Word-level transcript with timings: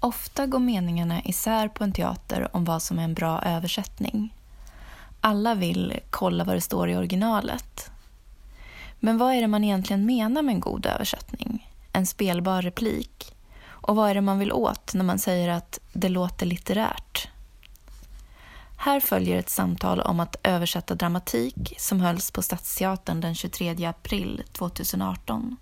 Ofta 0.00 0.46
går 0.46 0.58
meningarna 0.58 1.22
isär 1.24 1.68
på 1.68 1.84
en 1.84 1.92
teater 1.92 2.56
om 2.56 2.64
vad 2.64 2.82
som 2.82 2.98
är 2.98 3.04
en 3.04 3.14
bra 3.14 3.42
översättning. 3.42 4.34
Alla 5.20 5.54
vill 5.54 6.00
kolla 6.10 6.44
vad 6.44 6.56
det 6.56 6.60
står 6.60 6.90
i 6.90 6.96
originalet. 6.96 7.90
Men 9.00 9.18
vad 9.18 9.34
är 9.34 9.40
det 9.40 9.46
man 9.46 9.64
egentligen 9.64 10.06
menar 10.06 10.42
med 10.42 10.54
en 10.54 10.60
god 10.60 10.86
översättning? 10.86 11.68
En 11.92 12.06
spelbar 12.06 12.62
replik? 12.62 13.34
Och 13.64 13.96
vad 13.96 14.10
är 14.10 14.14
det 14.14 14.20
man 14.20 14.38
vill 14.38 14.52
åt 14.52 14.94
när 14.94 15.04
man 15.04 15.18
säger 15.18 15.48
att 15.48 15.80
det 15.92 16.08
låter 16.08 16.46
litterärt? 16.46 17.28
Här 18.76 19.00
följer 19.00 19.38
ett 19.38 19.50
samtal 19.50 20.00
om 20.00 20.20
att 20.20 20.36
översätta 20.42 20.94
dramatik 20.94 21.74
som 21.78 22.00
hölls 22.00 22.30
på 22.30 22.42
Stadsteatern 22.42 23.20
den 23.20 23.34
23 23.34 23.86
april 23.86 24.42
2018. 24.52 25.56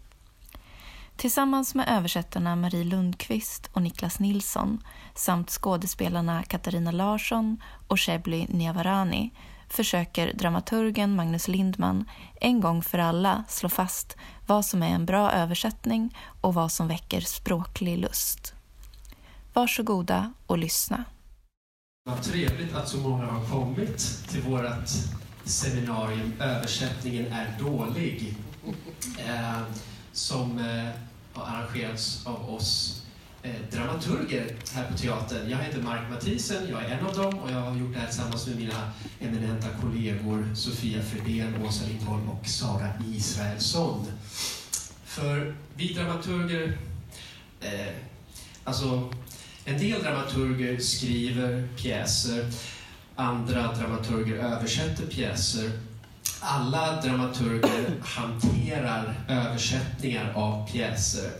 Tillsammans 1.17 1.75
med 1.75 1.89
översättarna 1.89 2.57
Marie 2.57 2.85
Lundqvist 2.85 3.71
och 3.73 3.83
Niklas 3.83 4.21
Nilsson 4.21 4.83
samt 5.15 5.51
skådespelarna 5.51 6.43
Katarina 6.43 6.91
Larsson 6.91 7.63
och 7.89 8.01
Shebly 8.01 8.47
Niavarani 8.49 9.31
försöker 9.69 10.33
dramaturgen 10.35 11.17
Magnus 11.17 11.49
Lindman 11.49 12.11
en 12.41 12.61
gång 12.61 12.83
för 12.83 12.99
alla 12.99 13.45
slå 13.49 13.69
fast 13.69 14.17
vad 14.47 14.65
som 14.65 14.83
är 14.83 14.89
en 14.89 15.07
bra 15.07 15.33
översättning 15.33 16.17
och 16.41 16.55
vad 16.55 16.73
som 16.73 16.89
väcker 16.89 17.21
språklig 17.21 17.99
lust. 17.99 18.55
Varsågoda 19.53 20.33
och 20.47 20.59
lyssna. 20.59 21.05
Vad 22.05 22.23
trevligt 22.23 22.75
att 22.75 22.89
så 22.89 22.99
många 22.99 23.27
har 23.27 23.45
kommit 23.45 24.29
till 24.29 24.43
vårt 24.43 24.89
seminarium 25.45 26.33
Översättningen 26.41 27.33
är 27.33 27.59
dålig. 27.59 28.35
Eh, 29.19 29.63
som 30.17 30.59
eh, 30.59 30.91
har 31.37 31.57
arrangerats 31.57 32.27
av 32.27 32.55
oss 32.55 33.03
eh, 33.43 33.55
dramaturger 33.73 34.57
här 34.75 34.91
på 34.91 34.99
teatern. 34.99 35.51
Jag 35.51 35.59
heter 35.59 35.83
Mark 35.83 36.11
Mathisen, 36.11 36.69
jag 36.71 36.85
är 36.85 36.89
en 36.89 37.07
av 37.07 37.15
dem 37.15 37.39
och 37.39 37.51
jag 37.51 37.61
har 37.61 37.77
gjort 37.77 37.93
det 37.93 37.99
här 37.99 38.07
tillsammans 38.07 38.47
med 38.47 38.57
mina 38.57 38.93
eminenta 39.21 39.69
kollegor 39.81 40.55
Sofia 40.55 41.03
Fredén, 41.03 41.63
Åsa 41.63 41.87
Lindholm 41.87 42.29
och 42.29 42.47
Sara 42.47 42.93
Israelsson. 43.15 44.07
För 45.05 45.55
vi 45.75 45.95
dramaturger, 45.95 46.79
eh, 47.61 47.95
alltså 48.65 49.13
en 49.65 49.79
del 49.79 50.03
dramaturger 50.03 50.79
skriver 50.79 51.69
pjäser, 51.77 52.51
andra 53.17 53.75
dramaturger 53.75 54.37
översätter 54.37 55.07
pjäser. 55.07 55.71
Alla 56.49 57.01
dramaturger 57.03 58.01
hanterar 58.03 59.15
översättningar 59.29 60.33
av 60.35 60.69
pjäser. 60.73 61.31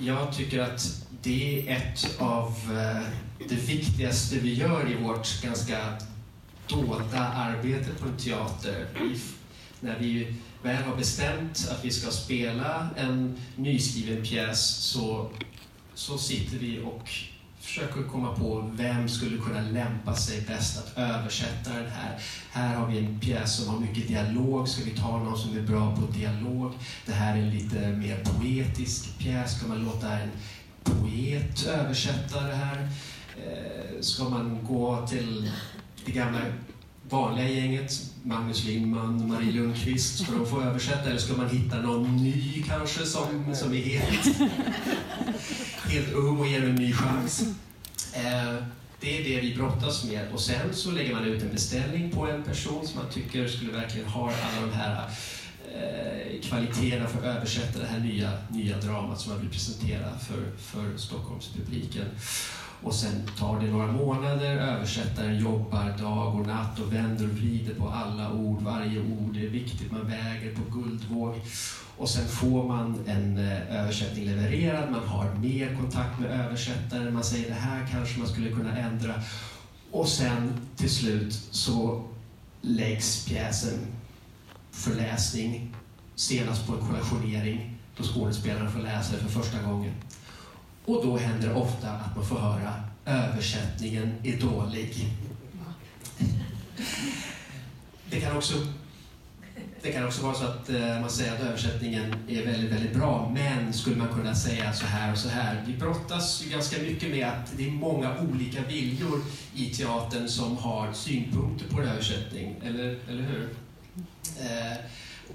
Jag 0.00 0.36
tycker 0.36 0.60
att 0.60 1.06
det 1.22 1.68
är 1.68 1.76
ett 1.76 2.16
av 2.18 2.48
eh, 2.48 3.02
det 3.48 3.54
viktigaste 3.54 4.38
vi 4.38 4.54
gör 4.54 4.90
i 4.90 4.94
vårt 4.94 5.42
ganska 5.42 5.78
dolda 6.68 7.28
arbete 7.28 7.90
på 8.00 8.08
en 8.08 8.16
teater. 8.16 8.86
När 9.80 9.98
vi 9.98 10.34
väl 10.62 10.82
har 10.82 10.96
bestämt 10.96 11.68
att 11.70 11.84
vi 11.84 11.90
ska 11.90 12.10
spela 12.10 12.88
en 12.96 13.38
nyskriven 13.56 14.24
pjäs 14.24 14.60
så 14.60 15.30
så 15.94 16.18
sitter 16.18 16.58
vi 16.58 16.80
och 16.80 17.10
försöker 17.60 18.02
komma 18.02 18.34
på 18.34 18.70
vem 18.74 19.08
skulle 19.08 19.38
kunna 19.38 19.60
lämpa 19.60 20.16
sig 20.16 20.40
bäst 20.40 20.78
att 20.78 20.98
översätta 20.98 21.70
den 21.74 21.90
här. 21.90 22.22
Här 22.50 22.76
har 22.76 22.86
vi 22.86 22.98
en 22.98 23.20
pjäs 23.20 23.56
som 23.56 23.68
har 23.68 23.80
mycket 23.80 24.08
dialog, 24.08 24.68
ska 24.68 24.84
vi 24.84 24.90
ta 24.90 25.18
någon 25.18 25.38
som 25.38 25.56
är 25.56 25.62
bra 25.62 25.96
på 25.96 26.02
dialog? 26.12 26.72
Det 27.06 27.12
här 27.12 27.36
är 27.36 27.42
en 27.42 27.50
lite 27.50 27.88
mer 27.88 28.24
poetisk 28.24 29.18
pjäs, 29.18 29.56
ska 29.56 29.68
man 29.68 29.84
låta 29.84 30.12
en 30.18 30.30
poet 30.82 31.66
översätta 31.66 32.40
det 32.40 32.54
här? 32.54 32.88
Eh, 33.36 34.00
ska 34.00 34.28
man 34.28 34.64
gå 34.68 35.06
till 35.06 35.50
det 36.04 36.12
gamla 36.12 36.40
vanliga 37.10 37.48
gänget, 37.48 37.92
Magnus 38.22 38.64
Lindman, 38.64 39.28
Marie 39.28 39.52
Lundqvist, 39.52 40.22
ska 40.22 40.32
de 40.32 40.46
få 40.46 40.62
översätta 40.62 41.10
eller 41.10 41.18
ska 41.18 41.36
man 41.36 41.48
hitta 41.48 41.76
någon 41.76 42.16
ny 42.16 42.64
kanske 42.68 43.06
som, 43.06 43.54
som 43.54 43.72
är 43.72 43.82
helt, 43.82 44.38
helt 45.84 46.12
ung 46.12 46.38
och 46.38 46.46
ger 46.46 46.64
en 46.64 46.74
ny 46.74 46.92
chans? 46.92 47.42
Eh, 48.12 48.54
det 49.00 49.18
är 49.18 49.24
det 49.24 49.40
vi 49.40 49.54
brottas 49.54 50.04
med 50.04 50.32
och 50.32 50.40
sen 50.40 50.74
så 50.74 50.90
lägger 50.90 51.14
man 51.14 51.24
ut 51.24 51.42
en 51.42 51.52
beställning 51.52 52.10
på 52.10 52.26
en 52.26 52.42
person 52.42 52.86
som 52.86 53.02
man 53.02 53.10
tycker 53.12 53.48
skulle 53.48 53.72
verkligen 53.72 54.08
ha 54.08 54.22
alla 54.22 54.66
de 54.66 54.72
här 54.72 55.10
eh, 55.74 56.40
kvaliteterna 56.42 57.08
för 57.08 57.18
att 57.18 57.36
översätta 57.36 57.78
det 57.78 57.86
här 57.86 57.98
nya, 57.98 58.30
nya 58.50 58.76
dramat 58.76 59.20
som 59.20 59.32
man 59.32 59.40
vill 59.40 59.50
presentera 59.50 60.18
för, 60.18 60.56
för 60.58 60.98
Stockholmspubliken. 60.98 62.04
Och 62.82 62.94
sen 62.94 63.22
tar 63.38 63.60
det 63.60 63.66
några 63.66 63.92
månader, 63.92 64.56
översättaren 64.56 65.38
jobbar 65.38 65.98
dag 65.98 66.34
och 66.34 66.46
natt 66.46 66.78
och 66.78 66.92
vänder 66.92 67.24
och 67.24 67.30
vrider 67.30 67.74
på 67.74 67.88
alla 67.88 68.32
ord, 68.32 68.62
varje 68.62 69.00
ord 69.00 69.36
är 69.36 69.48
viktigt, 69.48 69.92
man 69.92 70.08
väger 70.08 70.54
på 70.54 70.78
guldvåg. 70.78 71.34
Och 71.96 72.08
sen 72.08 72.28
får 72.28 72.68
man 72.68 73.04
en 73.06 73.38
eh, 73.38 73.80
översättning 73.80 74.24
levererad, 74.24 74.90
man 74.90 75.08
har 75.08 75.34
mer 75.34 75.76
kontakt 75.76 76.20
med 76.20 76.30
översättaren, 76.30 77.14
man 77.14 77.24
säger 77.24 77.48
det 77.48 77.54
här 77.54 77.88
kanske 77.90 78.18
man 78.18 78.28
skulle 78.28 78.50
kunna 78.50 78.76
ändra. 78.78 79.14
Och 79.90 80.08
sen 80.08 80.52
till 80.76 80.90
slut 80.90 81.32
så 81.50 82.04
läggs 82.60 83.26
pjäsen 83.26 83.78
för 84.70 84.94
läsning, 84.94 85.74
senast 86.14 86.66
på 86.66 86.72
en 86.72 86.80
kollationering, 86.80 87.78
då 87.96 88.02
skådespelaren 88.02 88.72
får 88.72 88.80
läsa 88.80 89.12
det 89.12 89.18
för 89.18 89.42
första 89.42 89.62
gången. 89.62 89.92
Och 90.90 91.06
då 91.06 91.16
händer 91.16 91.48
det 91.48 91.54
ofta 91.54 91.90
att 91.90 92.16
man 92.16 92.24
får 92.24 92.38
höra 92.38 92.74
översättningen 93.04 94.14
är 94.22 94.36
dålig. 94.36 95.06
Det 98.10 98.20
kan 98.20 98.36
också, 98.36 98.54
det 99.82 99.92
kan 99.92 100.06
också 100.06 100.22
vara 100.22 100.34
så 100.34 100.44
att 100.44 100.68
eh, 100.68 101.00
man 101.00 101.10
säger 101.10 101.34
att 101.34 101.40
översättningen 101.40 102.14
är 102.28 102.46
väldigt, 102.46 102.72
väldigt 102.72 102.94
bra, 102.94 103.32
men 103.34 103.72
skulle 103.72 103.96
man 103.96 104.08
kunna 104.08 104.34
säga 104.34 104.72
så 104.72 104.86
här 104.86 105.12
och 105.12 105.18
så 105.18 105.28
här. 105.28 105.64
Vi 105.66 105.72
brottas 105.72 106.42
ju 106.44 106.50
ganska 106.50 106.82
mycket 106.82 107.10
med 107.10 107.28
att 107.28 107.52
det 107.56 107.66
är 107.66 107.72
många 107.72 108.18
olika 108.18 108.62
viljor 108.62 109.22
i 109.54 109.66
teatern 109.66 110.28
som 110.28 110.56
har 110.56 110.92
synpunkter 110.92 111.68
på 111.68 111.80
en 111.80 111.88
översättning, 111.88 112.54
eller, 112.64 112.98
eller 113.08 113.22
hur? 113.22 113.48
Eh, 114.40 114.76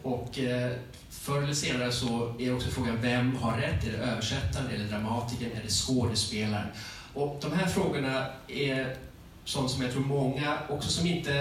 och 0.04 0.40
eh, 0.40 0.72
Förr 1.26 1.44
eller 1.44 1.54
senare 1.54 1.92
så 1.92 2.34
är 2.40 2.56
också 2.56 2.70
frågan 2.70 3.02
vem 3.02 3.36
har 3.36 3.58
rätt? 3.58 3.88
Är 3.88 3.92
det 3.92 3.98
översättaren, 3.98 4.68
är 4.68 4.78
det 4.78 4.84
dramatikern, 4.84 5.52
är 5.52 5.64
det 5.64 5.70
skådespelaren? 5.70 6.68
Och 7.14 7.38
de 7.42 7.54
här 7.54 7.68
frågorna 7.68 8.26
är 8.48 8.98
sånt 9.46 9.72
som 9.72 9.82
jag 9.82 9.92
tror 9.92 10.04
många, 10.04 10.58
också 10.70 10.90
som 10.90 11.08
inte 11.08 11.34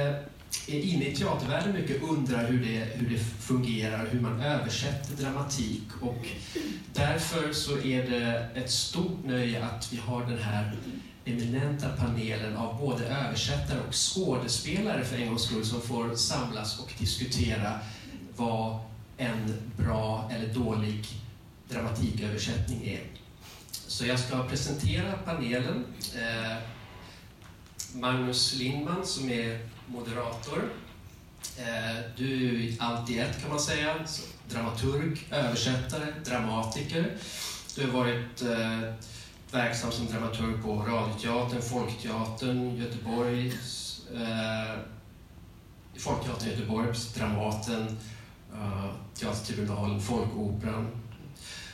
är 0.69 0.81
inne 0.81 1.05
i 1.05 1.17
teatervärlden 1.17 1.73
mycket, 1.73 2.03
undrar 2.03 2.47
hur 2.47 2.65
det, 2.65 2.85
hur 2.95 3.11
det 3.11 3.19
fungerar, 3.19 4.07
hur 4.07 4.21
man 4.21 4.41
översätter 4.41 5.23
dramatik. 5.23 5.83
Och 6.01 6.27
därför 6.93 7.53
så 7.53 7.79
är 7.79 8.11
det 8.11 8.49
ett 8.55 8.71
stort 8.71 9.25
nöje 9.25 9.65
att 9.65 9.93
vi 9.93 9.97
har 9.97 10.27
den 10.27 10.39
här 10.39 10.77
eminenta 11.25 11.89
panelen 11.89 12.57
av 12.57 12.81
både 12.81 13.05
översättare 13.05 13.79
och 13.89 13.95
skådespelare 13.95 15.05
för 15.05 15.17
en 15.17 15.29
gångs 15.29 15.43
skull 15.43 15.65
som 15.65 15.81
får 15.81 16.15
samlas 16.15 16.79
och 16.81 16.93
diskutera 16.99 17.79
vad 18.37 18.79
en 19.17 19.71
bra 19.77 20.31
eller 20.33 20.55
dålig 20.55 21.07
dramatiköversättning 21.69 22.87
är. 22.87 23.01
Så 23.71 24.07
jag 24.07 24.19
ska 24.19 24.43
presentera 24.49 25.13
panelen. 25.13 25.85
Eh, 26.15 26.57
Magnus 27.95 28.55
Lindman 28.55 29.07
som 29.07 29.31
är 29.31 29.59
moderator. 29.87 30.73
Eh, 31.59 31.97
du 32.17 32.65
är 32.69 32.77
allt 32.79 33.11
i 33.11 33.19
ett 33.19 33.41
kan 33.41 33.51
man 33.51 33.61
säga. 33.61 33.95
Dramaturg, 34.49 35.27
översättare, 35.31 36.07
dramatiker. 36.25 37.17
Du 37.77 37.87
har 37.87 37.93
varit 37.93 38.43
eh, 38.43 38.95
verksam 39.51 39.93
som 39.93 40.07
dramaturg 40.07 40.63
på 40.63 40.75
Radioteatern, 40.75 41.63
Folkteatern, 41.63 42.77
Göteborg, 42.77 43.49
eh, 44.15 44.79
Folkteatern 45.99 46.51
Göteborg, 46.51 46.89
Dramaten, 47.15 47.99
Eh, 48.55 48.91
Teatertribunalen, 49.15 50.01
Folkoperan. 50.01 50.89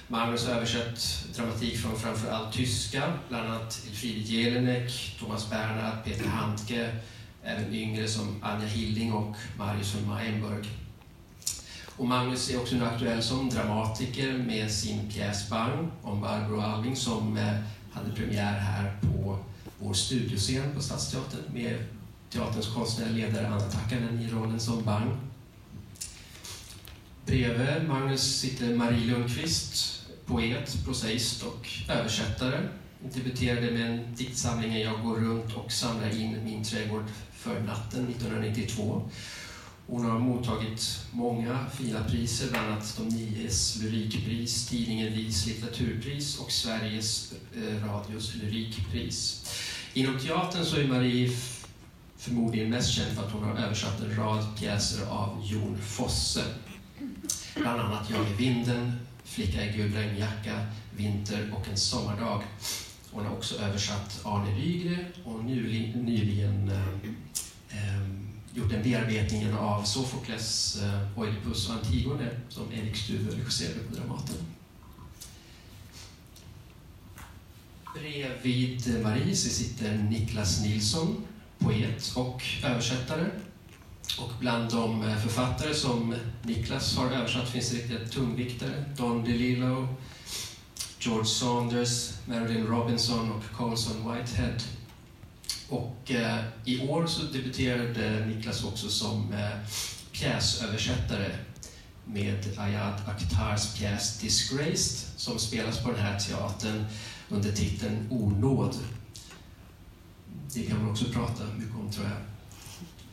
Magnus 0.09 0.47
har 0.47 0.55
översatt 0.55 1.27
dramatik 1.37 1.79
från 1.79 1.97
framförallt 1.97 2.53
tyska, 2.53 3.12
bland 3.29 3.49
annat 3.49 3.82
Elfriede 3.88 4.21
Jelinek, 4.21 5.17
Thomas 5.21 5.50
Bernhard, 5.50 6.05
Peter 6.05 6.29
Handke, 6.29 6.97
även 7.43 7.75
yngre 7.75 8.09
som 8.09 8.43
Anja 8.43 8.67
Hilding 8.67 9.12
och 9.12 9.37
Marius 9.59 9.94
von 9.94 10.09
Mayenburg. 10.09 10.69
Och 11.97 12.06
Magnus 12.06 12.50
är 12.50 12.61
också 12.61 12.75
nu 12.75 12.85
aktuell 12.85 13.23
som 13.23 13.49
dramatiker 13.49 14.32
med 14.32 14.71
sin 14.71 15.11
pjäs 15.11 15.50
Bang 15.50 15.91
om 16.03 16.21
Barbro 16.21 16.61
Alving 16.61 16.97
som 16.97 17.37
eh, 17.37 17.55
hade 17.93 18.12
premiär 18.17 18.59
här 18.59 18.97
på 19.03 19.38
vår 19.79 19.94
studioscen 19.94 20.75
på 20.75 20.82
Stadsteatern 20.82 21.41
med 21.55 21.85
teaterns 22.31 22.75
konstnärliga 22.75 23.27
ledare 23.27 23.47
Anna 23.47 23.61
Takkanen 23.61 24.21
i 24.21 24.31
rollen 24.31 24.61
som 24.61 24.85
Bang. 24.85 25.30
Bredvid 27.26 27.88
Magnus 27.88 28.40
sitter 28.40 28.75
Marie 28.75 29.06
Lundqvist 29.06 30.00
poet, 30.26 30.78
prosaist 30.84 31.43
och 31.43 31.69
översättare. 31.88 32.69
Debuterade 33.14 33.70
med 33.70 33.90
en 33.90 34.14
diktsamling 34.14 34.81
Jag 34.81 35.02
går 35.02 35.17
runt 35.17 35.56
och 35.56 35.72
samlar 35.72 36.20
in 36.20 36.44
min 36.44 36.64
trädgård 36.64 37.05
för 37.32 37.61
natten 37.61 38.08
1992. 38.08 39.11
Hon 39.87 40.05
har 40.05 40.19
mottagit 40.19 41.06
många 41.12 41.67
fina 41.75 42.05
priser, 42.05 42.50
bland 42.50 42.67
annat 42.67 42.99
de 42.99 43.17
Nies 43.17 43.82
lyrikpris, 43.82 44.69
tidningen 44.69 45.12
Vis 45.12 45.46
litteraturpris 45.46 46.38
och 46.38 46.52
Sveriges 46.52 47.32
eh, 47.56 47.87
Radios 47.87 48.34
lyrikpris. 48.34 49.50
Inom 49.94 50.19
teatern 50.19 50.64
så 50.64 50.76
är 50.76 50.87
Marie 50.87 51.31
förmodligen 52.17 52.70
mest 52.70 52.90
känd 52.90 53.17
för 53.17 53.26
att 53.26 53.32
hon 53.32 53.44
har 53.44 53.56
översatt 53.56 54.00
en 54.00 54.17
rad 54.17 54.46
pjäser 54.58 55.06
av 55.06 55.43
Jon 55.44 55.78
Fosse. 55.78 56.44
Bland 57.55 57.81
annat 57.81 58.11
Jag 58.11 58.31
i 58.31 58.35
vinden, 58.35 58.93
Flicka 59.25 59.64
i 59.64 59.76
gul 59.76 59.93
regnjacka, 59.93 60.67
Vinter 60.97 61.55
och 61.56 61.69
en 61.69 61.76
sommardag. 61.76 62.43
Hon 63.11 63.26
har 63.26 63.32
också 63.32 63.58
översatt 63.58 64.20
Arne 64.25 64.58
Rygre 64.58 65.05
och 65.25 65.44
nyligen 65.44 66.69
eh, 66.69 66.88
eh, 67.69 68.08
gjort 68.55 68.73
en 68.73 68.82
bearbetning 68.82 69.52
av 69.55 69.82
Sofokles 69.82 70.79
eh, 70.82 71.19
Oidipus 71.19 71.69
och 71.69 71.75
Antigone 71.75 72.31
som 72.49 72.73
Erik 72.73 72.97
Stuve 72.97 73.37
regisserade 73.37 73.81
på 73.81 73.94
Dramaten. 73.94 74.37
Bredvid 77.94 79.03
Marie 79.03 79.37
sitter 79.37 79.99
Niklas 79.99 80.62
Nilsson, 80.62 81.25
poet 81.58 82.12
och 82.17 82.43
översättare. 82.64 83.26
Och 84.19 84.33
bland 84.41 84.71
de 84.71 85.03
eh, 85.03 85.17
författare 85.17 85.75
som 85.75 86.15
Niklas 86.43 86.97
har 86.97 87.11
översatt 87.11 87.49
finns 87.49 87.71
det 87.71 87.77
riktiga 87.77 88.09
tungviktare. 88.09 88.85
Don 88.97 89.25
DeLillo, 89.25 89.89
George 90.99 91.27
Saunders, 91.27 92.12
Marilyn 92.27 92.67
Robinson 92.67 93.33
och 93.33 93.57
Colson 93.57 94.12
Whitehead. 94.12 94.59
Och 95.69 96.11
eh, 96.11 96.45
i 96.65 96.89
år 96.89 97.07
så 97.07 97.23
debuterade 97.23 98.27
Niklas 98.27 98.65
också 98.65 98.89
som 98.89 99.33
eh, 99.33 99.71
pjäsöversättare 100.13 101.37
med 102.05 102.59
Ayad 102.59 102.95
Akhtars 103.06 103.75
pjäs 103.75 104.19
Disgraced 104.19 105.09
som 105.17 105.39
spelas 105.39 105.83
på 105.83 105.91
den 105.91 106.01
här 106.01 106.19
teatern 106.19 106.85
under 107.29 107.53
titeln 107.53 108.06
Onåd. 108.11 108.77
Det 110.55 110.63
kan 110.63 110.79
man 110.83 110.91
också 110.91 111.05
prata 111.05 111.45
mycket 111.59 111.77
om 111.77 111.93
tror 111.93 112.06
jag, 112.06 112.30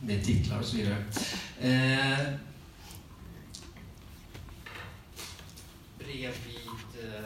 med 0.00 0.24
titlar 0.24 0.58
och 0.58 0.64
så 0.64 0.76
vidare. 0.76 1.04
Eh, 1.60 2.34
bredvid 5.98 6.34
eh, 7.02 7.24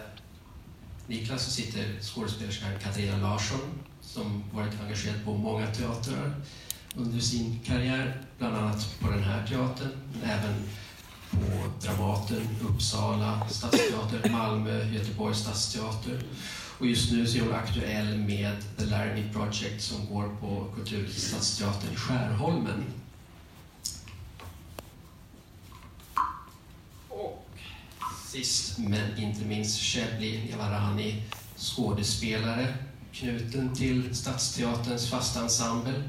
Niklas 1.06 1.44
så 1.44 1.50
sitter 1.50 2.00
skådespelerskan 2.00 2.70
Katarina 2.82 3.16
Larsson 3.16 3.60
som 4.00 4.44
varit 4.52 4.80
engagerad 4.80 5.24
på 5.24 5.34
många 5.34 5.66
teatrar 5.66 6.34
under 6.96 7.20
sin 7.20 7.60
karriär, 7.64 8.22
bland 8.38 8.56
annat 8.56 9.00
på 9.00 9.10
den 9.10 9.22
här 9.22 9.46
teatern, 9.46 9.90
men 10.12 10.30
även 10.30 10.54
på 11.30 11.86
Dramaten, 11.86 12.48
Uppsala 12.68 13.48
stadsteater, 13.48 14.30
Malmö, 14.30 14.84
Göteborgs 14.84 15.38
stadsteater. 15.38 16.22
Och 16.82 16.88
just 16.88 17.12
nu 17.12 17.26
så 17.26 17.38
är 17.38 17.42
hon 17.42 17.54
aktuell 17.54 18.18
med 18.18 18.56
The 18.78 18.84
Laramie 18.84 19.32
Project 19.32 19.82
som 19.82 20.06
går 20.06 20.36
på 20.40 20.66
Kulturstadsteatern 20.74 21.92
i 21.92 21.96
Skärholmen. 21.96 22.84
Och 27.08 27.48
sist 28.26 28.78
men 28.78 29.18
inte 29.18 29.44
minst 29.44 29.80
Shebly 29.80 30.50
Javarani, 30.50 31.22
skådespelare, 31.56 32.74
knuten 33.12 33.74
till 33.74 34.16
Stadsteaterns 34.16 35.10
fasta 35.10 35.42
ensemble 35.42 36.02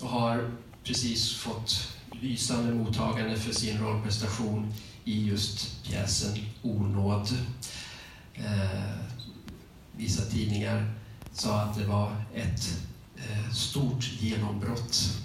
och 0.00 0.08
har 0.08 0.50
precis 0.84 1.34
fått 1.34 1.96
lysande 2.12 2.74
mottagande 2.74 3.36
för 3.36 3.52
sin 3.52 3.78
rollprestation 3.78 4.74
i 5.04 5.28
just 5.28 5.84
pjäsen 5.84 6.38
Onåd. 6.62 7.28
Eh, 8.34 9.09
vissa 10.00 10.22
tidningar 10.22 10.94
sa 11.32 11.60
att 11.60 11.78
det 11.78 11.84
var 11.84 12.16
ett 12.34 12.78
eh, 13.16 13.52
stort 13.52 14.04
genombrott. 14.20 15.18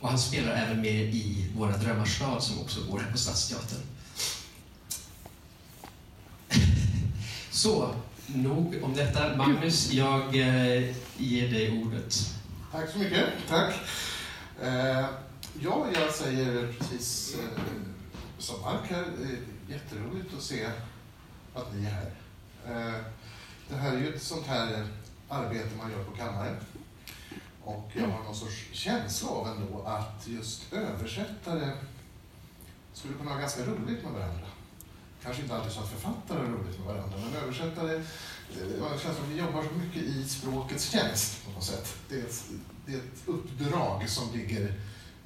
Och 0.00 0.08
han 0.08 0.18
spelar 0.18 0.52
även 0.52 0.80
med 0.80 1.14
i 1.14 1.50
Våra 1.56 1.76
drömmars 1.76 2.16
stad 2.16 2.42
som 2.42 2.60
också 2.60 2.80
går 2.90 2.98
här 2.98 3.12
på 3.12 3.18
Stadsteatern. 3.18 3.80
Så, 7.50 7.94
nog 8.26 8.76
om 8.82 8.94
detta. 8.94 9.36
Magnus, 9.36 9.92
jag 9.92 10.36
eh, 10.36 10.94
ger 11.16 11.48
dig 11.48 11.82
ordet. 11.82 12.34
Tack 12.72 12.90
så 12.90 12.98
mycket. 12.98 13.24
Tack. 13.48 13.74
Eh, 14.62 15.06
ja, 15.60 15.86
jag 15.94 16.14
säger 16.14 16.72
precis 16.78 17.36
som 18.38 18.60
Mark 18.60 18.90
här. 18.90 19.04
Jätteroligt 19.68 20.34
att 20.36 20.42
se 20.42 20.66
att 21.54 21.74
ni 21.74 21.86
är 21.86 21.90
här. 21.90 22.10
Eh, 22.68 23.00
det 23.68 23.76
här 23.76 23.92
är 23.92 23.98
ju 23.98 24.14
ett 24.14 24.22
sånt 24.22 24.46
här 24.46 24.86
arbete 25.28 25.76
man 25.78 25.90
gör 25.90 26.04
på 26.04 26.16
kammaren. 26.16 26.56
Och 27.64 27.90
jag 27.94 28.08
har 28.08 28.24
någon 28.24 28.34
sorts 28.34 28.68
känsla 28.72 29.28
av 29.28 29.48
ändå 29.48 29.82
att 29.82 30.26
just 30.26 30.72
översättare 30.72 31.70
skulle 32.92 33.14
kunna 33.14 33.30
ha 33.30 33.38
ganska 33.38 33.62
roligt 33.62 34.04
med 34.04 34.12
varandra. 34.12 34.46
Kanske 35.22 35.42
inte 35.42 35.54
alltid 35.54 35.72
så 35.72 35.80
att 35.80 35.88
författare 35.88 36.38
har 36.38 36.46
roligt 36.46 36.78
med 36.78 36.86
varandra, 36.86 37.18
men 37.18 37.42
översättare, 37.42 37.96
eh, 37.96 38.02
det 38.50 39.00
känns 39.02 39.16
som 39.16 39.24
att 39.24 39.30
vi 39.30 39.38
jobbar 39.38 39.62
så 39.62 39.74
mycket 39.74 40.02
i 40.02 40.28
språkets 40.28 40.90
tjänst 40.90 41.44
på 41.44 41.50
något 41.50 41.64
sätt. 41.64 41.96
Det 42.08 42.14
är 42.14 42.20
ett, 42.24 42.44
det 42.86 42.92
är 42.92 42.98
ett 42.98 43.22
uppdrag 43.26 44.08
som 44.08 44.32
ligger 44.32 44.74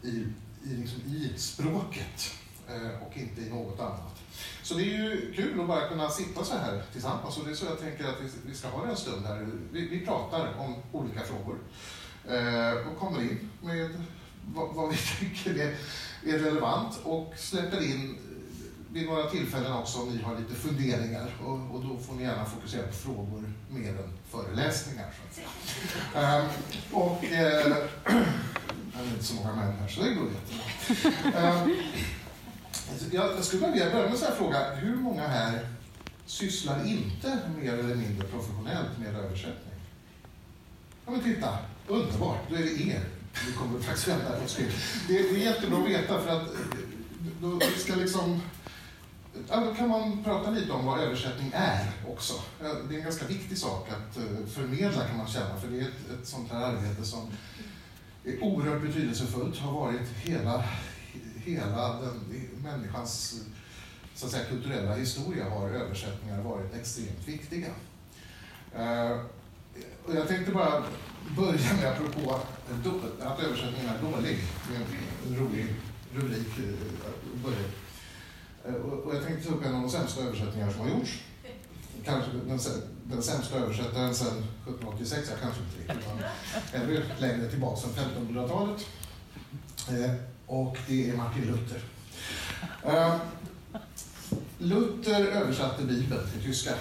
i, 0.03 0.27
i, 0.65 0.77
liksom 0.77 1.01
i 1.07 1.33
språket 1.37 2.35
eh, 2.69 3.03
och 3.07 3.17
inte 3.17 3.41
i 3.41 3.51
något 3.51 3.81
annat. 3.81 4.18
Så 4.69 4.75
det 4.75 4.83
är 4.83 4.87
ju 4.87 5.33
kul 5.37 5.61
att 5.61 5.67
bara 5.67 5.89
kunna 5.89 6.11
sitta 6.11 6.45
så 6.45 6.55
här 6.55 6.83
tillsammans 6.93 7.37
och 7.39 7.45
det 7.45 7.51
är 7.51 7.55
så 7.55 7.67
jag 7.67 7.81
tänker 7.81 8.05
att 8.05 8.17
vi, 8.47 8.55
ska 8.55 8.69
ha 8.69 8.87
en 8.87 8.97
stund 8.97 9.27
här. 9.27 9.49
Vi, 9.73 9.89
vi 9.89 10.07
pratar 10.07 10.55
om 10.59 10.75
olika 10.93 11.21
frågor 11.21 11.59
eh, 12.29 12.89
och 12.89 12.99
kommer 12.99 13.21
in 13.21 13.51
med 13.61 14.05
vad, 14.55 14.75
vad 14.75 14.91
vi 14.91 14.97
tycker 15.19 15.55
är, 15.55 15.77
är 16.35 16.39
relevant 16.39 17.01
och 17.05 17.35
släpper 17.37 17.83
in 17.93 18.19
vid 18.93 19.07
några 19.07 19.31
tillfällen 19.31 19.73
också 19.73 19.99
om 19.99 20.09
ni 20.09 20.23
har 20.23 20.39
lite 20.39 20.55
funderingar 20.55 21.35
och, 21.45 21.75
och, 21.75 21.85
då 21.85 21.99
får 21.99 22.15
ni 22.15 22.23
gärna 22.23 22.45
fokusera 22.45 22.87
på 22.87 22.93
frågor 22.93 23.53
mer 23.71 23.89
än 23.89 24.19
föreläsningar. 24.31 25.07
Så. 25.33 25.41
Um, 26.19 26.49
och 27.03 27.25
uh, 27.25 27.31
det 28.93 29.05
är 29.05 29.13
inte 29.13 29.25
så 29.25 29.35
många 29.35 29.55
män 29.55 29.73
här 29.81 29.89
så 29.89 30.03
det 30.03 30.15
går 30.15 30.29
jättebra. 30.29 31.69
Alltså, 32.91 33.07
jag 33.17 33.45
skulle 33.45 33.71
vilja 33.71 33.91
börja 33.91 34.11
med 34.11 34.23
en 34.23 34.37
fråga. 34.37 34.75
Hur 34.75 34.97
många 34.97 35.27
här 35.27 35.69
sysslar 36.27 36.87
inte 36.87 37.39
mer 37.61 37.73
eller 37.73 37.95
mindre 37.95 38.29
professionellt 38.29 38.99
med 38.99 39.15
översättning? 39.15 39.75
Ja 41.07 41.13
men 41.13 41.21
titta, 41.21 41.59
underbart, 41.87 42.39
då 42.51 42.57
är 42.57 42.63
det 42.63 42.83
er 42.83 43.05
vi 43.47 43.53
kommer 43.53 43.81
faktiskt 43.81 44.09
vända 44.09 44.25
på. 44.25 44.63
Det, 45.09 45.15
det 45.15 45.19
är 45.19 45.37
jättebra 45.37 45.79
att 45.79 45.89
veta 45.89 46.21
för 46.21 46.37
att 46.37 46.49
då, 47.41 47.61
ska 47.77 47.95
liksom 47.95 48.41
Ja, 49.49 49.61
då 49.61 49.75
kan 49.75 49.89
man 49.89 50.25
prata 50.25 50.51
lite 50.51 50.73
om 50.73 50.87
vad 50.87 51.01
översättning 51.01 51.51
är 51.55 51.91
också. 52.09 52.35
Det 52.61 52.95
är 52.95 52.99
en 52.99 53.05
ganska 53.05 53.27
viktig 53.27 53.59
sak 53.59 53.89
att 53.89 54.17
eh, 54.17 54.47
förmedla 54.47 55.07
kan 55.07 55.17
man 55.17 55.27
känna, 55.27 55.61
för 55.61 55.69
det 55.69 55.77
är 55.77 55.83
ett, 55.83 56.21
ett 56.21 56.29
sånt 56.29 56.53
här 56.53 56.65
arbete 56.65 57.05
som 57.05 57.31
är 58.25 58.45
oerhört 58.45 58.83
betydelsefullt, 58.83 59.59
har 59.59 59.73
varit 59.73 60.09
hela, 60.23 60.65
hela 61.45 62.01
den, 62.01 62.49
människans 62.63 63.41
så 64.15 64.27
att 64.27 64.33
säga, 64.33 64.45
kulturella 64.45 64.95
historia 64.95 65.51
har 65.51 65.69
översättningar 65.69 66.43
varit 66.43 66.75
extremt 66.75 67.29
viktiga. 67.29 67.69
Eh, 68.77 69.19
och 70.07 70.15
jag 70.15 70.29
tänkte 70.29 70.53
bara 70.53 70.85
börja 71.37 71.75
med, 71.75 71.87
apropå 71.87 72.41
att 73.21 73.41
översättningen 73.41 73.95
är 73.95 74.03
dålig, 74.03 74.39
med 74.71 74.81
en 75.27 75.37
rolig 75.37 75.75
rubrik. 76.15 76.49
att 77.07 77.43
börja. 77.45 77.69
Eh, 78.65 78.75
och 78.75 79.15
jag 79.15 79.25
tänkte 79.25 79.49
ta 79.49 79.55
upp 79.55 79.65
en 79.65 79.75
av 79.75 79.83
de 79.83 79.91
sämsta 79.91 80.21
översättningar 80.21 80.71
som 80.71 80.81
har 80.81 80.89
gjorts. 80.89 81.23
Kanske 82.05 82.31
den, 82.33 82.59
den 83.05 83.23
sämsta 83.23 83.57
översättaren 83.57 84.15
sedan 84.15 84.29
1786, 84.29 85.29
jag 85.31 85.41
kanske 85.41 85.61
inte 85.63 85.79
riktigt, 85.79 86.09
utan 86.09 86.83
ännu 86.83 87.03
längre 87.19 87.51
tillbaka, 87.51 87.77
sedan 87.77 87.91
1500-talet. 88.29 88.87
Och 90.49 90.79
det 90.87 91.11
är 91.11 91.17
Martin 91.17 91.45
Luther. 91.45 91.83
Uh, 92.87 93.17
Luther 94.59 95.27
översatte 95.27 95.85
Bibeln 95.85 96.31
till 96.31 96.43
tyska 96.43 96.75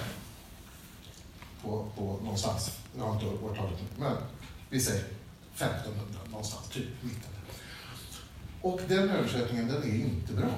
på, 1.62 1.86
på 1.96 2.02
någonstans, 2.22 2.78
jag 2.98 3.04
har 3.04 3.14
inte 3.14 3.26
årtalet 3.26 3.78
nu, 3.80 4.04
men 4.04 4.16
vi 4.70 4.80
säger 4.80 5.04
1500 5.54 6.20
någonstans, 6.30 6.68
typ 6.68 6.88
mitten. 7.02 7.30
Och 8.62 8.80
den 8.88 9.08
översättningen, 9.10 9.68
den 9.68 9.82
är 9.82 9.96
inte 9.96 10.32
bra. 10.32 10.50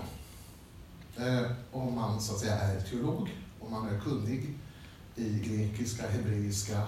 eh, 1.27 1.51
om 1.73 1.95
man 1.95 2.21
så 2.21 2.35
att 2.35 2.41
säga 2.41 2.55
är 2.55 2.81
teolog, 2.81 3.29
om 3.61 3.71
man 3.71 3.89
är 3.89 4.01
kunnig 4.01 4.59
i 5.17 5.39
grekiska, 5.39 6.09
hebreiska, 6.09 6.83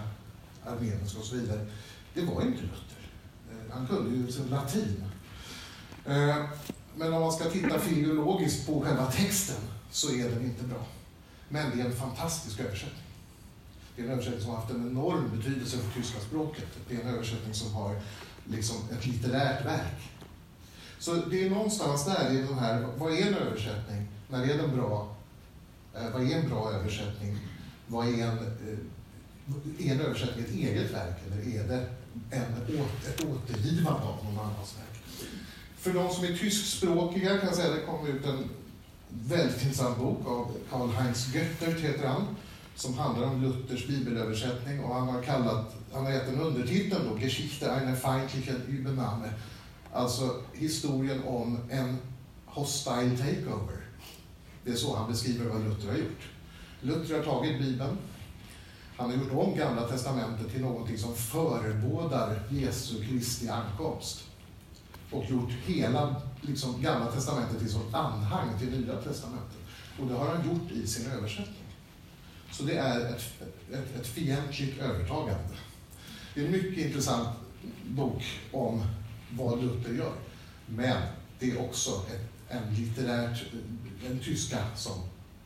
armeniska 0.67 1.19
och 1.19 1.25
så 1.25 1.37
vidare. 1.37 1.67
Det 2.15 2.23
var 2.23 2.43
inte 2.43 2.63
Luther. 2.63 3.11
Eh, 3.51 3.75
han 3.75 3.87
kunde 3.87 4.11
ju 4.11 4.49
latin. 4.49 5.05
Eh, 6.07 6.37
men 6.97 7.13
om 7.13 7.21
man 7.21 7.33
ska 7.33 7.45
titta 7.45 7.79
filologiskt 7.79 8.67
på 8.67 8.81
själva 8.81 9.11
texten 9.11 9.57
så 9.91 10.15
är 10.15 10.31
den 10.31 10.45
inte 10.45 10.65
bra. 10.65 10.87
Men 11.49 11.77
det 11.77 11.83
är 11.83 11.87
en 11.87 11.97
fantastisk 11.97 12.61
översättning. 12.61 13.03
Det 13.97 14.03
är 14.03 14.07
en 14.07 14.13
översättning 14.13 14.41
som 14.41 14.51
har 14.51 14.57
haft 14.57 14.71
en 14.71 14.89
enorm 14.91 15.31
betydelse 15.37 15.77
för 15.77 16.01
tyska 16.01 16.21
språket. 16.21 16.69
Det 16.89 16.95
är 16.95 17.01
en 17.01 17.15
översättning 17.15 17.55
som 17.55 17.73
har 17.73 17.97
liksom 18.45 18.77
ett 18.93 19.07
litterärt 19.07 19.65
verk. 19.65 20.11
Så 20.99 21.15
det 21.15 21.47
är 21.47 21.51
någonstans 21.51 22.05
där 22.05 22.33
i 22.33 22.37
den 22.37 22.59
här, 22.59 22.89
vad 22.97 23.13
är 23.13 23.27
en 23.27 23.35
översättning? 23.35 24.09
När 24.29 24.43
är 24.43 24.59
den 24.59 24.77
bra? 24.77 25.17
Eh, 25.95 26.11
vad 26.13 26.23
är 26.23 26.37
en 26.37 26.49
bra 26.49 26.73
översättning? 26.73 27.39
Vad 27.87 28.09
är 28.09 28.13
en, 28.13 28.39
eh, 28.39 29.87
är 29.87 29.93
en 29.93 30.01
översättning 30.01 30.45
ett 30.45 30.55
eget 30.55 30.91
verk 30.91 31.17
eller 31.27 31.57
är 31.57 31.69
det 31.69 31.89
en, 32.31 32.43
ett 33.09 33.25
återgivande 33.25 34.03
av 34.03 34.25
någon 34.25 34.39
annans 34.39 34.77
verk? 34.79 34.92
För 35.83 35.93
de 35.93 36.11
som 36.11 36.25
är 36.25 36.37
tyskspråkiga 36.37 37.39
kan 37.39 37.47
jag 37.47 37.55
säga 37.57 37.69
att 37.69 37.81
det 37.81 37.87
kom 37.87 38.07
ut 38.07 38.27
en 38.27 38.49
väldigt 39.09 39.63
intressant 39.63 39.99
bok 39.99 40.27
av 40.27 40.57
Karl-Heinz 40.71 41.35
Göttert, 41.35 41.81
heter 41.81 42.07
han, 42.07 42.27
som 42.77 42.99
handlar 42.99 43.27
om 43.27 43.43
Luthers 43.43 43.87
bibelöversättning 43.87 44.85
och 44.85 44.95
han 44.95 45.09
har 45.09 45.23
kallat, 45.23 45.75
han 45.93 46.05
har 46.05 46.13
gett 46.13 46.29
en 46.29 46.41
undertitel 46.41 46.99
då, 47.09 47.19
Geschichte 47.19 47.73
einer 47.73 47.97
feindlichen 47.97 48.63
Übernahme, 48.69 49.29
alltså 49.93 50.43
historien 50.53 51.25
om 51.25 51.59
en 51.71 51.99
hostile 52.47 53.17
takeover. 53.17 53.87
Det 54.65 54.71
är 54.71 54.77
så 54.77 54.97
han 54.97 55.11
beskriver 55.11 55.51
vad 55.51 55.65
Luther 55.65 55.89
har 55.89 55.99
gjort. 55.99 56.23
Luther 56.81 57.17
har 57.17 57.25
tagit 57.25 57.59
Bibeln, 57.59 57.99
han 58.97 59.11
har 59.11 59.17
gjort 59.17 59.33
om 59.33 59.57
Gamla 59.57 59.89
Testamentet 59.89 60.53
till 60.53 60.61
någonting 60.61 60.99
som 60.99 61.15
förebådar 61.15 62.43
Jesu 62.51 63.05
Kristi 63.05 63.49
ankomst 63.49 64.25
och 65.13 65.25
gjort 65.31 65.51
hela 65.67 66.23
liksom, 66.41 66.83
Gamla 66.83 67.13
Testamentet 67.13 67.59
till 67.59 67.71
som 67.71 67.95
anhang 67.95 68.59
till 68.59 68.81
Nya 68.81 68.97
Testamentet. 68.97 69.59
Och 70.01 70.07
det 70.07 70.15
har 70.15 70.29
han 70.29 70.49
gjort 70.49 70.71
i 70.71 70.87
sin 70.87 71.11
översättning. 71.11 71.65
Så 72.51 72.63
det 72.63 72.77
är 72.77 73.01
ett, 73.01 73.43
ett, 73.73 73.97
ett 74.01 74.07
fientligt 74.07 74.81
övertagande. 74.81 75.55
Det 76.35 76.41
är 76.41 76.45
en 76.45 76.53
mycket 76.53 76.87
intressant 76.87 77.29
bok 77.89 78.25
om 78.53 78.83
vad 79.31 79.63
Luther 79.63 79.93
gör. 79.93 80.15
Men 80.67 81.03
det 81.39 81.51
är 81.51 81.61
också 81.61 81.91
ett, 81.91 82.31
en 82.49 82.75
litterärt, 82.75 83.45
en 84.11 84.19
tyska 84.19 84.77
som 84.77 84.93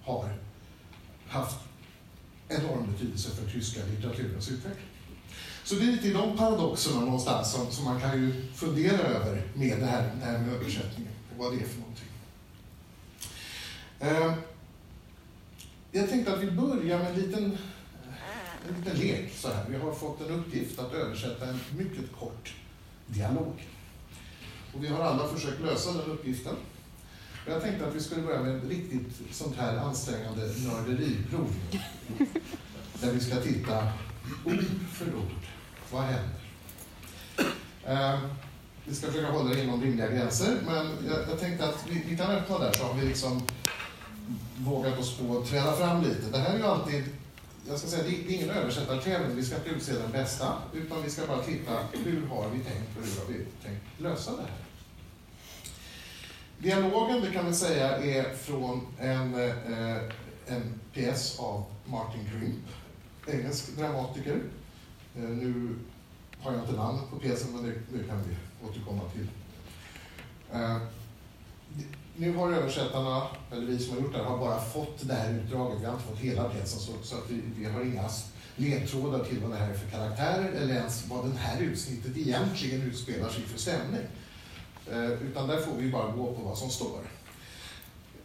har 0.03 0.35
haft 1.29 1.61
enorm 2.49 2.93
betydelse 2.93 3.31
för 3.31 3.51
tyska 3.51 3.81
litteraturens 3.87 4.49
utveckling. 4.49 4.96
Så 5.67 5.75
det 5.75 5.83
är 5.83 5.93
lite 5.93 6.09
i 6.09 6.13
de 6.13 6.37
paradoxerna 6.37 7.01
någonstans 7.01 7.53
som, 7.53 7.71
som 7.71 7.85
man 7.85 8.01
kan 8.01 8.23
ju 8.23 8.33
fundera 8.55 8.99
över 8.99 9.43
med 9.55 9.81
det 9.81 9.87
här, 9.87 10.15
det 10.21 10.25
här 10.25 10.39
med 10.39 10.55
översättningen 10.55 11.13
och 11.31 11.45
vad 11.45 11.53
det 11.53 11.61
är 11.61 11.67
för 11.67 11.79
någonting. 11.81 12.09
Eh, 14.01 14.35
jag 15.93 16.09
tänkte 16.09 16.33
att 16.33 16.43
vi 16.43 16.51
börjar 16.51 16.99
med 16.99 17.11
en 17.11 17.15
liten, 17.15 17.59
en 18.69 18.85
liten 18.85 18.99
lek. 18.99 19.33
Så 19.35 19.49
här. 19.49 19.65
Vi 19.69 19.77
har 19.77 19.93
fått 19.93 20.21
en 20.21 20.35
uppgift 20.35 20.79
att 20.79 20.93
översätta 20.93 21.47
en 21.47 21.61
mycket 21.77 22.13
kort 22.19 22.55
dialog. 23.07 23.67
Och 24.75 24.85
vi 24.85 24.89
har 24.89 25.01
alla 25.01 25.29
försökt 25.29 25.61
lösa 25.61 25.93
den 25.93 26.11
uppgiften. 26.11 26.57
Och 27.47 27.53
jag 27.53 27.63
tänkte 27.63 27.87
att 27.87 27.95
vi 27.95 28.01
skulle 28.01 28.23
börja 28.23 28.43
med 28.43 28.57
ett 28.57 28.69
riktigt 28.69 29.13
sånt 29.33 29.57
här 29.57 29.77
ansträngande 29.77 30.43
nörderiprov. 30.43 31.55
Där 33.01 33.13
vi 33.13 33.21
ska 33.21 33.37
titta 33.37 33.93
ord 34.45 34.65
för 34.93 35.07
ord. 35.07 35.56
Vad 35.91 36.03
händer? 36.03 36.41
Eh, 37.85 38.21
vi 38.85 38.95
ska 38.95 39.07
försöka 39.07 39.31
hålla 39.31 39.55
det 39.55 39.63
inom 39.63 39.83
rimliga 39.83 40.11
gränser, 40.11 40.57
men 40.67 40.97
jag, 41.09 41.19
jag 41.31 41.41
tänkte 41.41 41.69
att 41.69 41.85
vi, 41.89 42.03
vi 42.09 42.17
kan 42.17 42.31
öppna 42.31 42.59
där 42.59 42.73
så 42.73 42.85
har 42.85 42.95
vi 42.95 43.07
liksom 43.07 43.43
vågat 44.57 44.99
oss 44.99 45.19
på 45.19 45.39
att 45.39 45.49
träda 45.49 45.73
fram 45.73 46.03
lite. 46.03 46.31
Det 46.33 46.39
här 46.39 46.55
är 46.55 46.59
ju 46.59 46.65
alltid, 46.65 47.05
jag 47.69 47.79
ska 47.79 47.89
säga, 47.89 48.03
det 48.03 48.09
är 48.09 48.35
ingen 48.35 48.51
översättartävling, 48.51 49.37
vi 49.37 49.45
ska 49.45 49.57
inte 49.57 49.69
utse 49.69 49.93
den 49.93 50.13
bästa, 50.13 50.53
utan 50.75 51.03
vi 51.03 51.11
ska 51.11 51.27
bara 51.27 51.43
titta, 51.43 51.73
hur 52.05 52.27
har 52.27 52.49
vi 52.51 52.59
tänkt 52.59 52.99
och 52.99 53.05
hur 53.05 53.21
har 53.21 53.27
vi 53.29 53.45
tänkt 53.65 53.85
lösa 53.99 54.31
det 54.31 54.43
här? 54.43 54.51
Dialogen, 56.59 57.21
det 57.21 57.31
kan 57.31 57.47
vi 57.47 57.55
säga, 57.55 57.97
är 57.99 58.35
från 58.35 58.87
en, 58.99 59.35
eh, 59.35 59.97
en 60.47 60.81
pjäs 60.93 61.39
av 61.39 61.65
Martin 61.85 62.31
Grimp, 62.33 62.65
engelsk 63.27 63.77
dramatiker. 63.77 64.41
Eh, 65.17 65.23
nu 65.23 65.75
har 66.41 66.53
jag 66.53 66.63
inte 66.63 66.77
namnet 66.77 67.11
på 67.11 67.19
pjäsen, 67.19 67.53
men 67.53 67.63
det, 67.63 67.99
det 67.99 68.05
kan 68.09 68.23
vi 68.29 68.37
återkomma 68.69 69.03
till. 69.13 69.29
Eh, 70.53 70.77
nu 72.17 72.37
har 72.37 72.53
översättarna, 72.53 73.27
eller 73.53 73.67
vi 73.67 73.79
som 73.79 73.97
har 73.97 74.03
gjort 74.03 74.13
det 74.13 74.19
här, 74.19 74.25
har 74.25 74.39
bara 74.39 74.61
fått 74.61 75.09
det 75.09 75.15
här 75.15 75.33
utdraget. 75.33 75.81
Vi 75.81 75.85
har 75.85 75.93
inte 75.93 76.05
fått 76.05 76.19
hela 76.19 76.49
pjäsen, 76.49 76.81
så, 76.81 76.93
så 77.03 77.17
att 77.17 77.31
vi, 77.31 77.43
vi 77.57 77.65
har 77.65 77.81
inga 77.81 78.11
ledtrådar 78.57 79.25
till 79.25 79.41
vad 79.41 79.51
det 79.51 79.57
här 79.57 79.71
är 79.71 79.75
för 79.75 79.91
karaktärer 79.91 80.53
eller 80.53 80.75
ens 80.75 81.07
vad 81.09 81.25
det 81.25 81.39
här 81.39 81.61
utsnittet 81.61 82.17
egentligen 82.17 82.83
utspelar 82.83 83.29
sig 83.29 83.43
för 83.43 83.59
stämning. 83.59 84.01
Eh, 84.93 85.11
utan 85.11 85.49
där 85.49 85.57
får 85.57 85.73
vi 85.77 85.91
bara 85.91 86.13
gå 86.13 86.35
på 86.35 86.43
vad 86.43 86.59
som 86.59 86.71
står. 86.71 87.01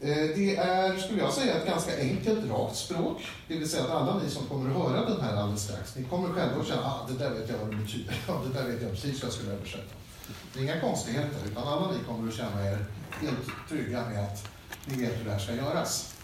Eh, 0.04 0.28
det 0.36 0.56
är, 0.56 0.98
skulle 0.98 1.20
jag 1.20 1.34
säga, 1.34 1.56
ett 1.56 1.68
ganska 1.68 2.00
enkelt, 2.00 2.52
rakt 2.52 2.76
språk. 2.76 3.28
Det 3.48 3.58
vill 3.58 3.70
säga 3.70 3.84
att 3.84 3.90
alla 3.90 4.20
ni 4.24 4.30
som 4.30 4.46
kommer 4.46 4.70
att 4.70 4.78
höra 4.78 5.10
den 5.10 5.22
här 5.22 5.36
alldeles 5.36 5.64
strax, 5.64 5.96
ni 5.96 6.04
kommer 6.04 6.30
själva 6.30 6.62
att 6.62 6.68
känna 6.68 6.82
att 6.82 7.02
ah, 7.02 7.08
det 7.10 7.24
där 7.24 7.30
vet 7.30 7.50
jag 7.50 7.58
vad 7.58 7.70
det 7.72 7.76
betyder. 7.76 8.16
Det 8.48 8.60
där 8.60 8.68
vet 8.68 8.82
jag 8.82 8.92
precis 8.92 9.22
vad 9.22 9.28
jag 9.28 9.34
skulle 9.34 9.52
översätta. 9.52 9.94
Det 10.54 10.60
är 10.60 10.64
inga 10.64 10.82
konstigheter, 10.82 11.40
utan 11.46 11.68
alla 11.68 11.92
ni 11.92 11.98
kommer 12.08 12.30
att 12.30 12.36
känna 12.36 12.66
er 12.66 12.86
helt 13.22 13.70
trygga 13.70 14.10
med 14.10 14.24
att 14.24 14.48
ni 14.86 15.04
vet 15.04 15.20
hur 15.20 15.26
det 15.26 15.32
här 15.32 15.40
ska 15.40 15.56
göras. 15.56 16.16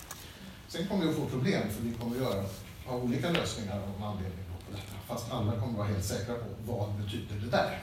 Sen 0.67 0.87
kommer 0.87 1.03
vi 1.03 1.09
att 1.09 1.15
få 1.15 1.25
problem, 1.25 1.61
för 1.69 1.83
vi 1.83 1.93
kommer 1.93 2.15
att 2.15 2.21
göra, 2.21 2.45
ha 2.85 2.95
olika 2.95 3.29
lösningar 3.29 3.77
av 3.77 4.03
anledning 4.03 4.45
på 4.65 4.71
detta. 4.71 4.93
Fast 5.07 5.31
alla 5.31 5.51
kommer 5.51 5.71
att 5.71 5.77
vara 5.77 5.87
helt 5.87 6.05
säkra 6.05 6.35
på 6.35 6.73
vad 6.73 6.93
betyder 6.93 7.35
det 7.35 7.51
där. 7.51 7.79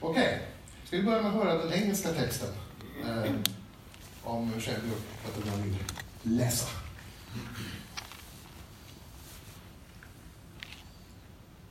Okej, 0.00 0.10
okay. 0.10 0.38
ska 0.84 0.96
vi 0.96 1.02
börja 1.02 1.22
med 1.22 1.30
att 1.30 1.44
höra 1.44 1.58
den 1.58 1.72
engelska 1.72 2.08
texten? 2.08 2.48
Eh, 3.08 3.32
Om 4.24 4.60
Shelby 4.60 4.88
och 4.90 5.34
Katarina 5.34 5.56
vill 5.64 5.76
läsa. 6.22 6.68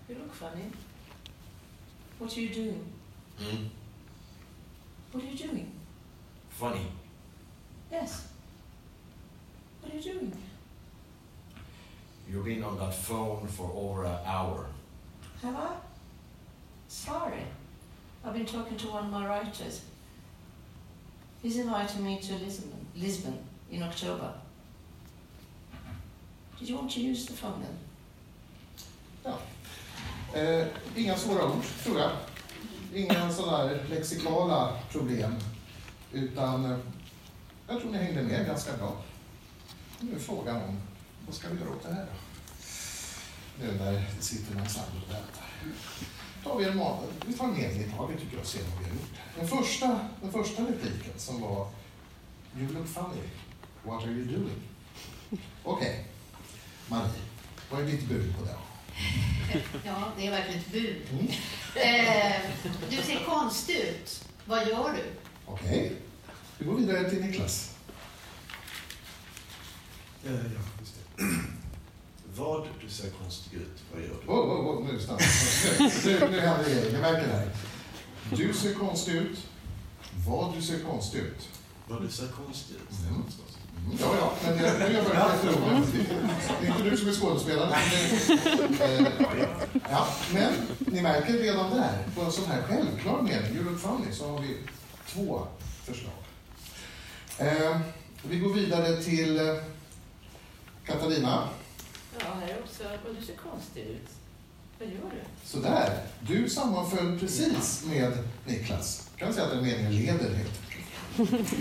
You 0.10 0.18
look 0.18 0.34
funny. 0.34 0.66
What 2.18 2.32
are 2.34 2.42
you 2.42 2.54
doing? 2.56 2.86
Mm. 3.40 3.70
What 5.12 5.24
are 5.24 5.30
you 5.32 5.38
doing? 5.48 5.72
Funny. 6.50 6.86
Yes. 7.92 8.28
What 9.82 9.94
are 9.94 9.98
you 9.98 10.14
doing? 10.14 10.34
You've 12.28 12.46
been 12.46 12.64
on 12.64 12.78
that 12.78 12.94
phone 12.94 13.48
for 13.48 13.72
over 13.76 14.06
an 14.06 14.18
hour. 14.26 14.66
Have 15.42 15.56
I? 15.56 15.76
Sorry. 16.88 17.44
I've 18.26 18.34
been 18.34 18.46
talking 18.46 18.78
to 18.78 18.88
one 18.88 19.06
of 19.06 19.12
my 19.12 19.28
writers. 19.28 19.82
He's 21.42 21.58
inviting 21.58 22.04
me 22.04 22.20
to 22.20 22.34
Lisbon, 22.34 22.86
Lisbon 22.96 23.38
in 23.72 23.84
October. 23.84 24.34
Did 26.60 26.70
you 26.70 26.76
want 26.76 26.92
to 26.92 27.00
use 27.00 27.26
the 27.26 27.34
phone 27.34 27.62
then? 27.62 27.78
Ja. 29.24 29.38
Eh, 30.40 30.68
inga 30.96 31.18
svåra 31.18 31.44
ord, 31.44 31.64
tror 31.84 32.00
jag. 32.00 32.12
Inga 32.94 33.32
sådana 33.32 33.72
lexikala 33.90 34.78
problem. 34.92 35.36
Utan 36.14 36.66
eh, 36.66 36.78
jag 37.68 37.82
tror 37.82 37.92
ni 37.92 37.98
hängde 37.98 38.22
med 38.22 38.46
ganska 38.46 38.78
bra. 38.78 38.98
Nu 40.00 40.16
är 40.16 40.20
frågan 40.20 40.56
om 40.56 40.78
vad 41.26 41.36
ska 41.36 41.48
vi 41.50 41.60
göra 41.60 41.70
åt 41.70 41.84
det 41.84 41.94
här 41.94 42.06
då? 42.06 42.12
Nu 43.66 43.78
när 43.80 43.92
det 43.92 44.24
sitter 44.24 44.54
en 44.56 44.60
ensemble 44.60 45.02
och 45.08 45.14
väntar. 45.14 45.46
Tar 46.44 46.58
vi, 46.58 46.66
en, 46.66 46.82
vi 47.28 47.34
tar 47.34 47.46
en 47.46 47.54
mening 47.54 47.82
i 47.82 47.92
taget 47.98 48.20
tycker 48.20 48.34
jag 48.34 48.42
och 48.42 48.48
ser 48.48 48.64
vad 48.64 48.84
vi 48.84 48.90
har 48.90 48.96
gjort. 48.96 49.10
Den 49.36 49.48
första, 49.48 50.00
den 50.22 50.32
första 50.32 50.64
repliken 50.64 51.14
som 51.18 51.42
var 51.42 51.68
You 52.58 52.74
look 52.74 52.88
funny. 52.88 53.22
What 53.84 54.04
are 54.04 54.12
you 54.12 54.26
doing? 54.26 54.62
Okej, 55.64 55.90
okay. 55.90 56.04
Marie, 56.88 57.22
vad 57.72 57.82
är 57.82 57.86
ditt 57.86 58.08
bud 58.08 58.38
på 58.38 58.46
det? 58.46 58.56
Ja, 59.86 60.12
det 60.18 60.28
är 60.28 60.32
verkligen 60.32 60.60
ett 60.60 60.72
bud. 60.72 61.02
Mm. 61.12 61.28
Eh, 61.76 62.42
du 62.90 62.96
ser 62.96 63.26
konstig 63.26 63.76
ut. 63.76 64.26
Vad 64.46 64.68
gör 64.68 64.94
du? 64.94 65.04
Okej. 65.46 65.86
Okay. 65.86 65.92
Vi 66.58 66.66
går 66.66 66.76
vidare 66.76 67.10
till 67.10 67.22
Niklas. 67.22 67.76
Eh, 70.26 70.32
ja, 70.32 70.62
just 70.80 70.96
det. 70.96 71.24
Vad 72.40 72.68
du 72.82 72.90
ser 72.90 73.10
konstig 73.10 73.54
ut, 73.58 73.78
vad 73.94 74.02
gör 74.02 74.10
du? 74.26 74.32
Oh, 74.32 74.40
oh, 74.40 74.78
oh, 74.78 74.86
nu 74.94 75.00
stanna. 75.00 75.20
nu, 76.06 76.28
nu 76.32 76.40
händer 76.40 76.66
det 76.66 76.90
Jag 76.92 77.02
märker 77.02 77.28
det 77.28 77.34
här. 77.34 77.50
Du 78.30 78.54
ser 78.54 78.74
konstig 78.74 79.16
ut. 79.16 79.38
Vad 80.28 80.56
du 80.56 80.62
ser 80.62 80.80
konstig 80.80 81.20
ut. 81.20 81.50
Vad 81.88 82.02
du 82.02 82.10
ser 82.10 82.28
konstig 82.28 82.76
ut. 82.76 83.00
Mm. 83.10 83.16
Mm, 83.16 83.98
Ja, 84.02 84.16
ja, 84.20 84.34
men 84.46 84.66
jag, 84.66 84.80
nu 84.80 84.86
är 84.86 84.92
jag 84.94 85.06
bara 85.06 85.36
jätteroligt. 85.36 85.94
Det 86.62 86.68
är 86.68 86.72
inte 86.72 86.84
du 86.90 86.98
som 86.98 87.08
är 87.10 87.14
skådespelare. 87.14 87.78
Men, 88.30 88.70
det- 88.78 88.84
eh, 88.84 89.48
ja, 89.90 90.08
men 90.34 90.54
ni 90.80 91.02
märker 91.02 91.34
redan 91.34 91.70
där, 91.72 91.98
på 92.16 92.22
en 92.22 92.32
sån 92.32 92.46
här 92.46 92.62
självklar 92.62 93.22
mening, 93.22 93.56
You 93.56 93.64
look 93.64 93.80
funny, 93.82 94.14
så 94.14 94.30
har 94.32 94.40
vi 94.42 94.58
två 95.14 95.48
förslag. 95.84 96.14
Eh, 97.38 97.80
vi 98.24 98.40
går 98.40 98.54
vidare 98.54 99.04
till 99.04 99.40
eh, 99.40 99.56
Katarina. 100.86 101.50
Ja, 102.20 102.26
här 102.42 102.58
också. 102.64 102.84
Och 102.84 103.16
du 103.20 103.26
ser 103.26 103.36
konstig 103.36 103.82
ut. 103.82 104.10
Vad 104.80 104.88
gör 104.88 104.96
du? 104.96 105.48
Sådär, 105.50 106.04
du 106.22 106.50
sammanföll 106.50 107.20
precis 107.20 107.86
med 107.86 108.18
Niklas. 108.46 109.10
Kan 109.16 109.34
säga 109.34 109.46
att 109.46 109.52
den 109.52 109.64
meningen 109.64 109.96
leder 109.96 110.34
helt 110.34 110.60
enkelt. 110.70 111.52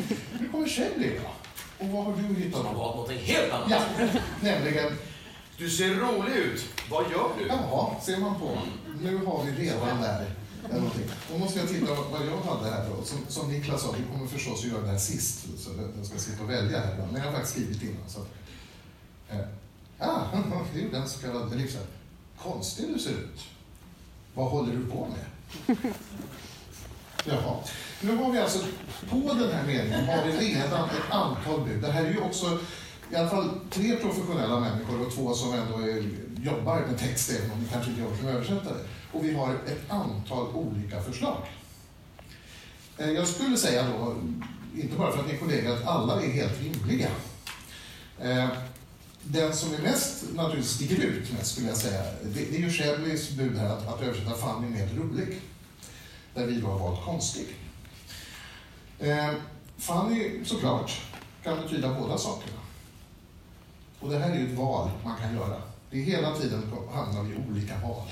Nu 0.41 0.49
kommer 0.49 0.69
Shelley 0.69 1.19
då. 1.19 1.31
Och 1.85 1.89
vad 1.93 2.05
har 2.05 2.17
du 2.17 2.35
hittat? 2.35 2.63
Som 2.63 2.75
var 2.75 2.95
någonting 2.95 3.19
helt 3.19 3.53
annat. 3.53 3.71
Ja, 3.71 4.07
nämligen 4.41 4.93
Du 5.59 5.71
ser 5.71 5.95
rolig 5.95 6.37
ut. 6.37 6.65
Vad 6.91 7.11
gör 7.11 7.31
du? 7.39 7.47
Jaha, 7.47 8.01
ser 8.01 8.19
man 8.19 8.41
på. 8.41 8.59
Nu 9.03 9.17
har 9.17 9.45
vi 9.45 9.65
redan 9.65 10.03
där. 10.03 10.31
Då 11.33 11.39
måste 11.39 11.59
jag 11.59 11.69
titta 11.69 11.95
vad 11.95 12.27
jag 12.27 12.37
hade 12.37 12.71
här 12.71 12.89
då. 12.91 13.05
Som, 13.05 13.19
som 13.29 13.53
Niklas 13.53 13.83
sa, 13.83 13.95
vi 13.99 14.05
kommer 14.13 14.27
förstås 14.27 14.65
att 14.65 14.71
göra 14.71 14.83
det 14.83 14.89
här 14.89 14.99
sist. 14.99 15.47
Så 15.59 15.71
jag 15.97 16.07
ska 16.07 16.19
sitta 16.19 16.43
och 16.43 16.51
välja 16.51 16.81
här. 16.81 16.97
Men 17.13 17.15
jag 17.15 17.23
har 17.23 17.33
faktiskt 17.33 17.55
skrivit 17.55 17.83
innan. 17.83 18.09
Så 18.09 18.21
ja, 19.99 20.27
det 20.73 20.79
är 20.79 20.83
ju 20.83 20.91
den 20.91 21.09
så 21.09 21.21
kallade 21.21 21.57
liksom. 21.57 21.81
Konstig 22.43 22.89
du 22.95 22.99
ser 22.99 23.11
ut. 23.11 23.45
Vad 24.35 24.51
håller 24.51 24.73
du 24.73 24.87
på 24.87 25.09
med? 25.09 25.25
Jaha. 27.25 27.57
Nu 28.01 28.17
har 28.17 28.33
vi 28.33 28.39
alltså, 28.39 28.59
på 29.11 29.17
den 29.17 29.53
här 29.53 29.67
meningen 29.67 30.05
har 30.05 30.25
vi 30.27 30.55
redan 30.55 30.85
ett 30.85 31.11
antal 31.11 31.61
bud. 31.65 31.83
Det 31.83 31.93
här 31.93 32.05
är 32.05 32.11
ju 32.11 32.21
också 32.21 32.59
i 33.13 33.17
alla 33.17 33.29
fall 33.29 33.51
tre 33.71 33.97
professionella 33.97 34.61
människor 34.61 35.07
och 35.07 35.15
två 35.15 35.35
som 35.35 35.55
ändå 35.55 35.79
är, 35.79 36.05
jobbar 36.43 36.81
med 36.81 36.99
text, 36.99 37.31
även 37.31 37.51
om 37.51 37.63
de 37.65 37.69
kanske 37.69 37.91
inte 37.91 38.03
jobbar 38.03 38.17
som 38.17 38.29
översättare. 38.29 38.79
Och 39.13 39.25
vi 39.25 39.35
har 39.35 39.55
ett 39.55 39.91
antal 39.91 40.47
olika 40.55 41.03
förslag. 41.03 41.37
Eh, 42.99 43.11
jag 43.11 43.29
skulle 43.29 43.57
säga 43.57 43.87
då, 43.89 44.17
inte 44.77 44.97
bara 44.97 45.13
för 45.13 45.21
att 45.21 45.27
ni 45.27 45.35
är 45.35 45.39
kollegor, 45.39 45.73
att 45.73 45.87
alla 45.87 46.23
är 46.23 46.33
helt 46.33 46.61
rimliga. 46.61 47.09
Eh, 48.21 48.49
den 49.31 49.53
som 49.53 49.75
är 49.75 49.79
mest, 49.79 50.25
naturligtvis 50.35 50.75
sticker 50.75 51.05
ut 51.05 51.33
mest 51.33 51.53
skulle 51.53 51.69
jag 51.69 51.77
säga, 51.77 52.03
det, 52.23 52.51
det 52.51 52.57
är 52.57 52.61
ju 52.61 52.69
Shelley's 52.69 53.37
bud 53.37 53.59
här 53.59 53.69
att, 53.69 53.89
att 53.89 54.03
översätta 54.03 54.35
Fanny 54.35 54.69
med 54.69 54.99
rolig. 54.99 55.41
Där 56.35 56.47
vi 56.47 56.61
då 56.61 56.67
har 56.67 56.79
valt 56.79 57.05
konstig. 57.05 57.47
Eh, 58.99 59.31
Fanny, 59.77 60.45
såklart, 60.45 61.01
kan 61.43 61.63
betyda 61.63 61.95
båda 61.95 62.19
sakerna. 62.19 62.59
Och 64.01 64.11
det 64.11 64.19
här 64.19 64.31
är 64.31 64.39
ju 64.39 64.53
ett 64.53 64.59
val 64.59 64.91
man 65.05 65.19
kan 65.19 65.35
göra. 65.35 65.63
Det 65.91 65.99
är 65.99 66.03
hela 66.03 66.37
tiden 66.37 66.73
hamnar 66.93 67.23
vi 67.23 67.35
i 67.35 67.39
olika 67.51 67.79
val. 67.79 68.11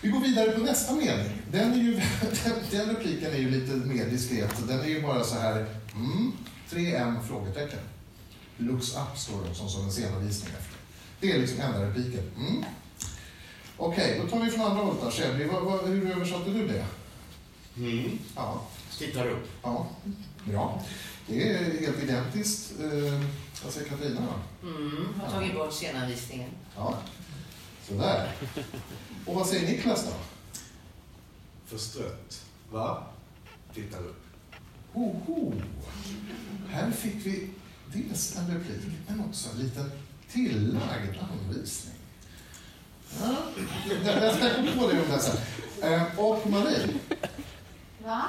Vi 0.00 0.08
går 0.08 0.20
vidare 0.20 0.50
på 0.50 0.60
nästa 0.60 0.94
mening. 0.94 1.42
Den, 1.52 1.72
är 1.72 1.76
ju, 1.76 1.94
den, 2.44 2.52
den 2.70 2.88
repliken 2.88 3.32
är 3.32 3.38
ju 3.38 3.50
lite 3.50 3.72
mer 3.72 4.06
diskret. 4.06 4.68
Den 4.68 4.80
är 4.80 4.88
ju 4.88 5.02
bara 5.02 5.24
så 5.24 5.38
här, 5.38 5.66
mm, 5.94 6.32
3M? 6.70 7.22
frågetecken. 7.28 7.80
Looks 8.56 8.96
up 8.96 9.18
står 9.18 9.44
det 9.48 9.54
som, 9.54 9.68
som 9.68 9.84
en 9.84 9.90
scenavvisning 9.90 10.54
efter. 10.58 10.76
Det 11.20 11.32
är 11.32 11.38
liksom 11.38 11.60
enda 11.60 11.86
repliken. 11.86 12.30
Mm. 12.36 12.64
Okej, 13.76 14.20
då 14.22 14.28
tar 14.30 14.44
vi 14.44 14.50
från 14.50 14.64
andra 14.64 14.82
hållet 14.84 15.02
vad, 15.52 15.62
vad, 15.62 15.88
hur 15.88 16.10
översatte 16.10 16.50
du 16.50 16.68
det? 16.68 16.86
Mm. 17.76 18.18
Ja, 18.36 18.66
Tittar 18.98 19.26
upp. 19.26 19.48
ja, 19.62 19.88
bra. 20.44 20.82
Det 21.26 21.52
är 21.52 21.80
helt 21.80 22.02
identiskt. 22.02 22.72
Eh, 22.80 23.20
vad 23.64 23.72
säger 23.72 23.88
Katarina? 23.88 24.20
Mm, 24.62 25.06
har 25.20 25.30
tagit 25.30 25.54
bort 25.54 25.72
scenanvisningen. 25.72 26.50
Ja, 26.76 26.98
sådär. 27.88 28.32
Och 29.26 29.34
vad 29.34 29.46
säger 29.46 29.66
Niklas 29.68 30.04
då? 30.04 30.12
Förstrött. 31.66 32.44
Va? 32.70 33.02
Tittar 33.74 33.98
upp. 33.98 34.22
Hoho. 34.92 35.52
Här 36.70 36.90
fick 36.90 37.26
vi 37.26 37.48
dels 37.96 38.36
en 38.36 38.54
replik, 38.54 38.92
men 39.08 39.20
också 39.20 39.48
en 39.50 39.58
liten 39.58 39.90
tillagd 40.32 41.16
anvisning. 41.32 41.94
Ja, 43.22 43.36
jag 44.04 44.34
ska 44.34 44.48
gå 44.62 44.80
på 44.80 44.92
det 44.92 44.96
det 44.96 45.18
sen. 45.18 45.36
Eh, 45.92 46.18
Och 46.18 46.46
Marie, 46.50 46.88
Va? 48.04 48.22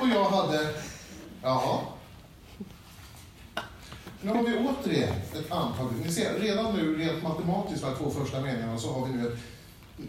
och 0.00 0.08
jag 0.08 0.24
hade... 0.30 0.74
Ja. 1.42 1.88
Nu 4.20 4.30
har 4.30 4.42
vi 4.42 4.56
återigen 4.56 5.14
ett 5.34 5.52
antal... 5.52 5.92
Ni 6.04 6.12
ser, 6.12 6.38
redan 6.40 6.74
nu 6.76 6.96
rent 6.96 7.22
matematiskt, 7.22 7.84
de 7.84 7.94
två 7.96 8.10
första 8.10 8.40
meningarna, 8.40 8.78
så 8.78 8.92
har 8.92 9.06
vi 9.06 9.12
nu 9.12 9.28
ett 9.32 9.38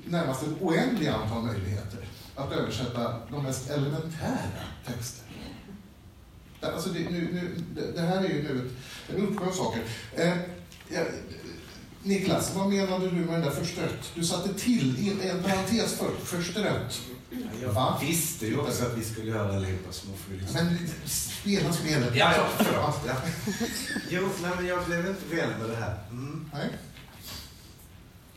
närmast 0.06 0.44
ett 0.44 0.62
oändligt 0.62 1.10
antal 1.10 1.42
möjligheter 1.44 2.08
att 2.36 2.52
översätta 2.52 3.20
de 3.32 3.44
mest 3.44 3.70
elementära 3.70 4.64
texter. 4.86 5.23
Alltså 6.64 6.90
det, 6.90 7.00
nu, 7.00 7.30
nu, 7.34 7.64
det, 7.96 8.02
här 8.02 8.18
är 8.18 8.30
ju 8.30 8.44
nu 8.44 8.72
en 9.10 9.28
uppsjö 9.28 9.52
saker. 9.52 9.82
Eh, 10.16 10.38
ja, 10.90 11.02
Niklas, 12.04 12.56
vad 12.56 12.70
menade 12.70 13.10
du 13.10 13.16
med 13.16 13.34
den 13.34 13.42
där 13.42 13.52
förstrött? 13.52 14.12
Du 14.16 14.24
satte 14.24 14.54
till 14.54 15.00
i 15.00 15.30
en 15.30 15.44
parentes 15.44 15.94
för 15.94 16.12
förstrött. 16.26 17.02
Jag 17.62 17.74
Va? 17.74 17.98
visste 18.02 18.48
ju 18.48 18.58
också 18.60 18.86
att 18.86 18.98
vi 18.98 19.04
skulle 19.04 19.32
göra 19.32 19.56
allihopa, 19.56 19.90
vi 20.30 20.38
liksom... 20.38 20.66
Men 20.66 20.78
spela 21.06 21.74
spelet. 21.74 22.16
Ja, 22.16 22.34
ja, 22.36 22.48
förlåt. 22.58 23.00
Ja. 23.08 23.16
Jo, 24.10 24.30
nej, 24.42 24.52
men 24.56 24.66
jag 24.66 24.86
blev 24.86 25.08
inte 25.08 25.36
väl 25.36 25.50
med 25.60 25.70
det 25.70 25.76
här. 25.76 25.98
Mm. 26.12 26.50
Nej. 26.54 26.70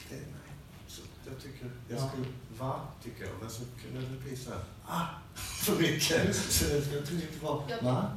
Det, 0.08 0.14
nej. 0.16 0.52
Så 0.88 1.02
jag 1.26 1.42
tycker, 1.42 1.70
jag 1.88 1.98
Ja. 1.98 2.08
skulle, 2.08 2.26
va, 2.58 2.80
tycker 3.04 3.24
jag. 3.24 3.32
Men 3.40 3.50
så 3.50 3.62
kunde 3.82 4.00
det 4.00 4.20
bli 4.24 4.36
så 4.36 4.50
här, 4.50 4.60
ah, 4.86 5.06
för 5.56 5.72
mycket. 5.72 6.36
Så 6.36 6.64
jag 6.74 6.84
tyckte 6.84 7.14
inte 7.14 7.26
det 7.26 7.42
var, 7.42 7.62
Jag, 7.68 7.82
va? 7.82 8.10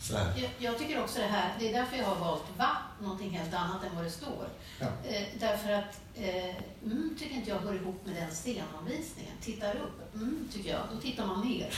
Så 0.00 0.12
jag, 0.14 0.50
jag 0.58 0.78
tycker 0.78 1.02
också 1.02 1.18
det 1.18 1.26
här, 1.26 1.56
det 1.58 1.68
är 1.68 1.72
därför 1.72 1.96
jag 1.96 2.04
har 2.04 2.16
valt 2.16 2.44
va, 2.58 2.76
någonting 3.02 3.30
helt 3.30 3.54
annat 3.54 3.84
än 3.84 3.96
vad 3.96 4.04
det 4.04 4.10
står. 4.10 4.48
Ja. 4.80 4.86
Eh, 5.08 5.22
därför 5.40 5.72
att 5.72 6.00
eh, 6.14 6.56
mm, 6.84 7.16
tycker 7.18 7.34
inte 7.34 7.50
jag 7.50 7.58
hör 7.58 7.74
ihop 7.74 8.06
med 8.06 8.14
den 8.14 8.30
scenanvisningen. 8.30 9.32
Tittar 9.40 9.76
upp, 9.76 10.14
mm, 10.14 10.48
tycker 10.52 10.70
jag, 10.70 10.80
då 10.94 11.00
tittar 11.00 11.26
man 11.26 11.48
ner. 11.48 11.74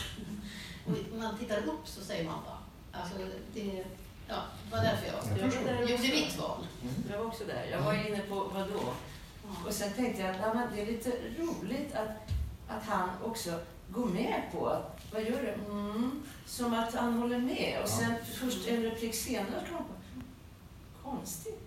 Och 0.86 0.92
om 1.12 1.18
man 1.18 1.38
tittar 1.38 1.58
upp 1.58 1.88
så 1.88 2.04
säger 2.04 2.24
man 2.24 2.34
va. 2.44 2.58
Alltså, 2.92 3.16
det, 3.54 3.84
ja, 4.28 4.42
det 4.64 4.76
var 4.76 4.84
därför 4.84 5.06
jag, 5.06 5.38
Jag 5.38 5.52
Jag 5.52 5.62
var 5.62 5.72
där 5.72 5.88
gjorde 5.88 6.02
mitt 6.02 6.38
val. 6.38 6.66
Jag 7.10 7.18
var 7.18 7.26
också 7.26 7.44
där. 7.44 7.68
Jag 7.70 7.80
var 7.82 7.94
inne 7.94 8.18
på 8.18 8.34
vad 8.34 8.68
då? 8.68 8.82
Ja. 9.44 9.66
Och 9.66 9.72
sen 9.72 9.92
tänkte 9.92 10.22
jag 10.22 10.30
att 10.30 10.74
det 10.74 10.82
är 10.82 10.86
lite 10.86 11.10
roligt 11.38 11.94
att, 11.94 12.30
att 12.68 12.84
han 12.86 13.08
också 13.22 13.60
går 13.92 14.06
med 14.06 14.42
på 14.52 14.82
vad 15.12 15.22
gör 15.22 15.42
du? 15.42 15.72
Mm, 15.72 16.22
som 16.46 16.74
att 16.74 16.94
han 16.94 17.12
håller 17.14 17.38
med. 17.38 17.78
Och 17.82 17.88
sen 17.88 18.12
först 18.40 18.68
en 18.68 18.82
replik 18.82 19.14
senare 19.14 19.46
bara, 19.70 19.78
"Mm, 19.78 20.24
konstigt. 21.02 21.58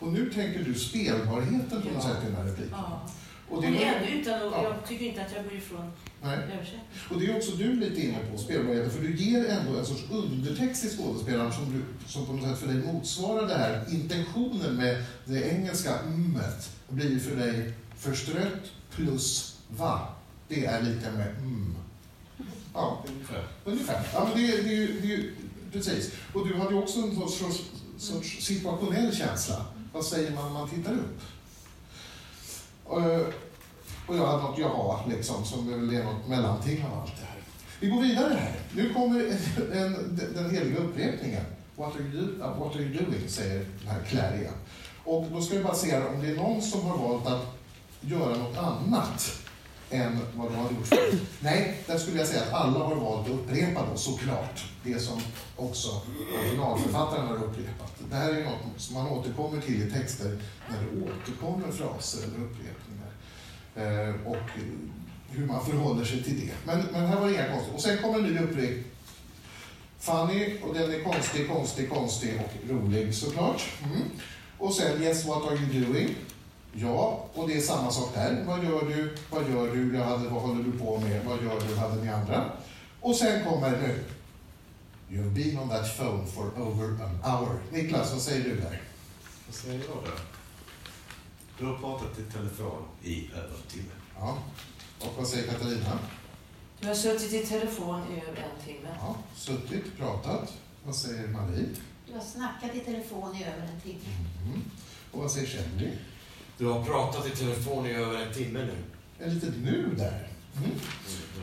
Och 0.00 0.12
nu 0.12 0.30
tänker 0.32 0.64
du 0.64 0.74
spelbarheten 0.74 1.82
på 1.82 1.88
något 1.88 2.02
sätt 2.02 2.16
i 2.22 2.26
den 2.26 2.34
här 2.36 2.44
repliken. 2.44 2.74
Och 2.74 3.56
Och 3.56 3.62
det, 3.62 3.84
är, 3.84 3.94
ändå 3.94 4.20
utan 4.20 4.40
Ja. 4.40 4.62
jag 4.62 4.88
tycker 4.88 5.04
inte 5.04 5.22
att 5.22 5.32
jag 5.36 5.44
går 5.44 5.52
ifrån 5.52 5.92
nej. 6.22 6.38
och 7.10 7.20
det 7.20 7.26
är 7.26 7.36
också 7.36 7.52
du 7.56 7.72
lite 7.72 8.00
inne 8.00 8.18
på, 8.32 8.38
spelbarheten, 8.38 8.90
för 8.90 9.02
du 9.02 9.16
ger 9.16 9.48
ändå 9.48 9.78
en 9.78 9.86
sorts 9.86 10.02
undertext 10.10 10.82
till 10.82 10.98
skådespelaren 10.98 11.52
som, 11.52 11.64
du, 11.72 12.08
som 12.10 12.26
på 12.26 12.32
något 12.32 12.42
sätt 12.50 12.58
för 12.58 12.66
dig 12.66 12.76
motsvarar 12.92 13.46
det 13.48 13.54
här. 13.54 13.84
Intentionen 13.90 14.74
med 14.76 15.04
det 15.24 15.42
engelska 15.50 15.90
mmet 16.06 16.70
blir 16.88 17.18
för 17.18 17.36
dig 17.36 17.72
förstrött 17.96 18.70
plus 18.90 19.56
va. 19.68 20.08
Det 20.50 20.64
är 20.66 20.82
lika 20.82 21.10
med 21.12 21.28
mm. 21.38 21.74
Ja, 22.74 23.04
Ungefär. 23.08 23.44
Ungefär. 23.64 24.08
Ja, 24.14 24.24
men 24.24 24.42
det, 24.42 24.52
är- 24.52 24.62
det, 24.62 24.68
ju- 24.74 25.00
det, 25.00 25.30
precis. 25.72 26.12
Och 26.34 26.48
du 26.48 26.54
hade 26.54 26.70
ju 26.74 26.78
också 26.82 26.98
en 26.98 27.16
sorts, 27.16 27.62
sorts, 27.98 28.44
situationell 28.46 29.16
känsla. 29.16 29.64
Vad 29.92 30.04
säger 30.04 30.30
man 30.30 30.44
när 30.44 30.60
man 30.60 30.70
tittar 30.70 30.92
upp? 30.92 31.20
Eh, 32.90 33.26
och, 34.06 34.16
jag 34.16 34.26
hade 34.26 34.42
något 34.42 34.58
jaha, 34.58 35.00
liksom, 35.08 35.44
som 35.44 35.72
är 35.72 36.04
något 36.04 36.28
mellanting 36.28 36.84
av 36.84 36.98
allt 37.00 37.16
det 37.20 37.26
här. 37.26 37.38
Vi 37.80 37.88
går 37.88 38.02
vidare 38.02 38.34
här. 38.34 38.54
Nu 38.74 38.94
kommer 38.94 39.20
en, 39.24 39.72
en, 39.72 40.18
den 40.34 40.50
heliga 40.50 40.78
upprepningen. 40.78 41.44
What 41.76 41.94
are, 41.96 42.02
you, 42.02 42.22
uh, 42.24 42.58
what 42.58 42.74
are 42.76 42.82
you 42.82 43.04
doing? 43.04 43.28
säger 43.28 43.58
den 43.58 43.88
här 43.88 44.02
Clarion. 44.08 44.52
Och 45.04 45.26
då 45.32 45.40
ska 45.42 45.56
vi 45.56 45.62
bara 45.64 45.74
se 45.74 45.96
om 46.06 46.22
det 46.22 46.28
är 46.30 46.36
någon 46.36 46.62
som 46.62 46.80
har 46.80 46.98
valt 46.98 47.26
att 47.26 47.46
göra 48.00 48.36
något 48.36 48.56
annat 48.56 49.39
än 49.90 50.18
vad 50.34 50.52
de 50.52 50.56
har 50.56 50.70
gjort 50.70 50.86
förut. 50.86 51.22
Nej, 51.40 51.82
där 51.86 51.98
skulle 51.98 52.18
jag 52.18 52.28
säga 52.28 52.42
att 52.42 52.52
alla 52.52 52.78
har 52.78 52.94
valt 52.94 53.26
att 53.26 53.34
upprepa 53.34 53.86
då, 53.90 53.96
såklart, 53.96 54.64
det 54.84 54.98
som 54.98 55.20
också 55.56 56.00
originalförfattaren 56.40 57.26
har 57.26 57.36
upprepat. 57.36 57.92
Det 58.10 58.16
här 58.16 58.30
är 58.30 58.44
något 58.44 58.60
som 58.76 58.94
man 58.94 59.08
återkommer 59.08 59.60
till 59.60 59.82
i 59.82 59.90
texter 59.90 60.38
när 60.68 60.76
det 60.82 61.02
återkommer 61.02 61.72
fraser 61.72 62.18
eller 62.22 62.44
upprepningar. 62.44 63.10
Eh, 63.74 64.26
och 64.26 64.50
hur 65.30 65.46
man 65.46 65.66
förhåller 65.66 66.04
sig 66.04 66.22
till 66.22 66.40
det. 66.40 66.52
Men, 66.64 66.86
men 66.92 67.06
här 67.06 67.20
var 67.20 67.26
det 67.26 67.34
inga 67.34 67.48
konstigt. 67.48 67.74
Och 67.74 67.80
sen 67.80 67.98
kommer 67.98 68.18
en 68.18 68.24
ny 68.24 68.38
upprepning. 68.38 68.84
Funny, 69.98 70.56
och 70.62 70.74
den 70.74 70.94
är 70.94 71.04
konstig, 71.04 71.48
konstig, 71.48 71.90
konstig 71.90 72.40
och 72.40 72.70
rolig 72.70 73.14
såklart. 73.14 73.62
Mm. 73.84 74.02
Och 74.58 74.74
sen 74.74 75.02
Yes, 75.02 75.26
what 75.26 75.42
are 75.42 75.56
you 75.56 75.84
doing? 75.84 76.14
Ja, 76.72 77.26
och 77.34 77.48
det 77.48 77.56
är 77.56 77.60
samma 77.60 77.90
sak 77.90 78.14
där. 78.14 78.44
Vad 78.46 78.64
gör 78.64 78.80
du? 78.80 79.16
Vad 79.30 79.50
gör 79.50 79.74
du? 79.74 79.96
Jag 79.96 80.04
hade, 80.04 80.28
vad 80.28 80.42
håller 80.42 80.64
du 80.64 80.72
på 80.72 81.00
med? 81.00 81.24
Vad 81.24 81.42
gör 81.42 81.60
du? 81.68 81.76
Hade 81.76 82.02
ni 82.04 82.08
andra? 82.08 82.52
Och 83.00 83.16
sen 83.16 83.44
kommer 83.44 83.70
nu. 83.70 84.04
You've 85.10 85.34
been 85.34 85.58
on 85.58 85.68
that 85.68 85.96
phone 85.96 86.26
for 86.26 86.62
over 86.62 87.04
an 87.04 87.18
hour. 87.24 87.60
Niklas, 87.72 88.12
vad 88.12 88.22
säger 88.22 88.44
du 88.44 88.56
där? 88.56 88.82
Vad 89.46 89.54
säger 89.54 89.78
jag 89.78 90.04
där? 90.04 90.20
Du 91.58 91.66
har 91.66 91.78
pratat 91.78 92.18
i 92.18 92.32
telefon 92.32 92.82
i 93.02 93.30
över 93.32 93.54
en 93.56 93.70
timme. 93.70 93.92
Ja. 94.18 94.38
Och 95.00 95.12
vad 95.16 95.26
säger 95.26 95.48
Katarina? 95.48 95.98
Du 96.80 96.88
har 96.88 96.94
suttit 96.94 97.32
i 97.32 97.46
telefon 97.46 98.02
i 98.12 98.16
över 98.28 98.42
en 98.42 98.66
timme. 98.66 98.88
Ja, 99.00 99.16
suttit, 99.36 99.98
pratat. 99.98 100.52
Vad 100.84 100.94
säger 100.94 101.28
Marie? 101.28 101.66
Du 102.06 102.12
har 102.12 102.20
snackat 102.20 102.74
i 102.74 102.80
telefon 102.80 103.36
i 103.36 103.44
över 103.44 103.68
en 103.74 103.80
timme. 103.80 104.16
Mm. 104.44 104.62
Och 105.12 105.22
vad 105.22 105.30
säger 105.30 105.46
Shelley? 105.46 105.92
Du 106.60 106.66
har 106.66 106.84
pratat 106.84 107.26
i 107.26 107.30
telefon 107.30 107.86
i 107.86 107.90
över 107.90 108.26
en 108.26 108.34
timme 108.34 108.58
nu. 108.58 108.76
En 109.24 109.34
litet 109.34 109.54
nu 109.64 109.94
där. 109.98 110.28
Mm. 110.56 110.70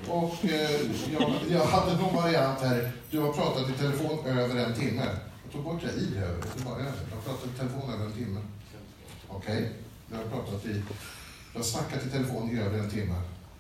Och 0.10 0.46
eh, 0.46 0.82
jag, 1.14 1.36
jag 1.50 1.66
hade 1.66 2.02
någon 2.02 2.16
variant 2.16 2.60
här. 2.62 2.92
Du 3.12 3.20
har 3.20 3.34
pratat 3.34 3.70
i 3.70 3.74
telefon 3.74 4.26
över 4.26 4.56
en 4.56 4.74
timme. 4.74 5.06
Jag 5.44 5.54
tog 5.54 5.64
bort 5.64 5.82
det 5.82 6.02
i 6.02 6.18
över, 6.18 6.44
det 6.58 6.66
var 6.66 6.80
över. 6.80 7.00
Jag 7.10 7.16
har 7.16 7.24
pratat 7.24 7.50
i 7.56 7.58
telefon 7.58 7.94
över 7.94 8.06
en 8.06 8.14
timme. 8.14 8.40
Okej, 9.28 9.72
du 10.10 10.16
har 10.16 10.24
pratat 10.24 10.66
i... 10.66 10.84
Jag 11.54 11.60
har 11.60 11.66
snackat 11.66 12.06
i 12.06 12.10
telefon 12.10 12.52
i 12.52 12.60
över 12.60 12.80
en 12.80 12.90
timme. 12.90 13.16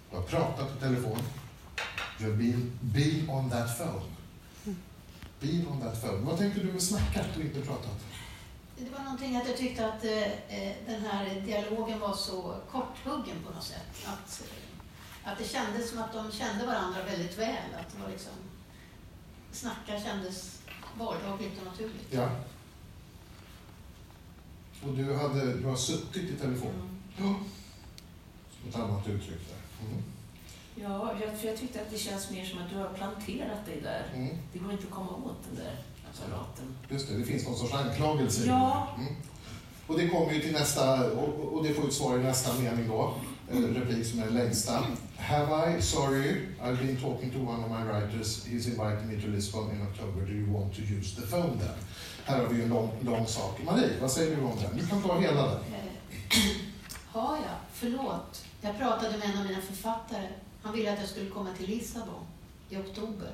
Du 0.09 0.15
har 0.15 0.23
pratat 0.23 0.69
i 0.77 0.79
telefon. 0.79 1.17
You've 2.19 2.37
been, 2.37 2.79
been 2.81 3.29
on 3.29 3.49
that 3.49 3.77
phone. 3.77 4.05
Been 5.39 5.67
on 5.67 5.81
that 5.81 6.01
phone. 6.01 6.17
Vad 6.17 6.37
tänkte 6.37 6.59
du 6.59 6.71
med 6.71 6.81
snackat 6.81 7.27
och 7.35 7.41
inte 7.41 7.61
pratat? 7.61 8.06
Det 8.79 8.89
var 8.89 9.03
någonting 9.03 9.35
att 9.35 9.47
jag 9.47 9.57
tyckte 9.57 9.87
att 9.87 10.05
eh, 10.05 10.31
eh, 10.57 10.75
den 10.87 11.01
här 11.01 11.41
dialogen 11.45 11.99
var 11.99 12.13
så 12.13 12.55
korthuggen 12.71 13.35
på 13.45 13.53
något 13.53 13.63
sätt. 13.63 14.05
Att, 14.05 14.43
eh, 14.43 15.31
att 15.31 15.37
det 15.37 15.43
kändes 15.43 15.89
som 15.89 15.99
att 15.99 16.13
de 16.13 16.31
kände 16.31 16.65
varandra 16.65 17.03
väldigt 17.05 17.37
väl. 17.37 17.75
Att 17.79 17.93
det 17.95 18.01
var 18.01 18.09
liksom, 18.09 18.33
snacka 19.51 19.99
kändes 19.99 20.61
vardagligt 20.97 21.59
och 21.59 21.65
naturligt. 21.65 22.07
Ja. 22.09 22.29
Och 24.83 24.93
du, 24.93 25.15
hade, 25.15 25.53
du 25.53 25.65
har 25.65 25.75
suttit 25.75 26.29
i 26.29 26.35
telefon. 26.35 27.01
Mm. 27.17 27.35
Som 28.59 28.69
ett 28.69 28.75
annat 28.75 29.07
uttryck 29.07 29.39
där. 29.47 29.87
Mm. 29.87 30.03
Ja, 30.75 31.15
jag, 31.21 31.39
för 31.39 31.47
jag 31.47 31.57
tyckte 31.57 31.81
att 31.81 31.91
det 31.91 31.97
känns 31.97 32.31
mer 32.31 32.45
som 32.45 32.59
att 32.59 32.69
du 32.69 32.75
har 32.75 32.93
planterat 32.93 33.65
dig 33.65 33.81
där. 33.81 34.05
Mm. 34.13 34.37
Det 34.53 34.59
går 34.59 34.71
inte 34.71 34.83
att 34.83 34.93
komma 34.93 35.11
åt 35.11 35.43
den 35.49 35.55
där 35.55 35.83
apparaten. 36.13 36.75
Just 36.89 37.07
det, 37.09 37.17
det 37.17 37.23
finns 37.23 37.45
någon 37.45 37.57
sorts 37.57 37.73
anklagelse. 37.73 38.45
Ja. 38.47 38.87
Mm. 38.97 39.13
Och 39.87 39.97
det 39.97 40.07
kommer 40.07 40.33
ju 40.33 40.41
till 40.41 40.53
nästa, 40.53 41.11
och, 41.11 41.53
och 41.53 41.63
det 41.63 41.73
får 41.73 41.87
ett 41.87 41.93
svar 41.93 42.17
i 42.17 42.23
nästa 42.23 42.53
mening 42.53 42.87
då. 42.87 43.13
Eh, 43.51 43.57
replik 43.57 44.05
som 44.05 44.19
är 44.19 44.25
den 44.25 44.33
längsta. 44.33 44.85
Have 45.17 45.77
I, 45.77 45.81
sorry, 45.81 46.45
I've 46.61 46.77
been 46.77 46.97
talking 46.97 47.31
to 47.31 47.37
one 47.37 47.63
of 47.65 47.71
my 47.71 47.83
writers. 47.91 48.45
He's 48.47 48.67
inviting 48.67 49.07
me 49.07 49.21
to 49.21 49.27
Lisbon 49.27 49.71
in 49.71 49.81
October. 49.81 50.21
Do 50.25 50.31
you 50.33 50.53
want 50.53 50.75
to 50.75 50.81
use 50.81 51.21
the 51.21 51.27
phone 51.27 51.57
then? 51.59 51.75
Här 52.25 52.43
har 52.43 52.49
vi 52.53 52.61
en 52.63 52.69
lång, 52.69 52.89
lång 53.01 53.27
sak. 53.27 53.59
Marie, 53.65 53.89
vad 54.01 54.11
säger 54.11 54.35
du 54.35 54.41
om 54.43 54.57
den? 54.61 54.77
Du 54.77 54.87
kan 54.87 55.01
ta 55.01 55.19
hela 55.19 55.41
den. 55.47 55.57
Eh, 55.73 56.37
Har 57.11 57.35
jag? 57.35 57.55
Förlåt. 57.73 58.45
Jag 58.61 58.77
pratade 58.77 59.17
med 59.17 59.29
en 59.29 59.37
av 59.39 59.45
mina 59.45 59.61
författare. 59.61 60.27
Han 60.61 60.73
ville 60.75 60.93
att 60.93 60.99
jag 60.99 61.09
skulle 61.09 61.29
komma 61.29 61.49
till 61.57 61.69
Lissabon 61.69 62.25
i 62.69 62.77
oktober. 62.77 63.31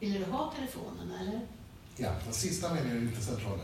Vill 0.00 0.12
du 0.12 0.24
ha 0.24 0.52
telefonen 0.56 1.12
eller? 1.20 1.40
Ja, 1.96 2.10
den 2.24 2.32
sista 2.34 2.74
meningen 2.74 2.96
är 2.96 3.00
lite 3.00 3.20
central. 3.20 3.58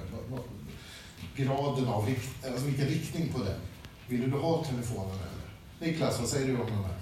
Graden 1.36 1.88
av, 1.88 2.06
rikt, 2.06 2.46
alltså 2.46 2.66
vilken 2.66 2.86
riktning 2.86 3.32
på 3.32 3.38
den. 3.38 3.60
Vill 4.08 4.30
du 4.30 4.36
ha 4.36 4.64
telefonen 4.64 5.14
eller? 5.18 5.90
Niklas, 5.90 6.20
vad 6.20 6.28
säger 6.28 6.46
du 6.46 6.60
om 6.60 6.66
den 6.66 6.84
här? 6.84 6.94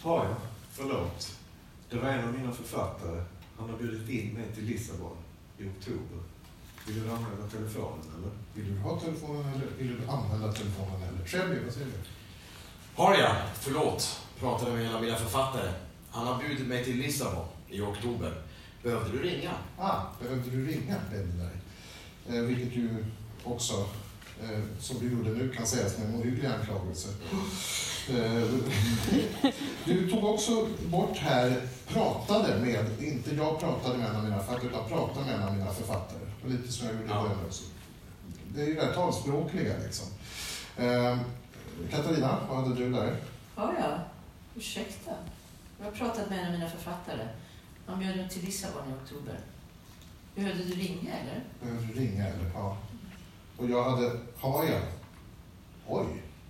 Har 0.00 0.24
jag? 0.24 0.36
Förlåt. 0.72 1.36
Det 1.90 1.96
var 1.96 2.08
en 2.08 2.28
av 2.28 2.34
mina 2.34 2.52
författare. 2.52 3.22
Han 3.58 3.70
har 3.70 3.78
bjudit 3.78 4.08
in 4.08 4.34
mig 4.34 4.44
till 4.54 4.64
Lissabon 4.64 5.16
i 5.58 5.68
oktober. 5.68 6.18
Vill 6.86 7.02
du 7.02 7.10
använda 7.10 7.48
telefonen 7.50 8.04
eller? 8.16 8.30
Vill 8.54 8.74
du 8.74 8.80
ha 8.80 9.00
telefonen 9.00 9.52
eller 9.54 9.66
vill 9.78 9.86
du 9.88 10.08
använda 10.08 10.52
telefonen 10.52 11.02
eller? 11.02 11.26
Shelby, 11.26 11.64
vad 11.64 11.74
säger 11.74 11.86
du? 11.86 11.92
Har 12.94 13.14
jag, 13.14 13.36
förlåt, 13.54 14.20
pratade 14.40 14.72
med 14.72 14.86
en 14.86 14.94
av 14.94 15.02
mina 15.02 15.16
författare. 15.16 15.72
Han 16.10 16.26
har 16.26 16.42
bjudit 16.42 16.66
mig 16.66 16.84
till 16.84 16.96
Lissabon 16.96 17.46
i 17.68 17.80
oktober. 17.80 18.42
Behövde 18.88 19.18
du 19.18 19.22
ringa? 19.22 19.50
Ah, 19.78 20.00
behövde 20.22 20.50
du 20.50 20.66
ringa 20.66 20.94
Benny 21.10 21.48
eh, 22.28 22.42
Vilket 22.44 22.72
ju 22.76 23.04
också, 23.44 23.74
eh, 24.42 24.60
som 24.80 24.98
du 25.00 25.10
gjorde 25.12 25.30
nu, 25.30 25.48
kan 25.52 25.66
sägas 25.66 25.98
med 25.98 26.08
en 26.08 26.14
ohygglig 26.20 26.46
anklagelse. 26.46 27.08
Eh, 28.10 28.42
du 29.84 30.10
tog 30.10 30.24
också 30.24 30.68
bort 30.86 31.16
här, 31.18 31.60
pratade 31.88 32.60
med, 32.60 33.02
inte 33.02 33.34
jag 33.34 33.60
pratade 33.60 33.98
med 33.98 34.08
en 34.08 34.16
av 34.16 34.24
mina 34.24 34.38
författare, 34.38 34.68
utan 34.68 34.88
pratade 34.88 35.26
med 35.26 35.34
en 35.34 35.42
av 35.42 35.56
mina 35.56 35.72
författare. 35.72 36.20
Och 36.44 36.50
lite 36.50 36.72
som 36.72 36.86
jag 36.86 36.94
gjorde 36.96 37.06
i 37.06 37.10
Ja. 37.10 37.22
början 37.22 37.38
också. 37.46 37.64
Det 38.54 38.62
är 38.62 38.66
ju 38.66 38.74
det 38.74 38.84
här 38.84 38.92
talspråkliga 38.92 39.74
liksom. 39.84 40.06
Eh, 40.76 41.18
Katarina, 41.90 42.38
vad 42.48 42.56
hade 42.62 42.74
du 42.74 42.92
där? 42.92 43.16
Har 43.54 43.74
jag? 43.80 43.98
Ursäkta? 44.56 45.10
Jag 45.78 45.84
har 45.84 45.92
pratat 45.92 46.30
med 46.30 46.38
en 46.38 46.46
av 46.46 46.52
mina 46.52 46.70
författare. 46.70 47.28
Han 47.88 47.98
bjöd 47.98 48.16
mig 48.16 48.28
till 48.28 48.44
Lissabon 48.44 48.90
i 48.90 49.04
oktober. 49.04 49.40
Behövde 50.34 50.64
du 50.64 50.74
ringa 50.74 51.14
eller? 51.14 51.44
Behövde 51.62 51.86
du 51.86 52.00
ringa 52.00 52.26
eller? 52.26 52.50
Ja. 52.54 52.78
Och 53.56 53.70
jag 53.70 53.90
hade, 53.90 54.20
har 54.36 54.64
jag? 54.64 54.82
Oj, 55.86 56.06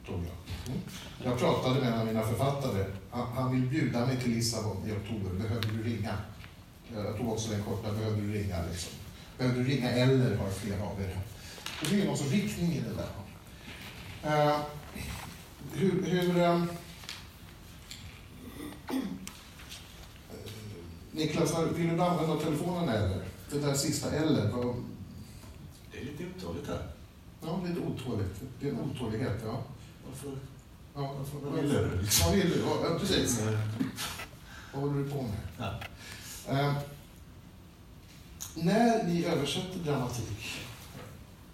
tog 0.07 0.16
jag. 0.16 0.72
Mm. 0.74 0.81
Jag 1.24 1.38
pratade 1.38 1.81
med 1.81 1.92
en 1.92 2.01
av 2.01 2.07
mina 2.07 2.22
författare. 2.22 2.85
Han, 3.11 3.33
han 3.33 3.53
vill 3.53 3.70
bjuda 3.70 4.07
mig 4.07 4.20
till 4.20 4.31
Lissabon 4.31 4.88
i 4.88 4.92
oktober. 4.92 5.31
Behöver 5.42 5.68
du 5.68 5.83
ringa? 5.83 6.16
Eh, 6.92 7.05
jag 7.05 7.16
tog 7.16 7.33
också 7.33 7.51
den 7.51 7.62
korta, 7.62 7.92
behöver 7.92 8.20
du 8.22 8.33
ringa? 8.33 8.62
Liksom. 8.70 8.92
Behöver 9.38 9.59
du 9.59 9.64
ringa 9.64 9.90
eller 9.90 10.37
har 10.37 10.51
flera 10.51 10.83
av 10.83 11.03
er. 11.03 11.18
Det 11.90 12.03
är 12.03 12.07
någon 12.07 12.18
sorts 12.18 12.31
riktning 12.31 12.72
i 12.72 12.81
det 12.81 12.94
där. 12.94 13.09
Uh, 14.24 14.61
hur, 15.74 16.05
hur 16.05 16.42
um, 16.42 16.68
Niklas, 21.12 21.55
vill 21.75 21.88
du 21.88 22.03
använda 22.03 22.37
telefonen 22.37 22.88
eller? 22.88 23.25
Det 23.51 23.59
där 23.59 23.75
sista 23.75 24.11
eller? 24.11 24.51
Vad, 24.51 24.75
Det 25.92 25.99
är 25.99 26.05
lite 26.05 26.25
otåligt 26.37 26.66
här. 26.68 26.87
Ja, 27.42 27.61
lite 27.68 27.81
otåligt. 27.81 28.40
Det 28.61 28.68
är 28.68 28.73
en 28.73 28.81
otålighet, 28.81 29.40
ja. 29.44 29.62
Varför, 30.09 30.38
ja. 30.94 31.14
varför 31.18 31.38
vad 31.38 31.61
vill 31.61 31.71
du? 31.71 32.07
Vad 32.25 32.35
vill 32.35 32.51
du? 32.51 32.61
Ja, 32.61 32.99
precis. 33.01 33.40
Vad 34.73 34.83
håller 34.83 35.05
du 35.05 35.11
på 35.11 35.23
med? 35.23 35.40
Ja. 35.59 35.81
Eh, 36.49 36.73
när 38.55 39.05
ni 39.05 39.25
översätter 39.25 39.79
dramatik, 39.79 40.61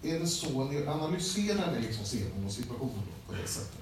är 0.03 0.19
det 0.19 0.27
så 0.27 0.63
ni 0.63 0.87
analyserar 0.87 1.71
ni 1.71 1.81
liksom 1.81 2.05
scenen 2.05 2.45
och 2.45 2.51
situationen 2.51 3.03
på 3.27 3.33
det 3.33 3.47
sättet? 3.47 3.79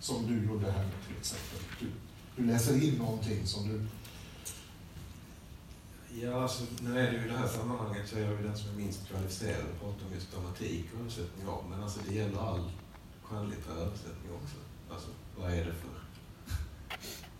Som 0.00 0.26
du 0.26 0.46
gjorde 0.46 0.70
här 0.70 0.88
till 1.06 1.16
exempel. 1.20 1.58
Du, 1.80 1.86
du 2.36 2.46
läser 2.48 2.84
in 2.84 2.94
någonting 2.94 3.46
som 3.46 3.68
du... 3.68 3.86
Ja, 6.20 6.42
alltså, 6.42 6.64
nu 6.80 6.98
är 6.98 7.12
det 7.12 7.18
ju 7.18 7.24
i 7.24 7.28
det 7.28 7.36
här 7.38 7.48
sammanhanget 7.48 8.08
så 8.08 8.16
är 8.16 8.20
jag 8.20 8.30
ju 8.30 8.42
den 8.42 8.56
som 8.56 8.70
är 8.70 8.74
minst 8.74 9.08
kvalificerad 9.08 9.60
att 9.60 9.80
prata 9.80 10.06
om 10.06 10.14
just 10.14 10.32
dramatik 10.32 10.84
och 10.94 11.00
översättning 11.00 11.48
av. 11.48 11.64
Men 11.70 11.82
alltså 11.82 12.00
det 12.08 12.14
gäller 12.14 12.40
all 12.40 12.70
skönlitterär 13.22 13.76
översättning 13.76 14.32
också. 14.42 14.56
Alltså, 14.90 15.08
vad 15.36 15.52
är 15.52 15.64
det 15.64 15.72
för... 15.72 16.02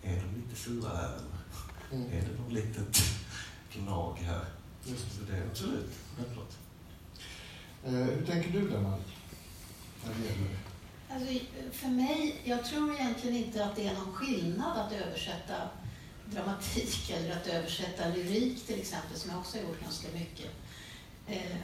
Är 0.09 0.21
de 0.21 0.41
lite 0.41 0.55
sura 0.55 0.89
här 0.89 1.09
eller? 1.09 1.33
Mm. 1.91 2.11
Är 2.11 2.21
det 2.21 2.41
något 2.41 2.53
litet 2.53 2.97
gnag 3.73 4.17
här? 4.17 4.45
Just 4.83 5.15
Så 5.15 5.21
det 5.31 5.37
är 5.37 5.47
absolut, 5.47 5.91
självklart. 6.17 6.53
Eh, 7.85 7.91
hur 7.91 8.25
tänker 8.25 8.51
du 8.51 8.69
där, 8.69 8.81
Marie? 8.81 9.03
När 10.05 10.13
det 10.13 10.25
gäller... 10.25 10.57
Alltså, 11.09 11.45
för 11.71 11.87
mig, 11.87 12.41
jag 12.43 12.65
tror 12.65 12.93
egentligen 12.93 13.37
inte 13.37 13.65
att 13.65 13.75
det 13.75 13.87
är 13.87 13.93
någon 13.93 14.13
skillnad 14.13 14.77
att 14.77 14.91
översätta 14.91 15.55
dramatik 16.25 17.09
eller 17.09 17.31
att 17.31 17.47
översätta 17.47 18.07
lyrik 18.07 18.65
till 18.65 18.79
exempel, 18.79 19.19
som 19.19 19.31
jag 19.31 19.39
också 19.39 19.57
har 19.57 19.63
gjort 19.63 19.81
ganska 19.81 20.07
mycket. 20.13 20.51
Eh, 21.27 21.57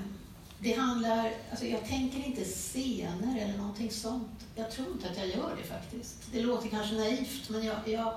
det 0.59 0.73
handlar, 0.73 1.33
alltså 1.49 1.65
jag 1.65 1.87
tänker 1.87 2.25
inte 2.25 2.43
scener 2.43 3.41
eller 3.41 3.57
någonting 3.57 3.91
sånt. 3.91 4.45
Jag 4.55 4.71
tror 4.71 4.91
inte 4.91 5.09
att 5.09 5.17
jag 5.17 5.27
gör 5.27 5.55
det 5.61 5.67
faktiskt. 5.67 6.15
Det 6.31 6.41
låter 6.41 6.69
kanske 6.69 6.95
naivt, 6.95 7.49
men 7.49 7.63
jag, 7.65 7.77
jag, 7.85 8.13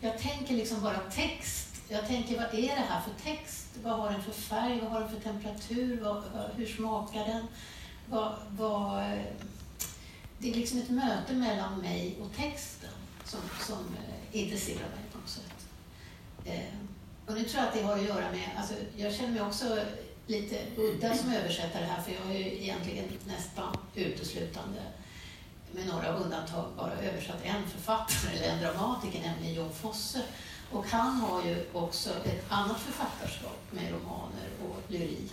jag 0.00 0.18
tänker 0.18 0.54
liksom 0.54 0.82
bara 0.82 0.98
text. 0.98 1.66
Jag 1.88 2.06
tänker, 2.06 2.36
vad 2.36 2.54
är 2.54 2.76
det 2.76 2.84
här 2.88 3.00
för 3.00 3.24
text? 3.24 3.66
Vad 3.82 3.92
har 3.92 4.10
den 4.10 4.22
för 4.22 4.32
färg? 4.32 4.80
Vad 4.80 4.90
har 4.90 5.00
den 5.00 5.10
för 5.10 5.20
temperatur? 5.20 6.00
Vad, 6.00 6.14
vad, 6.14 6.50
hur 6.56 6.66
smakar 6.66 7.26
den? 7.26 7.46
Vad, 8.08 8.34
vad, 8.50 9.02
det 10.38 10.50
är 10.50 10.54
liksom 10.54 10.78
ett 10.78 10.90
möte 10.90 11.32
mellan 11.32 11.78
mig 11.80 12.16
och 12.20 12.36
texten. 12.36 12.90
som, 13.24 13.40
som 13.60 13.78
eh, 13.78 14.40
intresserar 14.40 14.78
mig 14.88 15.04
på 15.12 15.18
något 15.18 15.28
sätt. 15.28 15.66
Eh, 16.29 16.29
Eh, 16.44 16.60
och 17.26 17.34
nu 17.34 17.44
tror 17.44 17.62
jag 17.62 17.68
att 17.68 17.74
det 17.74 17.82
har 17.82 17.92
att 17.92 18.02
göra 18.02 18.30
med, 18.32 18.50
alltså, 18.56 18.74
jag 18.96 19.14
känner 19.14 19.30
mig 19.30 19.42
också 19.42 19.78
lite 20.26 20.56
udda 20.76 21.16
som 21.16 21.32
översättare 21.32 21.84
här 21.84 22.02
för 22.02 22.12
jag 22.12 22.20
har 22.20 22.34
ju 22.34 22.62
egentligen 22.62 23.04
nästan 23.26 23.76
uteslutande 23.94 24.80
med 25.72 25.86
några 25.86 26.16
undantag 26.16 26.64
bara 26.76 26.92
översatt 26.92 27.44
en 27.44 27.68
författare 27.68 28.36
eller 28.36 28.48
en 28.48 28.62
dramatiker, 28.62 29.20
nämligen 29.20 29.54
John 29.54 29.72
Fosse. 29.72 30.22
Och 30.72 30.86
han 30.86 31.20
har 31.20 31.44
ju 31.44 31.66
också 31.72 32.10
ett 32.10 32.44
annat 32.48 32.80
författarskap 32.80 33.58
med 33.70 33.92
romaner 33.92 34.48
och 34.62 34.90
lyrik 34.92 35.32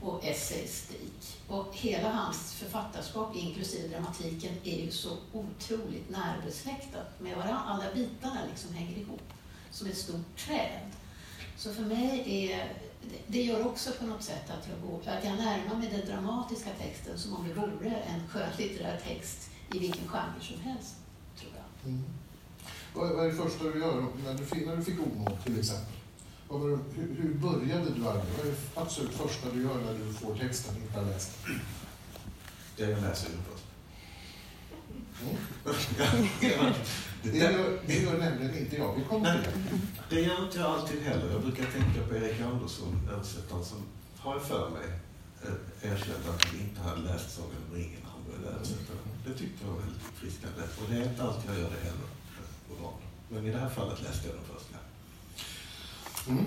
och 0.00 0.24
essayistik. 0.24 1.38
Och 1.48 1.68
hela 1.72 2.12
hans 2.12 2.52
författarskap, 2.52 3.36
inklusive 3.36 3.88
dramatiken, 3.88 4.54
är 4.64 4.84
ju 4.84 4.90
så 4.90 5.16
otroligt 5.32 6.10
närbesläktat 6.10 7.20
med 7.20 7.36
varandra. 7.36 7.62
Alla 7.66 7.84
bitarna 7.94 8.40
liksom 8.50 8.74
hänger 8.74 8.98
ihop 8.98 9.32
som 9.70 9.86
ett 9.86 9.96
stort 9.96 10.36
träd. 10.36 10.90
Så 11.56 11.74
för 11.74 11.82
mig 11.82 12.24
är 12.26 12.76
det 13.26 13.42
gör 13.42 13.66
också 13.66 13.90
på 13.92 14.06
något 14.06 14.22
sätt 14.22 14.50
att 14.50 14.68
jag, 14.68 14.90
går, 14.90 14.98
att 14.98 15.24
jag 15.24 15.36
närmar 15.36 15.74
mig 15.74 15.90
den 15.90 16.06
dramatiska 16.06 16.70
texten 16.70 17.18
som 17.18 17.36
om 17.36 17.48
det 17.48 17.54
vore 17.54 17.90
en 17.90 18.28
skönlitterär 18.28 19.00
text 19.04 19.50
i 19.74 19.78
vilken 19.78 20.08
genre 20.08 20.40
som 20.40 20.60
helst, 20.60 20.94
tror 21.38 21.52
jag. 21.54 21.90
Mm. 21.90 22.04
Vad, 22.94 23.10
vad 23.10 23.26
är 23.26 23.30
det 23.30 23.36
första 23.36 23.64
du 23.64 23.78
gör 23.78 23.94
när 23.94 24.34
du, 24.34 24.66
när 24.66 24.76
du 24.76 24.84
fick 24.84 25.00
onåd 25.00 25.44
till 25.44 25.58
exempel? 25.58 25.94
Hur, 26.50 26.78
hur, 26.96 27.34
började 27.34 27.90
du 27.90 28.08
arbeta? 28.08 28.26
Vad 28.36 28.46
är 28.46 28.50
det 28.50 28.56
absolut 28.74 29.12
första 29.12 29.50
du 29.50 29.62
gör 29.62 29.74
när 29.74 29.94
du 29.94 30.12
får 30.12 30.36
texten 30.36 30.74
och 30.76 30.82
inte 30.82 30.98
har 30.98 31.06
läst? 31.06 31.38
Det 32.76 32.90
jag 32.90 33.02
läser 33.02 33.30
den 33.30 33.42
först. 33.50 33.64
Mm. 35.22 36.74
det, 37.22 37.38
gör, 37.38 37.78
det 37.86 37.98
gör 37.98 38.18
nämligen 38.18 38.58
inte 38.58 38.76
jag. 38.76 38.94
Vi 38.96 39.04
kommer 39.04 39.42
till 39.42 39.52
det. 39.52 40.14
Det 40.16 40.20
gör 40.20 40.44
inte 40.44 40.58
jag 40.58 40.66
alltid 40.66 41.02
heller. 41.02 41.32
Jag 41.32 41.42
brukar 41.42 41.64
tänka 41.64 42.08
på 42.08 42.16
Erik 42.16 42.40
Andersson, 42.40 43.08
översättaren, 43.12 43.64
som 43.64 43.78
har 44.18 44.32
jag 44.34 44.42
för 44.42 44.70
mig 44.70 44.88
eh, 45.42 45.92
erkänt 45.92 46.28
att 46.28 46.44
han 46.44 46.60
inte 46.60 46.80
hade 46.80 47.00
läst 47.00 47.36
Sagan 47.36 47.62
om 47.68 47.76
ringen 47.76 48.00
när 48.04 48.10
han 48.10 48.22
började 48.26 48.56
översätta 48.56 48.92
den. 48.98 49.32
Det 49.32 49.38
tyckte 49.38 49.64
jag 49.64 49.72
var 49.72 49.80
väldigt 49.80 50.02
uppfriskande. 50.08 50.62
Och 50.80 50.86
det 50.90 50.96
är 50.96 51.04
inte 51.10 51.22
alltid 51.22 51.50
jag 51.50 51.58
gör 51.58 51.70
det 51.76 51.84
heller. 51.88 52.08
Men 53.32 53.46
i 53.46 53.50
det 53.50 53.58
här 53.58 53.68
fallet 53.68 54.02
läste 54.02 54.28
jag 54.28 54.36
den 54.36 54.44
först. 54.54 54.66
Ja. 56.26 56.32
Mm. 56.32 56.46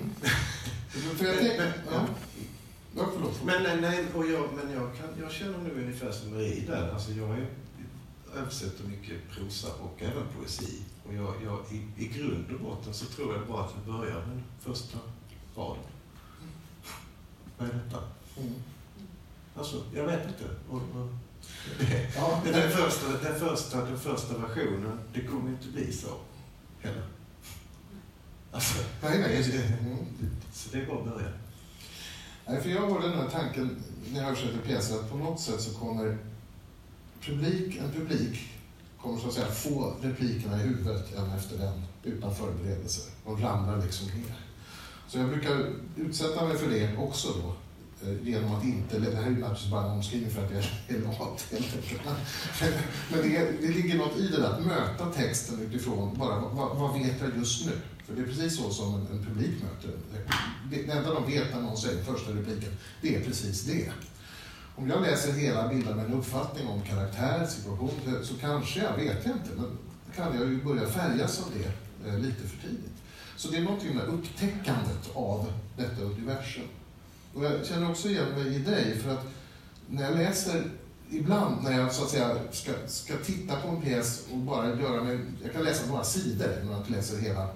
Ja. 2.96 3.06
Förlåt. 3.14 3.44
Men, 3.44 3.62
nej, 3.62 3.80
nej, 3.80 4.04
och 4.14 4.26
jag, 4.26 4.48
men 4.56 4.72
jag, 4.72 4.96
kan, 4.96 5.08
jag 5.20 5.32
känner 5.32 5.58
nu 5.58 5.70
ungefär 5.82 6.12
som 6.12 6.30
Marie 6.30 6.66
där. 6.66 6.90
Alltså 6.92 7.12
jag 7.12 7.30
är, 7.30 7.46
översätter 8.36 8.84
mycket 8.84 9.30
prosa 9.30 9.68
och 9.74 10.02
även 10.02 10.26
poesi. 10.38 10.82
Och 11.06 11.14
jag, 11.14 11.34
jag, 11.44 11.58
i, 11.70 12.04
I 12.04 12.08
grund 12.08 12.50
och 12.50 12.60
botten 12.60 12.94
så 12.94 13.06
tror 13.06 13.34
jag 13.34 13.46
bara 13.46 13.64
att 13.64 13.74
vi 13.82 13.92
börjar 13.92 14.26
med 14.26 14.42
första 14.60 14.98
raden. 15.56 15.84
Vad 17.58 17.68
är 17.68 17.72
detta? 17.72 18.02
Mm. 18.36 18.54
Alltså, 19.56 19.82
jag 19.94 20.06
vet 20.06 20.28
inte. 20.28 20.44
Och, 20.70 20.76
och, 20.76 21.08
det, 21.78 22.12
ja, 22.16 22.40
den, 22.44 22.70
första, 22.70 23.08
den, 23.22 23.40
första, 23.40 23.84
den 23.84 23.98
första 23.98 24.38
versionen, 24.38 24.98
det 25.14 25.20
kommer 25.20 25.50
inte 25.50 25.68
bli 25.68 25.92
så 25.92 26.08
heller. 26.80 27.06
Alltså, 28.52 28.82
nej, 29.02 29.18
nej. 29.18 29.42
Det, 29.52 29.78
mm. 29.80 30.06
Så 30.52 30.68
det 30.72 30.82
är 30.82 30.86
bara 30.86 30.98
att 30.98 31.04
börja. 31.04 31.28
Nej, 32.46 32.62
för 32.62 32.70
jag 32.70 32.90
har 32.90 33.00
den 33.00 33.12
här 33.12 33.28
tanken 33.30 33.82
när 34.12 34.20
jag 34.20 34.28
översätter 34.28 34.58
pjäser 34.58 34.94
att 34.94 35.10
på 35.10 35.16
något 35.16 35.40
sätt 35.40 35.60
så 35.60 35.78
kommer 35.78 36.18
publik, 37.26 37.76
en 37.76 37.92
publik 37.92 38.38
kommer 39.00 39.20
så 39.20 39.28
att 39.28 39.34
säga 39.34 39.46
få 39.46 39.94
replikerna 40.02 40.56
i 40.56 40.62
huvudet 40.62 41.14
en 41.16 41.30
efter 41.30 41.66
en, 41.66 41.82
utan 42.02 42.34
förberedelser. 42.34 43.04
De 43.24 43.40
ramlar 43.40 43.82
liksom 43.82 44.06
ner. 44.06 44.36
Så 45.08 45.18
jag 45.18 45.28
brukar 45.28 45.70
utsätta 45.96 46.48
mig 46.48 46.58
för 46.58 46.70
det 46.70 46.96
också 46.96 47.28
då 47.28 47.54
eh, 48.08 48.28
genom 48.28 48.54
att 48.54 48.64
inte, 48.64 48.98
det 48.98 49.16
här 49.16 49.22
är 49.22 49.30
ju 49.30 49.38
naturligtvis 49.38 49.70
bara 49.70 49.84
en 49.84 49.90
omskrivning 49.90 50.30
för 50.30 50.44
att 50.44 50.52
jag 50.52 50.64
är 50.96 51.02
lat 51.02 51.46
helt 51.50 51.76
enkelt. 51.76 52.02
Men 53.10 53.22
det, 53.22 53.52
det 53.60 53.68
ligger 53.68 53.98
något 53.98 54.16
i 54.16 54.28
det 54.28 54.36
där, 54.36 54.50
att 54.50 54.66
möta 54.66 55.06
texten 55.06 55.60
utifrån 55.60 56.18
bara 56.18 56.40
vad, 56.40 56.76
vad 56.76 56.98
vet 56.98 57.20
jag 57.20 57.36
just 57.36 57.66
nu? 57.66 57.72
För 58.06 58.14
det 58.14 58.22
är 58.22 58.26
precis 58.26 58.56
så 58.56 58.70
som 58.70 58.94
en, 58.94 59.06
en 59.12 59.24
publik 59.24 59.62
möter. 59.62 59.90
Det 60.70 60.90
enda 60.90 61.14
de 61.14 61.26
vet 61.26 61.54
när 61.54 61.62
någon 61.62 61.76
säger 61.76 62.02
första 62.02 62.30
repliken, 62.30 62.72
det 63.00 63.16
är 63.16 63.24
precis 63.24 63.64
det. 63.64 63.92
Om 64.76 64.90
jag 64.90 65.02
läser 65.02 65.32
hela 65.32 65.68
bildar 65.68 65.94
mig 65.94 66.04
en 66.04 66.12
uppfattning 66.12 66.68
om 66.68 66.82
karaktär, 66.82 67.46
situation, 67.46 67.90
så 68.22 68.34
kanske 68.34 68.80
jag, 68.80 68.96
vet 68.96 69.26
jag 69.26 69.36
inte, 69.36 69.50
men 69.56 69.78
kan 70.16 70.38
jag 70.38 70.48
ju 70.48 70.64
börja 70.64 70.86
färgas 70.86 71.38
av 71.38 71.52
det 71.58 72.08
eh, 72.08 72.18
lite 72.18 72.48
för 72.48 72.68
tidigt. 72.68 72.94
Så 73.36 73.48
det 73.48 73.56
är 73.56 73.62
någonting 73.62 73.96
med 73.96 74.04
upptäckandet 74.04 75.10
av 75.14 75.52
detta 75.76 76.02
universum. 76.02 76.68
Och 77.34 77.44
jag 77.44 77.66
känner 77.66 77.90
också 77.90 78.08
igen 78.08 78.28
mig 78.28 78.54
i 78.54 78.58
dig, 78.58 78.98
för 78.98 79.10
att 79.10 79.26
när 79.88 80.02
jag 80.02 80.16
läser, 80.16 80.70
ibland 81.10 81.62
när 81.62 81.78
jag 81.78 81.92
så 81.92 82.02
att 82.02 82.10
säga 82.10 82.36
ska, 82.50 82.72
ska 82.86 83.14
titta 83.16 83.60
på 83.60 83.68
en 83.68 83.82
pjäs 83.82 84.22
och 84.32 84.38
bara 84.38 84.80
göra 84.80 85.04
mig, 85.04 85.20
jag 85.42 85.52
kan 85.52 85.62
läsa 85.62 85.86
några 85.86 86.04
sidor 86.04 86.50
men 86.62 86.70
jag 86.70 86.80
inte 86.80 86.92
läser 86.92 87.18
hela. 87.18 87.48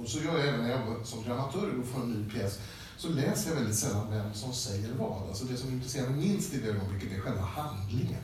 Och 0.00 0.08
så 0.08 0.18
gör 0.18 0.38
jag 0.38 0.48
även 0.48 0.60
när 0.60 0.70
jag 0.70 1.06
som 1.06 1.22
dramaturg 1.22 1.80
och 1.80 1.86
får 1.86 2.02
en 2.02 2.12
ny 2.12 2.30
pjäs, 2.30 2.58
så 3.02 3.08
läser 3.08 3.50
jag 3.50 3.56
väldigt 3.56 3.76
sällan 3.76 4.10
vem 4.10 4.34
som 4.34 4.52
säger 4.52 4.92
vad. 4.98 5.28
Alltså 5.28 5.44
det 5.44 5.56
som 5.56 5.70
intresserar 5.70 6.10
mig 6.10 6.28
minst 6.28 6.54
i 6.54 6.60
det 6.60 6.68
ögonblicket 6.68 7.12
är 7.12 7.20
själva 7.20 7.40
handlingen, 7.40 8.22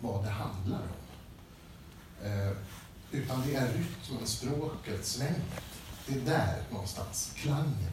vad 0.00 0.24
det 0.24 0.30
handlar 0.30 0.78
om. 0.78 2.26
Eh, 2.26 2.52
utan 3.12 3.42
det 3.46 3.54
är 3.54 3.66
rytmen, 3.66 4.26
språket, 4.26 5.06
svänget. 5.06 5.62
Det 6.06 6.14
är 6.14 6.20
där 6.20 6.62
någonstans, 6.70 7.32
klangen. 7.36 7.92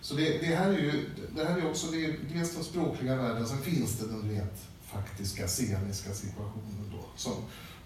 Så 0.00 0.14
det, 0.14 0.38
det, 0.38 0.54
här 0.54 0.68
är 0.68 0.78
ju 0.78 1.10
det 1.34 1.44
här 1.44 1.58
är 1.58 1.70
också 1.70 1.86
det 1.86 2.04
är 2.04 2.16
dels 2.32 2.54
den 2.54 2.64
språkliga 2.64 3.16
världen, 3.16 3.48
sen 3.48 3.62
finns 3.62 3.98
det 3.98 4.06
den 4.06 4.30
rent 4.30 4.58
faktiska 4.86 5.46
sceniska 5.46 6.14
situationen 6.14 6.92
då. 6.92 7.04
Som, 7.16 7.32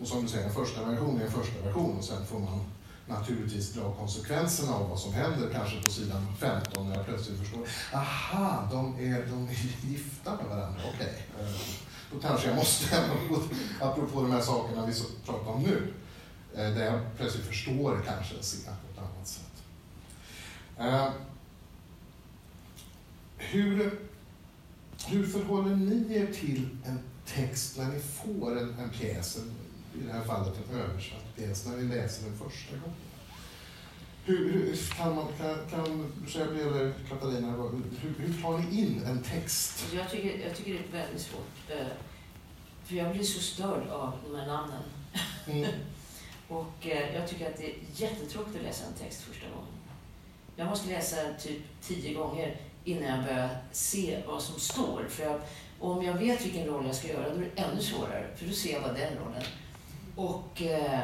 och 0.00 0.06
som 0.06 0.22
du 0.22 0.28
säger, 0.28 0.46
en 0.46 0.54
första 0.54 0.84
version 0.84 1.20
är 1.20 1.24
en 1.24 1.32
första 1.32 1.60
version 1.64 1.96
och 1.98 2.04
sen 2.04 2.26
får 2.26 2.38
man 2.38 2.60
naturligtvis 3.06 3.72
dra 3.72 3.94
konsekvenserna 3.94 4.74
av 4.74 4.88
vad 4.88 4.98
som 4.98 5.12
händer 5.12 5.50
kanske 5.52 5.82
på 5.82 5.90
sidan 5.90 6.26
15 6.38 6.88
när 6.88 6.96
jag 6.96 7.06
plötsligt 7.06 7.38
förstår, 7.38 7.68
aha, 7.92 8.68
de 8.70 8.94
är, 8.98 9.26
de 9.26 9.48
är 9.48 9.86
gifta 9.86 10.36
med 10.36 10.46
varandra, 10.46 10.80
okej. 10.94 11.26
Okay. 11.36 11.54
Då 12.12 12.20
kanske 12.20 12.48
jag 12.48 12.56
måste, 12.56 13.04
apropå 13.80 14.22
de 14.22 14.32
här 14.32 14.40
sakerna 14.40 14.86
vi 14.86 14.92
pratar 15.26 15.50
om 15.50 15.62
nu, 15.62 15.92
eh, 16.54 16.74
där 16.74 16.84
jag 16.84 17.00
plötsligt 17.16 17.46
förstår 17.46 18.02
kanske 18.06 18.42
se 18.42 18.56
på 18.66 18.92
ett 18.92 18.98
annat 18.98 19.28
sätt. 19.28 19.62
Eh, 20.78 21.08
hur, 23.36 24.00
hur 25.06 25.26
förhåller 25.26 25.76
ni 25.76 26.14
er 26.14 26.26
till 26.26 26.68
en 26.84 26.98
text 27.26 27.78
när 27.78 27.88
ni 27.88 28.00
får 28.00 28.58
en, 28.58 28.78
en 28.78 28.90
pjäs, 28.90 29.36
en, 29.36 29.54
i 30.00 30.06
det 30.06 30.12
här 30.12 30.24
fallet 30.24 30.54
en 30.70 30.80
översatt 30.80 31.36
pjäs, 31.36 31.66
när 31.66 31.76
ni 31.76 31.94
läser 31.94 32.24
den 32.24 32.38
första 32.38 32.76
gången? 32.76 32.96
Hur, 34.26 34.52
hur 34.52 34.76
kan 34.96 35.14
man, 35.14 35.26
kan, 35.38 35.56
kan 35.70 36.12
Shelby 36.26 36.60
eller 36.60 36.92
Katarina, 37.08 37.52
hur, 37.52 38.14
hur 38.18 38.42
tar 38.42 38.58
ni 38.58 38.80
in 38.80 39.02
en 39.06 39.22
text? 39.22 39.86
Jag 39.94 40.10
tycker, 40.10 40.46
jag 40.46 40.56
tycker 40.56 40.72
det 40.72 40.98
är 40.98 41.02
väldigt 41.02 41.22
svårt. 41.22 41.70
Eh, 41.70 41.86
för 42.84 42.94
jag 42.94 43.12
blir 43.12 43.24
så 43.24 43.40
störd 43.40 43.88
av 43.88 44.12
de 44.26 44.36
här 44.36 44.46
namnen. 44.46 44.82
Mm. 45.46 45.70
och 46.48 46.86
eh, 46.86 47.14
jag 47.14 47.28
tycker 47.28 47.50
att 47.50 47.56
det 47.56 47.70
är 47.70 47.76
jättetråkigt 47.94 48.56
att 48.56 48.62
läsa 48.62 48.84
en 48.86 48.94
text 48.94 49.22
första 49.22 49.46
gången. 49.48 49.72
Jag 50.56 50.66
måste 50.66 50.88
läsa 50.88 51.16
typ 51.40 51.62
tio 51.82 52.14
gånger 52.14 52.60
innan 52.84 53.08
jag 53.08 53.24
börjar 53.24 53.48
se 53.72 54.22
vad 54.26 54.42
som 54.42 54.60
står. 54.60 55.06
För 55.08 55.24
jag, 55.24 55.40
om 55.80 56.04
jag 56.04 56.14
vet 56.14 56.44
vilken 56.44 56.66
roll 56.66 56.86
jag 56.86 56.94
ska 56.94 57.08
göra, 57.08 57.28
då 57.28 57.36
är 57.36 57.50
det 57.54 57.62
ännu 57.62 57.82
svårare, 57.82 58.36
för 58.36 58.46
då 58.46 58.52
ser 58.52 58.72
jag 58.72 58.82
bara 58.82 58.92
den 58.92 59.18
rollen. 59.18 59.42
Och, 60.16 60.62
eh, 60.62 61.00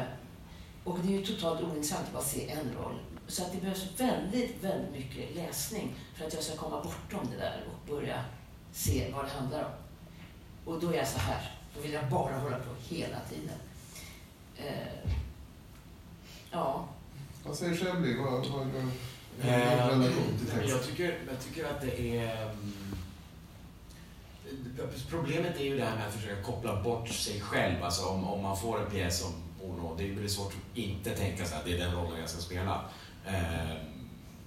och 0.83 0.99
det 0.99 1.13
är 1.13 1.17
ju 1.17 1.25
totalt 1.25 1.61
ointressant 1.61 2.07
att 2.07 2.13
bara 2.13 2.23
se 2.23 2.49
en 2.49 2.73
roll. 2.83 2.99
Så 3.27 3.43
att 3.43 3.51
det 3.51 3.61
behövs 3.61 3.85
väldigt, 3.97 4.63
väldigt 4.63 4.91
mycket 4.91 5.35
läsning 5.35 5.93
för 6.15 6.25
att 6.27 6.33
jag 6.33 6.43
ska 6.43 6.55
komma 6.55 6.83
bortom 6.83 7.27
det 7.31 7.37
där 7.37 7.63
och 7.67 7.95
börja 7.95 8.23
se 8.71 9.11
vad 9.15 9.25
det 9.25 9.31
handlar 9.31 9.63
om. 9.63 9.71
Och 10.65 10.81
då 10.81 10.89
är 10.89 10.97
jag 10.97 11.07
så 11.07 11.19
här, 11.19 11.51
då 11.75 11.81
vill 11.81 11.93
jag 11.93 12.09
bara 12.09 12.37
hålla 12.37 12.57
på 12.57 12.95
hela 12.95 13.17
tiden. 13.29 13.57
Eh, 14.57 15.11
ja. 16.51 16.87
Vad 17.45 17.55
säger 17.55 17.75
Shelby? 17.75 18.17
Vad, 18.17 18.47
vad, 18.47 18.67
Eh, 19.43 20.69
jag, 20.69 20.83
tycker, 20.85 21.17
jag 21.27 21.39
tycker 21.39 21.65
att 21.65 21.81
det 21.81 22.17
är... 22.17 22.43
Mm, 22.43 22.73
problemet 25.09 25.59
är 25.59 25.63
ju 25.63 25.77
det 25.77 25.85
här 25.85 25.95
med 25.95 26.07
att 26.07 26.13
försöka 26.13 26.43
koppla 26.43 26.83
bort 26.83 27.09
sig 27.09 27.41
själv. 27.41 27.83
Alltså 27.83 28.05
om, 28.05 28.27
om 28.27 28.43
man 28.43 28.57
får 28.57 28.81
en 28.81 28.91
pjäs 28.91 29.19
som 29.19 29.33
Ono, 29.63 29.95
det 29.97 30.03
är 30.03 30.07
väldigt 30.07 30.31
svårt 30.31 30.53
att 30.53 30.77
inte 30.77 31.09
tänka 31.09 31.45
sig 31.45 31.57
att 31.57 31.65
det 31.65 31.73
är 31.73 31.77
den 31.77 31.95
rollen 31.95 32.19
jag 32.19 32.29
ska 32.29 32.41
spela. 32.41 32.85
Eh, 33.25 33.75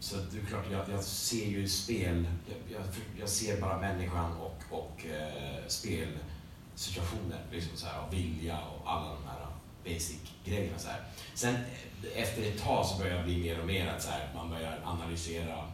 så 0.01 0.17
det 0.17 0.39
är 0.39 0.45
klart, 0.45 0.65
jag, 0.73 0.85
jag 0.93 1.05
ser 1.05 1.47
ju 1.47 1.69
spel, 1.69 2.27
jag, 2.73 2.83
jag, 3.21 3.29
ser 3.29 3.61
bara 3.61 3.81
människan 3.81 4.33
och, 4.37 4.63
och 4.71 5.07
eh, 5.07 5.67
spelsituationer, 5.67 7.41
liksom 7.53 7.77
så 7.77 7.87
här, 7.87 8.07
och 8.07 8.13
vilja 8.13 8.59
och 8.61 8.93
alla 8.93 9.09
de 9.09 9.25
här 9.29 9.47
basic-grejerna. 9.85 10.79
Så 10.79 10.89
här. 10.89 11.01
Sen 11.35 11.55
eh, 11.55 12.23
efter 12.23 12.43
ett 12.43 12.63
tag 12.63 12.87
så 12.87 12.99
börjar 12.99 13.19
det 13.19 13.25
bli 13.25 13.39
mer 13.39 13.61
och 13.61 13.67
mer 13.67 13.87
att 13.87 14.03
så 14.03 14.11
här, 14.11 14.31
man 14.35 14.51
börjar 14.51 14.81
analysera 14.85 15.65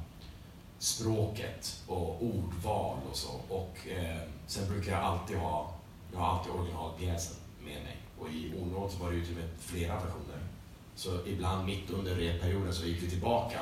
språket 0.80 1.82
och 1.86 2.22
ordval 2.22 2.98
och 3.10 3.16
så. 3.16 3.40
Och 3.48 3.88
eh, 3.88 4.20
sen 4.46 4.68
brukar 4.68 4.92
jag 4.92 5.00
alltid 5.00 5.36
ha, 5.36 5.74
jag 6.12 6.18
har 6.18 6.38
alltid 6.38 6.52
originalpjäsen 6.52 7.36
med 7.64 7.82
mig. 7.82 7.96
Och 8.18 8.28
i 8.30 8.52
Onåt 8.62 9.00
var 9.00 9.10
det 9.10 9.16
ju 9.16 9.24
till 9.24 9.36
och 9.36 9.40
med 9.40 9.50
flera 9.60 9.94
versioner. 9.94 10.38
Så 10.94 11.26
ibland 11.26 11.66
mitt 11.66 11.90
under 11.90 12.14
repperioden 12.14 12.74
så 12.74 12.86
gick 12.86 13.02
vi 13.02 13.10
tillbaka 13.10 13.60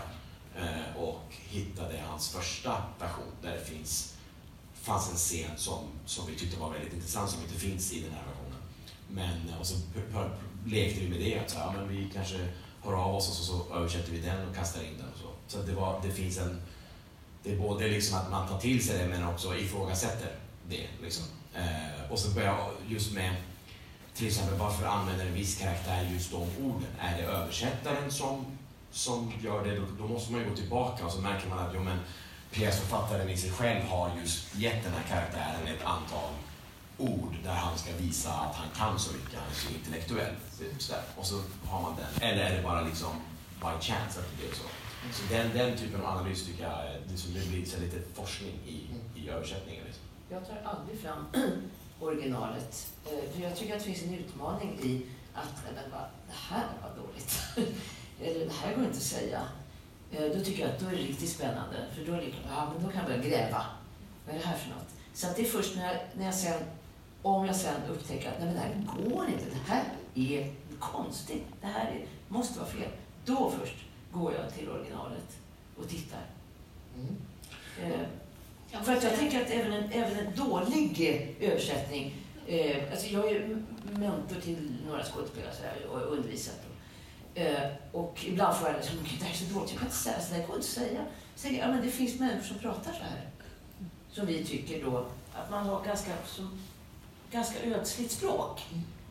eh, 0.57 1.03
och 1.03 1.23
hittade 1.31 2.03
hans 2.09 2.31
första 2.31 2.83
version 2.99 3.33
där 3.43 3.53
det 3.53 3.65
finns, 3.65 4.17
fanns 4.75 5.11
en 5.11 5.17
scen 5.17 5.57
som, 5.57 5.85
som 6.07 6.27
vi 6.27 6.37
tyckte 6.37 6.61
var 6.61 6.71
väldigt 6.71 6.93
intressant 6.93 7.31
som 7.31 7.43
inte 7.43 7.55
finns 7.55 7.93
i 7.93 8.01
den 8.01 8.13
här 8.13 8.23
versionen. 8.27 8.61
Men, 9.09 9.49
eh, 9.49 9.61
och 9.61 9.67
så 9.67 9.77
lekte 10.67 11.01
vi 11.01 11.09
med 11.09 11.19
det, 11.19 11.39
att 11.39 11.51
så, 11.51 11.59
här, 11.59 11.67
ja, 11.67 11.73
men 11.73 11.89
vi 11.89 12.11
kanske 12.15 12.49
hör 12.83 12.95
av 12.95 13.15
oss 13.15 13.29
och 13.29 13.35
så, 13.35 13.45
så 13.45 13.75
översätter 13.75 14.13
vi 14.13 14.21
den 14.21 14.49
och 14.49 14.57
kastar 14.57 14.83
in 14.83 14.99
den. 14.99 15.09
Och 15.13 15.19
så 15.19 15.29
så 15.49 15.63
det, 15.63 15.73
var, 15.73 16.01
det 16.03 16.11
finns 16.11 16.39
en... 16.39 16.61
Det 17.43 17.53
är 17.53 17.57
både 17.57 17.89
liksom 17.89 18.19
att 18.19 18.31
man 18.31 18.49
tar 18.49 18.59
till 18.59 18.87
sig 18.87 18.99
det 18.99 19.09
men 19.09 19.29
också 19.29 19.57
ifrågasätter 19.57 20.33
det. 20.69 20.87
Liksom. 21.03 21.25
Eh, 21.55 22.13
och 22.13 22.19
så 22.19 22.31
börjar 22.31 22.49
jag 22.49 22.71
just 22.89 23.13
med 23.13 23.35
till 24.15 24.27
exempel 24.27 24.59
varför 24.59 24.87
använder 24.87 25.27
en 25.27 25.35
viss 25.35 25.59
karaktär 25.59 26.09
just 26.13 26.31
de 26.31 26.43
orden? 26.65 26.89
Är 27.01 27.17
det 27.17 27.23
översättaren 27.23 28.11
som, 28.11 28.47
som 28.91 29.33
gör 29.43 29.65
det? 29.65 29.77
Då, 29.77 29.85
då 29.99 30.09
måste 30.09 30.33
man 30.33 30.41
ju 30.41 30.49
gå 30.49 30.57
tillbaka 30.57 31.07
och 31.07 31.13
så 31.13 31.21
märker 31.21 31.49
man 31.49 31.59
att 31.59 31.71
jo, 31.75 31.83
men 31.83 31.99
pjäsförfattaren 32.51 33.29
i 33.29 33.37
sig 33.37 33.51
själv 33.51 33.85
har 33.85 34.11
just 34.21 34.55
gett 34.55 34.85
den 34.85 34.93
här 34.93 35.03
karaktären 35.09 35.67
ett 35.67 35.85
antal 35.85 36.31
ord 36.99 37.35
där 37.45 37.55
han 37.55 37.79
ska 37.79 37.91
visa 37.99 38.31
att 38.33 38.55
han 38.55 38.67
kan 38.77 38.99
så 38.99 39.13
mycket, 39.13 39.39
han 39.39 39.51
är 39.51 39.55
så 39.55 39.69
intellektuell. 39.69 40.35
Så. 40.79 40.95
Och 41.17 41.27
så 41.27 41.43
har 41.69 41.83
man 41.83 41.97
den. 41.97 42.29
Eller 42.29 42.45
är 42.45 42.57
det 42.57 42.63
bara 42.63 42.81
liksom 42.81 43.11
by 43.61 43.87
chance 43.87 44.21
att 44.21 44.27
det 44.31 44.37
blir 44.37 44.55
så? 44.55 44.65
Så 45.13 45.23
den, 45.35 45.51
den 45.57 45.79
typen 45.79 46.01
av 46.01 46.07
analys 46.19 46.47
tycker 46.47 46.63
jag, 46.63 46.73
är- 46.87 47.01
det, 47.09 47.49
blir 47.51 47.65
så 47.65 47.81
lite 47.81 47.97
forskning 48.15 48.53
i, 48.67 48.81
i 49.21 49.29
översättningen. 49.29 49.85
Liksom. 49.85 50.03
Jag 50.31 50.47
tar 50.49 50.71
aldrig 50.71 51.01
fram 51.01 51.27
originalet. 52.01 52.87
eh, 53.07 53.33
För 53.35 53.43
jag 53.43 53.57
tycker 53.57 53.73
att 53.77 53.79
det 53.85 53.85
finns 53.95 54.03
en 54.03 54.15
utmaning 54.15 54.79
i 54.83 55.03
att 55.35 55.63
det 56.29 56.33
här 56.49 56.67
var 56.83 57.03
dåligt. 57.03 57.39
Eller 58.23 58.45
det 58.47 58.53
här 58.53 58.75
går 58.75 58.85
inte 58.85 58.97
att 58.97 59.03
säga. 59.03 59.43
Eh, 60.11 60.23
Då 60.39 60.45
tycker 60.45 60.63
jag 60.63 60.71
att 60.71 60.81
då 60.81 60.87
är 60.87 60.91
det 60.91 60.97
riktigt 60.97 61.31
spännande. 61.31 61.87
För 61.95 62.05
då, 62.07 62.13
är 62.13 62.17
det, 62.17 62.33
ja, 62.49 62.73
men 62.75 62.85
då 62.87 62.93
kan 62.93 63.01
jag 63.01 63.07
börja 63.21 63.31
gräva. 63.31 63.65
Vad 64.27 64.35
är 64.37 64.39
det 64.41 64.47
här 64.47 64.57
för 64.57 64.71
något? 64.71 64.89
Så 65.15 65.27
att 65.27 65.37
det 65.37 65.43
är 65.43 65.47
först 65.51 65.77
när, 65.77 66.07
när 66.17 66.25
jag 66.25 66.35
sen, 66.35 66.61
om 67.23 67.47
jag 67.47 67.57
sen 67.57 67.83
upptäcker 67.91 68.29
att 68.29 68.39
nej, 68.39 68.47
men 68.47 68.55
det 68.55 68.61
här 68.61 69.11
går 69.11 69.27
inte. 69.27 69.45
Det 69.45 69.71
här 69.73 69.85
är 70.15 70.53
konstigt. 70.79 71.45
Det 71.61 71.67
här 71.67 71.87
är, 71.91 72.07
måste 72.29 72.59
vara 72.59 72.69
fel. 72.71 72.89
Då 73.25 73.53
först 73.61 73.75
går 74.13 74.33
jag 74.35 74.55
till 74.55 74.69
originalet 74.71 75.37
och 75.77 75.89
tittar. 75.89 76.21
Mm. 76.97 77.17
Eh, 77.93 78.07
Jag 78.71 78.85
för 78.87 78.97
att 78.97 79.03
jag 79.05 79.17
tänker 79.17 79.43
att 79.43 79.51
även 79.51 79.73
en, 79.73 79.93
även 79.93 80.27
en 80.27 80.37
dålig 80.37 81.11
eh, 81.41 81.51
översättning, 81.51 82.15
eh, 82.47 82.91
alltså 82.91 83.07
jag 83.07 83.25
är 83.27 83.31
ju 83.31 83.65
mentor 83.93 84.41
till 84.41 84.77
några 84.87 85.05
skådespelare 85.05 85.55
så 85.55 85.63
här, 85.63 85.87
och 85.87 86.13
undervisat. 86.13 86.61
Och, 87.35 87.41
eh, 87.41 87.71
och 87.93 88.25
ibland 88.27 88.57
får 88.57 88.69
jag 88.69 88.77
liksom, 88.77 88.97
"Gud, 88.99 89.19
det 89.19 89.25
här 89.25 89.33
är 89.33 89.37
så 89.37 89.55
dåligt, 89.55 89.71
jag 89.71 89.79
kan 89.79 89.87
inte 89.89 89.97
säga 89.99 90.21
så, 90.21 90.35
det 90.35 90.41
här 90.41 90.47
går 90.47 90.57
inte 90.57 90.69
att 90.69 90.73
säga. 90.73 91.05
Jag, 91.43 91.53
ja 91.53 91.69
men 91.73 91.83
det 91.87 91.91
finns 91.91 92.21
människor 92.21 92.43
som 92.45 92.59
pratar 92.59 92.93
så 92.93 93.03
här. 93.03 93.29
Som 94.11 94.27
vi 94.27 94.45
tycker 94.45 94.85
då, 94.85 95.07
att 95.35 95.51
man 95.51 95.67
har 95.67 95.85
ganska, 95.85 96.11
som, 96.27 96.61
ganska 97.33 97.63
ödsligt 97.65 98.11
språk. 98.13 98.61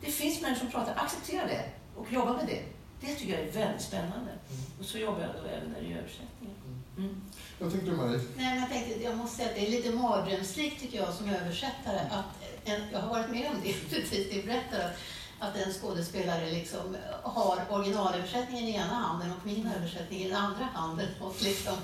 Det 0.00 0.10
finns 0.10 0.40
människor 0.40 0.60
som 0.60 0.70
pratar, 0.70 0.94
acceptera 0.96 1.46
det 1.46 1.64
och 1.96 2.12
jobba 2.12 2.32
med 2.32 2.46
det. 2.46 2.62
Det 3.00 3.14
tycker 3.14 3.32
jag 3.38 3.48
är 3.48 3.52
väldigt 3.52 3.82
spännande. 3.82 4.30
Och 4.78 4.84
så 4.84 4.98
jobbar 4.98 5.20
jag 5.20 5.30
då 5.42 5.48
även 5.48 5.68
när 5.72 5.80
det 5.80 5.92
är 5.92 5.98
översättning. 5.98 6.50
Mm. 6.98 7.20
Vad 7.58 7.70
tänkte 7.70 7.90
du 7.90 7.96
Marie? 7.96 8.20
Nej, 8.36 8.50
men 8.54 8.58
jag, 8.60 8.68
tänkte, 8.70 9.02
jag 9.04 9.16
måste 9.16 9.36
säga 9.36 9.48
att 9.48 9.54
det 9.54 9.66
är 9.66 9.70
lite 9.70 9.90
mardrömslikt 9.90 10.80
tycker 10.80 10.98
jag 10.98 11.14
som 11.14 11.28
översättare. 11.28 12.00
Att 12.10 12.24
en, 12.64 12.80
jag 12.92 12.98
har 13.00 13.08
varit 13.08 13.30
med 13.30 13.50
om 13.50 13.56
det, 13.64 13.72
precis 13.90 14.30
det 14.30 14.40
du 14.40 14.46
berättar. 14.46 14.78
Att, 14.80 14.96
att 15.38 15.56
en 15.56 15.72
skådespelare 15.72 16.50
liksom 16.50 16.96
har 17.22 17.60
originalöversättningen 17.70 18.64
i 18.64 18.74
ena 18.74 18.94
handen 18.94 19.32
och 19.32 19.46
min 19.46 19.70
översättning 19.76 20.20
i 20.20 20.28
den 20.28 20.36
andra 20.36 20.64
handen 20.64 21.08
och 21.20 21.36
liksom 21.42 21.74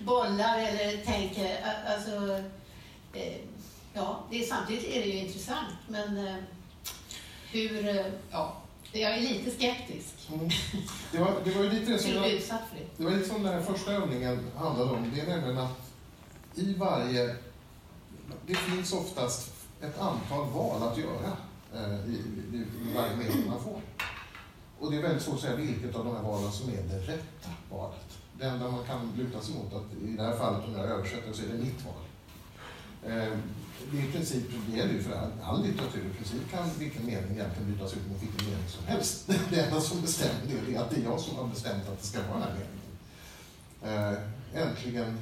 bollar 0.00 0.58
eller 0.58 1.04
tänker. 1.04 1.54
a- 1.66 1.92
Alltså, 1.94 2.42
eh, 3.12 3.36
ja, 3.92 4.24
det 4.30 4.44
är, 4.44 4.46
samtidigt 4.48 4.84
är 4.84 5.00
det 5.00 5.06
ju 5.06 5.18
intressant 5.18 5.74
men 5.88 6.26
eh, 6.26 6.34
hur, 7.52 7.88
eh, 7.88 8.06
ja, 8.30 8.56
jag 8.98 9.16
är 9.16 9.20
lite 9.20 9.50
skeptisk. 9.50 10.28
Mm. 10.32 10.48
Det, 11.12 11.18
var, 11.18 11.34
det 11.44 11.50
var 11.50 11.62
ju 11.64 11.70
lite 11.70 11.98
som 11.98 12.12
jag, 12.12 12.22
det. 12.22 12.50
det 12.96 13.04
var 13.04 13.10
lite 13.10 13.28
som 13.28 13.42
den 13.42 13.52
här 13.52 13.62
första 13.62 13.92
övningen 13.92 14.50
handlade 14.56 14.90
om. 14.90 15.12
Det 15.14 15.20
är 15.20 15.26
nämligen 15.26 15.58
att 15.58 15.92
i 16.54 16.74
varje... 16.74 17.36
Det 18.46 18.54
finns 18.54 18.92
oftast 18.92 19.52
ett 19.80 19.98
antal 19.98 20.50
val 20.50 20.82
att 20.82 20.98
göra 20.98 21.36
eh, 21.74 22.10
i, 22.10 22.22
i, 22.52 22.56
i 22.56 22.94
varje 22.94 23.16
mening 23.16 23.48
man 23.48 23.64
får. 23.64 23.80
Och 24.78 24.90
det 24.90 24.96
är 24.96 25.02
väldigt 25.02 25.22
svårt 25.22 25.34
att 25.34 25.40
säga 25.40 25.56
vilket 25.56 25.96
av 25.96 26.04
de 26.04 26.16
här 26.16 26.22
valen 26.22 26.52
som 26.52 26.68
är 26.68 26.82
det 26.82 27.12
rätta 27.12 27.50
valet. 27.70 28.18
Det 28.38 28.44
enda 28.44 28.68
man 28.70 28.84
kan 28.84 29.12
luta 29.16 29.40
sig 29.40 29.54
mot 29.54 29.72
att 29.72 30.02
i 30.02 30.16
det 30.16 30.22
här 30.22 30.36
fallet 30.36 30.64
om 30.64 30.74
jag 30.74 30.86
översätter 30.86 31.32
så 31.32 31.42
är 31.42 31.48
det 31.48 31.64
mitt 31.64 31.84
val. 31.84 32.04
Eh, 33.06 33.38
det 33.92 33.98
är 33.98 34.08
i 34.08 34.12
princip, 34.12 34.44
det 34.68 34.76
gäller 34.76 34.92
ju 34.92 35.02
för 35.02 35.12
all, 35.12 35.32
all 35.42 35.62
litteratur, 35.62 36.00
i 36.00 36.16
princip 36.16 36.50
kan 36.50 36.70
vilken 36.78 37.06
mening 37.06 37.30
egentligen 37.32 37.72
bytas 37.72 37.92
ut 37.92 38.08
mot 38.08 38.22
vilken 38.22 38.50
mening 38.50 38.68
som 38.68 38.84
helst. 38.86 39.30
Det 39.50 39.60
enda 39.60 39.80
som 39.80 40.00
bestämmer 40.00 40.40
det 40.66 40.74
är 40.74 40.80
att 40.80 40.90
det 40.90 40.96
är 40.96 41.04
jag 41.04 41.20
som 41.20 41.36
har 41.36 41.46
bestämt 41.46 41.88
att 41.88 42.00
det 42.00 42.06
ska 42.06 42.18
vara 42.18 42.38
den 42.38 42.42
här 42.42 42.56
meningen. 42.58 42.80
Äh, 44.52 44.62
äntligen, 44.62 45.18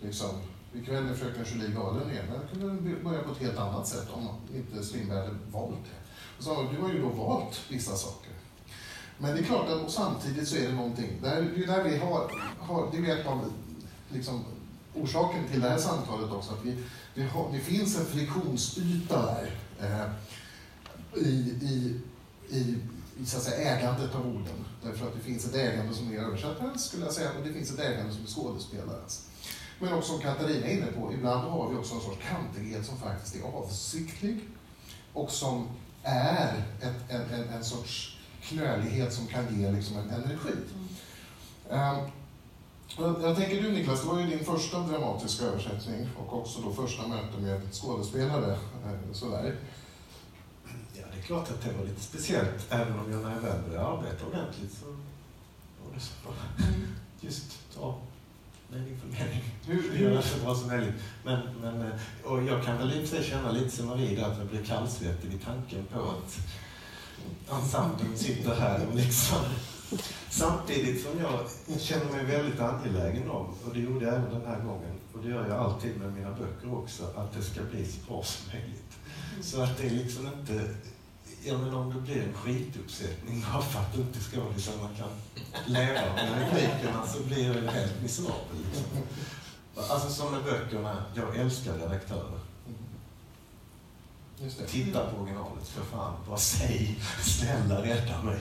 liksom, 0.00 0.30
ikväll 0.74 1.08
är 1.08 1.14
fröken 1.14 1.44
Julie 1.52 1.74
galen 1.74 2.10
igen. 2.10 2.24
Den 2.32 2.60
kunde 2.60 2.96
börja 3.04 3.22
på 3.22 3.32
ett 3.32 3.38
helt 3.38 3.58
annat 3.58 3.88
sätt 3.88 4.08
om 4.10 4.28
inte 4.54 4.84
Strindberg 4.84 5.18
hade 5.18 5.34
valt 5.52 5.84
det. 5.84 5.98
Och 6.38 6.44
så, 6.44 6.68
du 6.72 6.82
har 6.82 6.92
ju 6.92 7.02
då 7.02 7.08
valt 7.08 7.60
vissa 7.68 7.96
saker. 7.96 8.32
Men 9.18 9.36
det 9.36 9.42
är 9.42 9.44
klart 9.44 9.68
att 9.68 9.82
och 9.82 9.90
samtidigt 9.90 10.48
så 10.48 10.56
är 10.56 10.68
det 10.68 10.74
någonting, 10.74 11.10
det 11.22 11.28
är 11.28 11.42
ju 11.42 11.66
där 11.66 11.84
vi 11.84 11.98
har, 11.98 12.30
har 12.58 12.88
det 12.92 13.10
är 13.10 13.20
ett 13.20 13.26
av 13.26 13.52
liksom, 14.08 14.44
orsaken 14.94 15.48
till 15.50 15.60
det 15.60 15.68
här 15.68 15.78
samtalet 15.78 16.32
också, 16.32 16.52
att 16.52 16.64
vi, 16.64 16.76
vi 17.18 17.24
har, 17.24 17.52
det 17.52 17.60
finns 17.60 17.98
en 17.98 18.06
friktionsyta 18.06 19.26
där 19.26 19.50
eh, 19.80 21.22
i, 21.22 21.28
i, 21.62 22.00
i, 22.48 22.78
i 23.20 23.26
så 23.26 23.36
att 23.36 23.42
säga, 23.42 23.78
ägandet 23.78 24.14
av 24.14 24.26
orden. 24.26 24.64
Därför 24.82 25.06
att 25.06 25.14
det 25.14 25.20
finns 25.20 25.46
ett 25.46 25.54
ägande 25.54 25.94
som 25.94 26.12
är 26.12 26.16
översättarens, 26.16 26.84
skulle 26.84 27.04
jag 27.04 27.12
säga, 27.12 27.30
och 27.38 27.46
det 27.46 27.52
finns 27.52 27.70
ett 27.70 27.78
ägande 27.80 28.12
som 28.12 28.22
är 28.22 28.26
skådespelarens. 28.26 29.28
Men 29.78 29.92
också 29.92 30.12
som 30.12 30.20
Katarina 30.20 30.66
är 30.66 30.76
inne 30.76 30.86
på, 30.86 31.12
ibland 31.12 31.50
har 31.50 31.70
vi 31.70 31.76
också 31.76 31.94
en 31.94 32.00
sorts 32.00 32.18
kantighet 32.28 32.86
som 32.86 32.98
faktiskt 32.98 33.36
är 33.36 33.42
avsiktlig 33.42 34.40
och 35.12 35.30
som 35.30 35.68
är 36.02 36.64
ett, 36.80 37.10
en, 37.10 37.20
en, 37.20 37.48
en 37.48 37.64
sorts 37.64 38.18
knölighet 38.42 39.12
som 39.12 39.26
kan 39.26 39.60
ge 39.60 39.70
liksom 39.70 39.96
en 39.96 40.10
energi. 40.10 40.54
Ehm, 41.70 42.10
jag, 42.96 43.22
jag 43.22 43.36
tänker 43.36 43.62
du 43.62 43.72
Niklas, 43.72 44.00
det 44.02 44.08
var 44.08 44.20
ju 44.20 44.26
din 44.26 44.44
första 44.44 44.78
dramatiska 44.78 45.44
översättning 45.44 46.08
och 46.16 46.38
också 46.38 46.60
då 46.60 46.72
första 46.72 47.08
möte 47.08 47.38
med 47.40 47.60
skådespelare. 47.74 48.52
eh, 48.52 49.12
Sådär. 49.12 49.54
Ja, 50.94 51.02
det 51.12 51.18
är 51.18 51.22
klart 51.22 51.50
att 51.50 51.62
det 51.62 51.72
var 51.78 51.84
lite 51.84 52.00
speciellt, 52.00 52.66
även 52.70 52.98
om 52.98 53.12
jag 53.12 53.22
när 53.22 53.30
jag 53.34 53.40
väl 53.40 53.62
började 53.68 53.86
arbeta 53.86 54.26
ordentligt 54.26 54.72
så 54.80 54.86
var 54.86 55.94
det 55.94 56.00
så 56.00 56.12
bara 56.24 56.68
just 57.20 57.58
ta 57.74 57.98
mening 58.68 59.00
för 59.00 59.08
mening. 59.08 59.44
Hur, 59.66 59.92
hur, 59.96 60.22
så 60.22 60.44
bra 60.44 60.54
som 60.54 60.66
möjligt. 60.68 60.94
Men, 61.24 61.40
men, 61.60 61.82
eh, 61.82 61.92
och 62.24 62.42
jag 62.42 62.64
kan 62.64 62.78
väl 62.78 62.92
i 62.92 63.04
och 63.04 63.08
för 63.08 63.16
sig 63.16 63.24
känna 63.30 63.50
lite 63.50 63.76
som 63.76 63.86
Marie 63.86 64.16
där, 64.16 64.30
att 64.30 64.38
jag 64.38 64.46
blir 64.46 64.64
kallsvettig 64.64 65.30
vid 65.30 65.44
tanken 65.44 65.86
på 65.92 66.00
att 66.00 66.38
ensemblen 67.60 68.18
sitter 68.18 68.54
här 68.54 68.86
och 68.86 68.94
liksom 68.94 69.38
Samtidigt 70.30 71.02
som 71.02 71.20
jag 71.20 71.40
känner 71.80 72.12
mig 72.12 72.24
väldigt 72.24 72.60
angelägen 72.60 73.30
om, 73.30 73.46
och 73.66 73.74
det 73.74 73.80
gjorde 73.80 74.04
jag 74.04 74.14
även 74.14 74.30
den 74.30 74.46
här 74.46 74.60
gången, 74.60 74.94
och 75.12 75.22
det 75.22 75.28
gör 75.28 75.48
jag 75.48 75.58
alltid 75.58 75.96
med 75.96 76.12
mina 76.12 76.30
böcker 76.30 76.74
också, 76.74 77.04
att 77.16 77.32
det 77.34 77.42
ska 77.42 77.60
bli 77.62 77.86
så 77.86 77.98
bra 78.08 78.22
som 78.22 78.52
möjligt. 78.52 78.92
Så 79.40 79.62
att 79.62 79.78
det 79.78 79.86
är 79.86 79.90
liksom 79.90 80.26
inte, 80.26 80.74
ja 81.44 81.58
men 81.58 81.74
om 81.74 81.94
det 81.94 82.00
blir 82.00 82.22
en 82.22 82.34
skituppsättning 82.34 83.44
bara 83.52 83.62
för 83.62 83.80
att 83.80 83.96
inte 83.96 84.20
skådisarna 84.20 84.88
kan 84.98 85.08
leva 85.66 86.14
med 86.14 86.42
replikerna 86.42 87.06
så 87.06 87.22
blir 87.22 87.54
det 87.54 87.70
helt 87.70 88.02
miserabelt. 88.02 88.66
Liksom. 88.66 89.02
Alltså 89.90 90.10
som 90.10 90.32
med 90.32 90.44
böckerna, 90.44 91.04
jag 91.14 91.36
älskar 91.36 91.78
redaktörer. 91.78 92.40
Titta 94.68 95.10
på 95.10 95.22
originalet 95.22 95.68
för 95.68 95.84
fan, 95.84 96.14
bara 96.28 96.38
säg 96.38 96.98
snälla 97.22 97.82
rädda 97.82 98.22
mig. 98.22 98.38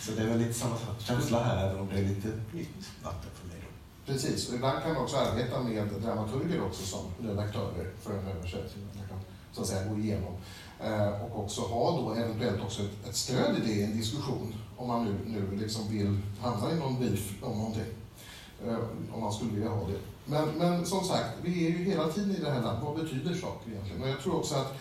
Så 0.00 0.12
det 0.12 0.22
är 0.22 0.26
väl 0.26 0.38
lite 0.38 0.54
samma 0.54 0.76
känsla 0.98 1.42
här, 1.42 1.66
även 1.66 1.80
om 1.80 1.88
det 1.88 1.98
är 1.98 2.04
lite 2.04 2.28
nytt 2.52 2.88
vatten 3.02 3.30
för 3.34 3.48
mig. 3.48 3.56
Då. 3.60 4.12
Precis, 4.12 4.48
och 4.48 4.54
ibland 4.54 4.82
kan 4.82 4.94
man 4.94 5.02
också 5.02 5.16
arbeta 5.16 5.60
med 5.60 5.88
dramaturger 6.02 6.62
också 6.62 6.86
som 6.86 7.28
redaktörer 7.28 7.90
för 8.02 8.18
en 8.18 8.28
översättning. 8.28 8.84
Man 8.96 9.08
kan 9.08 9.18
så 9.52 9.60
att 9.60 9.66
säga 9.66 9.92
gå 9.92 9.98
igenom. 9.98 10.34
Eh, 10.84 11.22
och 11.22 11.44
också 11.44 11.60
ha 11.60 12.00
då 12.00 12.14
eventuellt 12.14 12.62
också 12.62 12.82
ett, 12.82 13.08
ett 13.08 13.16
stöd 13.16 13.56
i 13.58 13.66
det 13.66 13.72
i 13.72 13.84
en 13.84 13.96
diskussion 13.96 14.54
om 14.76 14.88
man 14.88 15.04
nu, 15.04 15.18
nu 15.26 15.56
liksom 15.56 15.88
vill 15.88 16.18
hamna 16.40 16.72
i 16.72 16.76
någon 16.76 17.00
beef 17.00 17.32
om 17.42 17.58
någonting. 17.58 17.92
Eh, 18.66 18.78
om 19.12 19.20
man 19.20 19.32
skulle 19.32 19.50
vilja 19.50 19.68
ha 19.70 19.86
det. 19.86 19.98
Men, 20.24 20.48
men 20.48 20.86
som 20.86 21.04
sagt, 21.04 21.28
vi 21.42 21.66
är 21.66 21.70
ju 21.70 21.84
hela 21.84 22.08
tiden 22.08 22.36
i 22.36 22.40
det 22.40 22.50
här 22.50 22.62
landet. 22.62 22.84
Vad 22.84 22.96
betyder 22.96 23.34
saker 23.34 23.70
egentligen? 23.70 24.02
Och 24.02 24.08
jag 24.08 24.20
tror 24.20 24.36
också 24.36 24.54
att, 24.54 24.74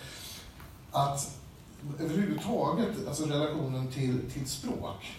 att 0.92 1.39
överhuvudtaget, 2.00 3.08
alltså 3.08 3.26
relationen 3.26 3.88
till, 3.88 4.32
till 4.32 4.50
språk 4.50 5.16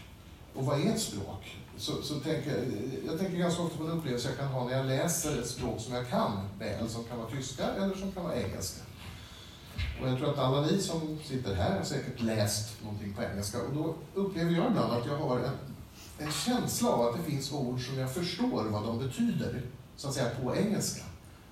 och 0.55 0.67
vad 0.67 0.81
är 0.81 0.93
ett 0.93 1.01
språk? 1.01 1.57
Så, 1.77 2.03
så 2.03 2.15
tänker, 2.15 2.65
jag 3.07 3.19
tänker 3.19 3.39
ganska 3.39 3.63
ofta 3.63 3.79
på 3.79 3.85
en 3.85 3.91
upplevelse 3.91 4.29
jag 4.29 4.39
kan 4.39 4.49
ha 4.49 4.65
när 4.65 4.77
jag 4.77 4.87
läser 4.87 5.41
ett 5.41 5.49
språk 5.49 5.81
som 5.81 5.95
jag 5.95 6.09
kan 6.09 6.49
väl, 6.59 6.89
som 6.89 7.05
kan 7.05 7.19
vara 7.19 7.31
tyska 7.31 7.65
eller 7.67 7.95
som 7.95 8.13
kan 8.13 8.25
vara 8.25 8.37
engelska. 8.37 8.83
Och 10.03 10.09
jag 10.09 10.19
tror 10.19 10.31
att 10.31 10.39
alla 10.39 10.61
ni 10.61 10.79
som 10.79 11.19
sitter 11.25 11.55
här 11.55 11.77
har 11.77 11.85
säkert 11.85 12.21
läst 12.21 12.83
någonting 12.83 13.15
på 13.15 13.23
engelska 13.23 13.59
och 13.63 13.75
då 13.75 13.95
upplever 14.15 14.53
jag 14.53 14.67
ibland 14.67 14.93
att 14.93 15.07
jag 15.07 15.17
har 15.17 15.39
en, 15.39 15.55
en 16.19 16.33
känsla 16.33 16.89
av 16.89 17.07
att 17.07 17.17
det 17.17 17.31
finns 17.31 17.53
ord 17.53 17.87
som 17.87 17.99
jag 17.99 18.15
förstår 18.15 18.65
vad 18.65 18.83
de 18.83 18.99
betyder, 18.99 19.63
så 19.97 20.09
att 20.09 20.15
säga 20.15 20.31
på 20.43 20.57
engelska. 20.57 21.03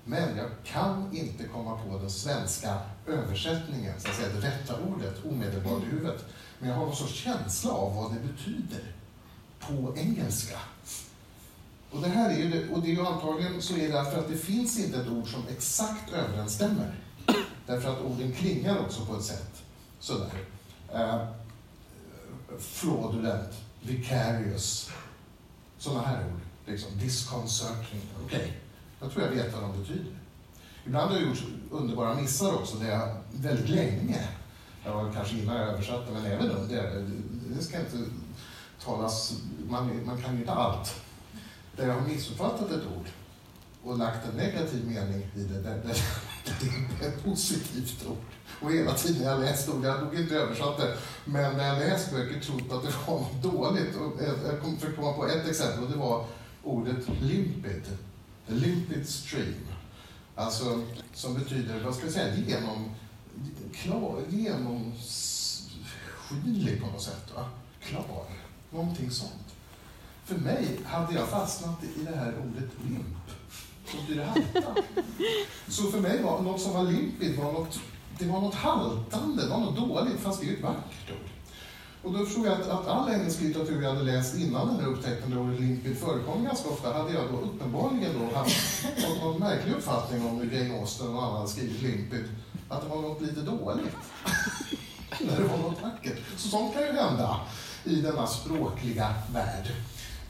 Men 0.05 0.37
jag 0.37 0.49
kan 0.63 1.09
inte 1.13 1.43
komma 1.43 1.77
på 1.77 1.97
den 1.97 2.09
svenska 2.09 2.77
översättningen, 3.09 3.99
så 3.99 4.09
att 4.09 4.15
säga 4.15 4.29
det 4.29 4.47
rätta 4.47 4.75
ordet 4.83 5.25
omedelbart 5.25 5.83
i 5.83 5.85
huvudet. 5.85 6.25
Men 6.59 6.69
jag 6.69 6.75
har 6.75 6.85
någon 6.85 6.95
sorts 6.95 7.13
känsla 7.13 7.71
av 7.71 7.95
vad 7.95 8.13
det 8.13 8.19
betyder 8.19 8.83
på 9.59 9.97
engelska. 9.97 10.59
Och 11.91 12.01
det 12.01 12.07
här 12.07 12.29
är 12.29 12.37
ju, 12.37 12.49
det, 12.49 12.69
och 12.69 12.81
det 12.81 12.87
är 12.87 12.91
ju 12.91 13.05
antagligen 13.05 13.61
så 13.61 13.73
är 13.73 13.77
det 13.77 13.93
därför 13.93 14.19
att 14.19 14.29
det 14.29 14.37
finns 14.37 14.79
inte 14.79 14.99
ett 14.99 15.09
ord 15.09 15.27
som 15.27 15.43
exakt 15.47 16.13
överensstämmer. 16.13 16.95
Därför 17.65 17.89
att 17.89 18.01
orden 18.01 18.31
klingar 18.31 18.79
också 18.79 19.05
på 19.05 19.15
ett 19.15 19.23
sätt 19.23 19.63
sådär. 19.99 20.31
Uh, 20.95 21.27
fraudulent, 22.59 23.53
vicarious, 23.81 24.91
sådana 25.77 26.07
här 26.07 26.25
ord. 26.25 26.39
Liksom 26.65 26.99
disconcerting. 26.99 28.01
Okej, 28.25 28.39
okay. 28.39 28.51
jag 28.99 29.11
tror 29.11 29.25
jag 29.25 29.31
vet 29.31 29.53
vad 29.53 29.63
de 29.63 29.81
betyder. 29.81 30.19
Ibland 30.85 31.11
har 31.11 31.17
jag 31.17 31.27
gjort 31.27 31.43
underbara 31.71 32.15
missar 32.15 32.53
också, 32.53 32.77
där 32.77 32.89
jag 32.89 33.15
väldigt 33.31 33.69
länge, 33.69 34.27
jag 34.85 34.93
var 34.93 35.11
kanske 35.13 35.37
illa 35.37 35.53
översatt, 35.53 36.07
men 36.13 36.25
även 36.25 36.51
under, 36.51 37.05
det 37.55 37.63
ska 37.63 37.79
inte 37.79 37.97
talas, 38.83 39.33
man, 39.69 40.05
man 40.05 40.21
kan 40.21 40.33
ju 40.33 40.39
inte 40.39 40.53
allt. 40.53 40.95
Där 41.75 41.87
jag 41.87 41.93
har 41.93 42.07
missuppfattat 42.07 42.71
ett 42.71 42.83
ord 42.97 43.07
och 43.83 43.97
lagt 43.97 44.27
en 44.27 44.37
negativ 44.37 44.87
mening 44.87 45.27
i 45.35 45.43
det, 45.43 45.61
där, 45.61 45.81
där, 45.85 45.97
det 46.99 47.05
är 47.05 47.09
ett 47.09 47.23
positivt 47.23 48.05
ord. 48.07 48.17
Och 48.61 48.71
hela 48.71 48.93
tiden 48.93 49.23
jag 49.23 49.39
läst 49.39 49.69
ord, 49.69 49.85
jag 49.85 49.91
har 49.93 50.05
nog 50.05 50.15
inte 50.15 50.35
översatt 50.35 50.77
det, 50.77 50.97
men 51.25 51.57
när 51.57 51.67
jag 51.67 51.79
läst 51.79 52.11
böcker 52.11 52.39
trott 52.39 52.71
att 52.71 52.83
det 52.83 52.93
var 53.07 53.19
något 53.19 53.43
dåligt. 53.43 53.95
Och 53.95 54.21
jag 54.47 54.61
kom 54.61 54.77
för 54.77 54.91
komma 54.91 55.13
på 55.13 55.27
ett 55.27 55.47
exempel 55.49 55.83
och 55.83 55.91
det 55.91 55.97
var 55.97 56.25
ordet 56.63 57.09
limpid. 57.21 57.83
Limpid 58.47 59.09
stream. 59.09 59.68
Alltså, 60.39 60.81
som 61.13 61.33
betyder, 61.33 61.83
vad 61.83 61.95
ska 61.95 62.05
jag 62.05 62.13
säga, 62.13 62.35
genom, 62.35 62.91
klar, 63.73 64.21
genomskinlig 64.29 66.81
på 66.81 66.87
något 66.87 67.01
sätt. 67.01 67.33
Va? 67.35 67.45
Klar. 67.81 68.25
Någonting 68.71 69.11
sånt. 69.11 69.55
För 70.23 70.35
mig 70.35 70.79
hade 70.85 71.13
jag 71.13 71.27
fastnat 71.27 71.83
i 71.83 72.03
det 72.03 72.15
här 72.15 72.33
ordet 72.39 72.69
limp. 72.89 73.17
Som 73.85 73.99
betyder 73.99 74.25
halta. 74.25 74.75
Så 75.67 75.91
för 75.91 75.99
mig 75.99 76.23
var 76.23 76.41
något 76.41 76.61
som 76.61 76.73
var 76.73 76.83
limpigt 76.83 77.39
var 77.39 77.53
något, 77.53 77.79
det 78.19 78.25
var 78.25 78.41
något 78.41 78.55
haltande, 78.55 79.43
det 79.43 79.49
var 79.49 79.59
något 79.59 79.75
dåligt, 79.75 80.19
fast 80.19 80.41
det 80.41 80.47
är 80.47 80.49
ju 80.49 80.55
ett 80.55 80.63
vackert 80.63 81.09
ord. 81.09 81.29
Och 82.03 82.13
då 82.13 82.25
förstod 82.25 82.45
jag 82.45 82.53
att, 82.53 82.67
att 82.67 82.87
all 82.87 83.09
engelsk 83.09 83.41
litteratur 83.41 83.81
jag 83.81 83.89
hade 83.89 84.03
läst 84.03 84.37
innan 84.37 84.67
den 84.67 84.79
här 84.79 84.87
upptäckten, 84.87 85.29
där 85.29 85.39
ordet 85.39 85.59
limpid 85.59 85.97
förekom 85.97 86.43
ganska 86.43 86.69
ofta, 86.69 86.93
hade 86.93 87.13
jag 87.13 87.23
då 87.31 87.37
uppenbarligen 87.37 88.11
då 88.19 88.37
haft 88.37 88.85
någon 89.21 89.39
märklig 89.39 89.73
uppfattning 89.73 90.25
om 90.25 90.39
hur 90.39 90.57
Jane 90.57 90.79
Austen 90.79 91.15
och 91.15 91.23
annan 91.23 91.47
skrivit 91.47 91.81
limpid. 91.81 92.25
Att 92.69 92.81
det 92.81 92.87
var 92.87 93.01
något 93.01 93.21
lite 93.21 93.41
dåligt. 93.41 93.95
När 95.21 95.37
det 95.37 95.47
var 95.47 95.57
något 95.57 95.81
vackert. 95.81 96.17
Så 96.37 96.47
sånt 96.47 96.73
kan 96.73 96.83
ju 96.83 96.91
hända 96.91 97.39
i 97.83 97.95
denna 98.01 98.27
språkliga 98.27 99.13
värld. 99.33 99.71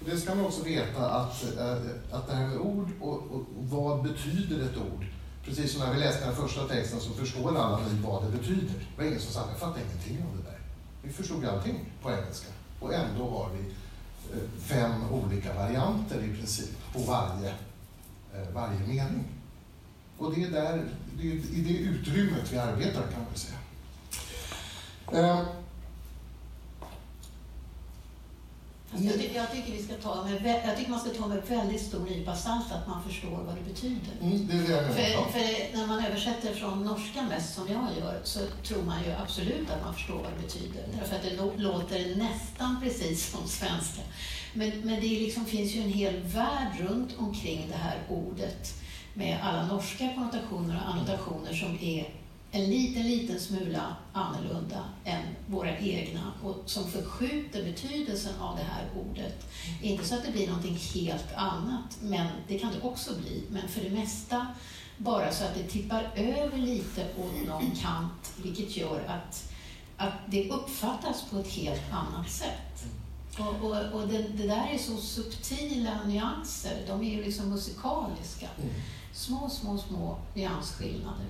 Det 0.05 0.17
ska 0.17 0.35
man 0.35 0.45
också 0.45 0.63
veta 0.63 1.09
att, 1.09 1.43
eh, 1.57 2.17
att 2.17 2.27
det 2.27 2.35
här 2.35 2.47
med 2.47 2.57
ord 2.57 2.89
och, 3.01 3.13
och, 3.13 3.45
vad 3.59 4.03
betyder 4.03 4.65
ett 4.65 4.77
ord? 4.77 5.05
Precis 5.45 5.71
som 5.71 5.81
när 5.81 5.93
vi 5.93 5.99
läste 5.99 6.25
den 6.25 6.35
första 6.35 6.67
texten 6.67 6.99
så 6.99 7.13
förstår 7.13 7.49
alla 7.49 7.79
vad 8.03 8.23
det 8.23 8.37
betyder. 8.37 8.73
Det 8.95 8.97
var 8.97 9.03
ingen 9.03 9.19
som 9.19 9.33
sa, 9.33 9.49
jag 9.49 9.59
fattar 9.59 9.81
ingenting 9.81 10.25
av 10.29 10.37
det 10.37 10.43
där. 10.43 10.48
Vi 11.01 11.13
förstod 11.13 11.45
allting 11.45 11.85
på 12.01 12.11
engelska. 12.11 12.47
Och 12.79 12.93
ändå 12.93 13.29
har 13.29 13.49
vi 13.49 13.59
eh, 14.33 14.49
fem 14.61 15.09
olika 15.11 15.53
varianter 15.53 16.23
i 16.23 16.37
princip 16.37 16.93
på 16.93 16.99
varje, 16.99 17.49
eh, 18.33 18.49
varje 18.53 18.79
mening. 18.79 19.23
Och 20.17 20.35
det 20.35 20.43
är, 20.43 20.51
där, 20.51 20.85
det 21.17 21.31
är 21.31 21.35
i 21.35 21.61
det 21.61 21.77
utrymmet 21.77 22.51
vi 22.51 22.57
arbetar 22.57 23.01
kan 23.01 23.23
man 23.23 23.35
säga. 23.35 23.57
Eh, 25.11 25.43
Jag, 28.97 29.13
ty 29.13 29.29
jag, 29.35 29.51
tycker 29.51 29.71
vi 29.71 29.83
ska 29.83 29.93
ta 29.93 30.23
med, 30.23 30.61
jag 30.65 30.77
tycker 30.77 30.91
man 30.91 30.99
ska 30.99 31.09
ta 31.09 31.27
med 31.27 31.41
väldigt 31.47 31.81
stor 31.81 31.99
nypa 31.99 32.35
salt 32.35 32.71
att 32.71 32.87
man 32.87 33.03
förstår 33.03 33.43
vad 33.45 33.55
det 33.55 33.61
betyder. 33.61 34.13
Mm, 34.21 34.47
det 34.47 34.57
det 34.57 34.87
för, 34.87 35.31
för, 35.31 35.77
när 35.77 35.87
man 35.87 36.05
översätter 36.05 36.53
från 36.53 36.83
norska 36.83 37.21
mest, 37.21 37.55
som 37.55 37.67
jag 37.67 37.87
gör, 37.99 38.19
så 38.23 38.39
tror 38.63 38.83
man 38.83 39.03
ju 39.03 39.11
absolut 39.11 39.69
att 39.69 39.85
man 39.85 39.93
förstår 39.93 40.15
vad 40.15 40.31
det 40.37 40.41
betyder. 40.41 40.83
Därför 40.99 41.15
att 41.15 41.23
det 41.23 41.61
låter 41.63 42.15
nästan 42.15 42.81
precis 42.83 43.31
som 43.31 43.47
svenska. 43.47 44.01
Men, 44.53 44.69
men 44.69 44.95
det 44.95 45.07
liksom 45.07 45.45
finns 45.45 45.71
ju 45.71 45.81
en 45.81 45.93
hel 45.93 46.19
värld 46.19 46.71
runt 46.79 47.15
omkring 47.17 47.65
det 47.69 47.77
här 47.77 47.97
ordet 48.09 48.73
med 49.13 49.39
alla 49.43 49.67
norska 49.67 50.13
konnotationer 50.15 50.75
och 50.75 50.93
annotationer 50.93 51.53
som 51.53 51.77
är 51.81 52.07
en 52.51 52.69
liten, 52.69 53.03
liten 53.03 53.39
smula 53.39 53.95
annorlunda 54.13 54.83
än 55.05 55.23
våra 55.47 55.77
egna 55.77 56.31
och 56.43 56.55
som 56.65 56.91
förskjuter 56.91 57.63
betydelsen 57.63 58.39
av 58.39 58.57
det 58.57 58.63
här 58.63 58.85
ordet. 58.95 59.45
Inte 59.81 60.05
så 60.05 60.15
att 60.15 60.25
det 60.25 60.31
blir 60.31 60.47
någonting 60.47 60.79
helt 60.93 61.33
annat, 61.35 61.97
men 62.01 62.27
det 62.47 62.59
kan 62.59 62.71
det 62.71 62.87
också 62.87 63.15
bli. 63.19 63.43
Men 63.49 63.67
för 63.67 63.81
det 63.81 63.89
mesta 63.89 64.47
bara 64.97 65.31
så 65.31 65.43
att 65.43 65.55
det 65.55 65.63
tippar 65.63 66.11
över 66.15 66.57
lite 66.57 67.05
åt 67.17 67.47
någon 67.47 67.71
kant, 67.71 68.33
vilket 68.43 68.77
gör 68.77 68.99
att, 69.07 69.51
att 69.97 70.13
det 70.27 70.49
uppfattas 70.49 71.25
på 71.31 71.37
ett 71.37 71.51
helt 71.51 71.93
annat 71.93 72.29
sätt. 72.29 72.85
Och, 73.39 73.69
och, 73.69 74.01
och 74.01 74.07
det, 74.07 74.17
det, 74.17 74.47
där 74.47 74.69
är 74.73 74.77
så 74.77 74.97
subtila 74.97 76.03
nyanser, 76.05 76.83
de 76.87 77.01
är 77.01 77.09
ju 77.09 77.23
liksom 77.23 77.49
musikaliska. 77.49 78.47
Mm. 78.57 78.73
Små, 79.13 79.49
små, 79.49 79.77
små 79.77 80.17
nyansskillnader. 80.33 81.25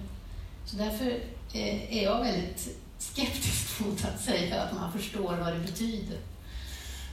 Så 0.69 0.77
därför 0.77 1.05
eh, 1.53 1.97
är 1.97 2.03
jag 2.03 2.23
väldigt 2.23 2.77
skeptisk 2.97 3.79
mot 3.85 4.05
att 4.05 4.21
säga 4.21 4.61
att 4.61 4.73
man 4.73 4.91
förstår 4.91 5.37
vad 5.37 5.53
det 5.53 5.59
betyder. 5.59 6.17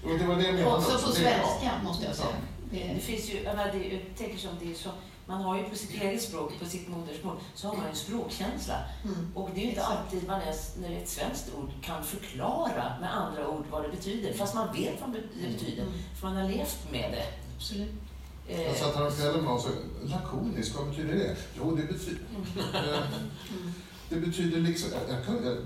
Och 0.05 0.19
det 0.19 0.27
var 0.27 0.37
det 0.37 0.61
jag 0.61 0.75
Också 0.75 1.07
på 1.07 1.13
svenska, 1.13 1.71
måste 1.85 2.07
jag 2.07 2.17
säga. 2.17 2.37
Det, 2.71 2.93
det 2.95 3.01
finns 3.01 3.31
ju, 3.31 3.43
jag, 3.43 3.57
det, 3.57 3.89
jag 3.89 4.17
tänker 4.17 4.39
som 4.39 4.51
det 4.61 4.71
är 4.71 4.75
så, 4.75 4.91
man 5.27 5.43
har 5.43 5.59
ju 5.59 5.65
på 5.65 5.77
sitt 5.77 6.03
eget 6.03 6.23
språk, 6.23 6.53
på 6.59 6.67
sitt 6.67 6.89
modersmål, 6.89 7.37
så 7.55 7.69
har 7.69 7.77
man 7.77 7.87
en 7.87 7.97
språkkänsla. 7.97 8.75
Mm. 9.05 9.33
Och 9.35 9.51
det 9.55 9.61
är 9.61 9.65
ju 9.65 9.69
inte 9.69 9.85
alltid 9.85 10.27
man 10.27 10.41
är, 10.41 10.55
när 10.81 10.89
det 10.89 10.97
är 10.97 11.01
ett 11.01 11.09
svenskt 11.09 11.55
ord 11.59 11.71
kan 11.83 12.05
förklara 12.05 12.93
med 13.01 13.17
andra 13.17 13.49
ord 13.49 13.65
vad 13.71 13.83
det 13.83 13.89
betyder, 13.89 14.33
fast 14.33 14.55
man 14.55 14.77
vet 14.77 15.01
vad 15.01 15.13
det 15.13 15.49
betyder, 15.49 15.83
mm. 15.83 15.95
för 16.21 16.27
man 16.27 16.37
har 16.37 16.49
levt 16.49 16.93
med 16.93 17.13
det. 17.13 17.27
Absolut. 17.57 18.06
Jag 18.49 18.77
satt 18.77 18.97
häromkvällen 18.97 19.35
med 19.35 19.45
någon 19.45 19.59
och 19.59 20.09
lakonisk, 20.09 20.75
vad 20.77 20.89
betyder 20.89 21.15
det? 21.15 21.37
Jo, 21.59 21.77
det 21.77 21.83
betyder... 21.83 22.21
Mm. 22.31 23.73
Det 24.09 24.17
betyder 24.17 24.61
liksom... 24.61 24.91
Jag, 24.93 25.19
jag, 25.19 25.45
jag, 25.45 25.57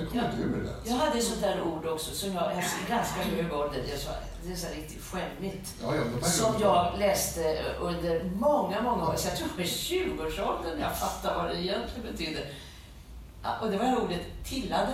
jag 0.00 0.08
kommer 0.08 0.24
inte 0.24 0.42
ur 0.42 0.64
det. 0.64 0.90
Jag 0.90 0.96
hade 0.96 1.18
ett 1.18 1.24
sånt 1.24 1.40
där 1.40 1.62
ord 1.62 1.86
också 1.86 2.14
som 2.14 2.32
jag, 2.34 2.52
i 2.52 2.90
ganska 2.90 3.22
hög 3.22 3.52
ålder, 3.52 3.78
är 3.78 3.96
så, 3.96 4.10
det 4.44 4.52
är 4.52 4.56
så 4.56 4.66
riktigt 4.76 5.02
skämmigt, 5.02 5.74
ja, 5.82 5.94
ja, 5.94 6.28
som 6.28 6.54
jag 6.60 6.98
läste 6.98 7.74
under 7.80 8.24
många, 8.24 8.82
många 8.82 9.08
år. 9.08 9.16
Så 9.16 9.28
jag 9.28 9.36
tror 9.36 9.48
det 9.56 9.62
var 9.62 9.68
20-årsåldern 9.68 10.80
jag 10.80 10.98
fattade 10.98 11.34
vad 11.36 11.50
det 11.50 11.62
egentligen 11.62 12.12
betydde. 12.12 12.40
Och 13.62 13.70
det 13.70 13.78
var 13.78 14.04
ordet 14.04 14.20
tillade. 14.44 14.92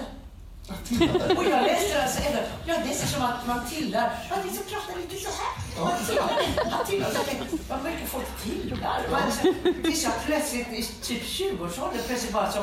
Och 1.37 1.45
jag 1.45 1.63
alltså 2.03 2.23
även, 2.23 2.45
jag 2.67 2.87
läste 2.87 3.07
som 3.07 3.23
att 3.23 3.47
man 3.47 3.61
tillar, 3.71 4.13
man 4.31 4.39
liksom 4.47 4.65
pratar 4.65 5.01
lite 5.01 5.17
så 5.25 5.31
här. 5.31 5.53
Jag 6.99 7.27
tänkte, 7.27 7.57
vad 7.69 7.85
mycket 7.85 8.09
folk 8.09 8.27
tillar. 8.43 9.03
Tills 9.83 10.05
jag 10.05 10.13
plötsligt 10.27 10.69
i 10.73 10.83
typ 11.03 11.23
20-årsåldern 11.23 12.01
plötsligt 12.07 12.33
bara 12.33 12.53
så 12.53 12.63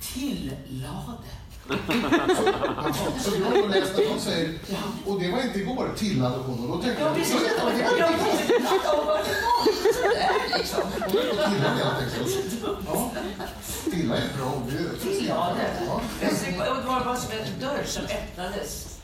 tillade. 0.00 0.56
så, 3.24 3.30
du 3.30 3.44
har 3.44 3.68
läst 3.68 3.90
att 3.90 3.96
de 3.96 4.20
säger, 4.20 4.58
och 5.06 5.20
det 5.20 5.30
var 5.30 5.42
inte 5.42 5.58
igår, 5.58 5.90
tillade 5.96 6.36
hon. 6.36 6.70
Och 6.70 6.76
då 6.76 6.82
tänkte 6.82 7.02
jag, 7.02 7.10
ja, 7.10 7.14
precis. 7.14 7.42
Jag 7.58 7.58
jag. 7.98 8.08
Hon 11.06 11.18
är 11.18 11.34
på 11.34 11.36
tillade 11.50 11.82
enkelt. 11.96 13.65
Ja. 13.96 14.02
Filla 14.02 14.16
är 14.16 14.36
bra 14.38 14.46
ord. 14.46 14.72
Ja, 15.28 15.56
det 15.56 15.62
är 15.62 16.52
det. 16.52 16.70
Och 16.70 16.84
var 16.84 17.04
bara 17.04 17.16
som 17.16 17.32
en 17.32 17.60
dörr 17.60 17.84
som 17.84 18.02
öppnades. 18.04 18.98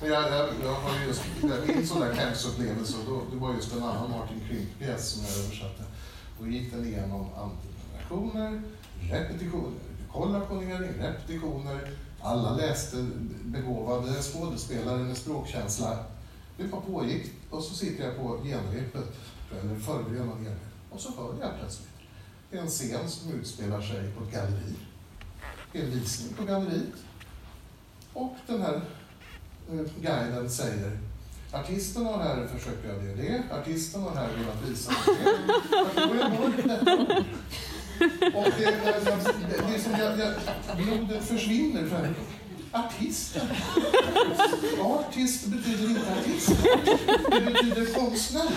Men 0.00 0.10
jag, 0.10 0.22
jag, 0.22 0.48
jag 0.64 0.74
har 0.74 0.98
ju 1.00 1.06
just, 1.06 1.22
min 1.66 1.86
sån 1.86 2.00
där 2.00 2.14
campsupplevelse, 2.14 2.96
och 2.98 3.04
då, 3.12 3.22
det 3.32 3.36
var 3.36 3.54
just 3.54 3.72
en 3.72 3.82
annan 3.82 4.10
Martin 4.10 4.40
Krimp-pjäs 4.48 5.08
som 5.08 5.24
jag 5.24 5.44
översatte. 5.44 5.82
Då 6.40 6.46
gick 6.46 6.72
den 6.72 6.86
igenom 6.86 7.26
antiprenerationer, 7.34 8.62
repetitioner, 9.00 9.80
kollationering, 10.12 10.92
repetitioner. 10.98 11.90
Alla 12.20 12.56
läste 12.56 12.96
begåvade 13.44 14.22
skådespelare 14.22 14.98
med 14.98 15.16
språkkänsla. 15.16 15.98
Det 16.56 16.64
bara 16.64 16.80
pågick 16.80 17.32
och 17.50 17.62
så 17.62 17.74
sitter 17.74 18.04
jag 18.04 18.16
på 18.16 18.38
genrepet, 18.44 19.08
eller 19.60 19.80
förberedande 19.80 20.44
genrep, 20.44 20.72
och 20.90 21.00
så 21.00 21.08
hör 21.16 21.34
jag 21.40 21.50
plötsligt 21.58 21.91
det 22.52 22.58
är 22.58 22.62
en 22.62 22.68
scen 22.68 23.08
som 23.08 23.32
utspelar 23.32 23.80
sig 23.80 24.10
på 24.18 24.24
ett 24.24 24.32
galleri. 24.32 24.74
Det 25.72 25.78
är 25.78 25.84
en 25.84 25.90
visning 25.90 26.34
på 26.34 26.44
galleriet. 26.44 26.94
Och 28.12 28.36
den 28.46 28.62
här 28.62 28.80
eh, 29.70 29.80
guiden 30.00 30.50
säger 30.50 30.98
Artisten 31.52 32.06
har 32.06 32.18
här 32.18 32.46
försökt 32.46 32.84
göra 32.84 32.98
det 32.98 33.10
och 33.10 33.16
det. 33.16 33.42
Artisten 33.60 34.02
har 34.02 34.14
här 34.14 34.28
velat 34.28 34.68
visa 34.68 34.92
det. 35.06 35.30
Och. 36.02 36.10
Och 38.38 38.50
det, 38.58 38.64
det, 38.64 38.74
det, 38.84 39.66
det 39.68 39.74
är 39.74 39.78
som 39.78 39.92
jag, 39.92 40.18
jag, 40.18 40.34
blodet 40.76 41.24
försvinner. 41.24 41.86
För 41.86 42.14
artisten. 42.72 43.46
Artist 44.80 45.46
betyder 45.46 45.88
inte 45.88 46.12
artist. 46.20 46.48
Det 47.30 47.40
betyder 47.40 47.94
konstnär. 47.94 48.50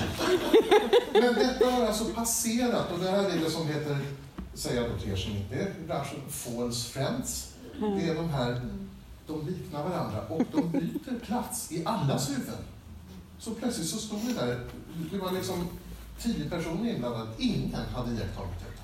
Men 1.14 1.34
detta 1.34 1.72
har 1.72 1.86
alltså 1.86 2.06
passerat 2.06 2.92
och 2.92 3.00
det 3.00 3.12
här 3.12 3.30
är 3.30 3.40
det 3.40 3.50
som 3.50 3.68
heter, 3.68 3.98
säger 4.54 4.82
jag 4.82 4.92
då 4.92 4.98
till 4.98 5.12
er 5.12 5.16
som 5.16 5.32
inte 5.32 5.56
är 5.56 5.68
i 5.68 5.88
branschen, 5.88 6.22
false 6.30 6.90
friends. 6.90 7.54
Det 7.80 8.10
är 8.10 8.16
de 8.16 8.30
här 8.30 8.62
de 9.28 9.48
liknar 9.48 9.84
varandra 9.84 10.22
och 10.30 10.44
de 10.52 10.72
byter 10.72 11.20
plats 11.26 11.72
i 11.72 11.86
allas 11.86 12.30
huvuden. 12.30 12.64
Så 13.40 13.52
plötsligt 13.52 13.88
så 13.88 13.98
stod 13.98 14.20
vi 14.20 14.34
där, 14.34 14.60
det 15.12 15.18
var 15.18 15.32
liksom 15.32 15.68
tio 16.20 16.50
personer 16.50 16.90
inblandade, 16.90 17.32
ingen 17.38 17.76
hade 17.76 18.12
iakttagit 18.12 18.60
det. 18.60 18.75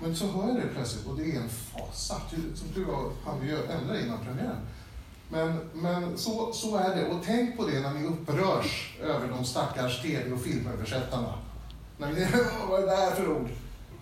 Men 0.00 0.16
så 0.16 0.26
hör 0.26 0.48
jag 0.48 0.56
det 0.56 0.68
plötsligt 0.74 1.06
och 1.06 1.16
det 1.16 1.22
är 1.32 1.36
en 1.40 1.48
fasa. 1.48 2.20
Ty- 2.30 2.56
Som 2.56 2.68
tur 2.68 2.84
var 2.84 3.10
hann 3.24 3.40
vi 3.40 3.50
ändra 3.50 4.00
innan 4.00 4.18
premiären. 4.24 4.56
Men, 5.28 5.58
men 5.74 6.18
så, 6.18 6.52
så 6.52 6.76
är 6.76 6.96
det. 6.96 7.06
Och 7.06 7.20
tänk 7.24 7.56
på 7.56 7.66
det 7.66 7.80
när 7.80 7.94
ni 7.94 8.06
upprörs 8.06 8.96
över 9.02 9.28
de 9.28 9.44
stackars 9.44 10.02
tv 10.02 10.32
och 10.32 10.40
filmöversättarna. 10.40 11.34
När 11.98 12.12
ni, 12.12 12.26
vad 12.68 12.82
är 12.82 12.86
det 12.86 12.96
här 12.96 13.10
för 13.10 13.28
ord? 13.36 13.48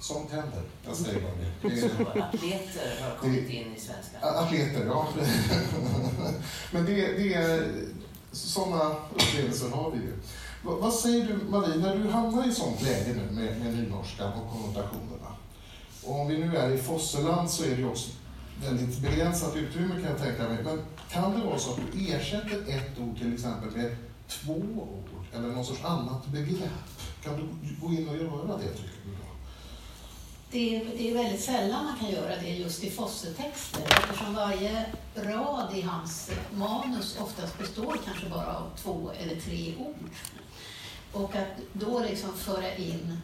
Sånt 0.00 0.30
händer. 0.30 0.62
Jag 0.86 0.96
säger 0.96 1.20
bara 1.20 1.70
det. 1.70 1.80
Så 1.80 1.86
atleter 2.22 3.02
har 3.02 3.16
kommit 3.20 3.50
in 3.50 3.74
i 3.76 3.80
svenska. 3.80 4.18
Atleter, 4.20 4.86
ja. 4.86 5.08
Men 6.72 6.84
det, 6.84 6.94
det 6.94 7.34
är 7.34 7.72
sådana 8.32 8.94
upplevelser 9.14 9.68
har 9.70 9.90
vi 9.90 9.96
ju. 9.96 10.12
Vad, 10.64 10.78
vad 10.78 10.92
säger 10.92 11.26
du 11.26 11.50
Marie, 11.50 11.76
när 11.76 11.96
du 11.96 12.08
hamnar 12.10 12.48
i 12.48 12.52
sånt 12.52 12.82
läge 12.82 13.12
nu 13.14 13.34
med, 13.40 13.60
med 13.60 13.74
nynorskan 13.76 14.32
och 14.32 14.52
konnotationerna? 14.52 15.23
Och 16.06 16.20
om 16.20 16.28
vi 16.28 16.38
nu 16.38 16.56
är 16.56 16.70
i 16.70 16.78
Fosseland 16.78 17.50
så 17.50 17.64
är 17.64 17.70
det 17.70 17.76
ju 17.76 17.88
också 17.88 18.10
väldigt 18.62 18.98
begränsat 18.98 19.56
utrymme 19.56 19.94
kan 19.94 20.10
jag 20.10 20.18
tänka 20.18 20.48
mig. 20.48 20.58
Men 20.64 20.82
kan 21.10 21.40
det 21.40 21.46
vara 21.46 21.58
så 21.58 21.70
att 21.70 21.80
du 21.92 22.14
ersätter 22.14 22.64
ett 22.68 22.98
ord 22.98 23.18
till 23.18 23.34
exempel 23.34 23.70
med 23.70 23.96
två 24.28 24.52
ord 24.52 25.24
eller 25.34 25.48
någon 25.48 25.64
sorts 25.64 25.84
annat 25.84 26.26
begrepp? 26.26 26.70
Kan 27.24 27.36
du 27.36 27.76
gå 27.86 27.92
in 27.92 28.08
och 28.08 28.16
göra 28.16 28.56
det 28.58 28.68
tycker 28.68 28.98
du? 29.04 29.10
Då? 29.10 29.34
Det 30.50 30.76
är, 30.76 30.84
det 30.84 31.10
är 31.10 31.14
väldigt 31.14 31.44
sällan 31.44 31.84
man 31.84 31.98
kan 31.98 32.10
göra 32.10 32.36
det 32.36 32.48
just 32.48 32.84
i 32.84 32.90
Fosse-texter 32.90 33.82
eftersom 33.82 34.34
varje 34.34 34.86
rad 35.14 35.76
i 35.76 35.80
hans 35.80 36.30
manus 36.52 37.18
oftast 37.20 37.58
består 37.58 37.98
kanske 38.04 38.28
bara 38.28 38.56
av 38.56 38.70
två 38.76 39.10
eller 39.20 39.40
tre 39.40 39.74
ord. 39.78 40.10
Och 41.12 41.36
att 41.36 41.58
då 41.72 42.00
liksom 42.00 42.32
föra 42.32 42.76
in 42.76 43.18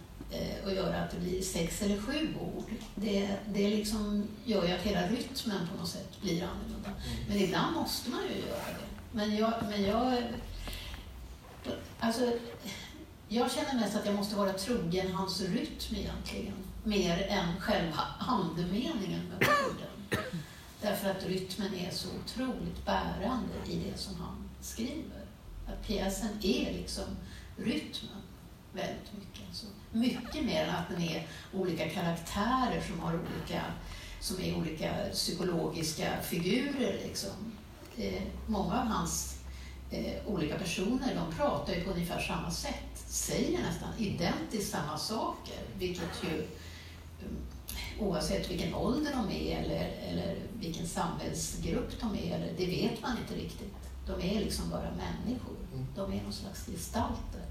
och 0.64 0.72
göra 0.74 1.02
att 1.02 1.10
det 1.10 1.20
blir 1.20 1.42
sex 1.42 1.82
eller 1.82 2.00
sju 2.00 2.34
ord, 2.40 2.70
det, 2.94 3.36
det 3.48 3.70
liksom 3.70 4.28
gör 4.44 4.66
ju 4.66 4.72
att 4.72 4.82
hela 4.82 5.08
rytmen 5.08 5.68
på 5.72 5.78
något 5.78 5.88
sätt 5.88 6.20
blir 6.20 6.42
annorlunda. 6.42 6.90
Men 7.28 7.36
ibland 7.36 7.76
måste 7.76 8.10
man 8.10 8.20
ju 8.22 8.40
göra 8.48 8.66
det. 8.66 8.86
Men 9.12 9.36
jag, 9.36 9.52
men 9.70 9.82
jag, 9.82 10.22
alltså, 12.00 12.32
jag 13.28 13.52
känner 13.52 13.74
mest 13.74 13.96
att 13.96 14.06
jag 14.06 14.14
måste 14.14 14.36
vara 14.36 14.52
trogen 14.52 15.12
hans 15.12 15.40
rytm 15.40 15.94
egentligen, 15.96 16.54
mer 16.84 17.26
än 17.28 17.60
själva 17.60 18.00
andemeningen 18.18 19.28
med 19.28 19.48
orden. 19.66 20.20
Därför 20.80 21.10
att 21.10 21.26
rytmen 21.26 21.74
är 21.74 21.90
så 21.90 22.08
otroligt 22.24 22.84
bärande 22.84 23.54
i 23.66 23.76
det 23.76 23.98
som 23.98 24.14
han 24.14 24.50
skriver. 24.60 25.24
Att 25.66 25.86
pjäsen 25.86 26.30
är 26.42 26.72
liksom 26.72 27.04
rytmen 27.56 28.22
väldigt 28.72 29.12
mycket. 29.18 29.29
Mycket 29.92 30.44
mer 30.44 30.64
än 30.64 30.74
att 30.74 30.88
den 30.88 31.02
är 31.02 31.26
olika 31.52 31.88
karaktärer 31.88 32.82
som 32.88 33.00
har 33.00 33.14
olika, 33.14 33.62
som 34.20 34.40
är 34.40 34.56
olika 34.56 34.94
psykologiska 35.12 36.22
figurer. 36.22 37.00
Liksom. 37.06 37.52
Eh, 37.96 38.22
många 38.46 38.80
av 38.80 38.86
hans 38.86 39.38
eh, 39.90 40.26
olika 40.26 40.58
personer, 40.58 41.14
de 41.14 41.36
pratar 41.36 41.72
ju 41.72 41.84
på 41.84 41.90
ungefär 41.90 42.20
samma 42.20 42.50
sätt, 42.50 43.04
säger 43.08 43.58
nästan 43.58 43.88
identiskt 43.98 44.70
samma 44.70 44.98
saker, 44.98 45.58
vilket 45.78 46.24
ju 46.24 46.38
um, 46.38 47.36
oavsett 48.00 48.50
vilken 48.50 48.74
ålder 48.74 49.12
de 49.12 49.30
är 49.30 49.56
eller, 49.56 49.90
eller 50.08 50.36
vilken 50.60 50.88
samhällsgrupp 50.88 52.00
de 52.00 52.14
är, 52.14 52.34
eller, 52.34 52.52
det 52.56 52.66
vet 52.66 53.02
man 53.02 53.16
inte 53.18 53.34
riktigt. 53.34 53.74
De 54.06 54.12
är 54.12 54.40
liksom 54.40 54.70
bara 54.70 54.90
människor. 54.90 55.56
Mm. 55.72 55.86
De 55.96 56.12
är 56.12 56.22
någon 56.22 56.32
slags 56.32 56.66
gestalter. 56.66 57.44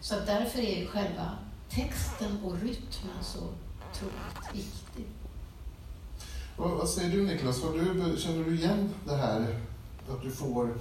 Så 0.00 0.14
därför 0.26 0.58
är 0.58 0.80
ju 0.80 0.86
själva 0.86 1.38
texten 1.70 2.38
och 2.44 2.52
rytmen 2.52 3.22
så 3.22 3.38
otroligt 3.38 4.54
viktig. 4.54 5.04
Vad, 6.56 6.70
vad 6.70 6.88
säger 6.88 7.10
du 7.10 7.22
Niklas? 7.22 7.62
Har 7.62 7.72
du, 7.72 8.16
känner 8.18 8.44
du 8.44 8.54
igen 8.54 8.94
det 9.04 9.16
här 9.16 9.60
att 10.10 10.22
du 10.22 10.30
får 10.30 10.74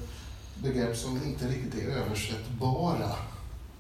begrepp 0.56 0.98
som 0.98 1.24
inte 1.24 1.48
riktigt 1.48 1.84
är 1.84 1.88
översättbara 1.88 3.12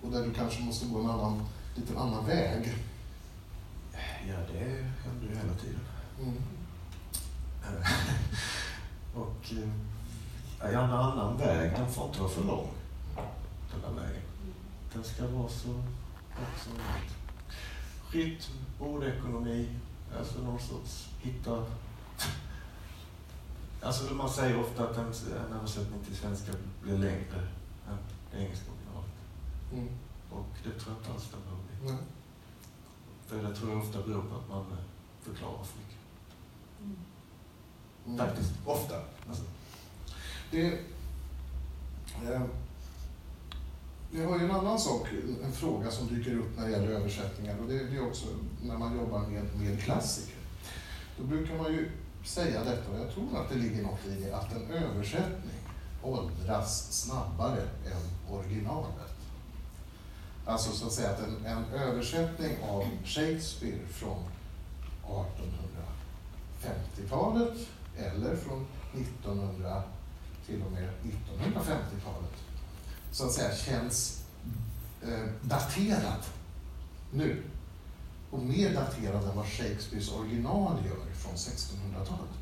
och 0.01 0.11
där 0.11 0.25
du 0.25 0.33
kanske 0.33 0.63
måste 0.63 0.85
gå 0.85 0.99
en 0.99 1.09
annan, 1.09 1.45
lite 1.75 1.99
annan 1.99 2.25
väg? 2.25 2.73
Ja, 4.27 4.35
det 4.53 4.59
händer 5.03 5.27
ju 5.29 5.35
hela 5.35 5.53
tiden. 5.53 5.79
Mm. 6.21 6.37
Eh, 7.63 7.89
Och 9.15 9.51
eh, 9.51 9.69
ja, 10.73 10.83
en 10.83 10.91
annan 10.91 11.37
väg, 11.37 11.71
den 11.71 11.91
får 11.91 12.07
inte 12.07 12.19
vara 12.19 12.29
för 12.29 12.43
lång. 12.43 12.67
Den 13.71 13.81
där 13.81 14.01
vägen. 14.01 14.21
Den 14.93 15.03
ska 15.03 15.27
vara 15.27 15.49
så 15.49 15.83
möjligt. 16.67 17.17
Rytm, 18.11 18.53
ordekonomi, 18.79 19.69
alltså 20.17 20.41
någon 20.41 20.59
sorts 20.59 21.09
hitta... 21.21 21.65
Alltså 23.81 24.13
man 24.13 24.29
säger 24.29 24.59
ofta 24.59 24.89
att 24.89 24.97
en, 24.97 25.13
en 25.47 25.53
översättning 25.57 26.03
till 26.05 26.15
svenska 26.15 26.51
blir 26.81 26.97
längre 26.97 27.47
än 27.87 27.97
det 28.31 28.37
engelska 28.37 28.65
originalet. 28.71 29.11
Mm. 29.73 29.87
Och 30.31 30.45
det 30.63 30.79
tror 30.79 30.93
jag 30.93 31.01
inte 31.01 31.11
alls 31.13 31.29
den 31.31 31.41
behöver 31.41 31.63
bli. 31.63 32.05
För 33.27 33.43
det 33.43 33.55
tror 33.55 33.69
jag 33.71 33.79
ofta 33.79 34.01
beror 34.01 34.21
på 34.21 34.35
att 34.35 34.49
man 34.49 34.61
eh, 34.71 34.77
förklarar 35.21 35.63
för 35.63 35.77
mycket. 35.79 35.97
Mm. 38.05 38.17
Faktiskt, 38.17 38.51
ofta. 38.65 39.01
Alltså. 39.27 39.43
Det, 40.51 40.79
eh, 42.25 42.41
vi 44.11 44.23
har 44.23 44.39
ju 44.39 44.45
en 44.45 44.51
annan 44.51 44.79
sak, 44.79 45.07
en 45.43 45.51
fråga 45.51 45.91
som 45.91 46.07
dyker 46.07 46.37
upp 46.37 46.57
när 46.57 46.65
det 46.65 46.71
gäller 46.71 46.87
översättningar 46.87 47.55
och 47.61 47.67
det, 47.67 47.83
det 47.83 47.97
är 47.97 48.07
också 48.07 48.25
när 48.63 48.77
man 48.77 48.97
jobbar 48.97 49.19
med, 49.19 49.43
med 49.59 49.83
klassiker. 49.83 50.35
Då 51.17 51.23
brukar 51.23 51.57
man 51.57 51.71
ju 51.71 51.89
säga 52.23 52.63
detta, 52.63 52.91
och 52.91 52.99
jag 52.99 53.13
tror 53.13 53.41
att 53.41 53.49
det 53.49 53.55
ligger 53.55 53.83
något 53.83 54.05
i 54.05 54.23
det, 54.23 54.35
att 54.35 54.55
en 54.55 54.71
översättning 54.71 55.59
åldras 56.03 56.91
snabbare 56.91 57.61
än 57.61 58.33
originalet. 58.35 59.17
Alltså 60.45 60.71
så 60.71 60.85
att 60.85 60.93
säga 60.93 61.09
att 61.09 61.19
en, 61.19 61.45
en 61.45 61.65
översättning 61.65 62.57
av 62.69 62.83
Shakespeare 63.05 63.87
från 63.87 64.23
1850-talet 66.61 67.57
eller 67.97 68.35
från 68.35 68.65
1900 68.93 69.83
till 70.45 70.61
och 70.61 70.71
med 70.71 70.89
1950-talet 71.03 72.36
så 73.11 73.25
att 73.25 73.31
säga 73.31 73.55
känns 73.55 74.21
eh, 75.03 75.25
daterad 75.41 76.23
nu. 77.11 77.43
Och 78.31 78.39
mer 78.39 78.73
daterad 78.73 79.23
än 79.23 79.35
vad 79.35 79.45
Shakespeares 79.45 80.11
original 80.11 80.77
gör 80.85 81.13
från 81.13 81.33
1600-talet. 81.33 82.37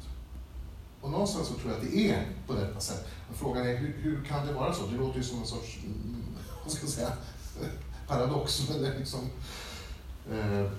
Och 1.01 1.11
någonstans 1.11 1.47
så 1.47 1.53
tror 1.53 1.71
jag 1.71 1.81
att 1.81 1.91
det 1.91 2.09
är 2.09 2.27
på 2.47 2.53
detta 2.53 2.79
sätt. 2.79 3.07
Men 3.27 3.37
frågan 3.37 3.67
är 3.67 3.77
hur, 3.77 3.95
hur 4.01 4.23
kan 4.23 4.47
det 4.47 4.53
vara 4.53 4.73
så? 4.73 4.87
Det 4.87 4.97
låter 4.97 5.17
ju 5.17 5.23
som 5.23 5.39
en 5.39 5.45
sorts, 5.45 5.77
mm, 5.83 6.25
vad 6.63 6.73
ska 6.73 6.83
jag 6.85 6.91
säga, 6.91 7.13
paradox. 8.07 8.69
Men 8.69 8.81
det 8.81 8.87
är 8.87 8.99
liksom, 8.99 9.19
eh, 10.31 10.71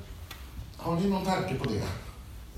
har 0.77 1.01
ni 1.01 1.09
någon 1.09 1.25
tanke 1.25 1.55
på 1.55 1.65
det? 1.65 1.83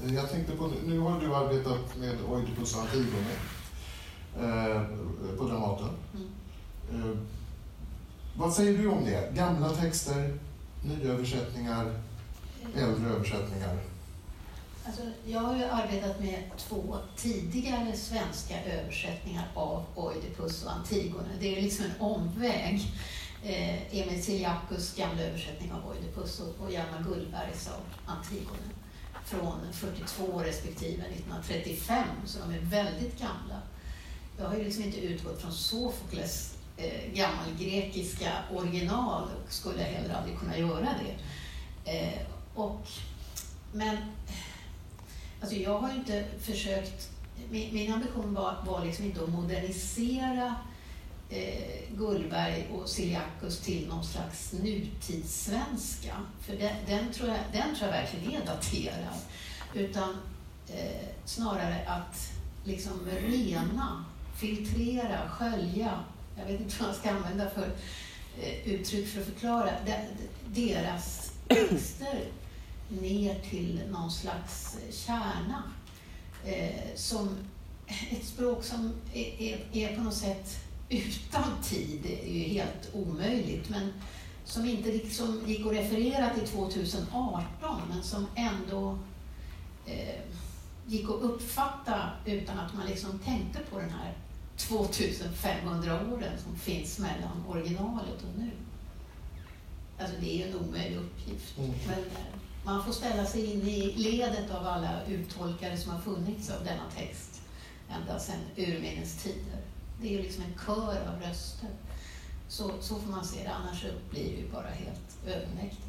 Eh, 0.04 0.14
jag 0.14 0.30
tänkte 0.30 0.56
på, 0.56 0.70
nu 0.86 0.98
har 0.98 1.20
du 1.20 1.34
arbetat 1.34 1.96
med 1.98 2.16
Oidipus 2.28 2.74
och 2.74 2.80
Antigone 2.80 3.34
eh, 4.36 4.82
på 5.38 5.44
Dramaten. 5.44 5.88
Mm. 6.14 6.28
Eh, 6.93 7.18
vad 8.36 8.53
säger 8.53 8.78
du 8.78 8.89
om 8.89 9.05
det? 9.05 9.34
Gamla 9.34 9.68
texter, 9.68 10.39
nyöversättningar, 10.84 12.01
äldre 12.76 13.11
översättningar? 13.11 13.78
Alltså, 14.86 15.03
jag 15.26 15.41
har 15.41 15.57
ju 15.57 15.64
arbetat 15.64 16.20
med 16.20 16.43
två 16.57 16.97
tidigare 17.16 17.97
svenska 17.97 18.64
översättningar 18.64 19.49
av 19.55 19.84
Oidipus 19.95 20.64
och 20.64 20.72
Antigone. 20.72 21.28
Det 21.41 21.59
är 21.59 21.62
liksom 21.62 21.84
en 21.84 22.01
omväg. 22.01 22.80
Eh, 23.45 23.99
Emil 23.99 24.24
Ciliacus 24.24 24.95
gamla 24.97 25.22
översättning 25.22 25.72
av 25.72 25.91
Oidipus 25.91 26.41
och, 26.41 26.64
och 26.64 26.72
Hjalmar 26.72 27.03
Gullbergs 27.03 27.68
av 27.68 27.80
Antigone 28.07 28.68
från 29.24 29.72
42 29.72 30.39
respektive 30.39 31.03
1935, 31.03 32.05
så 32.26 32.39
de 32.39 32.55
är 32.55 32.61
väldigt 32.61 33.18
gamla. 33.18 33.62
Jag 34.39 34.45
har 34.47 34.57
ju 34.57 34.64
liksom 34.64 34.84
inte 34.84 35.01
utgått 35.01 35.41
från 35.41 35.53
Sofokles 35.53 36.57
eh, 36.78 37.12
gammalgrekiska 37.14 38.32
original 38.54 39.22
och 39.22 39.52
skulle 39.52 39.82
heller 39.82 40.14
aldrig 40.14 40.38
kunna 40.38 40.58
göra 40.58 40.88
det. 41.04 41.18
Eh, 41.92 42.18
och, 42.54 42.88
men 43.72 43.96
alltså 45.40 45.56
jag 45.56 45.78
har 45.78 45.90
ju 45.90 45.96
inte 45.96 46.24
försökt, 46.40 47.10
min, 47.50 47.74
min 47.74 47.92
ambition 47.92 48.34
var, 48.34 48.56
var 48.66 48.84
liksom 48.84 49.04
inte 49.04 49.22
att 49.22 49.28
modernisera 49.28 50.54
eh, 51.30 51.96
Gullberg 51.96 52.68
och 52.74 52.88
Ciliacus 52.88 53.60
till 53.60 53.88
någon 53.88 54.04
slags 54.04 54.52
nutidssvenska. 54.52 56.14
För 56.40 56.56
den, 56.56 56.76
den, 56.86 57.12
tror 57.12 57.28
jag, 57.28 57.38
den 57.52 57.76
tror 57.76 57.90
jag 57.90 58.00
verkligen 58.00 58.42
är 58.42 58.46
daterad. 58.46 59.18
Utan 59.74 60.16
eh, 60.68 61.08
snarare 61.24 61.86
att 61.86 62.32
liksom 62.64 63.00
rena, 63.10 64.04
filtrera, 64.36 65.28
skölja, 65.28 66.04
jag 66.39 66.47
vet 66.47 66.61
inte 66.61 66.76
vad 66.80 66.89
jag 66.89 66.97
ska 66.97 67.11
använda 67.11 67.51
för 67.51 67.70
eh, 68.41 68.68
uttryck 68.68 69.09
för 69.09 69.20
att 69.20 69.26
förklara, 69.26 69.70
deras 70.47 71.32
texter 71.49 72.24
ner 72.89 73.41
till 73.51 73.82
någon 73.91 74.11
slags 74.11 74.76
kärna. 74.91 75.62
Eh, 76.45 76.95
som 76.95 77.36
ett 78.11 78.24
språk 78.24 78.64
som 78.64 78.93
är, 79.14 79.66
är, 79.72 79.97
på 79.97 80.03
något 80.03 80.14
sätt 80.14 80.61
utan 80.89 81.62
tid 81.62 82.07
är 82.07 82.32
ju 82.32 82.41
helt 82.41 82.91
omöjligt, 82.93 83.68
men 83.68 83.93
som 84.45 84.64
inte 84.64 84.93
liksom 84.93 85.43
gick 85.47 85.66
att 85.66 85.72
referera 85.72 86.34
till 86.34 86.47
2018, 86.47 87.80
men 87.89 88.03
som 88.03 88.26
ändå 88.34 88.99
eh, 89.86 90.20
gick 90.86 91.05
att 91.05 91.22
uppfatta 91.22 92.11
utan 92.24 92.59
att 92.59 92.74
man 92.74 92.86
liksom 92.86 93.18
tänkte 93.18 93.59
på 93.70 93.78
den 93.78 93.91
här 93.91 94.14
2500 94.59 96.00
åren 96.12 96.38
som 96.44 96.56
finns 96.56 96.98
mellan 96.98 97.44
originalet 97.48 98.22
och 98.22 98.38
nu. 98.38 98.50
Alltså 99.98 100.14
det 100.20 100.34
är 100.34 100.36
ju 100.36 100.52
en 100.52 100.59
omöjlig 100.59 100.96
uppgift. 100.96 101.59
Mm. 101.59 101.70
Men 101.86 101.98
eh, 101.98 102.38
man 102.64 102.84
får 102.84 102.92
ställa 102.92 103.26
sig 103.26 103.52
in 103.52 103.62
i 103.62 103.92
ledet 103.96 104.50
av 104.50 104.66
alla 104.66 105.04
uttolkare 105.06 105.76
som 105.76 105.92
har 105.92 106.00
funnits 106.00 106.50
av 106.50 106.64
denna 106.64 106.90
text 106.96 107.40
ända 107.90 108.18
sedan 108.18 108.40
urminnes 108.56 109.22
tider. 109.22 109.61
Det 110.00 110.09
är 110.09 110.12
ju 110.12 110.22
liksom 110.22 110.44
en 110.44 110.59
kör 110.66 111.09
av 111.09 111.22
röster. 111.22 111.68
Så, 112.48 112.70
så 112.80 112.94
får 112.94 113.11
man 113.11 113.24
se 113.24 113.42
det, 113.42 113.50
annars 113.50 113.86
blir 114.11 114.24
det 114.24 114.40
ju 114.40 114.50
bara 114.52 114.68
helt 114.68 115.26
övermäktigt. 115.26 115.82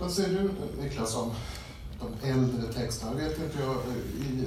Vad 0.00 0.12
säger 0.12 0.42
du 0.42 0.50
Niklas 0.82 1.16
om 1.16 1.32
de 2.00 2.28
äldre 2.30 2.72
texterna? 2.72 3.14
Vet 3.14 3.38
inte 3.38 3.58
jag 3.60 3.76
i 4.20 4.44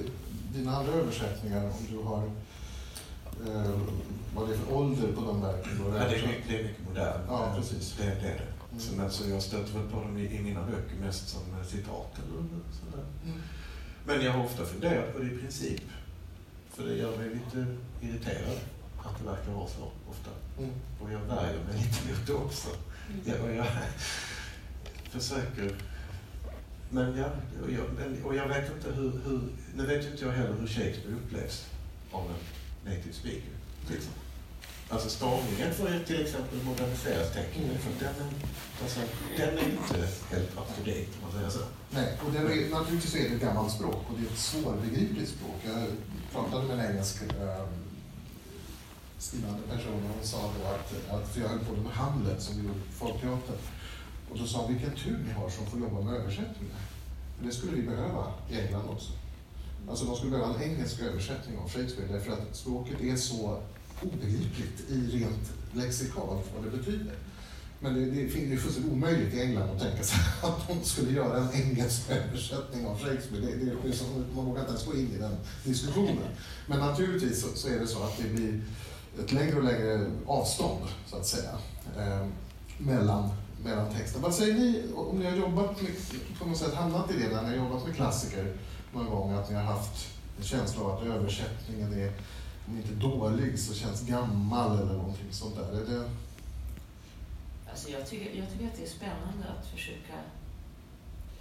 dina 0.53 0.75
andra 0.75 0.93
översättningar 0.93 1.65
om 1.65 1.88
du 1.89 1.97
har 1.97 2.31
eh, 3.47 3.79
vad 4.36 4.47
det 4.47 4.53
är 4.53 4.57
för 4.57 4.73
ålder 4.73 5.11
på 5.11 5.21
de 5.21 5.41
verken? 5.41 5.71
Ja, 5.86 6.07
det, 6.07 6.15
är 6.15 6.27
mycket, 6.27 6.47
det 6.47 6.59
är 6.59 6.63
mycket 6.63 6.86
modernt. 6.88 7.23
Ja, 7.27 7.53
precis. 7.57 7.95
Det, 7.97 8.03
det 8.03 8.09
är 8.09 8.38
det. 8.38 8.53
Mm. 8.71 8.79
Så, 8.79 8.95
men, 8.95 9.11
så 9.11 9.29
jag 9.29 9.41
stöter 9.41 9.73
väl 9.73 9.89
på 9.89 9.99
dem 9.99 10.17
i, 10.17 10.36
i 10.36 10.41
mina 10.41 10.61
böcker 10.61 10.95
mest 11.05 11.29
som 11.29 11.41
eh, 11.59 11.65
citat 11.65 12.11
eller 12.17 12.43
sådär. 12.71 13.05
Mm. 13.25 13.41
Men 14.05 14.25
jag 14.25 14.31
har 14.31 14.43
ofta 14.43 14.65
funderat 14.65 15.13
på 15.13 15.19
det 15.19 15.25
i 15.25 15.38
princip. 15.38 15.81
För 16.69 16.84
det 16.84 16.95
gör 16.95 17.17
mig 17.17 17.29
lite 17.29 17.65
irriterad 18.01 18.57
att 18.97 19.19
det 19.19 19.25
verkar 19.25 19.51
vara 19.51 19.67
så 19.67 19.91
ofta. 20.09 20.31
Mm. 20.59 20.71
Och 21.01 21.11
jag 21.11 21.19
värjer 21.19 21.63
mig 21.67 21.77
lite 21.77 22.09
mot 22.09 22.27
det 22.27 22.34
också. 22.34 22.69
Ja, 23.25 23.34
och 23.43 23.55
jag 23.55 23.65
försöker... 25.09 25.75
Men 26.89 27.17
ja, 27.17 27.25
och 27.63 27.71
jag, 27.71 27.86
och 28.25 28.36
jag 28.36 28.47
vet 28.47 28.71
inte 28.75 28.91
hur, 28.91 29.11
hur... 29.25 29.41
Nu 29.75 29.86
vet 29.86 30.05
inte 30.05 30.25
jag 30.25 30.31
heller 30.31 30.53
hur 30.59 30.67
Shakespeare 30.67 31.15
upplevs 31.15 31.65
av 32.11 32.21
en 32.21 32.36
native 32.86 33.13
speaker. 33.13 33.53
Liksom. 33.89 34.11
Alltså 34.89 35.09
stavningen 35.09 35.73
får 35.73 35.89
ju 35.89 36.03
till 36.03 36.21
exempel 36.21 36.63
moderniseras, 36.63 37.34
tekniskt. 37.34 37.84
För 37.84 38.05
den, 38.05 38.15
är- 38.15 38.84
alltså, 38.84 38.99
den 39.38 39.57
är 39.57 39.63
inte 39.71 39.97
helt 40.31 40.49
up 40.57 40.67
to 40.75 40.81
date, 40.86 41.05
om 41.17 41.21
man 41.23 41.31
säger 41.31 41.49
så. 41.49 41.59
Nej, 41.91 42.17
och 42.25 42.31
det 42.31 42.38
är, 42.39 42.69
naturligtvis 42.69 43.15
är 43.15 43.29
det 43.29 43.36
ett 43.36 43.41
gammalt 43.41 43.73
språk 43.73 44.01
och 44.09 44.15
det 44.19 44.27
är 44.27 44.31
ett 44.31 44.38
svårbegripligt 44.38 45.29
språk. 45.31 45.55
Jag 45.65 45.88
pratade 46.34 46.67
med 46.67 46.79
en 46.79 46.91
engelsk 46.91 47.21
um, 47.21 47.73
skrivande 49.17 49.61
person 49.71 49.93
och 50.03 50.15
hon 50.15 50.23
sa 50.23 50.38
då 50.59 50.67
att, 50.67 51.09
att 51.21 51.29
för 51.34 51.41
jag 51.41 51.49
höll 51.49 51.59
på 51.59 51.73
med 51.73 51.91
Hamlet 51.91 52.41
som 52.41 52.55
vi 52.57 52.67
gjorde 52.67 52.79
Folkteatern. 52.91 53.57
Och 54.31 54.38
då 54.39 54.45
sa 54.47 54.61
hon, 54.61 54.73
vilken 54.73 54.95
tur 54.95 55.17
ni 55.27 55.34
har 55.34 55.49
som 55.49 55.65
får 55.65 55.79
jobba 55.79 56.01
med 56.01 56.13
översättningar. 56.15 56.79
För 57.38 57.45
det 57.45 57.51
skulle 57.51 57.71
vi 57.71 57.81
behöva 57.81 58.34
i 58.49 58.59
England 58.59 58.89
också. 58.89 59.11
Alltså 59.89 60.05
de 60.05 60.15
skulle 60.15 60.31
behöva 60.31 60.53
en 60.55 60.61
engelsk 60.61 60.99
översättning 61.01 61.57
av 61.57 61.69
Shakespeare 61.69 62.13
därför 62.13 62.31
att 62.31 62.55
språket 62.55 63.01
är 63.01 63.15
så 63.15 63.61
obegripligt 64.01 64.89
i 64.89 65.17
rent 65.17 65.51
lexikalt 65.73 66.45
vad 66.55 66.63
det 66.63 66.77
betyder. 66.77 67.13
Men 67.79 67.93
det, 67.93 68.05
det 68.05 68.21
är 68.21 68.45
ju 68.45 68.57
fullständigt 68.57 68.93
omöjligt 68.93 69.34
i 69.34 69.41
England 69.41 69.69
att 69.69 69.81
tänka 69.81 70.03
sig 70.03 70.19
att 70.43 70.67
de 70.67 70.84
skulle 70.84 71.11
göra 71.11 71.38
en 71.38 71.61
engelsk 71.61 72.09
översättning 72.09 72.86
av 72.86 72.99
Shakespeare. 72.99 73.45
Det, 73.45 73.55
det, 73.55 73.71
det 73.84 73.89
är 73.89 73.93
som, 73.93 74.25
man 74.36 74.45
vågar 74.45 74.61
inte 74.61 74.73
ens 74.73 74.86
gå 74.86 74.93
in 74.93 75.11
i 75.15 75.17
den 75.17 75.38
diskussionen. 75.63 76.27
Men 76.67 76.79
naturligtvis 76.79 77.41
så, 77.41 77.47
så 77.55 77.67
är 77.67 77.79
det 77.79 77.88
så 77.88 78.03
att 78.03 78.17
det 78.17 78.29
blir 78.29 78.61
ett 79.19 79.31
längre 79.31 79.57
och 79.57 79.63
längre 79.63 80.11
avstånd, 80.25 80.81
så 81.07 81.17
att 81.17 81.27
säga, 81.27 81.51
eh, 81.97 82.27
mellan, 82.77 83.29
mellan 83.63 83.93
texten. 83.93 84.21
Vad 84.21 84.34
säger 84.34 84.53
ni 84.53 84.84
om 84.95 85.19
ni 85.19 85.25
har 85.25 85.38
jobbat 85.38 85.81
med, 85.81 85.91
på 86.39 86.45
något 86.45 86.57
sätt 86.57 86.73
hamnat 86.73 87.11
i 87.11 87.13
det 87.13 87.29
när 87.29 87.41
ni 87.41 87.49
har 87.49 87.65
jobbat 87.65 87.88
med 87.88 87.95
klassiker 87.95 88.53
någon 88.93 89.09
gång, 89.09 89.31
att 89.31 89.49
ni 89.49 89.55
har 89.55 89.63
haft 89.63 90.07
en 90.37 90.43
känsla 90.43 90.83
av 90.83 90.91
att 90.91 91.03
översättningen 91.03 91.93
är, 91.93 92.11
om 92.67 92.77
inte 92.77 92.93
dålig, 92.93 93.59
så 93.59 93.73
känns 93.73 94.01
gammal 94.01 94.77
eller 94.77 94.93
någonting 94.93 95.27
sånt 95.31 95.55
där. 95.55 95.81
Är 95.81 95.85
det, 95.85 96.09
Alltså 97.73 97.89
jag, 97.89 98.07
tycker, 98.09 98.39
jag 98.39 98.51
tycker 98.51 98.65
att 98.67 98.77
det 98.77 98.83
är 98.83 98.89
spännande 98.89 99.45
att 99.57 99.67
försöka... 99.67 100.13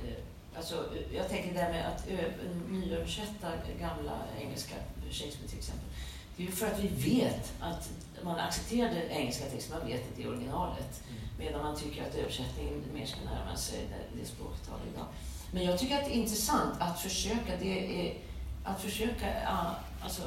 Eh, 0.04 0.22
alltså, 0.56 0.84
jag 1.14 1.28
tänker 1.28 1.54
det 1.54 1.60
där 1.60 1.72
med 1.72 1.86
att 1.86 2.08
nyöversätta 2.70 3.48
gamla 3.80 4.18
engelska 4.40 4.74
Shakespeare 5.10 5.48
till 5.48 5.58
exempel. 5.58 5.88
Det 6.36 6.42
är 6.42 6.46
ju 6.46 6.52
för 6.52 6.66
att 6.66 6.80
vi 6.80 6.88
vet 6.88 7.52
att 7.60 7.90
man 8.22 8.38
accepterar 8.38 8.88
den 8.88 9.10
engelska 9.10 9.44
texten, 9.44 9.78
man 9.78 9.88
vet 9.88 10.00
att 10.00 10.16
det 10.16 10.22
är 10.22 10.28
originalet. 10.28 11.02
Medan 11.38 11.62
man 11.62 11.76
tycker 11.76 12.02
att 12.02 12.14
översättningen 12.14 12.84
mer 12.94 13.06
ska 13.06 13.20
närma 13.20 13.56
sig 13.56 13.78
det, 13.78 14.20
det 14.20 14.26
språk 14.26 14.52
vi 14.60 14.66
talar 14.66 14.84
idag. 14.94 15.06
Men 15.54 15.64
jag 15.64 15.78
tycker 15.78 15.98
att 15.98 16.04
det 16.04 16.16
är 16.16 16.20
intressant 16.20 16.74
att 16.78 17.00
försöka, 17.00 17.56
det 17.60 18.08
är, 18.08 18.14
att 18.64 18.80
försöka 18.80 19.48
alltså, 20.00 20.22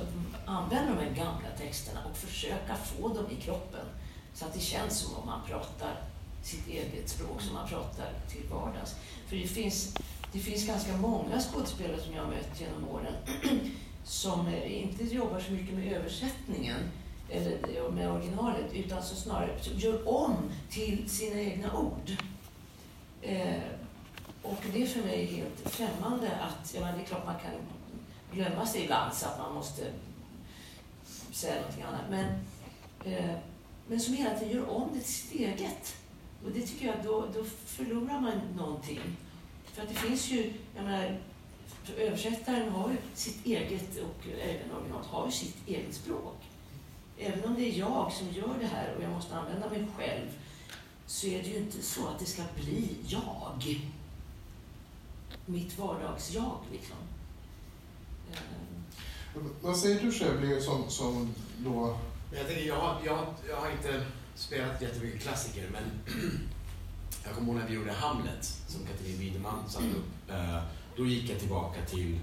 använda 0.45 0.93
de 0.93 0.99
här 0.99 1.15
gamla 1.15 1.49
texterna 1.57 1.99
och 2.11 2.17
försöka 2.17 2.76
få 2.76 3.07
dem 3.07 3.26
i 3.32 3.41
kroppen. 3.41 3.86
Så 4.34 4.45
att 4.45 4.53
det 4.53 4.59
känns 4.59 4.99
som 4.99 5.15
om 5.15 5.26
man 5.26 5.41
pratar 5.47 5.95
sitt 6.43 6.67
eget 6.67 7.09
språk 7.09 7.41
som 7.41 7.53
man 7.53 7.67
pratar 7.67 8.09
till 8.30 8.43
vardags. 8.51 8.95
För 9.28 9.36
det 9.36 9.47
finns, 9.47 9.95
det 10.32 10.39
finns 10.39 10.67
ganska 10.67 10.97
många 10.97 11.39
skådespelare 11.39 12.01
som 12.01 12.15
jag 12.15 12.23
har 12.23 12.32
mött 12.32 12.61
genom 12.61 12.89
åren 12.89 13.13
som 14.03 14.47
inte 14.67 15.03
jobbar 15.03 15.39
så 15.39 15.51
mycket 15.51 15.76
med 15.76 15.93
översättningen 15.93 16.91
eller 17.30 17.91
med 17.91 18.11
originalet 18.11 18.73
utan 18.73 19.03
som 19.03 19.17
snarare 19.17 19.59
gör 19.76 20.09
om 20.09 20.36
till 20.69 21.09
sina 21.09 21.41
egna 21.41 21.78
ord. 21.78 22.11
Eh, 23.21 23.61
och 24.46 24.64
det 24.74 24.84
är 24.84 24.88
för 24.88 25.02
mig 25.02 25.26
helt 25.26 25.70
främmande 25.74 26.32
att, 26.32 26.74
jag 26.74 26.82
menar, 26.82 26.98
det 26.98 27.04
är 27.04 27.08
klart 27.08 27.26
man 27.26 27.39
kan 27.39 27.52
glömma 28.32 28.66
sig 28.66 28.84
ibland 28.84 29.14
så 29.14 29.26
att 29.26 29.39
man 29.39 29.54
måste 29.54 29.82
säga 31.32 31.56
någonting 31.56 31.84
annat. 31.84 32.02
Men, 32.10 32.26
eh, 33.14 33.36
men 33.88 34.00
som 34.00 34.14
hela 34.14 34.39
tiden 34.39 34.56
gör 34.56 34.70
om 34.70 34.89
det 34.93 35.00
till 35.00 35.14
sitt 35.14 35.39
eget. 35.39 35.96
Och 36.46 36.52
det 36.52 36.62
tycker 36.62 36.86
jag, 36.86 36.96
då, 37.04 37.26
då 37.34 37.43
förlorar 37.66 38.20
man 38.20 38.41
någonting. 38.58 39.00
För 39.66 39.82
att 39.82 39.89
det 39.89 39.96
finns 39.96 40.28
ju, 40.32 40.54
jag 40.76 40.86
menar, 40.86 41.18
översättaren 41.98 42.70
har 42.70 42.89
ju 42.89 42.98
sitt 43.14 43.46
eget, 43.46 43.98
och 43.98 44.28
även 44.28 44.72
originalet 44.72 45.08
har 45.08 45.26
ju 45.26 45.32
sitt 45.32 45.68
eget 45.68 45.96
språk. 45.96 46.36
Även 47.20 47.46
om 47.46 47.56
det 47.56 47.62
är 47.62 47.80
jag 47.80 48.12
som 48.12 48.32
gör 48.32 48.56
det 48.60 48.68
här 48.68 48.96
och 48.96 49.04
jag 49.04 49.12
måste 49.12 49.36
använda 49.36 49.70
mig 49.70 49.88
själv, 49.98 50.28
så 51.06 51.28
är 51.28 51.43
det 51.43 51.50
ju 51.50 51.58
inte 51.58 51.82
så 51.82 52.08
att 52.08 52.20
det 52.20 52.26
ska 52.26 52.43
bli 52.56 52.98
jag 53.08 53.82
mitt 55.46 55.80
vardagsjag. 55.80 56.60
Liksom. 56.72 56.96
Eh, 58.32 59.41
Vad 59.62 59.78
säger 59.78 60.02
du 60.02 60.12
Shirley 60.12 60.62
som, 60.62 60.89
som 60.89 61.34
då... 61.58 61.98
Jag, 62.36 62.48
tänker, 62.48 62.68
jag, 62.68 62.80
har, 62.80 63.02
jag, 63.06 63.26
jag 63.50 63.56
har 63.58 63.72
inte 63.72 64.06
spelat 64.36 64.82
jättemycket 64.82 65.22
klassiker, 65.22 65.70
men 65.72 65.84
jag 67.24 67.34
kommer 67.34 67.48
ihåg 67.48 67.56
när 67.62 67.68
vi 67.68 67.74
gjorde 67.74 67.91
Hamlet, 67.91 68.46
som 68.68 68.86
Katrin 68.86 69.20
Wiedemann 69.20 69.70
satte 69.70 69.86
upp. 69.86 70.30
Eh, 70.30 70.64
då 70.98 71.06
gick 71.06 71.30
jag 71.30 71.39
tillbaka 71.39 71.86
till 71.86 72.20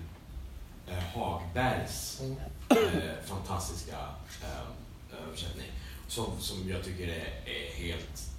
eh, 0.87 0.99
Hagbergs 0.99 2.21
eh, 2.69 3.25
fantastiska 3.27 3.99
eh, 4.43 5.23
översättning, 5.27 5.67
som, 6.09 6.27
som 6.41 6.69
jag 6.69 6.85
tycker 6.85 7.09
är, 7.09 7.43
är 7.47 7.73
helt 7.75 8.32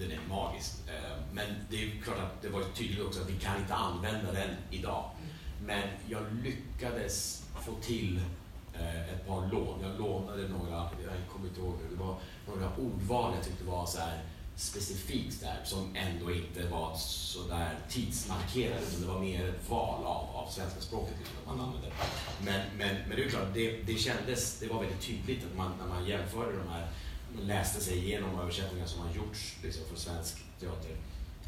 den 0.00 0.10
är 0.10 0.20
magisk. 0.28 0.74
Eh, 0.88 1.16
men 1.32 1.46
det 1.70 1.82
är 1.82 2.02
klart 2.04 2.18
att 2.18 2.42
det 2.42 2.48
var 2.48 2.62
tydligt 2.62 3.06
också 3.06 3.20
att 3.20 3.30
vi 3.30 3.38
kan 3.38 3.60
inte 3.60 3.74
använda 3.74 4.32
den 4.32 4.50
idag. 4.70 5.10
Men 5.66 5.82
jag 6.08 6.22
lyckades 6.44 7.44
få 7.66 7.74
till 7.74 8.20
eh, 8.74 9.08
ett 9.14 9.26
par 9.26 9.50
lån. 9.52 9.80
Jag 9.82 9.98
lånade 9.98 10.48
några, 10.48 10.76
jag 10.76 11.32
kommer 11.32 11.48
inte 11.48 11.60
ihåg 11.60 11.74
nu, 11.82 11.96
det 11.96 12.02
var 12.02 12.16
några 12.46 12.76
ordval 12.76 13.34
jag 13.36 13.44
tyckte 13.44 13.64
var 13.64 13.86
så 13.86 13.98
här 13.98 14.22
specifikt 14.60 15.40
där 15.40 15.60
som 15.64 15.96
ändå 15.96 16.32
inte 16.32 16.68
var 16.70 16.96
så 16.96 17.48
där 17.48 17.78
tidsmarkerade 17.88 18.82
utan 18.82 19.00
det 19.00 19.06
var 19.06 19.20
mer 19.20 19.48
ett 19.48 19.70
val 19.70 20.04
av, 20.04 20.36
av 20.36 20.48
svenska 20.50 20.80
språket 20.80 21.14
liksom, 21.18 21.36
man 21.46 21.66
använde. 21.66 21.88
Men, 22.44 22.60
men, 22.78 22.96
men 23.08 23.16
det 23.16 23.24
är 23.24 23.28
klart, 23.28 23.54
det, 23.54 23.82
det 23.82 23.94
kändes, 23.94 24.58
det 24.60 24.66
var 24.66 24.80
väldigt 24.80 25.00
tydligt 25.00 25.44
att 25.44 25.56
man, 25.56 25.72
när 25.78 25.86
man 25.86 26.06
jämförde 26.06 26.56
de 26.56 26.68
här, 26.68 26.88
läste 27.42 27.80
sig 27.80 27.98
igenom 27.98 28.40
översättningar 28.40 28.86
som 28.86 29.00
har 29.00 29.14
gjorts 29.14 29.56
liksom, 29.62 29.82
för 29.88 29.96
svensk 29.96 30.36
teater 30.60 30.96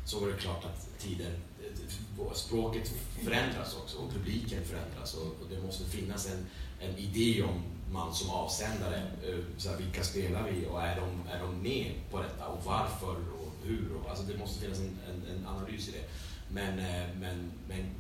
så 0.05 0.21
var 0.21 0.29
det 0.29 0.37
klart 0.37 0.65
att 0.65 0.99
tiden, 0.99 1.33
eh, 1.63 2.33
språket 2.35 2.93
förändras 3.25 3.77
också 3.77 3.99
och 3.99 4.13
publiken 4.13 4.65
förändras 4.65 5.15
och, 5.15 5.27
och 5.27 5.49
det 5.51 5.63
måste 5.63 5.85
finnas 5.85 6.31
en, 6.31 6.47
en 6.81 6.99
idé 6.99 7.43
om 7.43 7.63
man 7.93 8.15
som 8.15 8.31
avsändare, 8.31 8.97
eh, 8.97 9.39
så 9.57 9.71
här, 9.71 9.77
vilka 9.77 10.03
spelar 10.03 10.51
vi 10.51 10.67
och 10.67 10.83
är 10.83 11.01
de, 11.01 11.33
är 11.33 11.41
de 11.41 11.63
med 11.63 11.93
på 12.11 12.23
detta 12.23 12.47
och 12.47 12.65
varför 12.65 13.17
och 13.17 13.53
hur? 13.65 13.97
Och, 13.97 14.11
alltså 14.11 14.25
det 14.25 14.39
måste 14.39 14.61
finnas 14.61 14.79
en, 14.79 14.99
en, 15.09 15.37
en 15.37 15.47
analys 15.47 15.89
i 15.89 15.93
det. 15.93 16.05
Men, 16.49 16.79
eh, 16.79 17.09
men, 17.21 17.53
men 17.69 17.91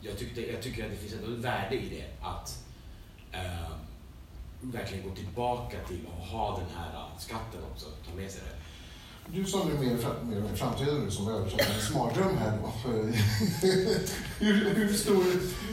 jag, 0.00 0.18
tyckte, 0.18 0.52
jag 0.52 0.62
tycker 0.62 0.84
att 0.84 0.90
det 0.90 0.96
finns 0.96 1.12
ändå 1.12 1.32
ett 1.32 1.44
värde 1.44 1.74
i 1.74 1.88
det 1.88 2.26
att 2.26 2.64
eh, 3.32 3.72
verkligen 4.60 5.08
gå 5.08 5.14
tillbaka 5.14 5.76
till 5.88 6.06
och 6.06 6.26
ha 6.26 6.58
den 6.58 6.68
här 6.76 7.10
skatten 7.18 7.60
också, 7.72 7.86
ta 8.08 8.16
med 8.16 8.30
sig 8.30 8.40
det. 8.40 8.60
Du 9.34 9.44
som 9.44 9.68
nu 9.68 9.74
mer, 9.74 9.96
mer 10.24 10.56
framträder 10.56 10.98
nu 10.98 11.10
som 11.10 11.28
översättarens 11.28 11.94
mardröm 11.94 12.36
här 12.36 12.58
då. 12.62 12.72
hur, 14.38 14.74
hur 14.74 14.94
stor, 14.94 15.24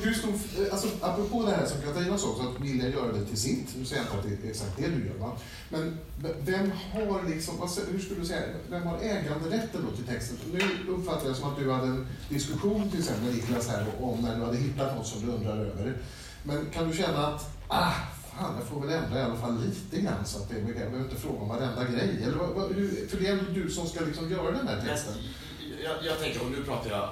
hur 0.04 0.14
stor, 0.14 0.34
alltså 0.72 0.88
apropå 1.02 1.44
det 1.46 1.52
här 1.52 1.66
som 1.66 1.82
Katarina 1.82 2.18
sa, 2.18 2.28
att 2.28 2.62
vilja 2.62 2.90
göra 2.90 3.12
det 3.12 3.26
till 3.26 3.38
sitt. 3.38 3.76
Nu 3.78 3.86
säger 3.86 4.02
jag 4.02 4.14
inte 4.14 4.18
att 4.18 4.42
det 4.42 4.48
är 4.48 4.52
exakt 4.52 4.78
det 4.78 4.88
du 4.88 5.08
gör, 5.08 5.18
va? 5.18 5.38
men 5.70 5.98
vem 6.46 6.72
har 6.94 7.30
liksom, 7.30 7.56
hur 7.92 8.00
skulle 8.00 8.20
du 8.20 8.26
säga, 8.26 8.42
vem 8.70 8.84
har 8.84 8.98
äganderätten 8.98 9.86
då 9.90 9.96
till 9.96 10.06
texten? 10.06 10.38
Nu 10.54 10.92
uppfattar 10.92 11.28
jag 11.28 11.36
som 11.36 11.50
att 11.50 11.60
du 11.60 11.72
hade 11.72 11.88
en 11.88 12.08
diskussion 12.30 12.90
till 12.90 13.00
exempel 13.00 13.26
med 13.26 13.36
Niklas 13.36 13.68
här 13.68 13.86
om 14.00 14.22
när 14.22 14.36
du 14.36 14.46
hade 14.46 14.58
hittat 14.58 14.96
något 14.96 15.08
som 15.08 15.26
du 15.26 15.32
undrar 15.32 15.58
över. 15.58 15.98
Men 16.44 16.66
kan 16.74 16.90
du 16.90 16.98
känna 16.98 17.28
att, 17.28 17.50
ah, 17.68 17.94
fan, 18.38 18.56
jag 18.60 18.68
får 18.68 18.82
väl 18.82 19.04
ändra 19.04 19.20
i 19.20 19.22
alla 19.22 19.36
fall 19.36 19.66
lite 19.66 20.02
grann 20.02 20.26
så 20.26 20.38
att 20.40 20.50
det, 20.50 20.56
jag 20.56 20.66
behöver 20.66 21.00
inte 21.00 21.16
fråga 21.16 21.40
om 21.40 21.50
varenda 21.50 21.84
grej. 21.84 22.24
Eller 22.24 22.38
vad, 22.38 22.72
hur, 22.76 23.08
för 23.08 23.18
det 23.18 23.28
är 23.28 23.32
ändå 23.32 23.52
du 23.52 23.70
som 23.70 23.88
ska 23.88 24.06
liksom 24.06 24.32
göra 24.32 24.52
den 24.52 24.68
här 24.68 24.82
texten. 24.88 25.14
Jag, 25.84 26.06
jag 26.06 26.20
tänker, 26.20 26.42
och 26.42 26.52
nu 26.52 26.64
pratar 26.64 26.90
jag 26.90 27.10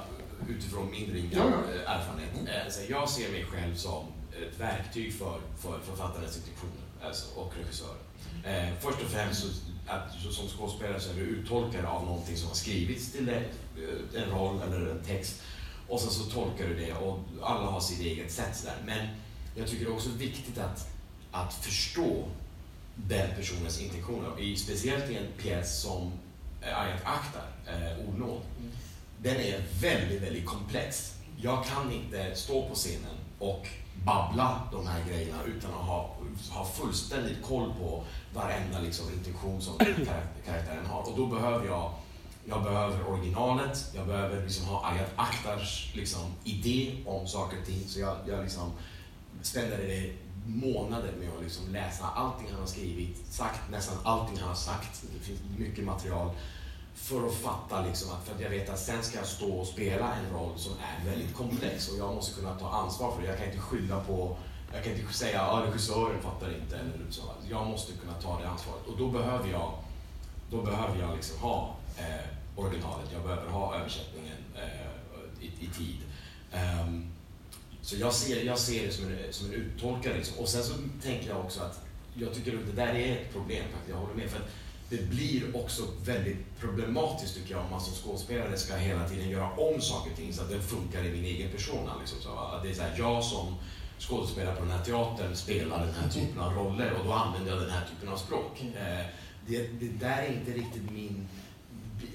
utifrån 0.49 0.91
min 0.91 1.13
ringa 1.13 1.30
Ja, 1.32 1.43
eh, 1.43 1.91
erfarenhet. 1.95 2.65
Eh, 2.65 2.71
så 2.71 2.82
jag 2.89 3.09
ser 3.09 3.32
mig 3.32 3.45
själv 3.45 3.76
som 3.76 4.05
ett 4.47 4.59
verktyg 4.59 5.13
för, 5.13 5.39
för 5.57 5.80
författarens 5.80 6.38
intentioner 6.38 6.86
alltså, 7.05 7.39
och 7.39 7.53
regissören. 7.57 8.01
Eh, 8.43 8.69
först 8.80 9.01
och 9.01 9.09
främst 9.09 9.41
så, 9.41 9.47
att, 9.88 10.34
som 10.34 10.47
skådespelare 10.47 10.99
så 10.99 11.09
är 11.09 11.15
du 11.15 11.21
uttolkare 11.21 11.88
av 11.88 12.05
någonting 12.05 12.38
som 12.38 12.47
har 12.47 12.55
skrivits 12.55 13.11
till 13.11 13.26
dig, 13.26 13.51
eh, 13.78 14.23
en 14.23 14.30
roll 14.30 14.61
eller 14.61 14.91
en 14.91 15.03
text. 15.03 15.41
Och 15.88 15.99
sen 15.99 16.11
så 16.11 16.23
tolkar 16.23 16.67
du 16.67 16.76
det 16.76 16.93
och 16.93 17.19
alla 17.41 17.65
har 17.65 17.80
sitt 17.80 17.99
eget 17.99 18.32
sätt 18.32 18.63
där. 18.63 18.76
Men 18.86 19.07
jag 19.55 19.67
tycker 19.67 19.86
det 19.86 19.91
är 19.91 19.95
också 19.95 20.09
viktigt 20.09 20.57
att, 20.57 20.88
att 21.36 21.54
förstå 21.54 22.28
den 22.96 23.36
personens 23.36 23.82
intentioner. 23.82 24.40
I, 24.40 24.56
speciellt 24.56 25.10
i 25.10 25.18
en 25.18 25.28
pjäs 25.38 25.82
som 25.82 26.12
eh, 26.62 26.82
Ayat 26.82 27.02
Akhtar, 27.04 27.48
eh, 27.68 28.10
Ordnåd. 28.10 28.42
Den 29.18 29.36
är 29.36 29.64
väldigt, 29.82 30.22
väldigt 30.22 30.46
komplex. 30.46 31.16
Jag 31.38 31.66
kan 31.66 31.92
inte 31.92 32.36
stå 32.36 32.70
på 32.70 32.76
scenen 32.76 33.16
och 33.40 33.68
babbla 34.06 34.62
de 34.72 34.88
här 34.88 35.04
grejerna 35.10 35.38
utan 35.46 35.72
att 35.72 35.86
ha, 35.86 36.16
ha 36.50 36.66
fullständigt 36.66 37.44
koll 37.44 37.74
på 37.80 38.04
varenda 38.34 38.80
liksom, 38.80 39.06
intention 39.14 39.62
som 39.62 39.78
karaktären 40.46 40.86
har. 40.86 41.10
Och 41.12 41.18
då 41.18 41.26
behöver 41.26 41.66
jag 41.66 41.94
jag 42.48 42.64
behöver 42.64 43.08
originalet, 43.08 43.92
jag 43.96 44.08
behöver 44.08 44.44
liksom 44.44 44.66
ha 44.66 44.92
Ayat 44.92 45.12
Akhtars 45.16 45.92
liksom, 45.96 46.22
idé 46.44 46.96
om 47.06 47.28
saker 47.28 47.58
och 47.60 47.66
ting. 47.66 47.84
Så 47.88 48.00
jag, 48.00 48.18
jag 48.28 48.44
liksom 48.44 48.72
spenderade 49.42 50.14
månader 50.46 51.12
med 51.20 51.30
att 51.38 51.43
liksom 51.43 51.74
läsa 51.74 52.06
allting 52.06 52.48
han 52.52 52.60
har 52.60 52.68
skrivit, 52.68 53.28
sagt 53.30 53.72
nästan 53.72 53.98
allting 54.04 54.38
han 54.38 54.48
har 54.48 54.56
sagt. 54.56 55.04
Det 55.14 55.26
finns 55.26 55.39
mycket 55.58 55.86
material 55.86 56.30
för 56.96 57.28
att 57.28 57.34
fatta 57.34 57.86
liksom 57.86 58.12
att, 58.12 58.28
för 58.28 58.36
att 58.36 58.41
jag 58.41 58.50
vet 58.50 58.70
att 58.70 58.80
sen 58.80 59.04
ska 59.04 59.18
jag 59.18 59.28
stå 59.28 59.54
och 59.54 59.68
spela 59.68 60.16
en 60.16 60.34
roll 60.34 60.54
som 60.58 60.72
är 60.74 61.10
väldigt 61.10 61.36
komplex 61.36 61.89
och 61.89 61.98
jag 61.98 62.16
måste 62.16 62.39
kunna 62.39 62.54
ta 62.60 62.70
ansvar 62.70 63.12
för 63.12 63.22
det. 63.22 63.28
Jag 63.28 63.38
kan 63.38 63.48
inte 63.48 63.60
skylla 63.60 64.00
på, 64.00 64.38
jag 64.74 64.84
kan 64.84 64.93
inte 64.93 65.14
säga 65.14 65.41
att 65.41 65.68
regissören 65.68 66.22
fattar 66.22 66.56
inte 66.62 66.78
eller 66.78 66.93
så. 67.10 67.22
Jag 67.50 67.68
måste 67.68 67.91
kunna 67.93 68.14
ta 68.14 68.39
det 68.41 68.50
ansvaret 68.50 68.88
och 68.88 68.98
då 68.98 69.08
behöver 69.08 69.50
jag, 69.50 69.74
då 70.52 70.62
behöver 70.62 71.00
jag 71.00 71.16
liksom 71.16 71.39
ha 71.39 71.76
eh, 71.98 72.26
originalet, 72.56 73.10
jag 73.14 73.24
behöver 73.24 73.50
ha 73.50 73.76
översättningen 73.76 74.38
eh, 74.56 75.43
i, 75.46 75.48
i 75.66 75.68
tid. 75.68 75.98
Um, 76.54 77.14
så 77.86 77.96
jag 77.96 78.14
ser, 78.14 78.44
jag 78.44 78.60
ser 78.60 78.86
det 78.86 78.92
som 78.92 79.06
en, 79.06 79.34
som 79.34 79.48
en 79.48 79.54
uttolkare. 79.54 80.14
Liksom. 80.18 80.38
Och 80.38 80.50
sen 80.50 80.64
så 80.64 80.74
tänker 81.04 81.30
jag 81.30 81.40
också 81.40 81.62
att 81.62 81.82
jag 82.14 82.34
tycker 82.34 82.54
att 82.54 82.66
det 82.66 82.82
där 82.82 82.94
är 82.94 83.12
ett 83.12 83.34
problem, 83.34 83.64
faktiskt. 83.64 83.90
jag 83.90 83.98
håller 83.98 84.16
med. 84.16 84.30
För 84.30 84.38
att 84.38 84.50
det 84.90 85.10
blir 85.10 85.56
också 85.56 85.84
väldigt 86.06 86.60
problematiskt 86.60 87.36
tycker 87.36 87.52
jag 87.52 87.64
om 87.64 87.72
man 87.72 87.82
som 87.82 87.94
skådespelare 87.94 88.58
ska 88.58 88.76
hela 88.76 89.10
tiden 89.10 89.30
göra 89.30 89.52
om 89.52 89.82
saker 89.82 90.12
och 90.12 90.18
ting 90.18 90.34
så 90.34 90.42
att 90.42 90.50
det 90.50 90.60
funkar 90.60 91.04
i 91.04 91.12
min 91.12 91.26
egen 91.26 91.52
persona. 91.52 91.92
Liksom. 92.00 92.22
Så 92.22 92.30
att 92.30 92.64
det 92.64 92.70
är 92.70 92.74
så 92.74 92.82
här, 92.82 92.96
jag 92.98 93.24
som 93.24 93.56
skådespelare 94.00 94.56
på 94.56 94.62
den 94.62 94.72
här 94.72 94.84
teatern 94.84 95.36
spelar 95.36 95.86
den 95.86 95.94
här 95.94 96.10
typen 96.10 96.42
av 96.42 96.54
roller 96.54 96.94
och 96.94 97.06
då 97.06 97.12
använder 97.14 97.52
jag 97.52 97.62
den 97.62 97.70
här 97.70 97.88
typen 97.90 98.10
av 98.10 98.18
språk. 98.18 98.62
Eh, 98.62 99.06
det, 99.48 99.68
det 99.80 99.88
där 99.88 100.24
är 100.24 100.34
inte 100.34 100.52
riktigt 100.52 100.92
min 100.92 101.28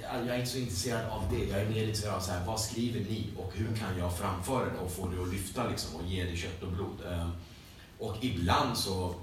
jag 0.01 0.28
är 0.28 0.38
inte 0.38 0.51
så 0.51 0.59
intresserad 0.59 1.11
av 1.11 1.24
det. 1.30 1.45
Jag 1.45 1.61
är 1.61 1.68
mer 1.68 1.82
intresserad 1.82 2.14
av 2.14 2.20
så 2.20 2.32
här, 2.32 2.47
vad 2.47 2.61
skriver 2.61 3.01
ni 3.01 3.26
och 3.36 3.53
hur 3.55 3.76
kan 3.76 3.99
jag 3.99 4.18
framföra 4.18 4.64
det 4.64 4.78
och 4.78 4.93
få 4.93 5.09
det 5.09 5.22
att 5.22 5.32
lyfta 5.32 5.68
liksom, 5.68 5.97
och 5.97 6.07
ge 6.07 6.24
det 6.24 6.36
kött 6.36 6.62
och 6.62 6.72
blod. 6.72 6.97
Ehm, 7.12 7.30
och 7.99 8.16
ibland 8.20 8.78
så 8.78 9.14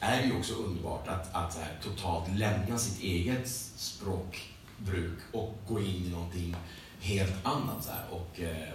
är 0.00 0.22
det 0.22 0.28
ju 0.28 0.38
också 0.38 0.54
underbart 0.54 1.08
att, 1.08 1.34
att 1.34 1.56
här, 1.56 1.78
totalt 1.82 2.38
lämna 2.38 2.78
sitt 2.78 3.02
eget 3.02 3.48
språkbruk 3.76 5.18
och 5.32 5.54
gå 5.68 5.80
in 5.80 6.04
i 6.06 6.10
någonting 6.10 6.56
helt 7.00 7.46
annat. 7.46 7.84
Så 7.84 7.90
här, 7.90 8.04
och, 8.10 8.40
eh, 8.40 8.68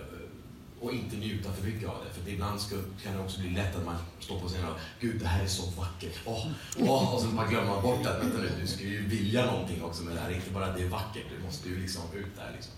och 0.84 0.93
inte 0.93 1.15
njuta 1.15 1.53
för 1.53 1.63
mycket 1.67 1.89
av 1.89 1.97
det. 2.05 2.21
För 2.21 2.31
ibland 2.31 2.61
ska, 2.61 2.75
kan 3.03 3.13
det 3.13 3.23
också 3.23 3.41
bli 3.41 3.49
lätt 3.49 3.75
att 3.75 3.86
man 3.86 3.95
står 4.19 4.39
på 4.39 4.47
scenen 4.47 4.69
och 4.69 4.79
Gud, 4.99 5.21
det 5.21 5.27
här 5.27 5.43
är 5.43 5.47
så 5.47 5.69
vackert. 5.69 6.19
Åh, 6.25 6.47
åh, 6.79 7.15
och 7.15 7.21
så 7.21 7.27
bara 7.27 7.47
glömmer 7.47 7.69
man 7.69 7.81
bort 7.81 8.05
att 8.05 8.23
vänta 8.23 8.38
nu, 8.38 8.49
du 8.61 8.67
ska 8.67 8.84
ju 8.84 9.07
vilja 9.07 9.45
någonting 9.45 9.84
också 9.84 10.03
med 10.03 10.15
det 10.15 10.19
här. 10.19 10.31
Inte 10.31 10.51
bara 10.51 10.65
att 10.65 10.77
det 10.77 10.84
är 10.84 10.88
vackert, 10.88 11.25
du 11.38 11.45
måste 11.45 11.69
ju 11.69 11.79
liksom 11.79 12.03
ut 12.13 12.36
där. 12.36 12.51
Liksom. 12.55 12.73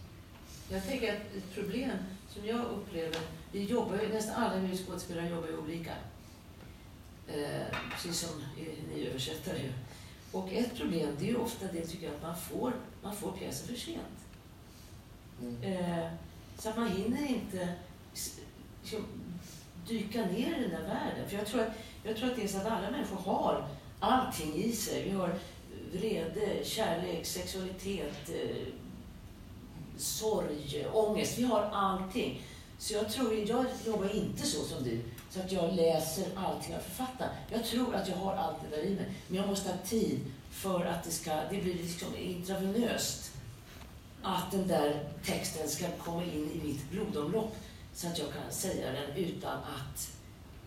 Jag 0.70 0.88
tänker 0.88 1.14
att 1.14 1.36
ett 1.38 1.56
problem 1.56 1.98
som 2.30 2.46
jag 2.46 2.66
upplever, 2.66 3.20
vi 3.52 3.64
jobbar 3.64 4.00
ju, 4.02 4.14
nästan 4.14 4.44
alla 4.44 4.58
vi 4.58 4.78
skådespelare 4.78 5.30
jobbar 5.30 5.48
ju 5.48 5.58
olika. 5.58 5.94
Eh, 7.28 7.78
precis 7.92 8.20
som 8.20 8.44
ni 8.94 9.08
översättare 9.08 9.58
ju. 9.58 9.74
Och 10.32 10.54
ett 10.54 10.78
problem, 10.78 11.10
det 11.20 11.26
är 11.26 11.30
ju 11.30 11.38
ofta 11.38 11.66
det 11.74 11.86
tycker 11.86 12.06
jag 12.06 12.16
att 12.16 12.22
man 12.22 12.36
får, 12.36 12.74
man 13.04 13.16
får 13.16 13.32
pjäser 13.32 13.68
för 13.68 13.76
sent. 13.76 14.18
Eh, 15.62 16.08
så 16.60 16.70
att 16.70 16.78
man 16.78 16.88
hinner 16.88 17.30
inte 17.30 17.70
liksom, 18.86 19.06
dyka 19.88 20.26
ner 20.26 20.58
i 20.58 20.62
den 20.62 20.70
där 20.70 20.88
världen. 20.88 21.30
För 21.30 21.38
jag 21.38 21.46
tror, 21.46 21.62
att, 21.62 21.74
jag 22.04 22.18
tror 22.18 22.30
att 22.30 22.36
det 22.36 22.44
är 22.44 22.48
så 22.48 22.58
att 22.58 22.66
alla 22.66 22.92
människor 22.92 23.18
har 23.18 23.68
allting 24.00 24.56
i 24.56 24.72
sig. 24.72 25.04
Vi 25.04 25.12
har 25.12 25.36
vrede, 25.94 26.66
kärlek, 26.66 27.26
sexualitet, 27.26 28.30
eh, 28.30 28.68
sorg, 29.98 30.88
ångest. 30.94 31.38
Vi 31.38 31.44
har 31.44 31.62
allting. 31.62 32.42
Så 32.78 32.94
jag 32.94 33.10
tror, 33.10 33.34
jag 33.34 33.66
jobbar 33.86 34.16
inte 34.16 34.44
så 34.44 34.64
som 34.64 34.84
du, 34.84 35.02
så 35.30 35.40
att 35.40 35.52
jag 35.52 35.74
läser 35.74 36.26
allting 36.36 36.74
jag 36.74 36.84
författar. 36.84 37.30
Jag 37.50 37.66
tror 37.66 37.96
att 37.96 38.08
jag 38.08 38.16
har 38.16 38.34
allt 38.36 38.58
det 38.70 38.76
där 38.76 38.84
i 38.84 38.96
mig, 38.96 39.06
men 39.28 39.38
jag 39.38 39.48
måste 39.48 39.70
ha 39.70 39.78
tid 39.78 40.20
för 40.52 40.86
att 40.86 41.04
det 41.04 41.12
ska, 41.12 41.36
det 41.36 41.62
blir 41.62 41.74
liksom 41.74 42.16
intravenöst. 42.16 43.32
att 44.22 44.52
den 44.52 44.68
där 44.68 45.04
texten 45.26 45.70
ska 45.70 45.86
komma 46.04 46.24
in 46.24 46.52
i 46.52 46.68
mitt 46.68 46.92
blodomlopp 46.92 47.56
så 47.96 48.08
att 48.08 48.20
jag 48.20 48.28
kan 48.28 48.52
säga 48.52 48.92
den 48.92 49.16
utan 49.26 49.58
att 49.58 50.10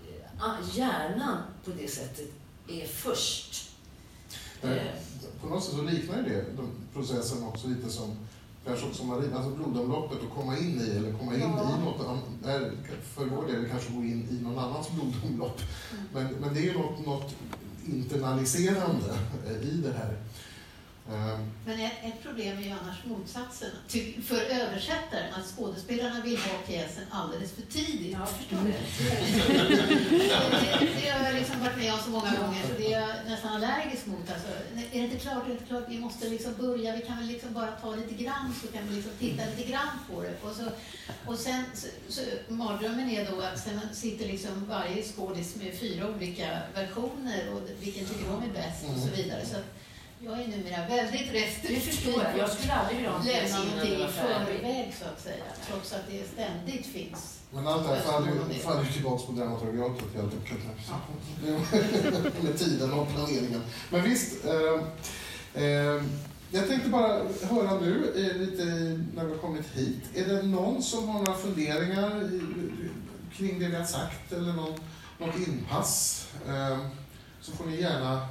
eh, 0.08 0.76
hjärnan 0.76 1.36
på 1.64 1.70
det 1.70 1.88
sättet 1.88 2.30
är 2.68 2.86
först. 2.86 3.70
Eh, 4.62 4.76
På 5.40 5.46
något 5.48 5.64
sätt 5.64 5.74
så 5.74 5.82
liknar 5.82 6.22
det 6.22 6.44
de, 6.56 6.70
processen 6.94 7.44
också 7.44 7.68
lite 7.68 7.90
som 7.90 8.16
Marie, 9.08 9.34
alltså 9.34 9.50
blodomloppet 9.50 10.18
att 10.22 10.34
komma 10.36 10.58
in 10.58 10.80
i 10.80 10.90
eller 10.96 11.18
komma 11.18 11.34
in 11.34 11.40
Ja. 11.40 11.78
i 11.80 11.84
något 11.84 12.06
annat. 12.06 12.72
För 13.14 13.24
vår 13.24 13.46
del 13.46 13.68
kanske 13.70 13.92
gå 13.92 14.02
in 14.02 14.28
i 14.30 14.42
någon 14.44 14.58
annans 14.58 14.86
blodomlopp. 14.90 15.60
Men, 16.14 16.26
men 16.26 16.54
det 16.54 16.68
är 16.68 16.74
något, 16.74 17.06
något 17.06 17.34
internaliserande 17.86 19.18
eh, 19.46 19.68
i 19.68 19.70
det 19.76 19.92
här. 19.92 20.16
Eh, 21.10 21.38
Men 21.66 21.80
ett, 21.80 21.92
ett 22.02 22.22
problem 22.22 22.58
är 22.58 22.62
ju 22.62 22.70
annars 22.70 23.04
motsatsen 23.04 23.70
för 24.24 24.40
översättaren, 24.40 25.34
att 25.34 25.46
skådespelarna 25.56 26.20
vill 26.20 26.36
ha 26.36 26.58
pjäsen 26.66 27.04
alldeles 27.10 27.52
för 27.52 27.62
tidigt. 27.62 28.12
jag 28.12 28.28
förstår 28.28 28.56
det. 28.56 28.80
Det, 30.80 31.00
det 31.00 31.10
har 31.10 31.24
jag 31.24 31.34
liksom 31.34 31.60
varit 31.60 31.76
med 31.76 31.92
om 31.92 31.98
så 32.04 32.10
många 32.10 32.30
gånger, 32.30 32.62
så 32.62 32.74
det 32.78 32.92
är 32.92 33.00
jag 33.00 33.08
nästan 33.26 33.52
allergisk 33.52 34.06
mot. 34.06 34.30
Alltså, 34.30 34.48
är 34.92 35.00
det 35.00 35.04
inte 35.04 35.18
klart, 35.18 35.44
är 35.44 35.46
det 35.46 35.52
inte 35.52 35.64
klart, 35.64 35.84
vi 35.88 35.98
måste 35.98 36.28
liksom 36.28 36.52
börja, 36.58 36.96
vi 36.96 37.02
kan 37.02 37.18
väl 37.18 37.26
liksom 37.26 37.52
bara 37.54 37.70
ta 37.70 37.94
lite 37.94 38.22
grann 38.22 38.54
så 38.62 38.72
kan 38.72 38.88
vi 38.88 38.94
liksom 38.96 39.12
titta 39.18 39.42
lite 39.56 39.70
grann 39.70 39.98
på 40.10 40.22
det. 40.22 40.34
Och, 40.42 40.56
så, 40.56 40.64
och 41.26 41.38
sen, 41.38 41.64
så, 41.74 41.86
så, 42.08 42.20
mardrömmen 42.48 43.10
är 43.10 43.30
då 43.30 43.40
att 43.40 43.58
sen 43.58 43.80
sitter 43.92 44.26
liksom 44.26 44.66
varje 44.68 45.02
skådis 45.02 45.56
med 45.56 45.78
fyra 45.78 46.08
olika 46.08 46.58
versioner 46.74 47.52
och 47.54 47.60
vilken 47.80 48.06
tycker 48.06 48.24
de 48.24 48.42
är 48.42 48.52
bäst 48.52 48.84
och 48.94 49.00
så 49.02 49.22
vidare. 49.22 49.46
Så 49.46 49.56
att 49.56 49.77
jag 50.20 50.32
är 50.40 50.48
numera 50.48 50.88
väldigt 50.88 51.32
Det 51.32 51.38
restriktiv 51.40 51.80
förstår 51.80 52.22
jag. 52.22 52.38
Jag 52.38 52.50
skulle 52.50 52.72
aldrig 52.72 52.96
vilja 52.96 53.18
lämna 53.18 53.58
någonting 53.58 53.92
i 53.94 54.08
förväg 54.08 54.94
så 54.98 55.04
att 55.04 55.20
säga, 55.22 55.44
trots 55.70 55.92
att 55.92 56.00
det 56.10 56.24
ständigt 56.32 56.86
finns. 56.86 57.38
Men 57.50 57.66
allt 57.66 57.88
det 57.88 57.94
här 57.94 58.00
faller 58.02 58.26
ju- 58.54 58.58
faller 58.60 58.84
ju 58.84 58.92
tillbaka 58.92 59.26
på 59.26 59.32
dramaturgiatet 59.32 60.04
helt 60.14 60.32
enkelt. 60.34 60.60
Med 62.42 62.58
tiden 62.58 62.92
och 62.92 63.08
planeringen. 63.14 63.62
Men 63.90 64.02
visst. 64.02 64.44
Eh, 64.44 65.62
eh, 65.64 66.02
jag 66.50 66.68
tänkte 66.68 66.88
bara 66.88 67.22
höra 67.50 67.80
nu, 67.80 68.12
eh, 68.16 68.36
lite 68.40 68.64
när 69.14 69.24
vi 69.24 69.30
har 69.32 69.38
kommit 69.38 69.66
hit. 69.74 70.02
Är 70.14 70.24
det 70.24 70.42
någon 70.42 70.82
som 70.82 71.08
har 71.08 71.18
några 71.18 71.34
funderingar 71.38 72.32
i- 72.34 72.88
kring 73.36 73.58
det 73.60 73.68
vi 73.68 73.76
har 73.76 73.84
sagt 73.84 74.32
eller 74.32 74.52
någon, 74.52 74.74
något 75.18 75.48
inpass? 75.48 76.26
Eh, 76.48 76.78
så 77.40 77.52
får 77.52 77.64
ni 77.66 77.80
gärna 77.80 78.28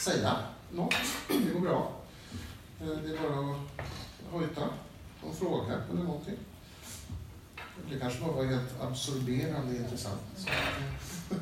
säga 0.00 0.36
något. 0.74 0.94
Det 1.28 1.52
går 1.52 1.60
bra. 1.60 1.92
Eh, 2.80 2.86
det 2.86 3.16
är 3.16 3.22
bara 3.22 3.50
att 3.54 3.60
hojta 4.32 4.68
och 5.22 5.34
fråga 5.34 5.74
eller 5.90 6.02
någonting. 6.02 6.36
Det 7.90 7.98
kanske 7.98 8.20
bara 8.20 8.32
var 8.32 8.44
helt 8.44 8.80
absorberande 8.80 9.76
intressant. 9.76 10.20
Så, 10.36 10.48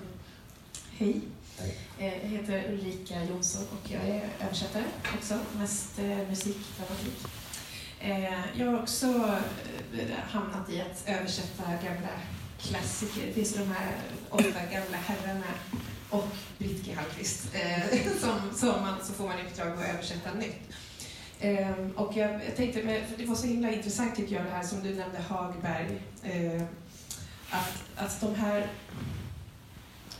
Hej. 0.98 1.20
Hej. 1.58 1.78
Eh, 1.98 2.22
Jag 2.22 2.28
heter 2.28 2.72
Ulrika 2.72 3.24
Jonsson 3.24 3.62
och 3.72 3.90
jag 3.90 4.08
är 4.08 4.28
översättare 4.40 4.84
också, 5.18 5.38
mest 5.58 5.98
eh, 5.98 6.28
musikdramatik. 6.28 7.26
Eh, 8.00 8.60
Jag 8.60 8.66
har 8.66 8.82
också 8.82 9.06
eh, 9.98 10.18
hamnat 10.30 10.70
i 10.70 10.80
att 10.80 11.02
översätta 11.06 11.62
gamla 11.84 12.08
klassiker. 12.60 13.26
Det 13.26 13.32
finns 13.32 13.54
de 13.54 13.62
här 13.64 13.92
åtta 14.30 14.60
gamla 14.72 14.96
herrarna 14.96 15.44
och 16.12 16.28
Britt 16.58 16.84
G. 16.84 16.94
Hallqvist 16.94 17.54
eh, 17.54 18.12
som, 18.20 18.54
som 18.54 18.82
man, 18.82 18.94
så 19.02 19.12
får 19.12 19.28
man 19.28 19.38
i 19.38 19.42
uppdrag 19.42 19.68
att 19.72 19.94
översätta 19.94 20.34
nytt. 20.34 20.60
Ehm, 21.40 21.90
och 21.90 22.16
jag, 22.16 22.30
jag 22.30 22.56
tänkte, 22.56 22.82
för 22.82 23.16
det 23.16 23.26
var 23.26 23.34
så 23.34 23.46
himla 23.46 23.72
intressant 23.72 24.16
tycker 24.16 24.34
jag 24.34 24.44
det 24.44 24.50
här 24.50 24.62
som 24.62 24.82
du 24.82 24.94
nämnde 24.94 25.18
Hagberg, 25.28 26.02
eh, 26.22 26.62
att, 27.50 27.82
att 27.96 28.20
de 28.20 28.34
här 28.34 28.70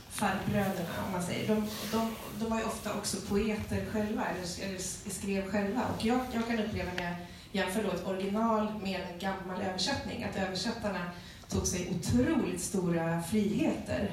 farbröderna, 0.09 0.89
om 1.05 1.11
man 1.11 1.23
säger, 1.23 1.47
de, 1.47 1.67
de, 1.91 2.15
de 2.39 2.49
var 2.49 2.57
ju 2.57 2.63
ofta 2.63 2.93
också 2.93 3.17
poeter 3.29 3.85
själva, 3.91 4.25
eller, 4.25 4.67
eller 4.67 4.79
skrev 5.09 5.51
själva. 5.51 5.81
Och 5.97 6.05
jag, 6.05 6.19
jag 6.33 6.47
kan 6.47 6.59
uppleva 6.59 6.89
när 6.97 7.03
jag 7.03 7.15
jämför 7.51 7.83
då 7.83 7.91
ett 7.91 8.07
original 8.07 8.79
med 8.83 9.01
en 9.13 9.19
gammal 9.19 9.61
översättning, 9.61 10.23
att 10.23 10.35
översättarna 10.35 11.11
tog 11.49 11.67
sig 11.67 11.93
otroligt 11.95 12.61
stora 12.61 13.21
friheter 13.21 14.11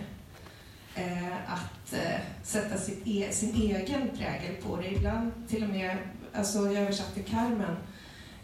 Eh, 0.95 1.53
att 1.53 1.93
eh, 1.93 2.21
sätta 2.43 2.79
sitt 2.79 3.07
e, 3.07 3.29
sin 3.33 3.55
egen 3.55 4.09
prägel 4.17 4.55
på 4.63 4.77
det. 4.77 4.89
Ibland 4.89 5.33
till 5.49 5.63
och 5.63 5.69
med, 5.69 5.97
alltså 6.33 6.59
jag 6.59 6.83
översatte 6.83 7.23
Carmen 7.23 7.77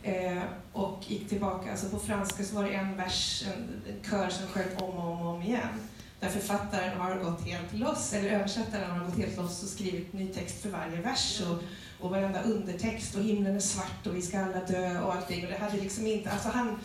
eh, 0.03 0.43
och 0.73 1.05
gick 1.07 1.29
tillbaka, 1.29 1.71
alltså 1.71 1.89
på 1.89 1.99
franska 1.99 2.45
så 2.45 2.55
var 2.55 2.65
det 2.65 2.75
en 2.75 2.97
vers, 2.97 3.45
en, 3.47 3.83
kör 4.11 4.29
som 4.29 4.47
sjöng 4.47 4.77
om 4.77 4.97
och 4.97 5.13
om, 5.13 5.21
och 5.21 5.35
om 5.35 5.43
igen 5.43 5.81
där 6.21 6.29
författaren 6.29 7.01
har 7.01 7.17
gått 7.17 7.47
helt 7.47 7.73
loss, 7.73 8.13
eller 8.13 8.31
översättaren 8.31 8.91
har 8.91 9.05
gått 9.07 9.19
helt 9.19 9.37
loss 9.37 9.63
och 9.63 9.69
skrivit 9.69 10.13
ny 10.13 10.29
text 10.29 10.63
för 10.63 10.71
varje 10.71 11.01
vers 11.01 11.41
och, 11.41 11.63
och 12.05 12.11
varenda 12.11 12.43
undertext 12.43 13.15
och 13.15 13.23
himlen 13.23 13.57
är 13.57 13.61
svart 13.61 14.07
och 14.07 14.17
vi 14.17 14.23
ska 14.23 14.39
alla 14.39 14.65
dö 14.65 15.01
och 15.01 15.15
allting. 15.15 15.45
Och 15.45 15.51
det 15.51 15.59
hade 15.59 15.77
liksom 15.77 16.07
inte, 16.07 16.31
alltså 16.31 16.49
han, 16.49 16.79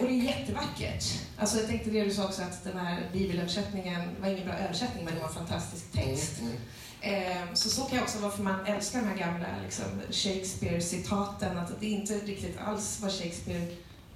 och 0.00 0.06
det 0.06 0.12
är 0.12 0.22
jättevackert. 0.22 1.04
Alltså 1.38 1.58
jag 1.58 1.66
tänkte 1.68 1.90
det 1.90 2.04
du 2.04 2.10
sa 2.10 2.24
också 2.24 2.42
att 2.42 2.64
den 2.64 2.78
här 2.78 3.10
bibelöversättningen 3.12 4.00
var 4.20 4.28
ingen 4.28 4.44
bra 4.46 4.54
översättning 4.54 5.04
men 5.04 5.14
det 5.14 5.20
var 5.20 5.28
en 5.28 5.34
fantastisk 5.34 5.92
text. 5.92 6.40
Mm. 6.40 6.52
Eh, 7.00 7.54
Så 7.54 7.68
så 7.68 7.82
kan 7.82 7.96
jag 7.96 8.02
också 8.04 8.18
varför 8.18 8.42
man 8.42 8.66
älskar 8.66 9.00
de 9.00 9.08
här 9.08 9.16
gamla 9.16 9.46
liksom, 9.64 9.84
Shakespeare-citaten, 10.10 11.58
att 11.58 11.80
det 11.80 11.86
inte 11.86 12.14
riktigt 12.14 12.58
alls 12.66 12.98
vad 13.02 13.12
Shakespeare 13.12 13.66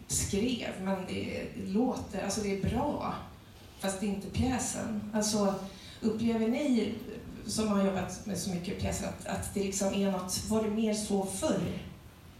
skrev, 0.08 0.68
men 0.82 0.96
det 1.08 1.42
låter, 1.66 2.24
alltså 2.24 2.40
det 2.40 2.58
är 2.60 2.70
bra, 2.70 3.14
fast 3.80 4.00
det 4.00 4.06
är 4.06 4.08
inte 4.08 4.30
pjäsen. 4.30 5.10
Alltså, 5.14 5.54
upplever 6.00 6.48
ni 6.48 6.94
som 7.46 7.68
har 7.68 7.84
jobbat 7.84 8.26
med 8.26 8.38
så 8.38 8.50
mycket 8.50 8.80
pjäser 8.80 9.06
att, 9.06 9.26
att 9.26 9.54
det 9.54 9.60
liksom 9.64 9.94
är 9.94 10.10
något, 10.10 10.44
var 10.48 10.62
det 10.62 10.70
mer 10.70 10.94
så 10.94 11.26
förr? 11.26 11.60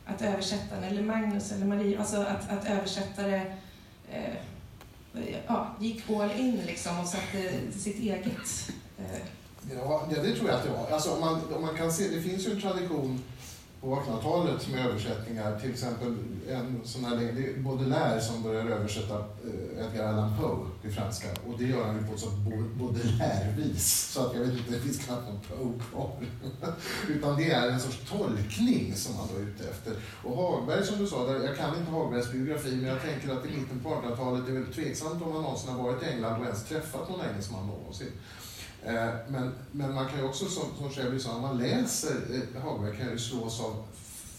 Att 0.07 0.23
översättaren, 0.23 0.85
eller 0.85 1.03
Magnus 1.03 1.53
eller 1.53 1.67
Marie, 1.67 1.99
alltså 1.99 2.17
att, 2.17 2.51
att 2.51 2.71
översättare 2.71 3.57
eh, 4.11 4.35
ja, 5.47 5.77
gick 5.81 6.11
all 6.11 6.31
in 6.31 6.61
liksom 6.67 7.01
och 7.01 7.07
satte 7.07 7.73
sitt 7.79 7.99
eget 7.99 8.71
eh, 8.99 9.21
Ja, 9.75 10.09
det 10.11 10.35
tror 10.35 10.49
jag 10.49 10.59
att 10.59 10.65
det 10.65 10.71
var. 10.71 10.91
Alltså, 10.91 11.15
om, 11.15 11.21
man, 11.21 11.55
om 11.55 11.63
man 11.63 11.77
kan 11.77 11.93
se, 11.93 12.09
det 12.09 12.21
finns 12.23 12.47
ju 12.47 12.53
en 12.53 12.61
tradition 12.61 13.23
på 13.87 13.95
1800-talet 13.95 14.69
med 14.69 14.87
översättningar. 14.87 15.61
Till 15.61 15.71
exempel 15.71 16.17
en 16.49 16.81
sån 16.85 17.05
här, 17.05 17.17
det 17.17 17.23
är 17.23 17.59
Baudelaire 17.59 18.21
som 18.21 18.43
börjar 18.43 18.67
översätta 18.67 19.15
eh, 19.19 19.87
Edgar 19.87 20.09
Allan 20.09 20.33
Poe 20.41 20.67
till 20.83 20.93
franska. 20.93 21.29
Och 21.47 21.59
det 21.59 21.65
gör 21.65 21.85
han 21.87 21.97
ju 21.97 22.07
på 22.07 22.15
ett 22.15 22.21
sånt 22.21 22.39
Baudelaire-vis. 22.79 24.13
Så 24.13 24.21
att 24.21 24.35
jag 24.35 24.41
vet 24.41 24.53
inte, 24.53 24.73
det 24.73 24.81
finns 24.81 24.99
knappt 24.99 25.29
någon 25.29 25.41
Poe 25.41 25.81
kvar. 25.91 26.11
Utan 27.09 27.37
det 27.37 27.51
är 27.51 27.69
en 27.69 27.81
sorts 27.81 28.11
tolkning 28.11 28.95
som 28.95 29.17
han 29.17 29.29
då 29.33 29.41
är 29.41 29.43
ute 29.43 29.71
efter. 29.71 29.93
Och 30.25 30.37
Hagberg 30.37 30.87
som 30.87 30.99
du 30.99 31.07
sa, 31.07 31.27
där, 31.27 31.45
jag 31.45 31.57
kan 31.57 31.77
inte 31.79 31.91
Hagbergs 31.91 32.33
biografi, 32.33 32.77
men 32.77 32.87
jag 32.87 33.03
tänker 33.03 33.33
att 33.33 33.47
i 33.47 33.49
mitten 33.49 33.81
på 33.83 33.89
1800-talet, 33.89 34.47
det 34.47 34.53
är 34.53 34.59
väl 34.61 34.73
tveksamt 34.73 35.23
om 35.23 35.33
han 35.33 35.43
någonsin 35.43 35.71
har 35.71 35.83
varit 35.83 36.03
i 36.03 36.07
England 36.07 36.41
och 36.41 36.47
ens 36.47 36.65
träffat 36.65 37.09
någon 37.11 37.21
engelsman 37.31 37.67
någonsin. 37.67 38.13
Eh, 38.87 39.15
men, 39.29 39.53
men 39.73 39.95
man 39.95 40.09
kan 40.09 40.19
ju 40.19 40.25
också, 40.25 40.45
som, 40.45 40.65
som 40.79 40.91
Shelby 40.91 41.19
sa, 41.19 41.33
när 41.33 41.41
man 41.41 41.59
läser 41.59 42.17
eh, 42.55 42.63
Hagberg 42.63 42.97
kan 42.97 43.11
ju 43.11 43.19
slås 43.19 43.61
av 43.61 43.85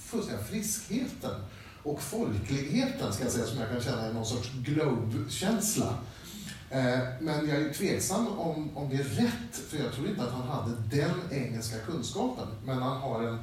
fullständiga 0.05 0.45
friskheten 0.45 1.31
och 1.83 2.01
folkligheten, 2.01 3.13
ska 3.13 3.23
jag 3.23 3.31
säga, 3.31 3.45
som 3.45 3.59
jag 3.59 3.69
kan 3.69 3.81
känna 3.81 4.09
i 4.09 4.13
någon 4.13 4.25
sorts 4.25 4.51
globe-känsla. 4.65 5.93
Eh, 6.69 6.99
men 7.21 7.49
jag 7.49 7.57
är 7.57 7.73
tveksam 7.73 8.27
om, 8.27 8.77
om 8.77 8.89
det 8.89 8.95
är 8.95 9.03
rätt, 9.03 9.55
för 9.69 9.77
jag 9.77 9.93
tror 9.93 10.07
inte 10.07 10.23
att 10.23 10.33
han 10.33 10.47
hade 10.47 10.71
den 10.91 11.13
engelska 11.31 11.77
kunskapen. 11.79 12.47
Men 12.65 12.77
han 12.77 12.97
har 12.97 13.23
en, 13.23 13.39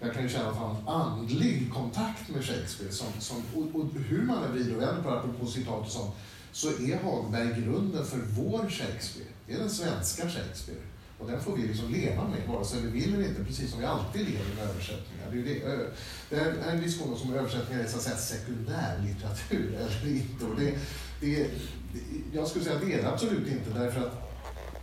jag 0.00 0.14
kan 0.14 0.22
ju 0.22 0.28
känna 0.28 0.50
att 0.50 0.56
han 0.56 0.76
har 0.76 0.80
en 0.80 0.88
andlig 0.88 1.72
kontakt 1.72 2.28
med 2.28 2.44
Shakespeare. 2.44 2.92
Som, 2.92 3.06
som, 3.18 3.42
och, 3.54 3.80
och 3.80 3.86
hur 4.08 4.22
man 4.22 4.44
är 4.44 4.48
vrider 4.48 4.76
och 4.76 4.82
vänder 4.82 5.02
på 5.02 5.10
det, 5.10 5.18
apropå 5.18 5.46
citat 5.46 5.86
och 5.86 5.92
sånt, 5.92 6.14
så 6.52 6.68
är 6.68 7.02
Hagberg 7.02 7.62
grunden 7.62 8.04
för 8.06 8.18
vår 8.18 8.70
Shakespeare. 8.70 9.28
Det 9.46 9.54
är 9.54 9.58
den 9.58 9.70
svenska 9.70 10.22
Shakespeare. 10.22 10.80
Och 11.18 11.30
den 11.30 11.40
får 11.40 11.56
vi 11.56 11.62
liksom 11.62 11.92
leva 11.92 12.28
med, 12.28 12.48
vare 12.48 12.64
sig 12.64 12.80
vi 12.80 12.88
vill 12.88 13.14
eller 13.14 13.28
inte, 13.28 13.44
precis 13.44 13.70
som 13.70 13.80
vi 13.80 13.86
alltid 13.86 14.28
lever 14.28 14.54
med 14.54 14.64
översättningar. 14.64 15.30
Det 15.30 15.38
är, 15.38 15.42
ju 15.42 15.44
det, 15.44 15.90
det 16.30 16.36
är 16.36 16.72
en 16.72 16.80
diskussion 16.80 17.18
som 17.18 17.34
översättningar 17.34 17.82
är 17.82 17.88
så 17.88 17.96
att 17.96 18.02
säga 18.02 18.16
sekundärlitteratur 18.16 19.74
eller 19.80 20.16
inte. 20.16 20.44
Och 20.44 20.56
det, 20.60 20.78
det, 21.20 21.42
det, 21.92 22.00
jag 22.32 22.48
skulle 22.48 22.64
säga 22.64 22.76
att 22.76 22.82
det 22.82 22.92
är 22.92 23.02
det 23.02 23.08
absolut 23.08 23.48
inte, 23.48 23.70
därför 23.78 24.00
att 24.00 24.28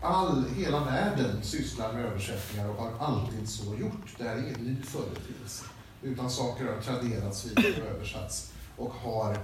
all, 0.01 0.45
hela 0.55 0.85
världen 0.85 1.43
sysslar 1.43 1.93
med 1.93 2.05
översättningar 2.05 2.69
och 2.69 2.75
har 2.75 2.91
alltid 2.99 3.49
så 3.49 3.75
gjort. 3.75 4.15
Det 4.17 4.23
här 4.23 4.35
är 4.35 4.39
ingen 4.39 4.59
ny 4.59 4.81
företeelse. 4.81 5.65
Utan 6.01 6.29
saker 6.29 6.65
har 6.65 6.81
traderats 6.81 7.45
vidare 7.45 7.81
och 7.81 7.95
översatts 7.95 8.51
och 8.77 8.93
har 8.93 9.37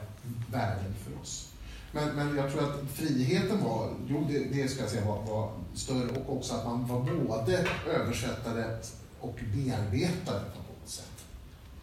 värden 0.52 0.94
för 1.04 1.22
oss. 1.22 1.51
Men, 1.92 2.16
men 2.16 2.38
jag 2.38 2.52
tror 2.52 2.64
att 2.64 2.92
friheten 2.94 3.64
var, 3.64 3.94
jo 4.08 4.28
det, 4.30 4.40
det 4.40 4.68
ska 4.68 4.82
jag 4.82 4.90
säga 4.90 5.06
var, 5.06 5.24
var 5.24 5.52
större 5.74 6.10
och 6.10 6.38
också 6.38 6.54
att 6.54 6.66
man 6.66 6.88
var 6.88 7.02
både 7.02 7.68
översättare 7.96 8.78
och 9.20 9.40
bearbetare 9.56 10.44
på 10.54 10.60
något 10.60 10.90
sätt. 10.90 11.06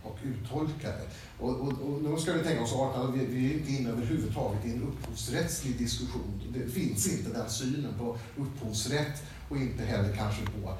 och 0.02 0.18
uttolkare. 0.24 1.00
Och, 1.38 1.50
och, 1.50 1.72
och 1.72 2.02
nu 2.02 2.16
ska 2.18 2.32
vi 2.32 2.42
tänka 2.44 2.62
oss 2.62 2.72
att 2.72 3.14
vi, 3.14 3.26
vi 3.26 3.50
är 3.50 3.54
inte 3.54 3.72
inne 3.72 3.90
överhuvudtaget 3.90 4.66
i 4.66 4.70
en 4.70 4.82
upphovsrättslig 4.82 5.78
diskussion. 5.78 6.42
Det 6.54 6.70
finns 6.70 7.12
inte 7.12 7.38
den 7.38 7.50
synen 7.50 7.94
på 7.98 8.18
upphovsrätt 8.36 9.22
och 9.48 9.56
inte 9.56 9.84
heller 9.84 10.16
kanske 10.16 10.42
på 10.42 10.72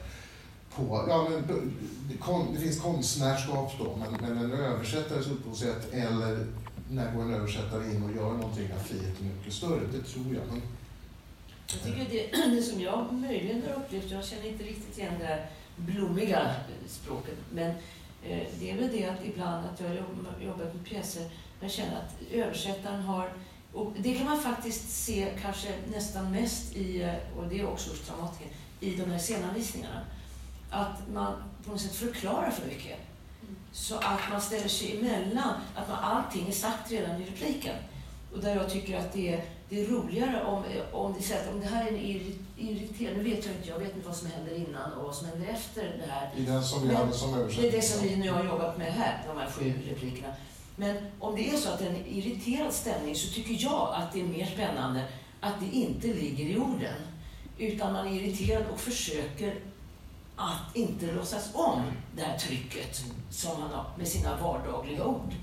på, 0.79 1.05
ja, 1.09 1.29
men, 1.31 1.47
det, 1.47 2.55
det 2.55 2.61
finns 2.61 2.81
konstnärskap 2.81 3.73
då, 3.79 3.97
men, 3.97 4.35
men 4.35 4.45
en 4.45 4.53
översättares 4.53 5.27
upphovsrätt 5.27 5.93
eller 5.93 6.47
när 6.91 7.15
går 7.15 7.23
en 7.23 7.35
översättare 7.35 7.91
in 7.91 8.03
och 8.03 8.17
gör 8.17 8.33
någonting 8.33 8.69
där 8.69 8.79
friheten 8.79 9.31
är 9.31 9.37
mycket 9.37 9.53
större? 9.53 9.81
Det 9.93 10.03
tror 10.03 10.35
jag. 10.35 10.47
Men... 10.47 10.63
Jag 11.73 11.83
tycker 11.83 12.07
det, 12.11 12.51
det 12.57 12.63
som 12.63 12.81
jag 12.81 13.13
möjligen 13.13 13.63
har 13.63 13.83
upplevt, 13.83 14.11
jag 14.11 14.25
känner 14.25 14.47
inte 14.47 14.65
riktigt 14.65 14.99
igen 14.99 15.15
det 15.19 15.27
där 15.27 15.47
blommiga 15.77 16.55
språket, 16.87 17.37
men 17.53 17.71
eh, 18.25 18.47
det 18.61 18.71
är 18.71 18.77
väl 18.77 18.91
det 18.93 19.07
att 19.07 19.25
ibland 19.25 19.67
att 19.67 19.81
jag 19.81 19.89
har 19.89 19.95
jobbat 20.47 20.75
med 20.75 20.85
pjäser, 20.85 21.31
jag 21.61 21.71
känner 21.71 21.97
att 21.97 22.33
översättaren 22.33 23.03
har 23.03 23.31
och 23.73 23.93
det 23.99 24.15
kan 24.15 24.27
man 24.27 24.41
faktiskt 24.41 24.91
se 24.91 25.29
kanske 25.43 25.69
nästan 25.91 26.31
mest 26.31 26.77
i, 26.77 27.03
eh, 27.03 27.39
och 27.39 27.49
det 27.49 27.61
är 27.61 27.67
också 27.67 27.91
hos 27.91 28.07
dramatiker, 28.07 28.53
i 28.81 28.97
de 28.97 29.11
här 29.11 29.19
scenanvisningarna. 29.19 30.01
Att 30.71 31.09
man 31.13 31.33
på 31.65 31.71
något 31.71 31.81
sätt 31.81 31.95
förklarar 31.95 32.51
för 32.51 32.67
mycket. 32.67 32.99
Så 33.79 33.97
att 33.97 34.21
man 34.31 34.41
ställer 34.41 34.69
sig 34.69 34.99
emellan, 34.99 35.55
att 35.75 35.89
man, 35.89 35.99
allting 35.99 36.49
är 36.49 36.53
sagt 36.53 36.91
redan 36.91 37.23
i 37.23 37.25
repliken. 37.25 37.77
Och 38.33 38.39
där 38.39 38.57
jag 38.57 38.71
tycker 38.71 38.99
att 38.99 39.13
det 39.13 39.35
är, 39.35 39.45
det 39.69 39.81
är 39.81 39.87
roligare 39.87 40.45
om, 40.45 40.65
om 40.93 41.15
det 41.19 41.35
att 41.35 41.55
om 41.55 41.61
det 41.61 41.67
här 41.67 41.87
är 41.87 41.89
en 41.89 41.97
irriterande, 42.57 43.23
nu 43.23 43.31
vet 43.31 43.47
jag 43.47 43.55
inte, 43.55 43.69
jag 43.69 43.79
vet 43.79 43.95
inte 43.97 44.09
vad 44.09 44.17
som 44.17 44.31
händer 44.31 44.55
innan 44.57 44.93
och 44.93 45.05
vad 45.05 45.15
som 45.15 45.27
händer 45.27 45.49
efter 45.49 45.83
det 45.83 46.13
här. 46.13 46.31
I 46.37 46.45
den 46.45 46.65
som 46.65 46.89
vi 46.89 46.95
hade 46.95 47.13
som 47.13 47.35
översättning. 47.35 47.71
Det 47.71 47.77
är 47.77 47.81
det 47.81 47.87
som 47.87 48.09
vi 48.09 48.17
nu 48.17 48.31
har 48.31 48.45
jobbat 48.45 48.79
med 48.79 48.93
här, 48.93 49.25
de 49.27 49.39
här 49.39 49.51
sju 49.51 49.73
replikerna. 49.89 50.29
Men 50.77 50.97
om 51.19 51.35
det 51.35 51.51
är 51.51 51.57
så 51.57 51.69
att 51.69 51.79
det 51.79 51.85
är 51.85 51.91
en 51.91 52.07
irriterad 52.07 52.73
stämning 52.73 53.15
så 53.15 53.35
tycker 53.35 53.65
jag 53.65 53.95
att 53.95 54.13
det 54.13 54.21
är 54.21 54.25
mer 54.25 54.47
spännande 54.47 55.05
att 55.41 55.55
det 55.61 55.77
inte 55.77 56.07
ligger 56.07 56.45
i 56.45 56.59
orden. 56.59 56.97
Utan 57.59 57.93
man 57.93 58.07
är 58.07 58.13
irriterad 58.13 58.65
och 58.73 58.81
försöker 58.81 59.55
att 60.39 60.77
inte 60.77 61.13
låtsas 61.13 61.51
om 61.55 61.83
det 62.17 62.23
här 62.23 62.39
trycket 62.39 63.05
som 63.31 63.61
man 63.61 63.71
har 63.71 63.87
med 63.99 64.09
sina 64.09 64.37
vardagliga 64.41 65.05
ord. 65.05 65.35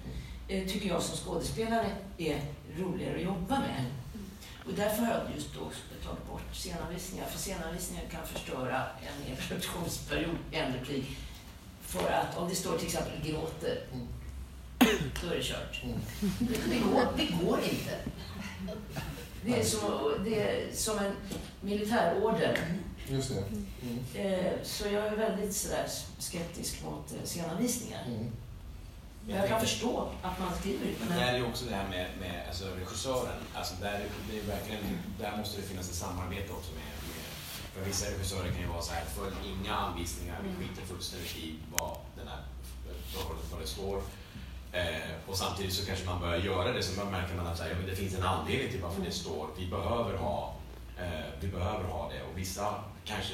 Eh, 0.48 0.68
tycker 0.68 0.88
jag 0.88 1.04
som 1.04 1.18
skådespelare 1.18 1.92
är 2.18 2.42
roligare 2.78 3.16
att 3.16 3.24
jobba 3.24 3.60
med. 3.60 3.86
Och 4.66 4.74
därför 4.74 5.04
har 5.04 5.14
jag 5.14 5.36
just 5.36 5.54
då 5.54 5.60
tagit 6.08 6.28
bort 6.28 6.42
scenanvisningar, 6.54 7.26
för 7.26 7.40
scenanvisningar 7.40 8.04
kan 8.12 8.28
förstöra 8.28 8.84
en 9.02 9.28
hel 9.28 9.38
produktionsperiod, 9.38 10.36
en 10.52 10.74
replik. 10.74 11.18
För 11.82 12.12
att 12.12 12.38
om 12.38 12.50
det 12.50 12.56
står 12.56 12.78
till 12.78 12.88
exempel 12.88 13.32
gråter, 13.32 13.80
då 15.22 15.28
är 15.28 15.36
det 15.36 15.44
kört. 15.44 15.82
Det, 16.40 16.70
det, 16.70 16.80
går, 16.80 17.08
det 17.18 17.46
går 17.46 17.60
inte. 17.60 18.00
Det 19.46 19.60
är, 19.60 19.64
som, 19.64 20.12
det 20.24 20.42
är 20.42 20.74
som 20.74 20.98
en 20.98 21.12
militärorder. 21.62 22.60
Just 23.08 23.30
det. 23.30 23.44
Mm. 24.22 24.64
Så 24.64 24.88
jag 24.88 25.06
är 25.06 25.16
väldigt 25.16 25.56
sådär 25.56 25.88
skeptisk 26.20 26.84
mot 26.84 27.12
eh, 27.12 27.26
scenanvisningar. 27.26 28.04
Mm. 28.08 28.32
Jag, 29.28 29.38
jag 29.38 29.50
kan 29.50 29.62
förstå 29.62 30.10
att 30.22 30.40
man 30.40 30.56
skriver 30.60 30.88
Men 31.00 31.18
det 31.18 31.24
är 31.24 31.38
ju 31.38 31.46
också 31.46 31.66
det 31.66 31.76
här 31.76 31.90
med, 31.90 32.08
med 32.20 32.44
alltså, 32.48 32.66
regissören. 32.80 33.40
Alltså, 33.54 33.76
där, 33.82 34.06
det 34.32 34.40
är 34.40 34.44
verkligen, 34.44 34.82
där 35.20 35.38
måste 35.38 35.62
det 35.62 35.68
finnas 35.68 35.90
ett 35.90 35.96
samarbete 35.96 36.52
också 36.54 36.72
med, 36.72 36.84
med 36.84 37.26
för 37.74 37.86
vissa 37.86 38.06
regissörer 38.12 38.52
kan 38.52 38.62
ju 38.62 38.68
vara 38.68 38.82
så 38.82 38.94
här, 38.94 39.06
följ 39.06 39.36
inga 39.46 39.76
anvisningar, 39.76 40.40
vi 40.44 40.50
mm. 40.50 40.62
skiter 40.62 40.82
fullständigt 40.82 41.38
i 41.38 41.56
vad, 41.74 41.98
den 42.18 42.28
här, 42.28 42.42
vad 43.52 43.62
det 43.62 43.68
står. 43.68 44.02
Eh, 44.76 45.12
och 45.28 45.38
samtidigt 45.38 45.74
så 45.74 45.86
kanske 45.86 46.06
man 46.06 46.20
börjar 46.20 46.38
göra 46.38 46.74
det, 46.74 46.84
så 46.84 47.00
man 47.00 47.12
märker 47.12 47.36
man 47.36 47.48
att 47.48 47.60
här, 47.60 47.70
ja, 47.70 47.76
men 47.76 47.86
det 47.86 47.96
finns 47.96 48.16
en 48.16 48.24
anledning 48.24 48.72
till 48.72 48.82
varför 48.82 49.02
det 49.02 49.12
står. 49.12 49.48
Vi 49.58 49.68
behöver 49.68 50.18
ha, 50.18 50.56
eh, 51.00 51.26
vi 51.40 51.48
behöver 51.48 51.84
ha 51.84 52.10
det. 52.10 52.22
Och 52.24 52.38
vissa 52.38 52.84
kanske 53.06 53.34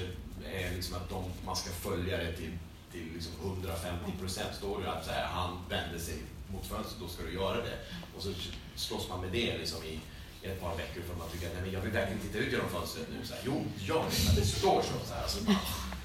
är 0.53 0.71
liksom 0.75 0.95
att 0.95 1.09
de, 1.09 1.23
man 1.45 1.55
ska 1.55 1.69
följa 1.69 2.17
det 2.17 2.31
till, 2.31 2.51
till 2.91 3.07
liksom 3.13 3.33
150 3.43 4.11
procent. 4.19 4.55
Står 4.55 4.81
det 4.81 4.91
att 4.91 5.05
så 5.05 5.11
här, 5.11 5.25
han 5.25 5.57
vänder 5.69 5.99
sig 5.99 6.17
mot 6.47 6.65
fönstret, 6.65 6.99
då 6.99 7.07
ska 7.07 7.23
du 7.23 7.33
göra 7.33 7.57
det. 7.57 7.77
Och 8.17 8.23
så 8.23 8.29
slåss 8.75 9.09
man 9.09 9.21
med 9.21 9.31
det 9.31 9.57
liksom 9.57 9.83
i, 9.83 9.99
i 10.41 10.47
ett 10.47 10.61
par 10.61 10.75
veckor 10.77 11.01
för 11.01 11.13
att 11.13 11.19
man 11.19 11.29
tycker 11.29 11.47
att 11.47 11.53
nej, 11.53 11.61
men 11.61 11.73
jag 11.73 11.81
vill 11.81 11.91
verkligen 11.91 12.21
titta 12.21 12.37
ut 12.37 12.51
genom 12.51 12.69
fönstret 12.69 13.07
nu. 13.09 13.25
Så 13.27 13.33
här, 13.33 13.41
jo, 13.45 13.63
gör 13.79 14.05
det, 14.35 14.45
står 14.45 14.81
så. 14.81 15.07
så, 15.07 15.13
här, 15.13 15.27
så, 15.27 15.39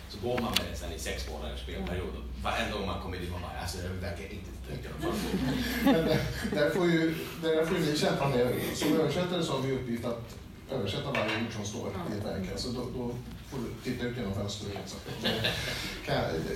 så 0.09 0.28
går 0.28 0.41
man 0.41 0.53
med 0.59 0.64
det 0.70 0.76
sen 0.76 0.93
i 0.93 0.99
sex 0.99 1.28
månaders 1.30 1.61
spelperiod. 1.61 2.14
Varenda 2.43 2.78
gång 2.78 2.87
man 2.87 3.03
kommer 3.03 3.18
dit, 3.18 3.30
man 3.30 3.41
bara, 3.43 3.61
alltså 3.62 3.78
det 3.78 3.89
verkar 3.89 4.24
inte 4.24 4.51
titta 4.57 4.74
ut 4.74 4.84
genom 4.84 5.01
fönstret. 5.03 6.20
Där 6.55 6.70
får 6.70 6.87
ju, 6.87 7.14
där 7.43 7.66
får 7.66 7.78
ju 7.78 7.84
ni 7.84 7.99
kämpa 7.99 8.28
med, 8.28 8.55
som 8.74 9.01
översättare 9.01 9.43
så 9.43 9.53
har 9.53 9.61
vi 9.61 9.72
uppgift 9.72 10.05
att 10.05 10.37
översätta 10.70 11.12
varje 11.12 11.37
ord 11.37 11.53
som 11.53 11.64
står 11.64 11.89
i 11.89 12.18
ett 12.18 12.24
verk. 12.24 12.53
Alltså 12.53 12.68
då, 12.68 12.82
då 12.95 13.14
får 13.51 13.59
du 13.59 13.91
titta 13.91 14.07
ut 14.07 14.16
genom 14.16 14.34
fönstret. 14.34 14.72
Liksom. 14.74 14.99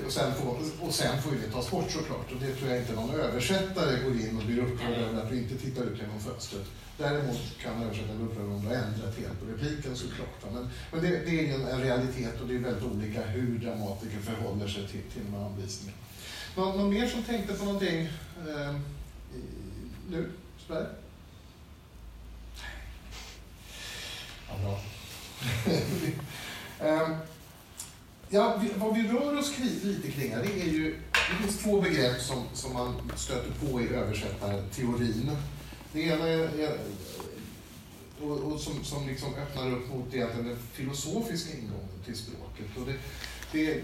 Och 0.07 0.13
sen, 0.13 0.35
får, 0.35 0.57
och 0.81 0.95
sen 0.95 1.23
får 1.23 1.31
det 1.31 1.53
tas 1.53 1.71
bort 1.71 1.91
såklart. 1.91 2.33
Och 2.33 2.41
det 2.41 2.55
tror 2.55 2.71
jag 2.71 2.79
inte 2.79 2.93
någon 2.93 3.11
översättare 3.11 4.03
går 4.05 4.13
in 4.13 4.37
och 4.37 4.45
blir 4.45 4.59
upprörd 4.59 4.99
över 4.99 5.23
att 5.23 5.31
du 5.31 5.39
inte 5.39 5.59
tittar 5.59 5.83
ut 5.83 5.99
genom 6.01 6.21
fönstret. 6.21 6.67
Däremot 7.01 7.41
kan 7.63 7.83
upprörd 7.83 8.45
om 8.45 8.61
du 8.61 8.69
har 8.69 8.75
ändrat 8.75 9.19
helt 9.19 9.41
på 9.41 9.47
repliken 9.47 9.97
såklart. 9.97 10.53
Men, 10.53 10.71
men 10.93 11.03
det, 11.03 11.09
det, 11.09 11.51
är 11.51 11.55
en, 11.55 11.81
realitet 11.81 12.41
och 12.41 12.49
det 12.49 12.55
är 12.55 12.59
väldigt 12.59 12.85
olika 12.85 13.23
hur 13.23 13.59
dramatiker 13.59 14.19
förhåller 14.19 14.69
sig 14.69 14.89
till, 14.89 15.03
till 15.03 15.23
de 15.31 15.37
här 15.37 15.45
anvisningarna. 15.45 15.99
Någon, 16.57 16.79
någon 16.79 16.91
mer 16.91 17.07
som 17.07 17.23
tänkte 17.23 17.55
på 17.55 17.65
någonting 17.65 18.01
eh, 18.49 18.75
nu? 20.11 20.31
Sådär? 20.67 20.89
Ja, 24.49 24.55
bra. 24.63 24.81
Ehm, 26.89 27.17
ja, 28.29 28.63
vad 28.77 28.95
vi 28.95 29.09
rör 29.09 29.39
oss 29.39 29.59
lite 29.59 30.11
kring 30.11 30.35
här, 30.35 30.43
det 30.43 30.63
är 30.63 30.67
ju, 30.67 30.97
det 31.13 31.43
finns 31.43 31.59
två 31.59 31.81
begrepp 31.81 32.21
som, 32.21 32.45
som 32.53 32.73
man 32.73 33.11
stöter 33.17 33.51
på 33.51 33.81
i 33.81 33.89
översättarteorin. 33.89 35.37
Det 35.93 36.03
ena 36.03 36.29
är, 36.29 36.39
är 36.39 36.79
och, 38.23 38.53
och, 38.53 38.61
som, 38.61 38.85
som 38.85 39.07
liksom 39.07 39.35
öppnar 39.35 39.73
upp 39.73 39.89
mot 39.89 40.15
egentligen 40.15 40.49
den 40.49 40.59
filosofiska 40.73 41.59
ingången 41.59 41.89
till 42.05 42.17
språket. 42.17 42.67
Och 42.77 42.87
det, 42.87 42.97
det, 43.53 43.83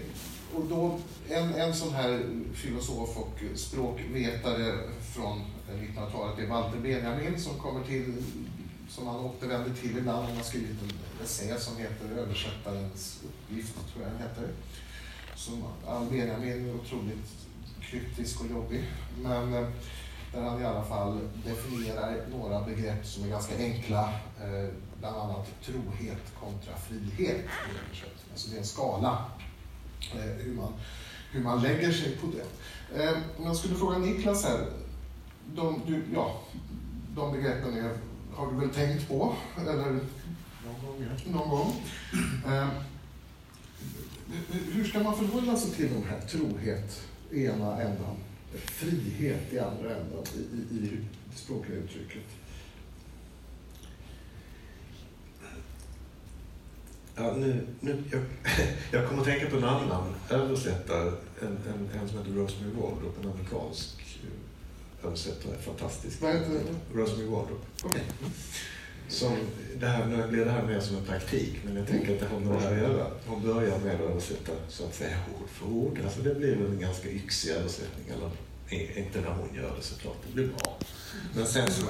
och 0.53 0.65
då, 0.65 0.99
en, 1.29 1.53
en 1.53 1.75
sån 1.75 1.93
här 1.93 2.29
filosof 2.53 3.17
och 3.17 3.39
språkvetare 3.55 4.77
från 5.15 5.41
1900-talet 5.71 6.39
är 6.39 6.47
Walter 6.47 6.79
Benjamin 6.79 7.39
som 7.39 7.59
kommer 7.59 7.83
till 7.83 8.13
som 8.89 9.07
han 9.07 9.19
återvänder 9.19 9.73
till 9.81 9.97
ibland. 9.97 10.25
Han 10.25 10.35
har 10.35 10.43
skrivit 10.43 10.77
en 10.81 11.23
essä 11.25 11.59
som 11.59 11.77
heter 11.77 12.17
Översättarens 12.17 13.19
uppgift, 13.23 13.73
tror 13.93 14.03
jag 14.03 14.11
den 14.11 14.21
heter. 14.21 14.49
Som 15.35 15.63
Benjamin 16.09 16.69
är 16.69 16.75
otroligt 16.75 17.47
kryptisk 17.81 18.41
och 18.41 18.51
jobbig. 18.51 18.83
Men 19.23 19.53
eh, 19.53 19.69
där 20.37 20.49
han 20.49 20.61
i 20.61 20.65
alla 20.65 20.83
fall 20.83 21.19
definierar 21.45 22.15
några 22.31 22.61
begrepp 22.61 23.05
som 23.05 23.23
är 23.23 23.27
ganska 23.27 23.57
enkla. 23.57 24.13
Eh, 24.41 24.69
bland 24.99 25.17
annat 25.17 25.47
trohet 25.65 26.33
kontra 26.39 26.73
frihet. 26.77 27.45
Alltså 28.31 28.49
det 28.49 28.55
är 28.55 28.59
en 28.59 28.65
skala 28.65 29.25
eh, 30.15 30.45
hur, 30.45 30.53
man, 30.53 30.73
hur 31.31 31.43
man 31.43 31.61
lägger 31.61 31.91
sig 31.91 32.17
på 32.17 32.27
det. 32.27 32.45
Om 33.37 33.45
jag 33.45 33.55
skulle 33.55 33.75
fråga 33.75 33.97
Niklas 33.97 34.45
här. 34.45 34.65
De, 35.55 35.81
du, 35.87 36.03
ja, 36.13 36.41
de 37.15 37.31
begreppen 37.31 37.73
är 37.73 37.97
har 38.37 38.51
du 38.51 38.59
väl 38.59 38.69
tänkt 38.69 39.07
på? 39.07 39.35
Eller 39.61 39.75
någon 39.75 40.85
gång. 40.85 41.05
Ja. 41.25 41.31
Någon 41.31 41.49
gång. 41.49 41.73
Eh, 42.47 42.67
hur 44.73 44.83
ska 44.83 44.99
man 44.99 45.17
förhålla 45.17 45.57
sig 45.57 45.71
till 45.71 45.89
de 45.93 46.09
här 46.09 46.21
trohet 46.21 47.01
i 47.31 47.45
ena 47.45 47.81
ändan, 47.81 48.15
frihet 48.55 49.53
i 49.53 49.59
andra 49.59 49.95
ändan 49.95 50.23
i, 50.35 50.39
i, 50.39 50.77
i 50.77 50.89
det 51.31 51.37
språkliga 51.37 51.77
uttrycket? 51.79 52.23
Ja, 57.15 57.35
nu, 57.35 57.67
nu, 57.79 58.03
jag, 58.11 58.21
jag 58.91 59.09
kommer 59.09 59.21
att 59.21 59.27
tänka 59.27 59.49
på 59.49 59.57
en 59.57 59.63
annan 59.63 60.13
översättare, 60.29 61.11
en, 61.41 61.47
en, 61.47 61.99
en 62.01 62.09
som 62.09 62.17
heter 62.17 62.31
Rosemary 62.31 62.71
Waldrop, 62.71 63.23
en 63.23 63.31
amerikansk 63.31 64.17
översättare, 65.03 65.57
fantastisk. 65.57 66.21
Vad 66.21 66.33
heter 66.33 66.51
det? 66.51 66.99
Rosemary 66.99 67.27
Wardrop. 67.27 67.65
Okay. 67.83 68.01
Som, 69.07 69.37
det 69.79 69.85
här, 69.85 70.05
nu 70.05 70.27
blir 70.27 70.45
det 70.45 70.51
här 70.51 70.63
mer 70.63 70.79
som 70.79 70.97
en 70.97 71.05
praktik, 71.05 71.59
men 71.65 71.75
jag 71.75 71.87
tänker 71.87 72.13
att 72.13 72.19
det 72.19 72.27
har 72.27 72.39
med 72.39 72.53
det 72.53 72.59
här 72.59 72.71
att 72.71 72.77
göra. 72.77 73.07
Hon 73.27 73.43
börjar 73.43 73.79
med 73.79 73.95
att 73.95 74.01
översätta 74.01 74.51
så 74.69 74.85
att 74.85 74.95
säga 74.95 75.17
ord 75.39 75.49
för 75.49 75.67
ord. 75.67 75.99
Alltså 76.03 76.21
det 76.21 76.35
blir 76.35 76.65
en 76.65 76.79
ganska 76.79 77.09
yxig 77.09 77.51
översättning, 77.51 78.05
eller 78.07 78.31
inte 78.97 79.21
när 79.21 79.29
hon 79.29 79.55
gör 79.55 79.75
det 79.77 79.81
såklart, 79.81 80.17
det 80.27 80.33
blir 80.33 80.47
bra. 80.47 80.77
Men 81.35 81.45
sen 81.45 81.71
så, 81.71 81.85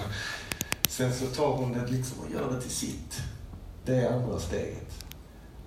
sen 0.89 1.13
så 1.13 1.25
tar 1.25 1.57
hon 1.57 1.73
det 1.73 1.91
liksom 1.91 2.19
och 2.19 2.31
gör 2.31 2.51
det 2.51 2.61
till 2.61 2.71
sitt. 2.71 3.21
Det 3.85 3.95
är 3.95 4.11
andra 4.11 4.39
steget. 4.39 5.05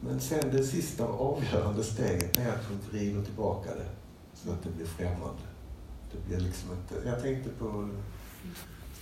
Men 0.00 0.20
sen 0.20 0.50
det 0.50 0.64
sista 0.64 1.04
avgörande 1.04 1.84
steget 1.84 2.38
är 2.38 2.48
att 2.48 2.64
hon 2.68 2.78
vrider 2.90 3.24
tillbaka 3.24 3.70
det 3.74 3.88
så 4.34 4.52
att 4.52 4.62
det 4.62 4.70
blir 4.70 4.86
främmande. 4.86 5.42
det 6.12 6.28
blir 6.28 6.40
liksom 6.40 6.70
inte... 6.72 7.08
Jag 7.08 7.22
tänkte 7.22 7.50
på 7.50 7.90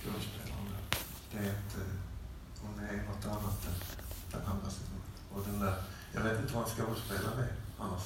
skådespelaren. 0.01 0.67
Det 1.31 1.37
är 1.37 1.43
inte... 1.43 2.08
Hon 2.61 2.85
är 2.89 2.95
något 3.09 3.25
annat 3.25 3.65
än 3.67 3.75
den 4.31 4.41
andra 4.51 4.69
sidan. 4.69 4.99
Och 5.33 5.41
den 5.45 5.59
där... 5.59 5.73
Jag 6.13 6.21
vet 6.21 6.39
inte 6.39 6.53
vad 6.53 6.63
en 6.63 6.69
skådespelare 6.69 7.43
är 7.43 7.53
annars. 7.79 8.03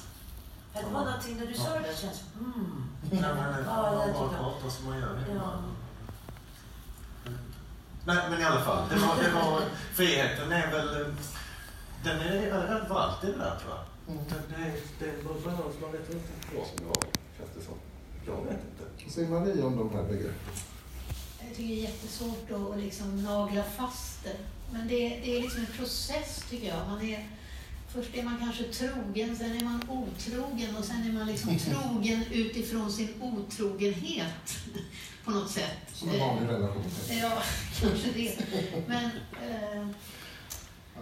Det 0.73 0.93
var 0.93 1.05
någonting 1.05 1.37
när 1.37 1.47
du 1.47 1.53
sa 1.53 1.79
det 1.79 1.97
känns 1.97 2.23
mm. 2.39 2.89
Nej, 3.11 3.21
men 3.21 3.65
Ja, 3.65 3.91
man 3.97 4.13
bara 4.13 4.29
pratar 4.29 4.69
som 4.69 4.85
man 4.89 4.99
gör. 4.99 5.23
Ja. 5.35 5.63
Nej, 8.05 8.29
men 8.29 8.41
i 8.41 8.43
alla 8.43 8.61
fall. 8.61 8.89
Det 8.89 8.95
var, 8.95 9.23
det 9.23 9.31
var, 9.31 9.61
friheten 9.93 10.51
är 10.51 10.71
väl... 10.71 11.15
Den 12.03 12.19
är 12.21 12.47
överallt 12.47 13.23
i 13.23 13.27
det 13.27 13.37
där, 13.37 13.59
tror 13.59 13.73
jag. 13.75 13.85
Det, 14.29 14.55
det, 14.55 14.73
det 14.99 15.05
är 15.05 15.23
bara 15.23 15.33
balans. 15.33 15.75
Man 15.81 15.91
vet 15.91 16.09
inte 16.09 16.27
vad 16.55 16.67
som 16.67 16.85
är 16.85 16.87
vad, 16.87 17.03
känns 17.37 17.49
det 17.55 17.61
som. 17.61 17.73
Jag 18.25 18.43
vet 18.45 18.53
inte. 18.53 19.03
Vad 19.03 19.13
säger 19.13 19.29
Marie 19.29 19.63
om 19.63 19.77
de 19.77 19.89
här 19.89 20.03
begreppen? 20.03 20.53
Jag 21.53 21.57
tycker 21.57 21.75
det 21.75 21.81
är 21.81 21.83
jättesvårt 21.83 22.51
att 22.51 22.71
att 22.73 22.79
liksom 22.79 23.23
nagla 23.23 23.63
fast 23.63 24.23
det. 24.23 24.37
Men 24.71 24.87
det, 24.87 25.09
det 25.09 25.37
är 25.37 25.41
liksom 25.41 25.59
en 25.59 25.77
process 25.77 26.45
tycker 26.49 26.67
jag. 26.67 26.87
Man 26.87 27.01
är, 27.01 27.27
först 27.87 28.15
är 28.15 28.23
man 28.23 28.37
kanske 28.39 28.63
trogen, 28.63 29.35
sen 29.35 29.57
är 29.57 29.63
man 29.63 29.81
otrogen 29.89 30.75
och 30.75 30.83
sen 30.85 31.09
är 31.09 31.13
man 31.13 31.27
liksom 31.27 31.57
trogen 31.59 32.23
utifrån 32.31 32.91
sin 32.91 33.09
otrogenhet 33.21 34.57
på 35.25 35.31
något 35.31 35.49
sätt. 35.51 35.77
Som 35.93 36.09
en 36.09 36.19
vanlig 36.19 36.49
relation. 36.49 36.83
Ja, 37.21 37.43
kanske 37.81 38.11
det. 38.11 38.37
Men 38.87 39.05
eh, 39.49 39.87
Ja. 40.95 41.01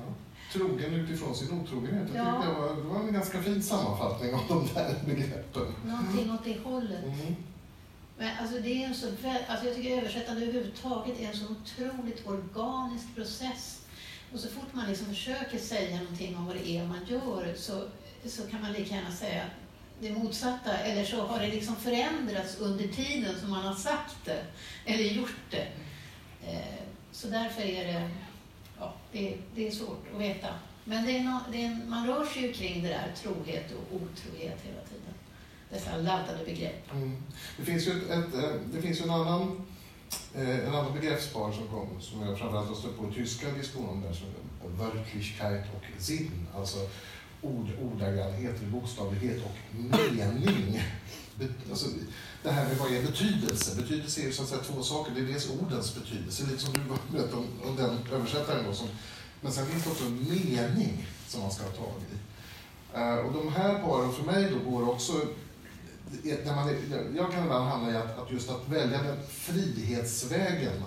Trogen 0.53 0.93
utifrån 0.93 1.35
sin 1.35 1.61
otrogenhet. 1.61 2.07
Jag 2.15 2.25
Ja. 2.27 2.43
det 2.47 2.61
var, 2.61 2.75
det 2.75 2.81
var 2.81 2.99
en 2.99 3.13
ganska 3.13 3.41
fin 3.43 3.63
sammanfattning 3.63 4.33
av 4.33 4.41
de 4.47 4.67
där 4.73 4.95
begreppen. 5.05 5.73
någonting 5.85 6.31
åt 6.31 6.43
det 6.43 6.59
hållet. 6.63 7.03
Mm. 7.03 7.35
Men 8.21 8.37
alltså 8.41 8.59
det 8.59 8.83
är 8.83 8.87
en 8.87 8.95
så, 8.95 9.07
alltså 9.47 9.65
jag 9.65 9.75
tycker 9.75 9.97
översättande 9.97 10.41
överhuvudtaget 10.41 11.19
är 11.19 11.27
en 11.27 11.35
så 11.35 11.45
otroligt 11.45 12.27
organisk 12.27 13.15
process. 13.15 13.81
Och 14.33 14.39
så 14.39 14.49
fort 14.49 14.73
man 14.73 14.89
liksom 14.89 15.07
försöker 15.07 15.57
säga 15.57 15.97
någonting 15.97 16.37
om 16.37 16.45
vad 16.45 16.55
det 16.55 16.77
är 16.77 16.85
man 16.85 17.05
gör 17.07 17.53
så, 17.55 17.87
så 18.25 18.47
kan 18.47 18.61
man 18.61 18.73
lika 18.73 18.95
gärna 18.95 19.11
säga 19.11 19.45
det 19.99 20.11
motsatta. 20.11 20.77
Eller 20.77 21.05
så 21.05 21.21
har 21.21 21.39
det 21.39 21.47
liksom 21.47 21.75
förändrats 21.75 22.57
under 22.59 22.87
tiden 22.87 23.39
som 23.39 23.49
man 23.49 23.65
har 23.65 23.75
sagt 23.75 24.25
det 24.25 24.45
eller 24.85 25.03
gjort 25.03 25.51
det. 25.51 25.67
Eh, 26.47 26.83
så 27.11 27.27
därför 27.27 27.61
är 27.61 27.93
det, 27.93 28.09
ja, 28.79 28.93
det, 29.11 29.37
det 29.55 29.67
är 29.67 29.71
svårt 29.71 30.05
att 30.13 30.21
veta. 30.21 30.47
Men 30.83 31.05
det 31.05 31.17
är 31.17 31.23
no, 31.23 31.39
det 31.51 31.65
är, 31.65 31.75
man 31.87 32.07
rör 32.07 32.25
sig 32.25 32.41
ju 32.41 32.53
kring 32.53 32.83
det 32.83 32.89
där 32.89 33.13
trohet 33.15 33.71
och 33.71 33.95
otrohet 33.95 34.61
hela 34.63 34.80
Nästan 35.71 35.93
Dessa 35.93 36.11
laddade 36.11 36.45
begrepp. 36.45 36.91
Mm. 36.93 37.17
Det 37.57 37.65
finns 37.65 37.87
ju 37.87 37.91
ett, 37.91 38.09
ett, 38.09 38.43
eh, 38.43 38.49
det 38.73 38.81
finns 38.81 39.01
en 39.01 39.09
annan, 39.09 39.61
eh, 40.35 40.59
en 40.59 40.75
annan 40.75 40.93
begreppspar 40.93 41.51
som 41.51 41.67
kom, 41.67 42.01
som 42.01 42.21
jag 42.21 42.39
framförallt 42.39 42.67
har 42.67 42.75
stött 42.75 42.97
på 42.97 43.07
i 43.07 43.13
tyska 43.13 43.51
diskussioner, 43.51 44.07
där, 44.07 44.13
som 44.13 44.27
Wörtlichkeit 44.77 45.65
och 45.75 46.01
Sinn, 46.01 46.47
alltså 46.55 46.77
ord, 47.41 47.67
ordagrannhet, 47.81 48.61
bokstavlighet 48.61 49.41
och 49.45 49.75
mening. 49.75 50.81
Alltså, 51.69 51.87
det 52.43 52.51
här 52.51 52.67
med 52.67 52.77
vad 52.77 52.93
är 52.93 53.01
betydelse? 53.01 53.81
Betydelse 53.81 54.21
är 54.21 54.25
ju 54.25 54.33
så 54.33 54.43
att 54.43 54.49
säga 54.49 54.61
två 54.61 54.83
saker. 54.83 55.11
Det 55.15 55.21
är 55.21 55.25
dels 55.25 55.49
ordens 55.49 55.95
betydelse, 55.95 56.43
lite 56.43 56.61
som 56.61 56.73
du 56.73 56.79
berättade 57.17 57.37
om, 57.37 57.47
om 57.69 57.75
den 57.75 57.97
översättaren 58.13 58.65
då, 58.67 58.73
som, 58.73 58.87
men 59.41 59.51
sen 59.51 59.65
finns 59.65 59.83
det 59.83 59.89
också 59.89 60.05
en 60.05 60.23
mening 60.29 61.07
som 61.27 61.41
man 61.41 61.51
ska 61.51 61.63
ha 61.63 61.71
tag 61.71 62.01
i. 62.11 62.15
Eh, 62.93 63.15
och 63.15 63.33
de 63.33 63.53
här 63.53 63.79
paren 63.79 64.11
för 64.11 64.23
mig 64.23 64.51
då 64.51 64.71
går 64.71 64.89
också 64.89 65.13
när 66.23 66.55
man 66.55 66.69
jag 67.15 67.31
kan 67.31 67.43
ibland 67.43 67.65
hamna 67.65 67.91
i 67.91 67.95
att, 67.95 68.19
att 68.19 68.31
just 68.31 68.49
att 68.49 68.69
välja 68.69 69.03
den 69.03 69.17
frihetsvägen 69.27 70.83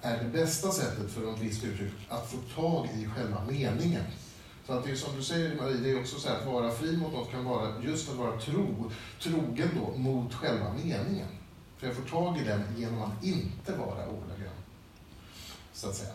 är 0.00 0.24
det 0.24 0.38
bästa 0.38 0.70
sättet 0.70 1.10
för 1.10 1.28
en 1.28 1.40
viss 1.40 1.64
uttryck 1.64 1.92
att 2.08 2.30
få 2.30 2.36
tag 2.54 2.88
i 2.94 3.06
själva 3.06 3.44
meningen. 3.48 4.04
Så 4.66 4.72
att 4.72 4.84
det 4.84 4.90
är 4.90 4.96
som 4.96 5.16
du 5.16 5.22
säger 5.22 5.56
Marie, 5.56 5.76
det 5.76 5.90
är 5.90 6.00
också 6.00 6.20
så 6.20 6.28
här 6.28 6.36
att 6.36 6.46
vara 6.46 6.70
fri 6.70 6.96
mot 6.96 7.12
något 7.12 7.30
kan 7.30 7.44
vara 7.44 7.82
just 7.82 8.10
att 8.10 8.16
vara 8.16 8.40
tro, 8.40 8.90
trogen 9.22 9.68
då 9.80 9.98
mot 9.98 10.34
själva 10.34 10.72
meningen. 10.72 11.28
För 11.78 11.86
jag 11.86 11.96
får 11.96 12.02
tag 12.02 12.38
i 12.38 12.44
den 12.44 12.62
genom 12.76 13.02
att 13.02 13.24
inte 13.24 13.72
vara 13.72 14.08
ordagrann. 14.08 14.56
Så 15.72 15.88
att 15.88 15.94
säga. 15.94 16.12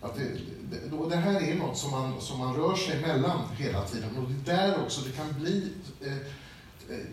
Att 0.00 0.16
det, 0.16 0.24
det, 0.70 1.08
det 1.10 1.16
här 1.16 1.40
är 1.40 1.54
något 1.54 1.78
som 1.78 1.90
man, 1.90 2.20
som 2.20 2.38
man 2.38 2.56
rör 2.56 2.76
sig 2.76 3.00
mellan 3.00 3.40
hela 3.56 3.84
tiden 3.84 4.16
och 4.16 4.30
det 4.30 4.52
är 4.52 4.56
där 4.56 4.82
också 4.82 5.00
det 5.00 5.12
kan 5.12 5.40
bli 5.40 5.72
eh, 6.00 6.12
eh 6.12 7.06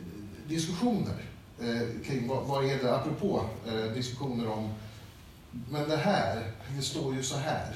diskussioner 0.47 1.23
eh, 1.59 2.05
kring 2.05 2.27
vad, 2.27 2.45
vad 2.45 2.65
är 2.65 2.83
det, 2.83 2.95
apropå 2.95 3.45
eh, 3.67 3.93
diskussioner 3.93 4.47
om 4.47 4.73
men 5.69 5.89
det 5.89 5.97
här, 5.97 6.51
det 6.75 6.81
står 6.81 7.15
ju 7.15 7.23
så 7.23 7.37
här. 7.37 7.75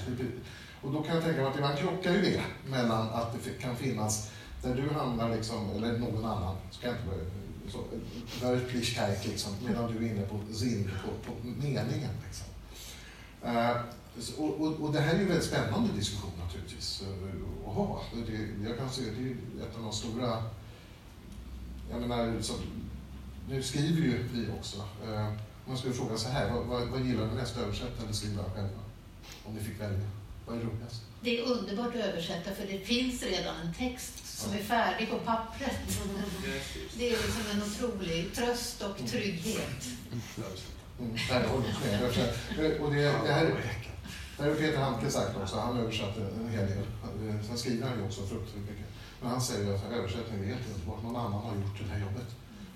Och 0.81 0.91
då 0.91 1.03
kan 1.03 1.15
jag 1.15 1.23
tänka 1.23 1.41
mig 1.41 1.49
att 1.49 1.55
ibland 1.55 1.77
krockar 1.77 2.13
ju 2.13 2.21
det 2.21 2.41
mellan 2.69 3.09
att 3.09 3.33
det 3.43 3.61
kan 3.61 3.75
finnas, 3.75 4.31
där 4.63 4.75
du 4.75 4.89
hamnar 4.89 5.35
liksom, 5.35 5.69
eller 5.69 5.97
någon 5.97 6.25
annan, 6.25 6.55
ska 6.71 6.87
jag 6.87 6.95
inte 6.95 7.07
börja, 7.07 7.23
så, 7.69 7.79
Wörtlichkeit 8.45 9.27
liksom, 9.27 9.51
medan 9.67 9.91
du 9.91 10.05
är 10.05 10.11
inne 10.11 10.25
på 10.25 10.53
Sinn, 10.53 10.91
på, 11.05 11.31
på 11.31 11.37
meningen. 11.43 12.09
Liksom. 12.25 12.45
Eh, 13.43 13.77
och, 14.37 14.61
och, 14.61 14.79
och 14.79 14.93
det 14.93 14.99
här 14.99 15.13
är 15.13 15.17
ju 15.17 15.21
en 15.21 15.27
väldigt 15.27 15.47
spännande 15.47 15.93
diskussion 15.93 16.31
naturligtvis 16.45 17.01
eh, 17.01 17.69
att 17.69 17.75
ha. 17.75 18.01
Det, 18.27 18.69
jag 18.69 18.77
kan 18.77 18.89
se, 18.89 19.01
det 19.01 19.17
är 19.17 19.21
ju 19.21 19.37
ett 19.61 19.77
av 19.77 19.83
de 19.83 19.91
stora 19.91 20.43
jag 21.91 22.01
menar, 22.01 22.41
så, 22.41 22.53
nu 23.49 23.63
skriver 23.63 24.01
ju 24.01 24.23
vi 24.33 24.47
också. 24.59 24.77
Eh, 25.07 25.27
om 25.27 25.37
man 25.67 25.77
skulle 25.77 25.93
fråga 25.93 26.17
så 26.17 26.29
här, 26.29 26.51
vad, 26.51 26.65
vad, 26.65 26.87
vad 26.87 27.01
gillar 27.05 27.25
ni 27.27 27.33
mest 27.33 27.57
översätta 27.57 28.03
eller 28.03 28.13
skriva 28.13 28.43
själva? 28.43 28.79
Om 29.45 29.55
ni 29.55 29.63
fick 29.63 29.81
välja. 29.81 30.09
Vad 30.45 30.57
är 30.57 30.61
roligast? 30.61 31.01
Det 31.23 31.39
är 31.39 31.43
underbart 31.45 31.87
att 31.95 31.95
översätta 32.01 32.51
för 32.55 32.67
det 32.67 32.79
finns 32.79 33.23
redan 33.23 33.55
en 33.61 33.73
text 33.73 34.37
som 34.39 34.53
är 34.53 34.57
färdig 34.57 35.09
på 35.09 35.19
pappret. 35.19 35.77
Det 36.97 37.07
är 37.07 37.11
liksom 37.11 37.43
en 37.53 37.61
otrolig 37.63 38.33
tröst 38.35 38.81
och 38.83 39.07
trygghet. 39.07 39.85
Mm, 40.99 41.15
där 41.29 41.47
håller 41.47 41.65
jag 41.67 41.91
med. 41.91 42.01
Översätt- 42.01 42.79
Och 42.81 42.91
det, 42.93 43.01
det 43.03 43.33
här 43.33 43.45
det 44.37 44.43
här 44.43 44.49
har 44.49 44.55
Peter 44.55 44.77
Handke 44.77 45.09
sagt 45.09 45.37
också, 45.37 45.59
han 45.59 45.77
översatte 45.77 46.21
en 46.21 46.49
hel 46.49 46.67
del. 46.67 46.77
Eh, 46.77 47.45
Sen 47.47 47.57
skriver 47.57 47.87
han 47.87 47.97
ju 47.97 48.03
också 48.05 48.21
fruktansvärt 48.21 48.61
mycket. 48.69 48.80
Men 49.21 49.29
han 49.29 49.41
säger 49.41 49.65
ju 49.65 49.75
att 49.75 49.91
översättning 49.91 50.43
är 50.43 50.47
helt 50.47 50.61
underbart, 50.73 51.03
någon 51.03 51.15
annan 51.15 51.33
har 51.41 51.55
gjort 51.55 51.79
det 51.79 51.85
här 51.93 51.99
jobbet. 52.01 52.27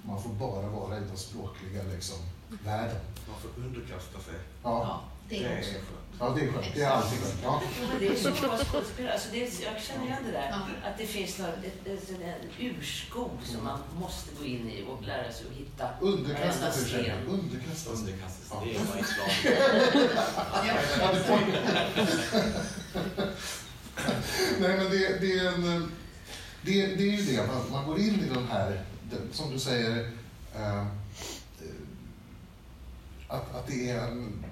Man 0.08 0.24
får 0.24 0.30
bara 0.30 0.68
vara 0.70 0.98
i 0.98 1.00
den 1.00 1.18
språkliga 1.18 1.84
liksom, 1.94 2.18
världen. 2.64 2.98
Man 3.28 3.36
får 3.42 3.50
underkasta 3.64 4.20
sig. 4.20 4.34
Ja, 4.64 5.02
det 5.30 5.44
är 5.46 5.58
också 5.58 5.72
skönt. 5.72 5.86
ja 6.20 6.30
det 6.30 6.42
är 6.46 6.52
skönt. 6.52 6.66
Det 6.74 6.82
är 6.82 6.90
alltid 6.90 7.20
skönt. 7.20 7.36
Ja. 7.44 7.62
Men 7.90 8.00
det 8.00 8.08
är 8.08 8.16
så 8.16 8.48
vara 8.48 8.58
skådespelare. 8.58 9.14
Alltså 9.14 9.30
det 9.32 9.44
är, 9.44 9.50
jag 9.74 9.82
känner 9.82 10.06
igen 10.06 10.18
det 10.26 10.32
där. 10.32 10.52
Att 10.84 10.98
det 10.98 11.06
finns 11.06 11.40
en 11.40 11.64
urskog 12.60 13.32
som 13.44 13.64
man 13.64 13.80
måste 14.00 14.30
gå 14.40 14.46
in 14.46 14.70
i 14.70 14.84
och 14.88 15.04
lära 15.04 15.32
sig 15.34 15.46
att 15.48 15.54
hitta. 15.54 15.90
Underkasta 16.02 16.72
sig 16.72 17.04
själv. 17.04 17.30
Underkasta 17.30 17.96
sig. 17.96 18.16
Det 18.64 18.76
är 18.76 18.80
det 21.14 21.20
får- 21.24 21.40
Nej, 24.60 24.78
men 24.78 24.90
det, 24.90 25.20
det, 25.22 25.40
är 25.40 25.48
en, 25.48 25.92
det, 26.66 26.86
det 26.96 27.04
är 27.04 27.18
ju 27.22 27.36
det, 27.36 27.48
man, 27.48 27.72
man 27.72 27.86
går 27.86 28.00
in 28.00 28.14
i 28.20 28.30
den 28.34 28.48
här, 28.48 28.84
det- 29.12 29.36
som 29.36 29.52
du 29.52 29.60
säger, 29.60 30.12
eh, 30.56 30.78
eh, 30.80 30.86
att, 33.28 33.56
att 33.56 33.68
det 33.68 33.90
är 33.90 34.08
en, 34.08 34.46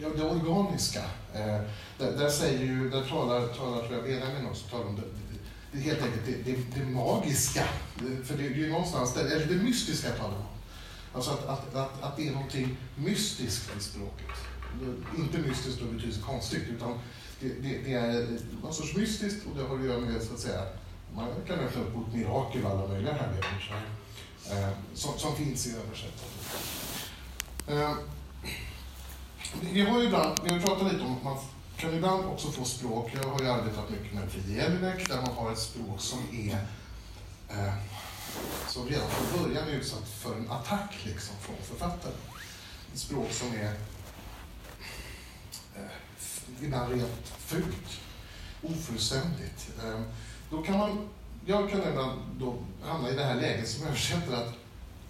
ja, 0.00 0.08
det 0.16 0.22
organiska. 0.24 1.02
Eh, 1.34 1.60
där, 1.98 2.12
där 2.18 2.28
säger 2.28 2.60
ju, 2.60 2.90
där 2.90 3.08
talar, 3.08 3.48
talar 3.48 3.82
tror 3.82 3.92
jag 3.94 4.04
Benjamin 4.04 4.46
också, 4.50 4.66
talar 4.68 4.84
om 4.86 4.96
det, 4.96 5.02
det, 5.02 5.38
det 5.78 5.78
helt 5.84 6.02
enkelt 6.02 6.26
det, 6.26 6.52
det, 6.52 6.80
det 6.80 6.86
magiska. 6.90 7.64
Det- 7.98 8.24
För 8.24 8.36
det, 8.36 8.42
det 8.48 8.54
är 8.54 8.58
ju 8.58 8.70
någonstans, 8.70 9.14
där, 9.14 9.24
eller 9.24 9.46
det 9.46 9.54
mystiska 9.62 10.10
talar 10.10 10.30
man 10.30 10.38
om. 10.40 10.46
Alltså 11.14 11.30
att, 11.30 11.46
att, 11.46 11.74
att, 11.74 12.02
att 12.02 12.16
det 12.16 12.28
är 12.28 12.32
någonting 12.32 12.76
mystiskt 12.96 13.70
i 13.78 13.82
språket. 13.82 14.26
Inte 15.18 15.38
mystiskt 15.38 15.80
då 15.80 15.86
betyder 15.86 16.20
konstigt, 16.20 16.62
utan 16.76 16.98
det, 17.40 17.48
det, 17.48 17.78
det 17.84 17.92
är 17.94 18.26
någon 18.62 18.74
sorts 18.74 18.96
mystiskt 18.96 19.46
och 19.46 19.56
det 19.58 19.64
har 19.64 19.78
att 19.78 19.84
göra 19.84 20.00
med, 20.00 20.22
så 20.22 20.34
att 20.34 20.40
säga, 20.40 20.62
man 21.14 21.28
kan 21.46 21.58
öppna 21.58 21.82
upp 21.82 21.94
mot 21.94 22.14
mirakel 22.14 22.64
och 22.64 22.70
alla 22.70 22.88
möjliga 22.88 23.12
härligheter 23.12 23.68
så 23.68 23.74
här, 23.74 24.68
eh, 24.68 24.74
som, 24.94 25.18
som 25.18 25.36
finns 25.36 25.66
i 25.66 25.70
översättandet. 25.70 26.56
Eh, 27.66 27.94
vi 29.60 29.80
har 29.80 30.00
ju 30.00 30.06
ibland, 30.06 30.38
vi 30.44 30.50
har 30.50 30.60
pratat 30.60 30.92
lite 30.92 31.04
om 31.04 31.16
att 31.16 31.24
man 31.24 31.38
kan 31.76 31.94
ibland 31.94 32.24
också 32.24 32.50
få 32.50 32.64
språk, 32.64 33.10
jag 33.14 33.28
har 33.28 33.40
ju 33.40 33.48
arbetat 33.48 33.90
mycket 33.90 34.14
med 34.14 34.30
Fri 34.30 34.40
där 35.08 35.22
man 35.26 35.34
har 35.34 35.52
ett 35.52 35.58
språk 35.58 36.00
som 36.00 36.18
är 36.32 36.66
eh, 37.48 37.74
som 38.68 38.88
redan 38.88 39.08
från 39.10 39.42
början 39.42 39.68
är 39.68 39.72
utsatt 39.72 40.08
för 40.08 40.34
en 40.34 40.50
attack 40.50 40.94
liksom, 41.02 41.36
från 41.40 41.56
författaren. 41.62 42.16
Ett 42.92 42.98
språk 42.98 43.32
som 43.32 43.52
är 43.52 43.74
eh, 45.76 46.62
ibland 46.62 46.92
rent 46.92 47.28
fult, 47.38 48.00
ofullständigt. 48.62 49.70
Eh, 49.84 50.00
då 50.52 50.62
kan 50.62 50.78
man, 50.78 51.08
jag 51.46 51.70
kan 51.70 51.88
ibland 51.88 52.20
då 52.38 52.54
hamna 52.82 53.10
i 53.10 53.14
det 53.14 53.24
här 53.24 53.34
läget 53.34 53.68
som 53.68 53.86
översättare 53.86 54.36
att 54.36 54.54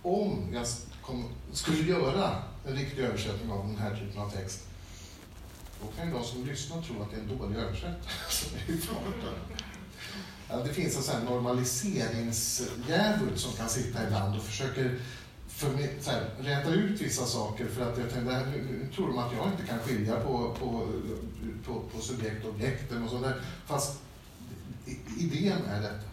om 0.02 0.48
jag 0.52 0.66
kom, 1.02 1.24
skulle 1.52 1.90
göra 1.90 2.42
en 2.66 2.76
riktig 2.76 3.02
översättning 3.02 3.52
av 3.52 3.66
den 3.66 3.76
här 3.76 3.96
typen 3.96 4.22
av 4.22 4.30
text, 4.30 4.66
då 5.82 5.88
kan 5.96 6.08
ju 6.08 6.14
de 6.14 6.24
som 6.24 6.46
lyssnar 6.46 6.82
tro 6.82 7.02
att 7.02 7.10
det 7.10 7.16
är 7.16 7.20
en 7.20 7.38
dålig 7.38 7.56
översättare 7.56 8.12
som 8.30 8.50
är 8.56 8.70
i 8.74 8.78
farten. 8.78 9.34
Ja, 10.48 10.56
det 10.56 10.74
finns 10.74 10.96
en 10.96 11.02
sån 11.02 11.14
här 11.14 11.24
normaliseringsdjävul 11.24 13.38
som 13.38 13.52
kan 13.52 13.68
sitta 13.68 14.06
ibland 14.06 14.36
och 14.36 14.42
försöker 14.42 14.98
för, 15.48 15.68
så 16.00 16.10
här, 16.10 16.30
räta 16.40 16.70
ut 16.70 17.00
vissa 17.00 17.26
saker 17.26 17.66
för 17.66 17.82
att 17.82 17.98
jag 17.98 18.10
tänkte, 18.10 18.34
här, 18.34 18.46
nu, 18.46 18.78
nu 18.82 18.88
tror 18.94 19.08
de 19.08 19.18
att 19.18 19.32
jag 19.36 19.46
inte 19.46 19.66
kan 19.66 19.78
skilja 19.78 20.20
på, 20.20 20.54
på, 20.58 20.86
på, 21.66 21.82
på 21.94 22.00
subjekt 22.00 22.44
och 22.44 22.50
objekt 22.50 22.92
och 23.04 23.10
sånt 23.10 23.22
där. 23.22 23.40
Fast 23.66 24.00
idén 25.18 25.64
är 25.70 25.80
detta. 25.80 26.12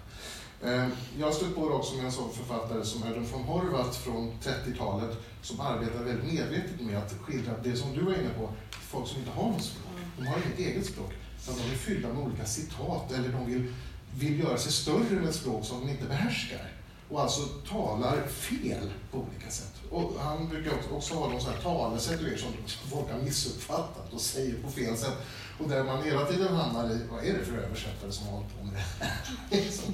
Eh, 0.62 0.88
jag 1.20 1.26
har 1.26 1.34
stött 1.34 1.56
på 1.56 1.62
också 1.62 1.96
med 1.96 2.06
en 2.06 2.12
sån 2.12 2.34
författare 2.34 2.86
som 2.86 3.04
Erwin 3.04 3.26
von 3.32 3.44
Horvath 3.44 4.00
från 4.00 4.32
30-talet 4.44 5.18
som 5.42 5.60
arbetar 5.60 6.04
väldigt 6.04 6.34
medvetet 6.34 6.82
med 6.82 6.98
att 6.98 7.14
skildra 7.22 7.54
det 7.64 7.76
som 7.76 7.94
du 7.94 8.02
var 8.02 8.14
inne 8.14 8.30
på, 8.30 8.50
folk 8.72 9.08
som 9.08 9.20
inte 9.20 9.32
har 9.32 9.50
något 9.50 9.64
språk. 9.64 9.86
De 10.18 10.28
har 10.28 10.38
inget 10.38 10.60
eget 10.60 10.86
språk, 10.86 11.12
utan 11.44 11.56
de 11.58 11.70
vill 11.70 11.80
fylla 11.80 12.08
med 12.08 12.24
olika 12.24 12.46
citat 12.46 13.12
eller 13.12 13.30
de 13.30 13.46
vill, 13.46 13.74
vill 14.16 14.40
göra 14.40 14.58
sig 14.58 14.72
större 14.72 15.16
med 15.20 15.30
ett 15.30 15.36
språk 15.36 15.66
som 15.66 15.80
de 15.80 15.92
inte 15.92 16.06
behärskar 16.06 16.72
och 17.10 17.22
alltså 17.22 17.42
talar 17.70 18.28
fel 18.28 18.92
på 19.12 19.18
olika 19.18 19.52
sätt. 19.52 19.74
Och 19.90 20.14
han 20.20 20.50
brukar 20.50 20.72
också, 20.72 20.90
också 20.90 21.14
ha 21.14 21.30
någon 21.30 21.42
sån 21.42 21.54
här 21.54 21.62
talesätt 21.62 22.20
som 22.40 22.54
folk 22.90 23.12
har 23.12 23.20
missuppfattat 23.20 24.14
och 24.14 24.22
säger 24.22 24.64
på 24.64 24.72
fel 24.72 24.98
sätt. 24.98 25.18
Och 25.60 25.70
där 25.70 25.84
man 25.84 26.04
hela 26.04 26.26
tiden 26.26 26.56
hamnar 26.56 26.90
i, 26.90 27.00
vad 27.12 27.26
är 27.26 27.34
det 27.34 27.46
för 27.46 27.58
översättare 27.58 28.12
som 28.12 28.28
har 28.28 28.34
hållit 28.34 28.58
på 28.58 28.64
med 28.64 28.74
det 28.74 29.06
här? 29.06 29.12
Liksom. 29.52 29.94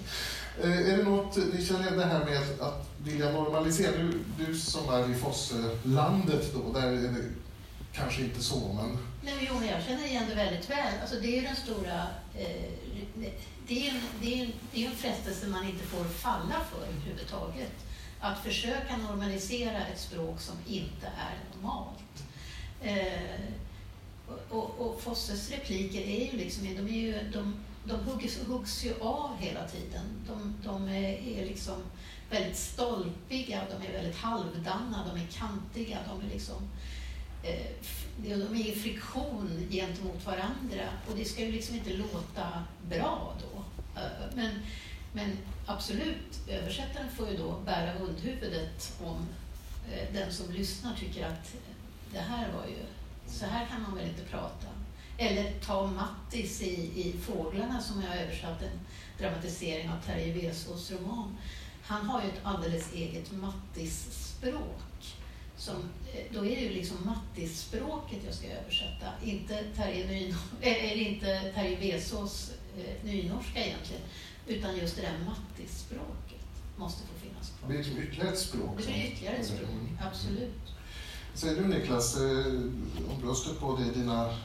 Eh, 0.62 0.94
är 0.94 0.98
det 0.98 1.04
något, 1.04 1.38
ni 1.54 1.66
känner 1.66 1.92
det 1.92 2.06
här 2.06 2.26
med 2.26 2.42
att, 2.60 2.90
vilja 3.04 3.32
normalisera, 3.32 3.98
du, 3.98 4.20
du 4.38 4.56
som 4.58 4.90
är 4.90 5.12
i 5.12 5.14
Fosse-landet 5.14 6.54
då, 6.54 6.80
där 6.80 6.88
är 6.88 7.02
det 7.02 7.24
kanske 7.94 8.22
inte 8.22 8.44
så, 8.44 8.74
men... 8.74 8.98
Nej, 9.24 9.50
jo, 9.50 9.66
jag 9.72 9.84
känner 9.84 10.06
igen 10.06 10.26
det 10.30 10.36
väldigt 10.36 10.70
väl. 10.70 10.94
Alltså, 11.02 11.16
det 11.16 11.28
är 11.28 11.42
ju 11.42 11.48
den 11.48 11.56
stora... 11.56 12.08
Eh, 12.36 12.72
det, 13.68 13.88
är 13.88 13.94
det, 14.22 14.40
är 14.40 14.44
en, 14.46 14.52
det 14.72 14.86
är 14.86 14.90
en 14.90 14.96
frestelse 14.96 15.48
man 15.48 15.66
inte 15.66 15.86
får 15.86 16.04
falla 16.04 16.56
för 16.72 16.88
överhuvudtaget. 16.88 17.72
Att 18.20 18.44
försöka 18.44 18.98
normalisera 18.98 19.88
ett 19.88 20.00
språk 20.00 20.42
som 20.42 20.56
inte 20.68 21.06
är 21.06 21.56
normalt. 21.56 22.24
Eh, 22.82 23.40
och, 24.50 24.80
och 24.80 25.02
Fosses 25.02 25.52
repliker 25.52 26.02
är 26.02 26.32
ju 26.32 26.38
liksom, 26.38 26.64
de, 26.64 26.88
är 26.88 27.02
ju, 27.02 27.32
de, 27.34 27.56
de 27.84 28.00
huggs, 28.00 28.40
huggs 28.48 28.86
ju 28.86 28.94
av 29.00 29.38
hela 29.40 29.68
tiden. 29.68 30.06
De, 30.28 30.56
de 30.64 30.88
är, 30.88 31.38
är 31.40 31.46
liksom 31.46 31.76
väldigt 32.30 32.58
stolpiga, 32.58 33.62
de 33.70 33.88
är 33.88 33.92
väldigt 33.92 34.18
halvdana, 34.18 35.08
de 35.14 35.22
är 35.22 35.28
kantiga, 35.28 35.98
de 36.08 36.28
är 36.28 36.34
liksom 36.34 36.70
eh, 37.44 37.66
de 38.18 38.56
är 38.56 38.68
i 38.68 38.76
friktion 38.76 39.68
gentemot 39.70 40.26
varandra 40.26 40.90
och 41.10 41.18
det 41.18 41.26
ska 41.26 41.42
ju 41.42 41.52
liksom 41.52 41.76
inte 41.76 41.94
låta 41.94 42.64
bra 42.90 43.36
då. 43.42 43.64
Eh, 44.02 44.36
men, 44.36 44.52
men 45.14 45.38
absolut, 45.66 46.40
översättaren 46.50 47.10
får 47.18 47.30
ju 47.30 47.38
då 47.38 47.60
bära 47.66 47.92
hundhuvudet 47.92 49.00
om 49.04 49.28
eh, 49.92 50.14
den 50.14 50.34
som 50.34 50.52
lyssnar 50.52 50.96
tycker 50.96 51.28
att 51.28 51.56
det 52.14 52.20
här 52.20 52.52
var 52.52 52.66
ju, 52.68 52.78
så 53.28 53.46
här 53.46 53.66
kan 53.66 53.82
man 53.82 53.96
väl 53.96 54.08
inte 54.10 54.24
prata. 54.24 54.68
Eller 55.18 55.52
ta 55.60 55.88
Mattis 55.88 56.62
i, 56.62 56.74
i 57.02 57.16
Fåglarna 57.22 57.82
som 57.82 58.02
jag 58.02 58.22
översatt 58.22 58.62
en 58.62 58.80
dramatisering 59.20 59.90
av 59.90 60.02
Terje 60.06 60.34
Vesaas 60.34 60.92
roman. 60.92 61.38
Han 61.84 62.06
har 62.06 62.22
ju 62.22 62.28
ett 62.28 62.40
alldeles 62.44 62.94
eget 62.94 63.32
Mattis-språk. 63.32 65.16
Som, 65.58 65.76
eh, 66.14 66.24
då 66.34 66.46
är 66.46 66.56
det 66.56 66.62
ju 66.62 66.70
liksom 66.70 66.98
Mattis-språket 67.06 68.20
jag 68.26 68.34
ska 68.34 68.48
översätta, 68.48 69.06
inte 69.24 69.64
Terje, 69.76 70.08
Ny, 70.08 70.34
eller 70.62 70.96
inte 70.96 71.52
Terje 71.56 71.76
Vesaas 71.78 72.52
eh, 72.78 73.06
nynorska 73.06 73.66
egentligen, 73.66 74.02
utan 74.48 74.78
just 74.78 74.96
det 74.96 75.02
där 75.02 75.18
Mattis-språket 75.26 76.42
måste 76.78 77.08
få 77.08 77.20
finnas 77.28 77.50
kvar. 77.60 77.70
Det 77.70 77.84
blir 77.84 78.04
ytterligare 78.04 78.30
ett 78.30 78.40
språk. 78.40 78.78
Det 78.78 78.84
blir 78.86 79.06
ytterligare 79.06 79.36
ett 79.36 79.46
språk, 79.48 79.70
Mm. 79.70 79.98
absolut. 80.08 80.75
Säger 81.36 81.62
du 81.62 81.68
Niklas, 81.68 82.18
eh, 82.18 82.46
om 83.12 83.22
du 83.22 83.28
har 83.28 83.36
stött 83.36 83.60
på 83.60 83.78
det 83.78 83.86
i 83.86 84.00
dina... 84.00 84.38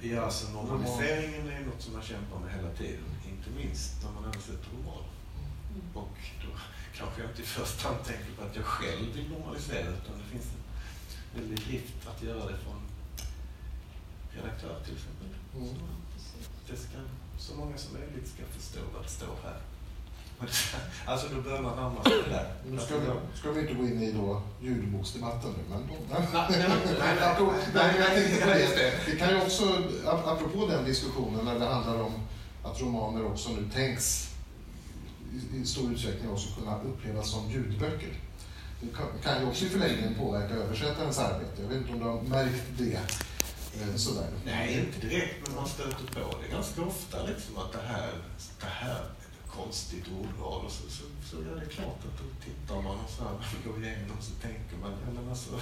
Ja, 0.00 0.22
alltså 0.22 0.52
normaliseringen 0.52 1.48
är 1.48 1.60
något 1.60 1.82
som 1.82 1.92
man 1.92 2.02
kämpar 2.02 2.38
med 2.38 2.54
hela 2.54 2.70
tiden. 2.70 3.04
Inte 3.30 3.50
minst 3.50 3.92
när 4.02 4.10
man 4.12 4.24
översätter 4.24 4.68
roman. 4.76 5.04
Mm. 5.70 5.96
Och 5.96 6.16
då 6.42 6.50
kanske 6.96 7.20
jag 7.20 7.30
inte 7.30 7.42
i 7.42 7.44
första 7.44 7.88
hand 7.88 8.04
tänker 8.04 8.32
på 8.36 8.42
att 8.44 8.56
jag 8.56 8.64
själv 8.64 9.14
vill 9.14 9.30
normalisera 9.30 9.88
utan 9.88 10.18
det 10.18 10.28
finns 10.32 10.46
en 10.54 11.40
väldig 11.40 11.58
drift 11.66 12.08
att 12.08 12.22
göra 12.22 12.50
det 12.50 12.58
från 12.58 12.80
redaktör 14.34 14.80
till 14.84 14.94
exempel. 14.94 15.28
Mm. 15.56 15.74
Det 16.68 16.76
ska, 16.76 16.98
så 17.38 17.54
många 17.54 17.78
som 17.78 17.92
möjligt 17.92 18.28
ska 18.28 18.42
förstå 18.58 18.80
vad 18.94 19.02
det 19.02 19.08
står 19.08 19.36
här. 19.44 19.60
Alltså 21.06 21.26
då 21.34 21.40
börjar 21.42 21.62
man 21.62 21.76
närma 21.76 22.02
sig 22.04 22.12
det 22.24 22.30
där. 22.30 22.52
Nu 22.70 22.78
ska 22.78 22.98
vi, 22.98 23.06
ska 23.38 23.50
vi 23.50 23.60
inte 23.60 23.74
gå 23.74 23.82
in 23.84 24.02
i 24.02 24.12
då 24.12 24.42
ljudboksdebatten 24.62 25.50
nu, 25.50 25.62
men... 25.70 25.80
Nej, 26.10 26.28
nej, 27.74 27.98
nej, 27.98 28.40
nej, 28.46 28.92
det. 29.06 29.16
kan 29.16 29.28
ju 29.30 29.36
också, 29.42 29.64
ap- 30.04 30.26
apropå 30.32 30.66
den 30.66 30.84
diskussionen 30.84 31.44
när 31.44 31.58
det 31.58 31.66
handlar 31.66 32.00
om 32.02 32.12
att 32.64 32.80
romaner 32.80 33.26
också 33.26 33.50
nu 33.50 33.68
tänks 33.74 34.30
i, 35.54 35.64
stor 35.66 35.92
utsträckning 35.92 36.30
också 36.30 36.48
kunna 36.58 36.80
upplevas 36.82 37.30
som 37.30 37.50
ljudböcker. 37.50 38.08
Det 38.80 38.88
kan, 39.24 39.40
ju 39.42 39.48
också 39.48 39.64
i 39.64 39.68
förlängningen 39.68 40.14
påverka 40.14 40.54
översättarens 40.54 41.18
arbete. 41.18 41.62
Jag 41.62 41.68
vet 41.68 41.78
inte 41.78 41.92
om 41.92 41.98
du 41.98 42.04
har 42.04 42.22
märkt 42.22 42.62
det 42.78 42.94
eh, 43.82 43.96
sådär. 43.96 44.26
Nej, 44.44 44.78
inte 44.78 45.06
direkt, 45.06 45.34
men 45.46 45.56
man 45.56 45.66
stöter 45.68 46.06
på 46.14 46.38
det 46.42 46.54
ganska 46.54 46.82
ofta 46.82 47.22
liksom 47.22 47.58
att 47.58 47.72
det 47.72 47.78
här, 47.88 48.10
det 48.60 48.66
här 48.66 49.04
konstigt 49.56 50.04
ordval 50.20 50.64
och 50.64 50.72
så, 50.72 50.90
så, 50.90 51.04
så 51.30 51.36
är 51.40 51.60
det 51.60 51.66
klart 51.66 51.98
att 51.98 52.18
då 52.18 52.24
tittar 52.44 52.74
man 52.82 52.98
och 53.04 53.10
så 53.10 53.22
här, 53.24 53.30
man 53.32 53.72
går 53.72 53.84
igenom 53.84 54.16
så 54.20 54.32
tänker 54.42 54.76
man, 54.76 54.90
ja 54.90 55.12
men 55.20 55.28
alltså 55.30 55.60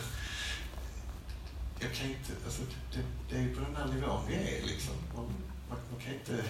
jag 1.81 1.93
kan 1.95 2.07
inte, 2.11 2.33
alltså 2.45 2.62
det, 2.95 3.03
det 3.31 3.37
är 3.37 3.43
ju 3.43 3.55
på 3.57 3.61
den 3.61 3.77
här 3.77 3.87
nivån 3.87 4.21
vi 4.29 4.35
är 4.35 4.62
liksom. 4.66 4.95
Man, 5.15 5.25
man, 5.69 5.79
man 5.93 6.01
kan 6.01 6.15
inte, 6.15 6.45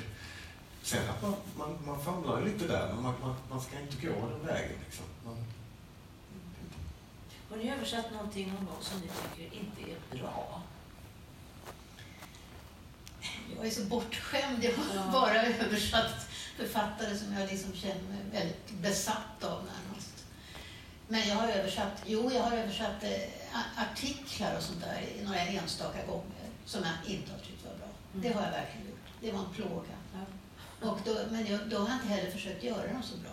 sen 0.83 1.11
att 1.11 1.23
man, 1.23 1.35
man, 1.59 1.79
man 1.87 2.05
famlar 2.05 2.39
ju 2.41 2.45
lite 2.53 2.67
där, 2.67 2.93
men 2.95 3.03
man, 3.03 3.15
man, 3.21 3.35
man 3.51 3.61
ska 3.61 3.81
inte 3.81 4.07
gå 4.07 4.29
den 4.29 4.47
vägen 4.47 4.79
liksom. 4.85 5.05
Man, 5.25 5.37
Har 7.51 7.57
ni 7.57 7.71
översatt 7.71 8.13
någonting 8.13 8.49
någon 8.55 8.65
gång 8.67 8.77
som 8.81 9.01
ni 9.01 9.07
tycker 9.37 9.57
inte 9.59 9.83
är 9.93 10.19
bra? 10.19 10.63
Jag 13.57 13.67
är 13.67 13.71
så 13.71 13.85
bortskämd. 13.85 14.65
Jag 14.65 14.73
har 14.77 14.95
Ja. 14.95 15.11
bara 15.13 15.43
översatt 15.43 16.24
författare 16.57 17.17
som 17.17 17.33
jag 17.33 17.51
liksom 17.51 17.73
känner 17.75 18.03
mig 18.03 18.19
väldigt 18.33 18.71
besatt 18.71 19.45
av 19.45 19.65
närmast. 19.65 20.25
Men 21.09 21.29
jag 21.29 21.37
har 21.37 21.49
översatt, 21.49 22.03
jo, 22.07 22.31
jag 22.33 22.43
har 22.43 22.53
översatt 22.57 23.03
eh, 23.03 23.81
artiklar 23.83 24.57
och 24.57 24.63
sånt 24.63 24.81
där 24.81 25.01
i 25.19 25.25
några 25.25 25.41
enstaka 25.41 26.07
gånger 26.07 26.49
som 26.67 26.83
jag 26.83 27.15
inte 27.15 27.33
har 27.33 27.39
tyckt 27.39 27.65
var 27.65 27.75
bra. 27.77 27.89
Det 28.13 28.29
har 28.33 28.43
jag 28.43 28.51
verkligen 28.51 28.87
gjort. 28.87 29.07
Det 29.21 29.33
var 29.33 29.39
en 29.41 29.55
plåga. 29.55 29.97
Ja. 30.15 30.89
Och 30.89 30.99
då, 31.05 31.17
men 31.31 31.47
jag, 31.47 31.61
då 31.71 31.79
har 31.79 31.89
jag 31.89 31.97
inte 31.97 32.09
heller 32.09 32.31
försökt 32.31 32.65
göra 32.65 32.93
dem 32.93 33.03
så 33.03 33.17
bra, 33.17 33.33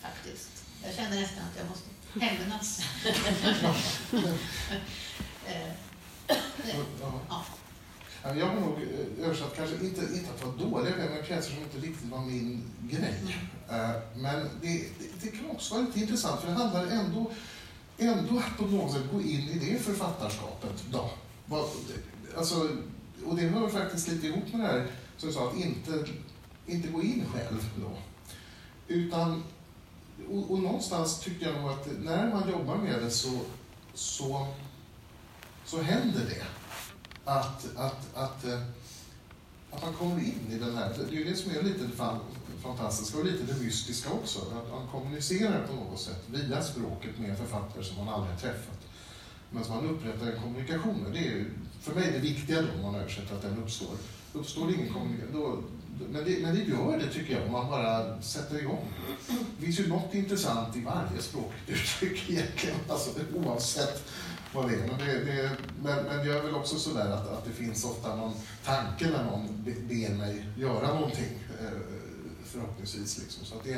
faktiskt. 0.00 0.50
Jag 0.84 0.94
kände 0.94 1.20
nästan 1.20 1.44
att 1.44 1.56
jag 1.58 1.68
måste 1.68 1.88
hämnas. 2.20 2.80
Eh, 5.46 5.72
Ja. 7.28 7.44
Ja. 8.22 8.28
Ja, 8.28 8.34
Jag 8.36 8.46
har 8.46 8.60
nog 8.60 8.72
eh, 8.72 9.24
översatt, 9.26 9.56
kanske 9.56 9.74
inte, 9.76 10.00
inte 10.00 10.30
att 10.34 10.44
vara 10.44 10.56
dåliga, 10.56 10.94
men 10.96 11.24
pjäser 11.24 11.54
som 11.54 11.62
inte 11.62 11.86
riktigt 11.86 12.10
var 12.10 12.20
min 12.20 12.62
grej. 12.90 13.36
Eh, 13.70 13.90
Men 14.16 14.48
det, 14.60 14.68
det, 14.98 15.08
det 15.22 15.28
kan 15.36 15.50
också 15.50 15.74
vara 15.74 15.86
lite 15.86 16.00
intressant, 16.00 16.40
för 16.40 16.48
det 16.48 16.54
handlar 16.54 16.86
ändå, 16.86 17.30
ändå 17.98 18.38
att 18.38 18.58
på 18.58 18.64
något 18.64 18.92
sätt 18.92 19.04
gå 19.12 19.20
in 19.20 19.48
i 19.48 19.58
det 19.70 19.78
författarskapet. 19.78 20.84
Då. 20.90 21.10
Alltså, 22.36 22.68
och 23.26 23.36
det 23.36 23.42
hör 23.42 23.68
faktiskt 23.68 24.08
lite 24.08 24.26
ihop 24.26 24.52
med 24.52 24.60
det 24.60 24.66
här, 24.66 24.86
som 25.16 25.28
jag 25.28 25.34
sa, 25.34 25.48
att 25.48 25.56
inte, 25.56 26.04
inte 26.66 26.88
gå 26.88 27.02
in 27.02 27.24
själv 27.34 27.64
då. 27.80 27.90
Utan, 28.88 29.44
och, 30.30 30.50
och 30.50 30.58
någonstans 30.58 31.20
tycker 31.20 31.46
jag 31.46 31.60
nog 31.60 31.70
att 31.70 31.88
när 32.04 32.30
man 32.30 32.50
jobbar 32.50 32.76
med 32.76 33.02
det 33.02 33.10
så, 33.10 33.38
så, 33.94 34.46
så 35.64 35.82
händer 35.82 36.20
det 36.28 36.44
att, 37.24 37.76
att, 37.76 38.16
att, 38.16 38.44
eh, 38.44 38.60
att 39.70 39.82
man 39.82 39.92
kommer 39.92 40.18
in 40.18 40.48
i 40.50 40.58
den 40.58 40.76
här, 40.76 40.94
det 40.98 41.16
är 41.16 41.18
ju 41.18 41.24
det 41.24 41.36
som 41.36 41.50
är 41.50 41.62
lite 41.62 41.88
fantastiska 42.62 43.18
och 43.18 43.24
lite 43.24 43.52
det 43.52 43.60
mystiska 43.60 44.10
också, 44.10 44.38
att 44.40 44.70
man 44.70 44.88
kommunicerar 44.92 45.66
på 45.66 45.74
något 45.74 46.00
sätt 46.00 46.24
via 46.26 46.62
språket 46.62 47.18
med 47.18 47.38
författare 47.38 47.84
som 47.84 48.04
man 48.04 48.14
aldrig 48.14 48.32
har 48.32 48.40
träffat. 48.40 48.78
Men 49.50 49.64
som 49.64 49.76
man 49.76 49.90
upprättar 49.90 50.26
en 50.26 50.42
kommunikation 50.42 50.96
med. 50.96 51.12
Det 51.12 51.18
är 51.18 51.22
ju 51.22 51.50
för 51.80 51.94
mig 51.94 52.10
det 52.12 52.18
viktiga 52.18 52.62
då 52.62 52.68
om 52.76 52.82
man 52.82 52.94
översätter 52.94 53.34
att 53.34 53.42
den 53.42 53.62
uppstår. 53.62 53.94
Uppstår 54.32 54.66
det 54.66 54.74
ingen 54.74 54.92
kommunikation, 54.92 55.64
men, 56.12 56.24
det, 56.24 56.42
men 56.42 56.54
det 56.54 56.62
gör 56.62 56.98
det 56.98 57.08
tycker 57.08 57.34
jag 57.34 57.46
om 57.46 57.52
man 57.52 57.70
bara 57.70 58.22
sätter 58.22 58.58
igång. 58.58 58.88
Det 59.58 59.64
finns 59.64 59.80
ju 59.80 59.88
något 59.88 60.14
intressant 60.14 60.76
i 60.76 60.80
varje 60.80 61.22
språkligt 61.22 61.68
uttryck 61.68 62.24
egentligen, 62.30 62.76
alltså, 62.88 63.10
oavsett 63.34 64.04
vad 64.54 64.68
det 64.70 64.74
är. 64.74 64.86
Men, 64.86 64.98
det, 64.98 65.24
det, 65.24 65.50
men, 65.82 66.04
men 66.04 66.26
jag 66.26 66.36
är 66.36 66.42
väl 66.42 66.54
också 66.54 66.78
sådär 66.78 67.10
att, 67.10 67.28
att 67.28 67.44
det 67.44 67.52
finns 67.52 67.84
ofta 67.84 68.16
någon 68.16 68.34
tanke 68.64 69.10
när 69.10 69.24
någon 69.24 69.64
be- 69.64 69.80
ber 69.80 70.14
mig 70.14 70.46
göra 70.56 70.94
någonting, 70.94 71.38
eh, 71.60 71.78
förhoppningsvis. 72.44 73.18
Liksom. 73.18 73.44
Så 73.44 73.54
att 73.54 73.64
det, 73.64 73.74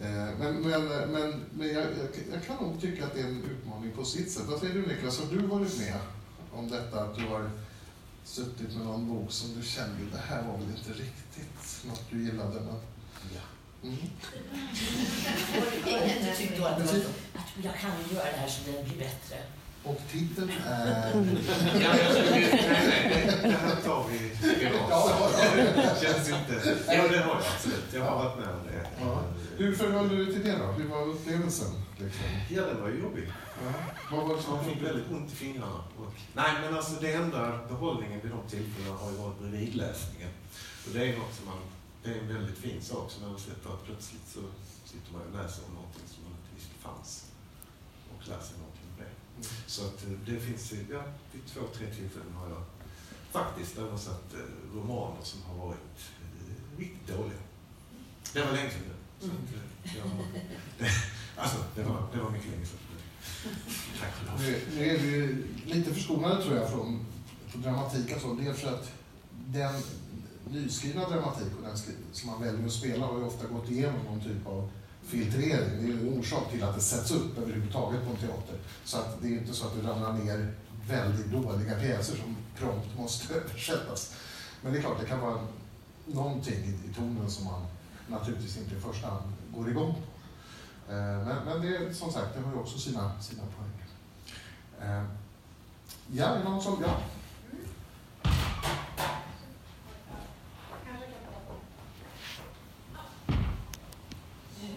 eh, 0.00 0.38
men 0.38 0.54
men, 0.60 0.84
men, 1.12 1.44
men 1.52 1.68
jag, 1.68 1.82
jag, 1.84 2.08
jag 2.32 2.44
kan 2.46 2.56
nog 2.56 2.80
tycka 2.80 3.06
att 3.06 3.14
det 3.14 3.20
är 3.20 3.24
en 3.24 3.44
utmaning 3.44 3.92
på 3.92 4.04
sitt 4.04 4.30
sätt. 4.32 4.42
Vad 4.46 4.60
säger 4.60 4.74
du 4.74 4.86
Niklas, 4.86 5.18
har 5.20 5.26
du 5.26 5.46
varit 5.46 5.78
med 5.78 5.98
om 6.52 6.70
detta 6.70 7.00
att 7.00 7.16
du 7.16 7.26
har 7.26 7.50
suttit 8.24 8.76
med 8.76 8.86
någon 8.86 9.08
bok 9.08 9.32
som 9.32 9.54
du 9.60 9.66
kände, 9.66 9.96
det 10.12 10.18
här 10.28 10.42
var 10.42 10.58
väl 10.58 10.68
inte 10.78 10.90
riktigt 10.90 11.84
något 11.86 12.02
du 12.10 12.22
gillade? 12.24 12.60
Men... 12.60 12.74
Ja. 13.34 13.40
Mm. 13.82 13.96
Inte 15.86 16.36
tyckte 16.36 16.68
att, 16.68 16.78
det 16.78 17.06
att 17.34 17.64
jag 17.64 17.74
kan 17.74 17.90
göra 18.14 18.24
det 18.24 18.36
här 18.36 18.48
så 18.48 18.70
den 18.70 18.84
blir 18.84 18.98
bättre. 18.98 19.36
Och 19.88 20.00
titeln 20.12 20.50
är... 20.66 21.14
Ja, 21.80 21.96
jag 21.96 22.12
skulle, 22.12 22.30
nej, 22.30 22.60
nej, 23.10 23.38
det 23.42 23.48
här 23.48 23.76
tar 23.76 24.04
vi. 24.10 24.18
Ja, 24.90 25.94
känns 26.02 26.28
inte... 26.28 26.76
Ja, 26.86 27.08
det 27.08 27.18
har 27.18 27.34
jag 27.34 27.42
absolut. 27.54 27.84
Jag 27.94 28.04
har 28.04 28.24
varit 28.24 28.38
med 28.38 28.48
om 28.48 28.60
det. 28.66 28.86
Ja. 29.00 29.22
Hur 29.56 29.74
förhöll 29.74 30.08
du 30.08 30.24
dig 30.24 30.34
till 30.34 30.44
det 30.44 30.58
då? 30.58 30.64
Hur 30.64 30.88
var 30.88 31.02
upplevelsen? 31.06 31.72
Liksom? 31.98 32.24
Ja, 32.50 32.62
den 32.66 32.82
var 32.82 32.88
ju 32.88 33.00
jobbig. 33.00 33.32
Ja. 33.64 33.72
Vad 34.10 34.28
var 34.28 34.36
det 34.36 34.42
Så 34.42 34.50
man 34.50 34.64
som 34.64 34.72
fick 34.74 34.82
väldigt 34.82 35.10
ont 35.10 35.32
i 35.32 35.36
fingrarna. 35.36 35.80
Och, 35.98 36.14
nej, 36.34 36.52
men 36.62 36.74
alltså 36.74 37.00
det 37.00 37.12
enda 37.12 37.58
behållningen 37.68 38.20
vid 38.22 38.30
de 38.30 38.42
tillfällena 38.50 38.96
har 38.96 39.10
ju 39.10 39.16
varit 39.16 39.38
bredvidläsningen. 39.40 40.30
Och 40.84 40.90
det 40.94 41.00
är 41.08 41.18
något 41.18 41.34
som 41.38 41.46
man... 41.46 41.60
Det 42.02 42.10
är 42.10 42.18
en 42.18 42.34
väldigt 42.34 42.58
fin 42.58 42.82
sak 42.82 43.10
som 43.10 43.28
översättare 43.28 43.72
att 43.72 43.84
plötsligt 43.84 44.28
så 44.34 44.40
sitter 44.90 45.12
man 45.12 45.22
och 45.28 45.34
läser 45.40 45.62
om 45.68 45.74
någonting 45.74 46.06
som 46.12 46.20
man 46.24 46.32
inte 46.38 46.50
visste 46.56 46.74
fanns. 46.86 47.10
Och 48.12 48.28
lär 48.28 48.42
sig 48.46 48.56
någonting 48.62 48.86
om 48.90 48.96
det. 49.02 49.10
Mm. 49.10 49.27
Så 49.66 49.82
att 49.86 50.04
eh, 50.04 50.10
det 50.26 50.40
finns, 50.40 50.72
ja, 50.90 51.02
vid 51.32 51.46
två, 51.46 51.60
tre 51.74 51.86
tillfällen 51.86 52.32
har 52.34 52.48
jag 52.48 52.62
faktiskt 53.30 53.78
översatt 53.78 54.34
eh, 54.34 54.76
romaner 54.76 55.22
som 55.22 55.42
har 55.42 55.66
varit 55.66 55.98
eh, 56.20 56.78
riktigt 56.78 57.16
dåliga. 57.16 57.40
Det 58.32 58.44
var 58.44 58.52
länge 58.52 58.70
sedan 58.70 58.82
nu. 58.88 59.26
Så 59.26 59.32
att, 59.32 59.96
jag, 59.96 60.06
det, 60.78 60.90
alltså, 61.36 61.64
det 61.74 61.82
var, 61.82 62.06
det 62.14 62.20
var 62.20 62.30
mycket 62.30 62.50
länge 62.50 62.66
sedan. 62.66 62.78
Tack 64.00 64.26
lov. 64.26 64.40
Nu, 64.40 64.60
nu 64.74 64.86
är 64.86 64.98
vi 64.98 65.44
lite 65.64 65.94
förskonade 65.94 66.42
tror 66.42 66.56
jag 66.56 66.70
från, 66.70 67.06
från 67.48 67.62
dramatik 67.62 68.16
och 68.16 68.22
så. 68.22 68.34
Dels 68.34 68.60
för 68.60 68.68
att 68.68 68.92
den 69.46 69.82
nyskrivna 70.50 71.08
dramatik 71.08 71.52
och 71.56 71.62
den 71.62 71.76
som 72.12 72.30
man 72.30 72.42
väljer 72.42 72.66
att 72.66 72.72
spela 72.72 73.06
har 73.06 73.18
ju 73.18 73.24
ofta 73.24 73.46
gått 73.46 73.70
igenom 73.70 74.04
någon 74.04 74.20
typ 74.20 74.46
av 74.46 74.70
filtrering. 75.08 75.70
Det 75.78 75.84
är 75.84 75.86
ju 75.86 76.00
en 76.00 76.18
orsak 76.18 76.50
till 76.50 76.62
att 76.62 76.74
det 76.74 76.80
sätts 76.80 77.10
upp 77.10 77.38
överhuvudtaget 77.38 78.04
på 78.04 78.10
en 78.10 78.16
teater. 78.16 78.58
Så 78.84 78.98
att 78.98 79.22
det 79.22 79.26
är 79.26 79.30
ju 79.30 79.38
inte 79.38 79.54
så 79.54 79.66
att 79.66 79.82
det 79.82 79.88
ramlar 79.88 80.12
ner 80.12 80.54
väldigt 80.88 81.26
dåliga 81.26 81.74
pjäser 81.80 82.16
som 82.16 82.36
prompt 82.58 82.98
måste 82.98 83.34
översättas. 83.38 84.14
Men 84.62 84.72
det 84.72 84.78
är 84.78 84.82
klart, 84.82 85.00
det 85.00 85.06
kan 85.06 85.20
vara 85.20 85.40
någonting 86.06 86.64
i, 86.64 86.90
i 86.90 86.94
tonen 86.94 87.30
som 87.30 87.44
man 87.44 87.66
naturligtvis 88.08 88.56
inte 88.56 88.74
i 88.74 88.80
första 88.80 89.06
hand 89.06 89.32
går 89.56 89.70
igång 89.70 89.94
på. 89.94 90.00
Eh, 90.92 91.26
men, 91.26 91.44
men 91.44 91.62
det, 91.62 91.76
är, 91.76 91.92
som 91.92 92.12
sagt, 92.12 92.34
det 92.34 92.40
har 92.40 92.52
ju 92.52 92.58
också 92.58 92.78
sina, 92.78 93.20
sina 93.20 93.42
poänger. 93.42 94.98
Eh, 94.98 95.04
ja, 96.12 96.24
är 96.26 96.38
det 96.38 96.44
någon 96.44 96.62
som... 96.62 96.82
Ja. 96.82 97.00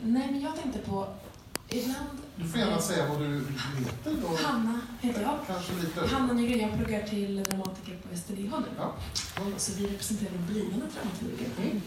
Nej, 0.03 0.31
men 0.31 0.41
jag 0.41 0.55
tänkte 0.55 0.79
på... 0.79 1.07
Ibland... 1.69 2.19
Du 2.35 2.47
får 2.47 2.59
gärna 2.59 2.79
säga 2.79 3.07
vad 3.07 3.19
du 3.19 3.45
heter 3.77 4.15
då. 4.21 4.47
Hanna 4.47 4.81
heter 5.01 5.21
jag. 5.21 5.39
Kanske 5.53 5.73
lite... 5.73 6.15
Hanna 6.15 6.33
Nygren, 6.33 6.59
jag 6.59 6.77
pluggar 6.77 7.07
till 7.07 7.43
dramatiker 7.43 7.97
på 7.97 8.17
STDH 8.17 8.59
nu. 8.59 8.65
Ja. 8.77 8.95
Så 9.57 9.71
vi 9.73 9.87
representerar 9.87 10.31
de 10.31 10.53
blivande 10.53 10.85
dramatikerna. 10.85 11.81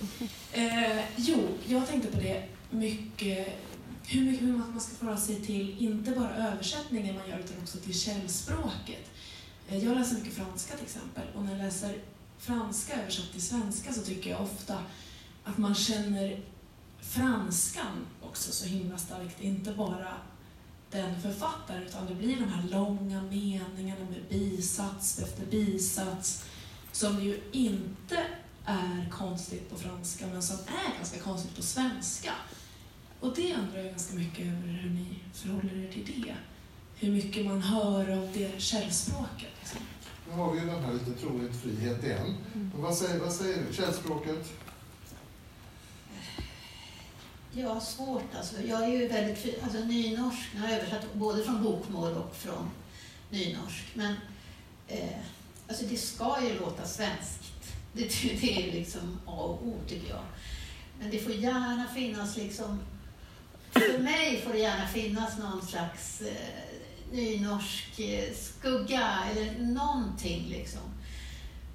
Eh, 0.53 1.05
jo, 1.17 1.49
jag 1.67 1.89
tänkte 1.89 2.13
på 2.13 2.21
det 2.21 2.49
mycket, 2.71 3.49
hur 4.07 4.21
mycket 4.21 4.43
hur 4.43 4.53
man 4.53 4.81
ska 4.81 4.97
förhålla 4.97 5.19
sig 5.19 5.41
till 5.41 5.77
inte 5.79 6.11
bara 6.11 6.37
översättningen 6.37 7.15
man 7.15 7.29
gör 7.29 7.39
utan 7.39 7.57
också 7.63 7.79
till 7.79 8.01
källspråket. 8.01 9.11
Eh, 9.69 9.85
jag 9.85 9.97
läser 9.97 10.17
mycket 10.17 10.35
franska 10.35 10.75
till 10.75 10.85
exempel 10.85 11.25
och 11.35 11.43
när 11.45 11.53
jag 11.53 11.59
läser 11.59 11.99
franska 12.39 13.03
översatt 13.03 13.33
till 13.33 13.43
svenska 13.43 13.93
så 13.93 14.03
tycker 14.03 14.31
jag 14.31 14.43
ofta 14.43 14.79
att 15.45 15.59
man 15.59 15.75
känner 15.75 16.41
franskan 17.01 18.07
också 18.23 18.53
så 18.53 18.67
himla 18.67 18.99
starkt. 18.99 19.41
Inte 19.41 19.73
bara 19.73 20.15
den 20.95 21.21
författaren 21.21 21.83
utan 21.83 22.07
det 22.07 22.15
blir 22.15 22.37
de 22.37 22.45
här 22.45 22.69
långa 22.69 23.23
meningarna 23.23 24.05
med 24.11 24.23
bisats 24.29 25.19
efter 25.19 25.47
bisats 25.47 26.45
som 26.93 27.25
ju 27.25 27.41
inte 27.53 28.19
är 28.65 29.11
konstigt 29.11 29.71
på 29.71 29.77
franska 29.77 30.27
men 30.27 30.43
som 30.43 30.57
är 30.57 30.97
ganska 30.97 31.19
konstigt 31.19 31.57
på 31.57 31.63
svenska. 31.63 32.33
Och 33.21 33.35
det 33.37 33.55
undrar 33.55 33.79
jag 33.79 33.91
ganska 33.91 34.15
mycket 34.17 34.47
över 34.47 34.69
hur 34.83 34.91
ni 34.91 35.19
förhåller 35.33 35.85
er 35.85 35.93
till 35.93 36.23
det. 36.23 36.35
Hur 36.97 37.13
mycket 37.13 37.47
man 37.47 37.63
hör 37.63 38.11
av 38.11 38.31
det 38.35 38.61
källspråket. 38.61 39.53
Liksom. 39.61 39.81
Nu 40.29 40.35
har 40.35 40.53
vi 40.53 40.61
ju 40.61 40.67
den 40.67 40.85
här 40.85 40.93
lite 40.93 41.13
troligt 41.13 41.57
frihet 41.63 42.05
igen. 42.05 42.37
Men 42.53 42.83
vad 42.83 42.95
säger, 42.95 43.21
vad 43.21 43.33
säger 43.33 43.63
du? 43.69 43.75
Källspråket? 43.75 44.53
Ja, 47.57 47.81
svårt 47.81 48.35
alltså. 48.37 48.63
Jag 48.63 48.85
är 48.85 48.89
ju 48.89 49.09
väldigt 49.09 49.63
alltså 49.63 49.79
nynorsk, 49.79 50.49
jag 50.55 50.61
har 50.61 50.69
översatt 50.69 51.15
både 51.15 51.45
från 51.45 51.63
bokmål 51.63 52.13
och 52.13 52.37
från 52.37 52.71
nynorsk. 53.31 53.85
Men 53.95 54.15
eh, 54.89 55.19
alltså 55.69 55.85
det 55.85 55.97
ska 55.97 56.37
ju 56.43 56.59
låta 56.59 56.87
svenskt. 56.87 57.41
Det, 57.97 58.03
det 58.41 58.69
är 58.69 58.73
liksom 58.73 59.21
A 59.27 59.43
och 59.43 59.67
O 59.67 59.75
tycker 59.89 60.09
jag. 60.09 60.23
Men 61.01 61.11
det 61.11 61.19
får 61.19 61.33
gärna 61.33 61.87
finnas 61.95 62.37
liksom, 62.37 62.81
för 63.71 63.99
mig 63.99 64.41
får 64.41 64.53
det 64.53 64.59
gärna 64.59 64.89
finnas 64.89 65.39
någon 65.39 65.67
slags 65.67 66.21
eh, 66.21 67.13
nynorsk 67.13 68.01
eh, 68.01 68.35
skugga 68.35 69.19
eller 69.31 69.59
någonting 69.59 70.49
liksom. 70.49 70.94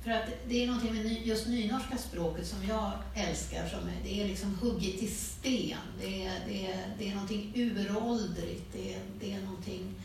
För 0.03 0.11
att 0.11 0.25
det 0.47 0.63
är 0.63 0.67
någonting 0.67 0.93
med 0.93 1.27
just 1.27 1.47
nynorska 1.47 1.97
språket 1.97 2.47
som 2.47 2.67
jag 2.67 2.91
älskar. 3.15 3.67
Som 3.67 3.79
är, 3.79 4.03
det 4.03 4.21
är 4.21 4.27
liksom 4.27 4.55
hugget 4.55 5.03
i 5.03 5.07
sten. 5.07 5.77
Det 6.01 6.25
är, 6.25 6.33
det 6.47 6.65
är, 6.65 6.95
det 6.99 7.09
är 7.09 7.13
någonting 7.13 7.51
uråldrigt. 7.55 8.65
Det 8.73 8.93
är, 8.93 8.99
det 9.19 9.33
är 9.33 9.41
någonting 9.41 9.95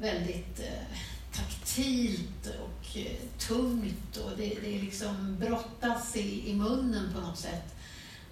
väldigt 0.00 0.60
eh, 0.60 0.98
taktilt 1.32 2.46
och 2.46 2.96
eh, 2.96 3.16
tungt. 3.38 4.16
Och 4.16 4.30
det, 4.36 4.54
det 4.62 4.76
är 4.76 4.82
liksom 4.82 5.36
brottas 5.40 6.16
i, 6.16 6.50
i 6.50 6.54
munnen 6.54 7.12
på 7.14 7.20
något 7.20 7.38
sätt. 7.38 7.74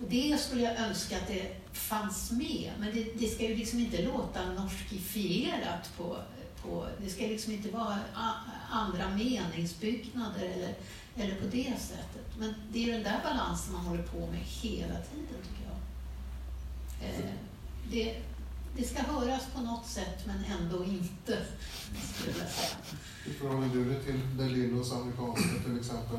Och 0.01 0.09
det 0.09 0.41
skulle 0.41 0.63
jag 0.63 0.77
önska 0.77 1.17
att 1.17 1.29
det 1.29 1.57
fanns 1.73 2.31
med. 2.31 2.71
Men 2.79 2.95
det, 2.95 3.07
det 3.19 3.27
ska 3.27 3.49
ju 3.49 3.57
liksom 3.57 3.79
inte 3.79 4.03
låta 4.03 4.53
norskifierat 4.53 5.97
på, 5.97 6.17
eh, 6.17 6.42
på... 6.63 6.87
Det 7.03 7.11
ska 7.11 7.23
liksom 7.23 7.53
inte 7.53 7.71
vara 7.71 7.99
andra 8.71 9.09
meningsbyggnader 9.09 10.43
eller, 10.43 10.75
eller 11.17 11.35
på 11.35 11.47
det 11.47 11.75
sättet. 11.81 12.39
Men 12.39 12.55
det 12.73 12.85
är 12.85 12.93
den 12.93 13.03
där 13.03 13.21
balansen 13.25 13.73
man 13.73 13.87
håller 13.87 14.03
på 14.03 14.27
med 14.27 14.41
hela 14.41 14.95
tiden, 14.95 15.43
tycker 15.43 15.65
jag. 15.69 15.79
Eh, 17.09 17.31
det, 17.91 18.23
det 18.77 18.85
ska 18.85 19.03
höras 19.03 19.43
på 19.55 19.61
något 19.61 19.87
sätt, 19.87 20.27
men 20.27 20.45
ändå 20.45 20.85
inte, 20.85 21.47
skulle 22.15 22.39
jag 22.39 22.49
säga. 22.49 22.77
Hur 23.25 23.33
förhåller 23.33 23.69
du 23.69 23.85
dig 23.85 24.05
till 24.05 24.37
Delillos 24.37 24.93
amerikanska 24.93 25.65
till 25.65 25.79
exempel? 25.79 26.19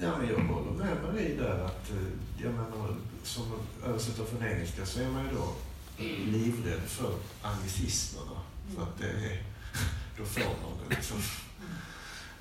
Ja, 0.00 0.18
men 0.18 0.28
jag 0.28 0.38
håller 0.38 0.70
med 0.70 1.02
Marie 1.02 1.36
där 1.36 1.64
att, 1.64 1.90
eh, 1.90 2.42
jag 2.42 2.52
menar, 2.52 2.96
som 3.22 3.44
översättare 3.84 4.26
från 4.26 4.42
engelska 4.42 4.86
så 4.86 5.00
är 5.00 5.08
man 5.10 5.24
ju 5.24 5.30
då 5.30 5.52
livrädd 6.04 6.82
för 6.86 7.14
anglicismerna. 7.42 8.40
För 8.74 8.82
att 8.82 8.98
det 8.98 9.08
är, 9.08 9.42
då 10.18 10.24
får 10.24 10.40
man 10.40 10.88
det 10.88 10.94
liksom. 10.94 11.16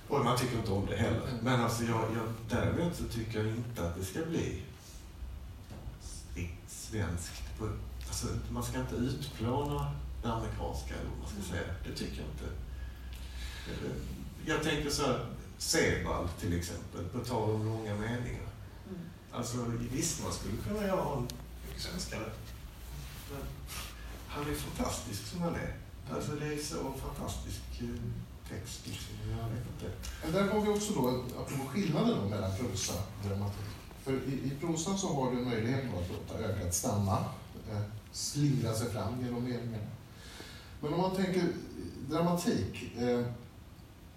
Och 0.07 0.25
man 0.25 0.37
tycker 0.37 0.57
inte 0.57 0.71
om 0.71 0.85
det 0.85 0.95
heller. 0.95 1.29
Men 1.41 1.61
alltså 1.61 1.83
jag, 1.83 2.01
jag, 2.01 2.33
däremot 2.49 2.95
så 2.95 3.03
tycker 3.03 3.39
jag 3.39 3.47
inte 3.47 3.87
att 3.87 3.95
det 3.95 4.05
ska 4.05 4.19
bli 4.25 4.61
svenskt. 6.67 7.43
Alltså, 8.07 8.27
man 8.49 8.63
ska 8.63 8.79
inte 8.79 8.95
utplåna 8.95 9.91
det 10.21 10.27
amerikanska, 10.27 10.93
eller 10.93 11.09
vad 11.09 11.19
man 11.19 11.27
ska 11.27 11.53
säga. 11.53 11.73
Det 11.85 11.93
tycker 11.95 12.17
jag 12.21 12.25
inte. 12.25 12.45
Jag 14.45 14.63
tänker 14.63 14.89
så 14.89 15.05
här, 15.05 15.25
Sebald 15.57 16.29
till 16.39 16.57
exempel, 16.57 17.03
på 17.05 17.19
tal 17.19 17.49
om 17.49 17.65
långa 17.65 17.95
meningar. 17.95 18.47
Mm. 18.89 19.01
Alltså 19.31 19.57
visst, 19.91 20.23
man 20.23 20.33
skulle 20.33 20.57
kunna 20.57 20.87
göra 20.87 21.19
mycket 21.67 21.81
svenskare. 21.81 22.31
Han 24.47 24.55
är 24.55 24.59
fantastisk 24.59 25.25
som 25.27 25.41
han 25.41 25.55
är. 25.55 25.75
Alltså 26.11 26.31
det 26.31 26.45
är 26.45 26.57
så 26.57 26.75
fantastisk 26.75 27.61
eh, 27.79 27.87
text. 28.49 28.87
Liksom. 28.87 29.15
Jag 29.29 29.49
vet 29.49 29.65
inte. 29.73 29.97
Men 30.23 30.33
där 30.33 30.53
har 30.53 30.61
vi 30.61 30.69
också 30.69 30.93
då, 30.93 31.23
apropå 31.41 31.69
skillnaden 31.69 32.17
då 32.21 32.29
mellan 32.29 32.51
prosa 32.57 32.93
och 32.93 33.29
dramatik. 33.29 33.65
För 34.03 34.13
i, 34.13 34.33
i 34.33 34.51
prosan 34.61 34.97
så 34.97 35.13
har 35.13 35.31
du 35.31 35.37
möjlighet 35.37 35.83
att 35.85 36.11
låta 36.11 36.43
ögat 36.43 36.73
stanna, 36.75 37.25
eh, 37.71 37.81
slingra 38.11 38.73
sig 38.73 38.89
fram 38.89 39.21
genom 39.21 39.43
meningarna. 39.43 39.91
Men 40.81 40.93
om 40.93 41.01
man 41.01 41.15
tänker 41.15 41.43
dramatik, 42.09 42.97
eh, 42.97 43.25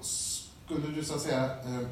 skulle 0.00 0.86
du 0.94 1.04
så 1.04 1.14
att 1.14 1.20
säga 1.20 1.44
eh, 1.44 1.88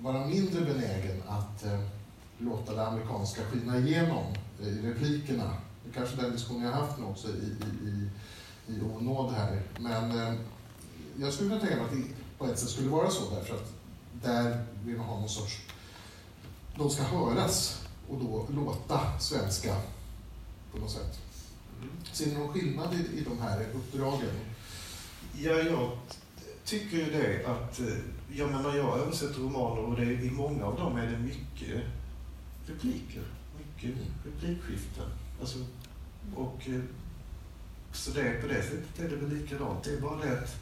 vara 0.00 0.26
mindre 0.26 0.60
benägen 0.60 1.22
att 1.28 1.64
eh, 1.64 1.80
låta 2.38 2.74
det 2.74 2.86
amerikanska 2.86 3.42
skina 3.44 3.78
igenom 3.78 4.24
eh, 4.60 4.68
i 4.68 4.82
replikerna? 4.82 5.65
Det 5.86 5.92
kanske 5.94 6.16
den 6.16 6.32
diskussionen 6.32 6.64
jag 6.64 6.72
haft 6.72 6.98
nu 6.98 7.04
också 7.04 7.28
i, 7.28 7.30
i, 7.30 7.88
i, 7.88 8.10
i 8.74 8.80
onåd 8.80 9.32
här. 9.32 9.62
Men 9.78 10.10
eh, 10.10 10.34
jag 11.18 11.32
skulle 11.32 11.48
kunna 11.48 11.60
tänka 11.60 11.76
mig 11.76 11.84
att 11.84 11.92
det 11.92 12.14
på 12.38 12.46
ett 12.46 12.58
sätt 12.58 12.68
skulle 12.68 12.88
vara 12.88 13.10
så 13.10 13.34
därför 13.34 13.54
att 13.54 13.72
där 14.22 14.64
vill 14.84 14.96
man 14.96 15.06
ha 15.06 15.20
någon 15.20 15.28
sorts... 15.28 15.60
De 16.76 16.90
ska 16.90 17.02
höras 17.02 17.82
och 18.08 18.18
då 18.18 18.46
låta 18.54 19.18
svenska 19.20 19.76
på 20.72 20.78
något 20.78 20.90
sätt. 20.90 21.18
Ser 22.12 22.26
ni 22.26 22.34
någon 22.34 22.52
skillnad 22.52 22.94
i, 22.94 23.18
i 23.18 23.24
de 23.24 23.38
här 23.38 23.66
uppdragen? 23.74 24.30
Ja, 25.38 25.52
jag 25.52 25.90
tycker 26.64 26.96
ju 26.96 27.10
det 27.10 27.46
att, 27.46 27.80
eh, 27.80 27.96
jag 28.32 28.50
menar 28.50 28.76
jag 28.76 28.98
översätter 28.98 29.40
romaner 29.40 29.82
och 29.82 29.96
det, 29.96 30.04
i 30.04 30.30
många 30.30 30.64
av 30.64 30.76
dem 30.76 30.96
är 30.96 31.06
det 31.06 31.18
mycket 31.18 31.82
repliker, 32.66 33.22
mycket 33.58 33.96
replikskiften. 34.24 35.08
Alltså, 35.40 35.58
och, 36.34 36.68
eh, 36.68 36.80
så 37.92 38.10
det, 38.10 38.42
på 38.42 38.46
det 38.46 38.62
sättet 38.62 38.98
är 38.98 39.08
det 39.08 39.16
väl 39.16 39.34
likadant. 39.34 39.84
Det 39.84 39.90
är 39.90 40.00
bara 40.00 40.16
det 40.16 40.32
att 40.32 40.56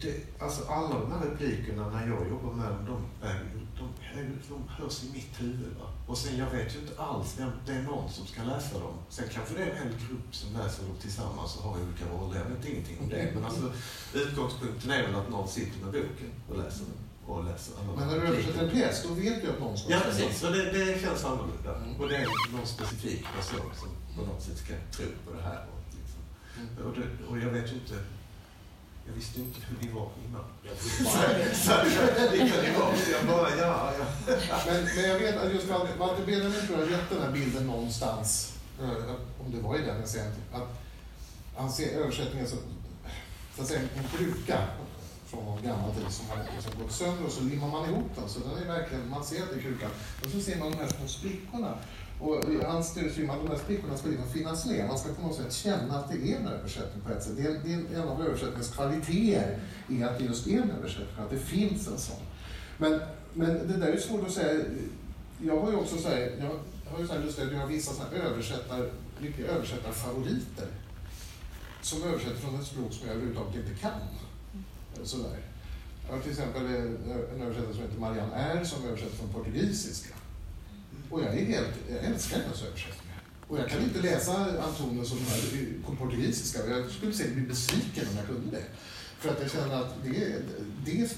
det, 0.00 0.14
alltså 0.38 0.64
alla 0.64 0.98
de 1.00 1.12
här 1.12 1.20
replikerna 1.20 1.90
när 1.90 2.08
jag 2.08 2.28
jobbar 2.28 2.52
med 2.52 2.70
dem, 2.70 2.86
de, 2.86 3.26
är, 3.26 3.44
de, 3.78 4.18
är, 4.20 4.30
de 4.48 4.68
hörs 4.68 5.04
i 5.04 5.12
mitt 5.12 5.40
huvud. 5.40 5.76
Va? 5.80 5.86
Och 6.06 6.18
sen 6.18 6.38
jag 6.38 6.50
vet 6.50 6.74
ju 6.74 6.78
inte 6.78 7.02
alls 7.02 7.34
vem, 7.38 7.50
det 7.66 7.72
är 7.72 7.82
någon 7.82 8.10
som 8.10 8.26
ska 8.26 8.42
läsa 8.42 8.78
dem. 8.78 8.94
Sen 9.08 9.24
kanske 9.32 9.54
det 9.54 9.62
är 9.62 9.70
en 9.70 9.76
hel 9.76 9.92
grupp 10.08 10.34
som 10.34 10.52
läser 10.52 10.82
dem 10.82 10.96
tillsammans 11.00 11.56
och 11.56 11.62
har 11.62 11.80
olika 11.82 12.04
roller. 12.12 12.38
Jag 12.38 12.44
vet 12.44 12.68
ingenting 12.68 12.98
om 13.00 13.08
det. 13.08 13.30
Men 13.34 13.44
alltså, 13.44 13.72
utgångspunkten 14.14 14.90
är 14.90 15.02
väl 15.02 15.14
att 15.14 15.30
någon 15.30 15.48
sitter 15.48 15.78
med 15.84 15.92
boken 15.92 16.30
och 16.48 16.58
läser 16.58 16.84
den. 16.84 17.07
Och 17.28 17.38
alla 17.38 17.54
Men 17.96 18.08
när 18.08 18.20
du 18.20 18.26
översätter 18.26 18.64
en 18.64 18.70
pjäs, 18.70 19.02
då 19.02 19.14
vet 19.14 19.42
du 19.42 19.50
att 19.50 19.60
någon 19.60 19.78
ska 19.78 19.90
Ja, 19.90 20.00
precis. 20.04 20.40
Så 20.40 20.50
det, 20.50 20.72
det 20.72 21.00
känns 21.00 21.24
annorlunda. 21.24 21.76
Mm. 21.76 22.00
Och 22.00 22.08
det 22.08 22.16
är 22.16 22.26
någon 22.52 22.66
specifik 22.66 23.24
person 23.36 23.70
som 23.80 23.88
på 24.16 24.32
något 24.32 24.42
sätt 24.42 24.58
ska 24.58 24.74
tro 24.96 25.06
på 25.26 25.36
det 25.36 25.42
här. 25.42 25.66
Och, 25.72 25.94
liksom. 25.98 26.20
Mm. 26.56 26.86
och, 26.86 26.94
det, 26.98 27.26
och 27.30 27.38
jag 27.38 27.50
vet 27.50 27.72
ju 27.72 27.74
inte 27.74 27.94
jag 29.08 29.14
visste 29.14 29.40
inte 29.40 29.60
hur 29.68 29.86
ni 29.86 29.92
var 29.94 30.08
innan. 30.28 30.44
Så, 31.54 31.72
jag 33.12 33.26
bara, 33.26 33.56
ja, 33.56 33.92
ja. 33.98 34.04
Men, 34.66 34.84
men 34.84 35.10
jag 35.10 35.18
vet 35.18 35.36
att 35.36 35.52
just 35.52 35.68
Walter 35.98 36.26
Benjamin 36.26 36.66
tror 36.66 36.80
jag 36.80 36.90
gett 36.90 37.10
den 37.10 37.22
här 37.22 37.32
bilden 37.32 37.66
någonstans, 37.66 38.52
eh, 38.80 39.14
om 39.40 39.52
det 39.52 39.60
var 39.60 39.76
i 39.76 39.78
den 39.78 39.86
jag 39.86 40.04
inte, 40.04 40.40
att 40.52 40.68
han 41.56 41.72
ser 41.72 41.98
översättningen 41.98 42.46
som 42.46 42.58
så 43.56 43.62
att 43.62 43.68
säga, 43.68 43.80
en 43.80 44.18
kruka 44.18 44.58
från 45.30 45.44
någon 45.44 45.62
gammal 45.62 45.94
tid 45.94 46.10
som 46.10 46.26
har 46.28 46.36
liksom 46.54 46.82
gått 46.82 46.92
sönder 46.92 47.24
och 47.26 47.32
så 47.32 47.44
limmar 47.44 47.68
man 47.68 47.90
ihop 47.90 48.10
den. 48.16 48.28
Så 48.28 48.40
den 48.40 48.62
är 48.62 48.66
verkligen, 48.78 49.08
man 49.08 49.24
ser 49.24 49.42
att 49.42 49.50
det 49.50 49.56
är 49.56 49.60
krukan. 49.60 49.90
Och 50.24 50.30
så 50.30 50.40
ser 50.40 50.58
man 50.58 50.70
de 50.70 50.76
här 50.76 50.88
små 50.88 51.08
sprickorna. 51.08 51.74
Och 52.20 52.50
i 52.52 52.64
hans 52.64 52.94
teori 52.94 53.28
att 53.30 53.42
de 53.44 53.48
här 53.48 53.58
sprickorna 53.64 53.96
ska 53.96 54.08
liksom 54.08 54.28
finnas 54.28 54.66
med. 54.66 54.88
Man 54.88 54.98
ska 54.98 55.14
på 55.14 55.22
något 55.22 55.36
sätt 55.36 55.52
känna 55.52 55.98
att 55.98 56.10
det 56.10 56.32
är 56.32 56.36
en 56.36 56.46
översättning 56.46 57.04
på 57.04 57.12
ett 57.12 57.22
sätt. 57.22 57.36
Det 57.36 57.42
är, 57.42 57.60
det 57.64 57.72
är 57.72 58.02
en 58.02 58.08
av 58.08 58.22
översättningens 58.22 58.70
kvaliteter 58.70 59.58
är 59.88 60.06
att 60.06 60.18
det 60.18 60.24
just 60.24 60.46
är 60.46 60.62
en 60.62 60.70
översättning, 60.70 61.24
att 61.24 61.30
det 61.30 61.38
finns 61.38 61.88
en 61.88 61.98
sån. 61.98 62.22
Men, 62.78 63.00
men 63.34 63.68
det 63.68 63.76
där 63.76 63.86
är 63.86 64.00
svårt 64.00 64.26
att 64.26 64.32
säga. 64.32 64.64
Jag 65.42 65.60
har 65.60 65.70
ju 65.70 65.76
också 65.76 65.96
så 65.96 66.08
här, 66.08 66.32
jag 66.40 66.92
har 66.92 67.00
ju 67.00 67.06
så 67.06 67.12
här 67.14 67.20
lust 67.20 67.38
att 67.38 67.52
göra 67.52 67.66
vissa 67.66 67.92
såna 67.92 68.08
här 68.08 68.16
översättar, 68.16 68.90
riktiga 69.20 69.46
översättarfavoriter. 69.46 70.68
Som 71.82 72.02
översätter 72.02 72.36
från 72.36 72.60
ett 72.60 72.66
språk 72.66 72.92
som 72.92 73.06
jag 73.06 73.16
överhuvudtaget 73.16 73.56
inte 73.56 73.80
kan. 73.80 74.00
Sådär. 75.04 75.38
Jag 76.06 76.14
har 76.14 76.22
till 76.22 76.30
exempel 76.30 76.66
en 76.66 77.42
översättare 77.42 77.74
som 77.74 77.82
heter 77.82 78.00
Marianne 78.00 78.34
R 78.34 78.64
som 78.64 78.84
översätter 78.84 79.16
från 79.16 79.32
portugisiska. 79.32 80.14
Och 81.10 81.20
jag 81.20 81.38
är 81.38 81.44
helt, 81.44 81.74
jag 81.90 82.04
älskar 82.04 82.38
hennes 82.38 82.62
översättningar. 82.62 83.22
Och 83.48 83.58
jag 83.58 83.68
kan 83.68 83.82
inte 83.82 84.02
läsa 84.02 84.62
Antonius 84.62 85.12
och 85.12 85.18
på 85.86 85.96
portugisiska 85.96 86.64
och 86.64 86.70
jag 86.70 86.90
skulle 86.90 87.12
säkert 87.12 87.34
bli 87.34 87.42
besviken 87.42 88.08
om 88.10 88.16
jag 88.16 88.26
kunde 88.26 88.56
det. 88.56 88.64
För 89.18 89.28
att 89.28 89.40
jag 89.40 89.50
känner 89.50 89.74
att 89.74 89.94
det 90.04 90.24
är, 90.24 90.42
det 90.84 91.00
är 91.00 91.10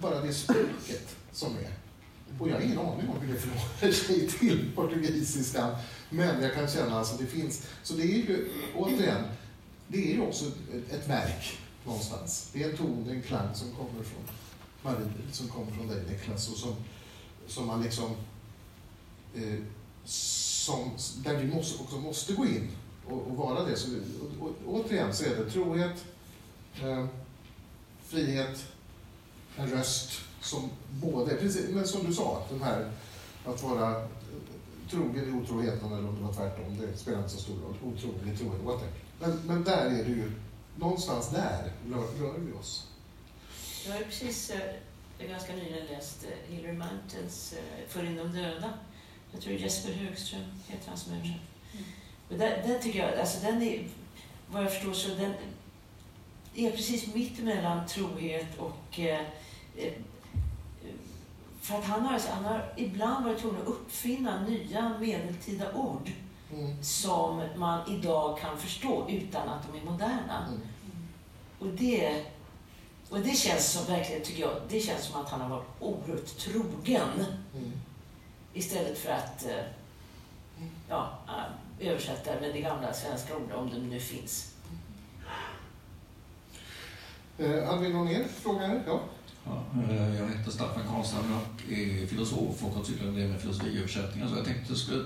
bara 0.00 0.20
det 0.20 0.34
språket 0.34 1.16
som 1.32 1.56
är. 1.56 1.72
Och 2.38 2.48
jag 2.48 2.54
har 2.54 2.60
ingen 2.60 2.78
aning 2.78 3.08
om 3.08 3.20
hur 3.20 3.34
det 3.34 3.40
förhåller 3.40 3.92
sig 3.92 4.28
till 4.28 4.70
portugisiska. 4.74 5.76
Men 6.10 6.42
jag 6.42 6.54
kan 6.54 6.68
känna 6.68 6.86
att 6.86 6.92
alltså, 6.92 7.16
det 7.16 7.26
finns. 7.26 7.66
Så 7.82 7.94
det 7.94 8.02
är 8.02 8.16
ju, 8.16 8.48
återigen, 8.76 9.24
det 9.88 10.10
är 10.10 10.14
ju 10.14 10.20
också 10.20 10.44
ett, 10.44 10.92
ett 10.92 11.08
verk 11.08 11.58
någonstans. 11.84 12.50
Det 12.52 12.62
är 12.62 12.70
en 12.70 12.76
ton, 12.76 13.04
det 13.04 13.10
är 13.10 13.14
en 13.14 13.22
klang 13.22 13.54
som 13.54 13.70
kommer 13.70 14.04
från 14.04 14.22
Marie, 14.82 15.08
som 15.32 15.48
kommer 15.48 15.72
från 15.72 15.88
dig 15.88 16.04
Niklas 16.10 16.48
och 16.48 16.56
som, 16.56 16.74
som 17.46 17.66
man 17.66 17.82
liksom 17.82 18.10
eh, 19.34 19.58
som, 20.04 20.90
där 21.24 21.36
vi 21.36 21.54
måste, 21.54 21.82
också 21.82 21.96
måste 21.96 22.32
gå 22.32 22.46
in 22.46 22.70
och, 23.06 23.26
och 23.26 23.36
vara 23.36 23.64
det. 23.64 23.76
Så, 23.76 23.88
och, 24.40 24.48
och, 24.48 24.54
återigen 24.66 25.14
så 25.14 25.24
är 25.24 25.36
det 25.36 25.50
trohet, 25.50 26.04
eh, 26.82 27.06
frihet, 28.06 28.66
en 29.56 29.70
röst 29.70 30.12
som 30.40 30.70
både, 30.90 31.34
precis, 31.34 31.68
men 31.70 31.86
som 31.86 32.06
du 32.06 32.14
sa, 32.14 32.46
den 32.50 32.62
här 32.62 32.90
att 33.46 33.62
vara 33.62 34.00
eh, 34.00 34.08
trogen 34.90 35.28
i 35.28 35.42
otroheten 35.42 35.92
eller 35.92 36.08
om 36.08 36.16
det 36.16 36.22
var 36.22 36.32
tvärtom, 36.32 36.78
det 36.80 36.98
spelar 36.98 37.18
inte 37.18 37.30
så 37.30 37.38
stor 37.38 37.54
roll. 37.54 37.92
Otrogen 37.94 38.32
i 38.34 38.36
troheten, 38.36 38.66
whatever. 38.66 38.92
Men, 39.20 39.40
men 39.46 39.64
där 39.64 39.86
är 39.86 40.04
det 40.04 40.10
ju, 40.10 40.32
någonstans 40.76 41.30
där 41.30 41.72
rör, 41.90 42.06
rör 42.20 42.38
vi 42.38 42.52
oss. 42.52 42.88
Jag 43.86 43.94
har 43.94 44.00
precis 44.00 44.50
eh, 44.50 45.28
ganska 45.28 45.52
nyligen 45.52 45.86
läst 45.86 46.24
eh, 46.24 46.54
Hillary 46.54 46.72
Mountains 46.72 47.52
eh, 47.52 47.88
För 47.88 48.04
in 48.04 48.16
de 48.16 48.32
döda. 48.32 48.72
Jag 49.32 49.40
tror 49.42 49.54
Jesper 49.54 49.92
Högström 49.92 50.44
heter 50.68 50.88
han 50.88 50.98
som 50.98 51.12
översatt. 51.12 51.36
Mm. 51.72 51.84
Och 52.28 52.38
där, 52.38 52.62
där 52.68 52.78
tycker 52.78 52.98
jag, 52.98 53.18
alltså 53.18 53.46
den 53.46 53.62
är, 53.62 53.88
vad 54.50 54.64
jag 54.64 54.72
förstår 54.72 54.92
så 54.92 55.08
den 55.08 55.34
är 56.54 56.70
precis 56.70 57.14
mitt 57.14 57.38
emellan 57.38 57.86
trohet 57.86 58.58
och 58.58 59.00
eh, 59.00 59.20
eh, 59.76 59.92
för 61.60 61.78
att 61.78 61.84
han 61.84 62.02
har, 62.02 62.20
han 62.30 62.44
har 62.44 62.72
ibland 62.76 63.24
varit 63.24 63.40
tvungen 63.40 63.62
att 63.62 63.68
uppfinna 63.68 64.46
nya 64.46 64.98
medeltida 65.00 65.72
ord 65.74 66.10
Mm. 66.54 66.82
som 66.82 67.42
man 67.56 67.90
idag 67.90 68.38
kan 68.38 68.58
förstå 68.58 69.06
utan 69.08 69.48
att 69.48 69.62
de 69.72 69.78
är 69.78 69.84
moderna. 69.84 70.46
Mm. 70.48 70.60
Och 71.58 71.66
det, 71.66 72.24
och 73.10 73.18
det 73.20 73.36
känns 73.36 73.72
som 73.72 73.84
verkligen, 73.94 74.22
tycker 74.22 74.40
jag, 74.40 74.56
det 74.68 74.80
känns 74.80 75.04
som 75.04 75.20
att 75.20 75.28
han 75.28 75.40
har 75.40 75.48
varit 75.48 75.66
oerhört 75.80 76.38
trogen 76.38 77.24
Mm. 77.54 77.72
istället 78.54 78.98
för 78.98 79.10
att 79.12 79.44
eh, 79.44 79.64
ja, 80.88 81.18
eh, 81.28 81.88
översätta 81.88 82.40
med 82.40 82.54
det 82.54 82.60
gamla 82.60 82.92
svenska 82.92 83.36
ordet, 83.36 83.56
om 83.56 83.70
det 83.70 83.78
nu 83.78 84.00
finns. 84.00 84.54
Eh, 87.38 87.64
hade 87.64 87.82
vi 87.82 87.92
någon 87.92 88.06
mer 88.06 88.24
fråga 88.42 88.66
här? 88.66 88.82
Ja. 88.86 89.00
Ja, 89.46 89.64
eh, 89.90 90.14
jag 90.20 90.28
heter 90.28 90.50
Staffan 90.50 90.82
Karlsson 90.88 91.34
och 91.34 91.72
är 91.72 92.06
filosof 92.06 92.64
och 92.64 92.70
har 92.70 92.84
sysslat 92.84 93.08
en 93.08 93.14
del 93.14 93.28
med 93.28 93.40
filosofiöversättningar. 93.40 94.28
Så 94.28 94.36
jag 94.36 94.44
tänkte 94.44 94.64
jag 94.72 94.78
skulle 94.78 95.04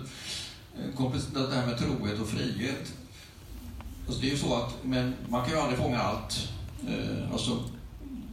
Eh, 0.79 1.49
det 1.49 1.55
här 1.55 1.67
med 1.67 1.79
trohet 1.79 2.21
och 2.21 2.29
frihet. 2.29 2.93
Alltså 4.07 4.23
det 4.23 4.29
är 4.29 4.31
ju 4.31 4.39
så 4.39 4.55
att 4.55 4.75
men 4.83 5.15
man 5.29 5.45
kan 5.45 5.51
ju 5.51 5.61
aldrig 5.61 5.79
fånga 5.79 5.99
allt. 5.99 6.49
Eh, 6.89 7.33
Alltså, 7.33 7.65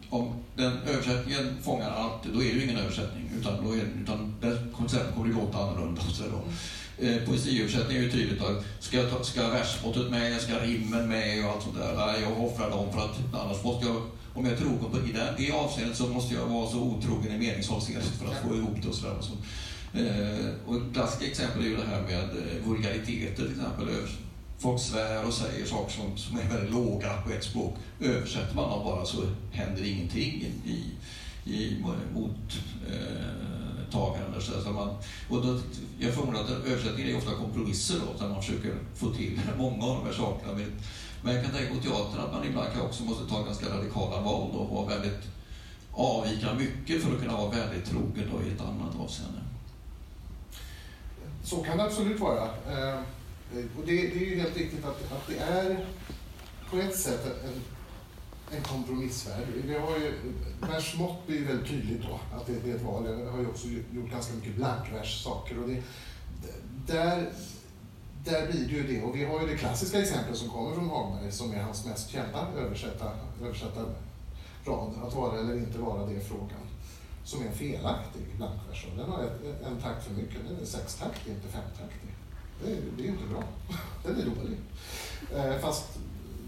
om 0.10 0.34
den 0.56 0.78
översättningen 0.78 1.58
fångar 1.62 1.90
allt, 1.90 2.24
då 2.34 2.44
är 2.44 2.46
det 2.46 2.60
ju 2.60 2.64
ingen 2.64 2.78
översättning. 2.78 3.32
Utan, 3.40 3.66
då 3.66 3.72
är, 3.72 3.82
utan 4.04 4.36
det 4.42 4.58
konceptet 4.76 5.16
kommer 5.16 5.28
ju 5.28 5.34
låta 5.34 5.58
annorlunda. 5.58 6.02
Så 6.02 6.24
då. 6.24 6.44
Eh, 7.06 7.18
poesiöversättning 7.26 7.98
är 7.98 8.02
ju 8.02 8.12
tydligt. 8.12 8.42
Att 8.42 8.66
ska, 8.80 8.98
jag 8.98 9.12
ta, 9.12 9.24
ska 9.24 9.50
versmåttet 9.50 10.12
med, 10.12 10.42
ska 10.42 10.60
rimmen 10.60 11.10
med 11.10 11.46
och 11.46 11.52
allt 11.52 11.64
sånt 11.64 11.76
där. 11.76 11.94
Nej, 11.98 12.22
jag 12.22 12.46
offrar 12.46 12.70
dem 12.70 12.94
för 12.94 13.00
att 13.00 13.44
annars 13.44 13.64
måste 13.64 13.86
jag, 13.88 14.02
om 14.34 14.46
jag 14.46 14.58
tror 14.58 14.78
på 14.78 15.08
i 15.08 15.12
det, 15.12 15.34
det 15.38 15.52
avseendet 15.52 15.98
så 15.98 16.08
måste 16.08 16.36
jag 16.36 16.46
vara 16.46 16.70
så 16.70 16.80
otrogen 16.80 17.32
i 17.36 17.38
meningsavseendet 17.38 18.06
för 18.06 18.26
att 18.26 18.42
få 18.44 18.56
ihop 18.56 18.78
det 18.82 18.88
och 18.88 18.96
sådär. 18.96 19.18
Och 19.18 19.24
så. 19.24 19.34
Eh, 19.96 20.46
och 20.66 20.76
ett 20.76 20.94
klassiskt 20.94 21.24
exempel 21.24 21.62
är 21.62 21.66
ju 21.68 21.76
det 21.76 21.84
här 21.84 22.02
med 22.02 22.24
eh, 22.24 22.68
vulgariteter 22.68 23.36
till 23.36 23.52
exempel. 23.52 23.88
Folk 24.58 24.82
svär 24.82 25.26
och 25.26 25.34
säger 25.34 25.66
saker 25.66 25.94
som, 25.94 26.18
som 26.18 26.40
är 26.40 26.44
väldigt 26.44 26.72
låga 26.72 27.22
på 27.22 27.32
ett 27.32 27.44
språk. 27.44 27.76
Översätter 28.00 28.56
man 28.56 28.70
dem 28.70 28.84
bara 28.84 29.06
så 29.06 29.24
händer 29.52 29.84
ingenting 29.84 30.54
i, 30.66 30.92
i, 31.46 31.84
mottagaren. 32.14 34.34
Eh, 34.34 34.40
Så 34.64 34.72
man, 34.72 34.90
och 35.30 35.46
då, 35.46 35.60
jag 36.00 36.14
förmodar 36.14 36.42
att 36.42 36.50
översättningar 36.50 37.10
är 37.10 37.18
ofta 37.18 37.32
kompromisser 37.32 38.00
då, 38.00 38.06
där 38.20 38.30
man 38.30 38.42
försöker 38.42 38.76
få 38.96 39.14
till 39.14 39.40
många 39.58 39.86
av 39.86 39.98
de 39.98 40.06
här 40.06 40.14
sakerna 40.14 40.54
Men, 40.54 40.72
Men 41.24 41.36
jag 41.36 41.44
kan 41.44 41.54
tänka 41.54 41.76
på 41.76 41.82
teatern 41.82 42.26
att 42.26 42.34
man 42.34 42.48
ibland 42.48 42.74
kan 42.74 42.82
också 42.82 43.04
måste 43.04 43.30
ta 43.30 43.44
ganska 43.44 43.70
radikala 43.70 44.22
val 44.22 44.52
och 44.52 44.70
vara 44.70 44.88
väldigt 44.88 45.22
avvika 45.92 46.54
mycket 46.54 47.04
för 47.04 47.14
att 47.14 47.22
kunna 47.22 47.38
vara 47.38 47.52
väldigt 47.52 47.86
trogen 47.86 48.30
då 48.32 48.48
i 48.48 48.52
ett 48.54 48.62
annat 48.62 48.96
avseende. 49.00 49.45
Så 51.46 51.64
kan 51.64 51.78
det 51.78 51.84
absolut 51.84 52.20
vara. 52.20 52.44
Eh, 52.44 53.00
och 53.78 53.86
det, 53.86 53.92
det 53.92 54.26
är 54.26 54.30
ju 54.30 54.40
helt 54.40 54.58
riktigt 54.58 54.86
att, 54.86 55.12
att 55.12 55.28
det 55.28 55.38
är 55.38 55.86
på 56.70 56.78
ett 56.78 57.00
sätt 57.00 57.26
en, 57.46 57.62
en 58.58 58.64
kompromissvärld. 58.64 59.48
Vi 59.66 59.78
har 59.78 59.98
ju, 59.98 60.14
versmått 60.62 61.28
blir 61.28 61.46
väldigt 61.46 61.68
tydligt 61.68 62.02
då, 62.02 62.20
att 62.38 62.46
det, 62.48 62.54
det 62.64 62.72
är 62.72 62.76
ett 62.76 62.82
val. 62.82 63.06
Jag 63.06 63.32
har 63.32 63.40
ju 63.40 63.48
också 63.48 63.68
gjort 63.68 64.12
ganska 64.12 64.34
mycket 64.34 64.56
blankverssaker. 64.56 65.64
Och 65.64 65.70
det, 65.70 65.82
där, 66.94 67.30
där 68.24 68.52
blir 68.52 68.68
det 68.68 68.74
ju 68.74 68.88
det. 68.88 69.04
Och 69.04 69.16
vi 69.16 69.26
har 69.26 69.42
ju 69.42 69.48
det 69.48 69.58
klassiska 69.58 70.00
exemplet 70.00 70.38
som 70.38 70.50
kommer 70.50 70.76
från 70.76 70.90
Hagberg 70.90 71.32
som 71.32 71.54
är 71.54 71.62
hans 71.62 71.86
mest 71.86 72.10
kända 72.10 72.48
översatta, 72.58 73.12
översatta 73.44 73.86
rad. 74.66 74.94
Att 75.08 75.16
vara 75.16 75.40
eller 75.40 75.58
inte 75.58 75.80
vara, 75.80 76.06
det 76.06 76.16
är 76.16 76.20
frågan. 76.20 76.65
Som 77.26 77.42
är 77.42 77.46
en 77.46 77.54
felaktig 77.54 78.22
blankvers. 78.38 78.86
Den 78.98 79.10
har 79.10 79.24
ett, 79.24 79.66
en 79.66 79.82
takt 79.82 80.04
för 80.04 80.14
mycket. 80.14 80.38
Den 80.48 80.62
är 80.62 80.66
sextaktig, 80.66 81.32
inte 81.32 81.48
femtaktig. 81.48 82.16
Det 82.64 82.72
är, 82.72 82.82
det 82.98 83.04
är 83.04 83.08
inte 83.08 83.24
bra. 83.24 83.44
Den 84.04 84.16
är 84.20 84.26
dålig. 84.26 84.58
Eh, 85.36 85.62
fast 85.62 85.98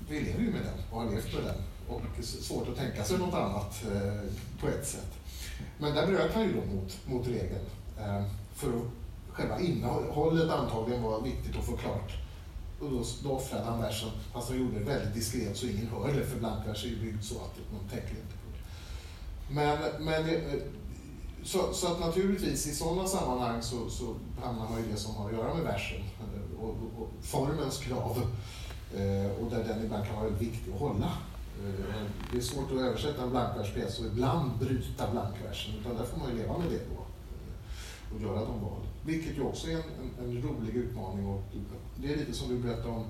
vi 0.10 0.20
lever 0.20 0.40
ju 0.40 0.52
med 0.52 0.62
den 0.62 0.80
och 0.92 1.02
har 1.02 1.12
levt 1.12 1.34
med 1.34 1.44
den. 1.44 1.64
Och 1.88 2.24
svårt 2.24 2.68
att 2.68 2.78
tänka 2.78 3.04
sig 3.04 3.18
något 3.18 3.34
annat 3.34 3.86
eh, 3.86 4.22
på 4.62 4.68
ett 4.68 4.88
sätt. 4.88 5.14
Men 5.78 5.96
där 5.96 6.08
bröt 6.08 6.34
han 6.34 6.44
ju 6.44 6.54
då 6.54 6.76
mot, 6.76 6.98
mot 7.08 7.28
regeln. 7.28 7.66
Eh, 8.00 8.24
för 8.56 8.68
att 8.68 8.84
själva 9.32 9.60
innehållet 9.60 10.50
antagligen 10.50 11.04
var 11.04 11.22
viktigt 11.22 11.58
att 11.58 11.66
få 11.66 11.78
klart. 11.78 12.12
Och 12.80 12.92
då, 12.92 13.04
då 13.24 13.32
offrade 13.32 13.64
han 13.64 13.82
versen, 13.82 14.10
fast 14.34 14.50
han 14.50 14.60
gjorde 14.60 14.80
det 14.80 14.86
väldigt 14.86 15.14
diskret 15.14 15.58
så 15.58 15.66
ingen 15.66 15.88
hör 15.88 16.14
det, 16.14 16.26
för 16.26 16.40
blankvers 16.40 16.86
är 16.86 16.90
ju 16.90 17.00
byggd 17.00 17.24
så 17.24 17.36
att 17.36 17.58
man 17.72 17.90
tänker 17.90 18.10
inte 18.10 18.38
på 18.44 18.47
det. 18.47 18.47
Men, 19.50 19.78
men 20.00 20.30
eh, 20.30 20.42
så, 21.44 21.74
så, 21.74 21.88
att 21.88 22.00
naturligtvis 22.00 22.68
i 22.68 22.76
sådana 22.76 23.08
sammanhang 23.08 23.62
så, 23.62 23.90
så 23.90 24.16
hamnar 24.44 24.70
man 24.70 24.80
i 24.80 24.92
det 24.92 24.98
som 24.98 25.16
har 25.16 25.30
att 25.30 25.36
göra 25.36 25.54
med 25.54 25.64
versen 25.64 26.04
och, 26.60 26.70
och, 26.70 27.02
och 27.02 27.10
formens 27.22 27.78
krav. 27.78 28.22
Eh, 28.96 29.32
och 29.42 29.52
där 29.52 29.64
den 29.64 29.86
ibland 29.86 30.06
kan 30.06 30.16
vara 30.16 30.24
väldigt 30.24 30.42
viktig 30.42 30.72
att 30.72 30.80
hålla. 30.80 31.12
Eh, 31.66 32.06
det 32.32 32.38
är 32.38 32.42
svårt 32.42 32.72
att 32.72 32.82
översätta 32.82 33.24
en 33.24 33.30
blankverspjäs 33.30 34.00
och 34.00 34.06
ibland 34.06 34.52
bryta 34.60 35.12
blankversen, 35.12 35.74
utan 35.82 35.96
där 35.96 36.04
får 36.04 36.18
man 36.18 36.30
ju 36.30 36.38
leva 36.38 36.58
med 36.58 36.68
det 36.70 36.82
då 36.90 37.02
eh, 37.02 38.16
och 38.16 38.22
göra 38.22 38.46
de 38.46 38.62
val. 38.62 38.82
Vilket 39.06 39.38
ju 39.38 39.42
också 39.42 39.68
är 39.68 39.76
en, 39.76 39.82
en, 40.20 40.30
en, 40.30 40.42
rolig 40.42 40.76
utmaning. 40.76 41.28
Och 41.28 41.44
det 41.96 42.14
är 42.14 42.18
lite 42.18 42.34
som 42.34 42.50
du 42.50 42.58
berättade 42.58 42.90
om 42.90 43.06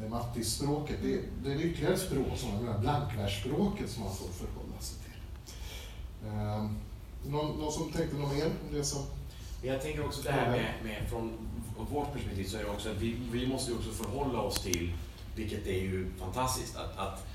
eh, 0.00 0.08
Mattis-språket. 0.08 0.96
Det, 1.02 1.20
det, 1.44 1.52
är 1.52 1.64
ytterligare 1.64 1.94
ett 1.94 2.00
språk, 2.00 2.36
som 2.36 2.80
blankversspråket 2.80 3.90
som 3.90 4.02
man 4.02 4.14
får 4.14 4.28
förhålla. 4.28 4.63
Eh, 6.26 6.64
någon, 7.26 7.58
någon 7.58 7.72
som 7.72 7.92
tänkte 7.92 8.16
något 8.16 8.34
mer 8.34 8.46
om 8.46 8.72
det 8.72 8.84
som... 8.84 9.02
Jag 9.62 9.82
tänker 9.82 10.06
också 10.06 10.22
det 10.22 10.32
här 10.32 10.50
med, 10.50 10.74
med 10.84 11.08
från 11.08 11.32
vårt 11.90 12.12
perspektiv 12.12 12.44
så 12.44 12.56
är 12.56 12.62
det 12.62 12.70
också 12.70 12.90
att 12.90 13.00
vi, 13.00 13.16
vi 13.32 13.46
måste 13.46 13.72
också 13.72 13.90
förhålla 13.90 14.40
oss 14.40 14.62
till, 14.62 14.92
vilket 15.36 15.66
är 15.66 15.78
ju 15.78 16.10
fantastiskt, 16.18 16.76
att, 16.76 16.98
att 16.98 17.26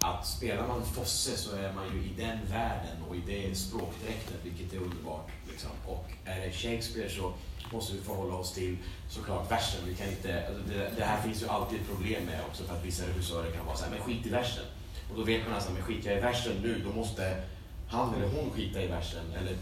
att 0.00 0.26
spelar 0.26 0.66
man 0.66 0.84
Fosse 0.84 1.36
så 1.36 1.56
är 1.56 1.72
man 1.72 1.84
ju 1.94 1.98
i 1.98 2.12
den 2.16 2.38
världen 2.50 3.02
och 3.08 3.16
i 3.16 3.20
det 3.26 3.54
språkdräkten, 3.54 4.36
vilket 4.42 4.72
är 4.72 4.76
underbart. 4.76 5.30
Liksom. 5.50 5.70
Och 5.86 6.10
är 6.24 6.40
det 6.40 6.52
Shakespeare 6.52 7.10
så 7.10 7.32
måste 7.72 7.94
vi 7.94 8.00
förhålla 8.00 8.34
oss 8.34 8.52
till 8.52 8.76
såklart 9.10 9.50
versen. 9.50 9.80
Vi 9.86 9.94
kan 9.94 10.08
inte, 10.08 10.46
alltså 10.46 10.62
det, 10.68 10.92
det, 10.96 11.04
här 11.04 11.22
finns 11.22 11.42
ju 11.42 11.48
alltid 11.48 11.78
problem 11.86 12.24
med 12.24 12.40
också 12.48 12.64
för 12.64 12.74
att 12.74 12.84
vissa 12.84 13.06
regissörer 13.08 13.52
kan 13.52 13.66
vara 13.66 13.76
så 13.76 13.84
här, 13.84 13.90
men 13.90 14.00
skit 14.00 14.26
i 14.26 14.30
versen. 14.30 14.64
Och 15.10 15.16
då 15.16 15.24
vet 15.24 15.44
man 15.44 15.54
nästan, 15.54 15.74
men 15.74 15.82
skiter 15.82 16.10
jag 16.10 16.18
i 16.18 16.22
versen 16.22 16.52
nu, 16.62 16.82
då 16.84 16.92
måste 17.00 17.42
han 17.88 18.14
eller 18.14 18.28
hon 18.28 18.50
skita 18.50 18.82
i 18.82 18.86
versen. 18.86 19.24
Eller 19.40 19.56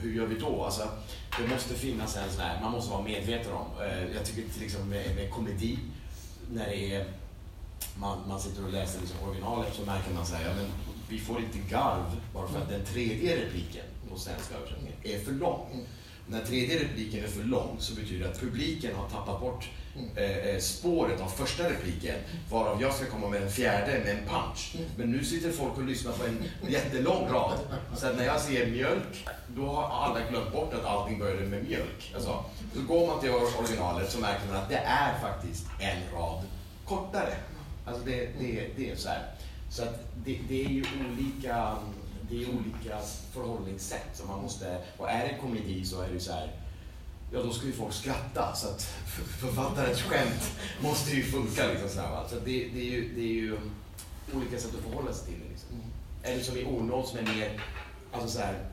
hur 0.00 0.12
gör 0.12 0.26
vi 0.26 0.38
då? 0.38 0.64
Alltså, 0.64 0.88
det 1.38 1.48
måste 1.48 1.74
finnas 1.74 2.16
en 2.16 2.30
sån 2.30 2.42
här, 2.42 2.60
man 2.60 2.72
måste 2.72 2.90
vara 2.90 3.02
medveten 3.02 3.52
om. 3.52 3.66
Eh, 3.82 4.14
jag 4.14 4.24
tycker 4.24 4.52
till 4.52 4.62
exempel 4.62 4.88
med, 4.88 5.16
med 5.16 5.30
komedi, 5.30 5.78
när 6.50 6.66
det 6.66 6.94
är 6.94 7.06
man, 7.98 8.18
man 8.28 8.40
sitter 8.40 8.64
och 8.64 8.72
läser 8.72 9.00
liksom 9.00 9.28
originalet 9.28 9.74
så 9.74 9.84
märker 9.84 10.14
man 10.14 10.22
att 10.22 10.32
ja, 10.32 10.64
vi 11.08 11.18
får 11.18 11.40
inte 11.40 11.58
garv 11.70 12.20
bara 12.34 12.48
för 12.48 12.60
att 12.60 12.68
den 12.68 12.84
tredje 12.84 13.44
repliken 13.44 13.84
på 14.10 14.18
svenska 14.18 14.54
översättningen 14.54 14.96
är 15.02 15.18
för 15.18 15.32
lång. 15.32 15.86
När 16.26 16.44
tredje 16.44 16.84
repliken 16.84 17.24
är 17.24 17.28
för 17.28 17.44
lång 17.44 17.76
så 17.78 17.94
betyder 17.94 18.24
det 18.24 18.30
att 18.30 18.40
publiken 18.40 18.94
har 18.94 19.08
tappat 19.08 19.40
bort 19.40 19.68
mm. 19.96 20.16
eh, 20.16 20.54
eh, 20.54 20.58
spåret 20.60 21.20
av 21.20 21.28
första 21.28 21.70
repliken 21.70 22.14
varav 22.50 22.82
jag 22.82 22.94
ska 22.94 23.06
komma 23.06 23.28
med 23.28 23.42
en 23.42 23.50
fjärde 23.50 23.98
med 23.98 24.10
en 24.10 24.28
punch. 24.28 24.74
Mm. 24.74 24.90
Men 24.96 25.12
nu 25.12 25.24
sitter 25.24 25.52
folk 25.52 25.76
och 25.76 25.84
lyssnar 25.84 26.12
på 26.12 26.24
en 26.24 26.44
jättelång 26.70 27.28
rad. 27.28 27.58
Så 27.96 28.06
att 28.06 28.16
när 28.16 28.24
jag 28.24 28.40
säger 28.40 28.66
mjölk, 28.70 29.28
då 29.48 29.66
har 29.66 30.04
alla 30.04 30.30
glömt 30.30 30.52
bort 30.52 30.74
att 30.74 30.84
allting 30.84 31.18
började 31.18 31.46
med 31.46 31.64
mjölk. 31.64 32.12
Alltså, 32.14 32.44
då 32.74 32.94
går 32.94 33.06
man 33.06 33.20
till 33.20 33.30
originalet 33.30 34.10
så 34.10 34.18
märker 34.18 34.46
man 34.46 34.56
att 34.56 34.68
det 34.68 34.82
är 34.86 35.18
faktiskt 35.20 35.66
en 35.80 36.18
rad 36.18 36.42
kortare. 36.84 37.34
Alltså 37.86 38.04
det, 38.04 38.28
det, 38.38 38.66
det 38.76 38.90
är 38.90 38.96
så 38.96 39.08
här. 39.08 39.22
Så 39.70 39.82
att 39.82 40.04
det, 40.24 40.38
det, 40.48 40.64
är 40.64 40.68
ju 40.68 40.84
olika, 41.10 41.76
det 42.30 42.42
är 42.42 42.48
olika 42.48 42.98
förhållningssätt. 43.32 44.10
Så 44.14 44.26
man 44.26 44.42
måste, 44.42 44.78
och 44.96 45.10
är 45.10 45.28
det 45.28 45.36
komedi 45.40 45.84
så 45.84 46.02
är 46.02 46.08
det 46.08 46.20
så 46.20 46.32
här, 46.32 46.50
ja 47.32 47.42
då 47.42 47.52
ska 47.52 47.66
ju 47.66 47.72
folk 47.72 47.92
skratta. 47.94 48.54
Så 48.54 48.68
att 48.68 48.82
författarens 49.40 50.02
skämt 50.02 50.52
måste 50.80 51.16
ju 51.16 51.22
funka. 51.22 51.66
Liksom 51.66 51.88
så, 51.88 52.00
här, 52.00 52.28
så 52.28 52.34
det, 52.34 52.68
det, 52.74 52.80
är 52.80 52.90
ju, 52.90 53.14
det 53.14 53.20
är 53.20 53.34
ju 53.34 53.58
olika 54.34 54.58
sätt 54.58 54.74
att 54.74 54.90
förhålla 54.90 55.12
sig 55.12 55.26
till 55.26 55.40
det. 55.44 55.50
Liksom. 55.50 55.68
Mm. 55.72 55.90
Eller 56.22 56.42
som 56.42 56.56
i 56.56 56.64
ordnål 56.64 57.06
som 57.06 57.18
är 57.18 57.22
mer, 57.22 57.60
alltså 58.12 58.28
så 58.28 58.38
här, 58.38 58.68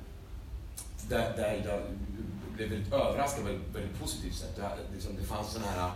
där, 1.10 1.38
där 1.38 1.64
jag 1.66 1.82
blev 2.56 2.70
väldigt 2.70 2.94
överraskad 2.94 3.44
på 3.44 3.50
ett 3.50 3.60
väldigt 3.74 4.00
positivt 4.00 4.36
sätt. 4.36 4.56
Det, 4.56 4.94
liksom, 4.94 5.16
det 5.16 5.24
fanns 5.24 5.52
sån 5.52 5.64
här 5.64 5.92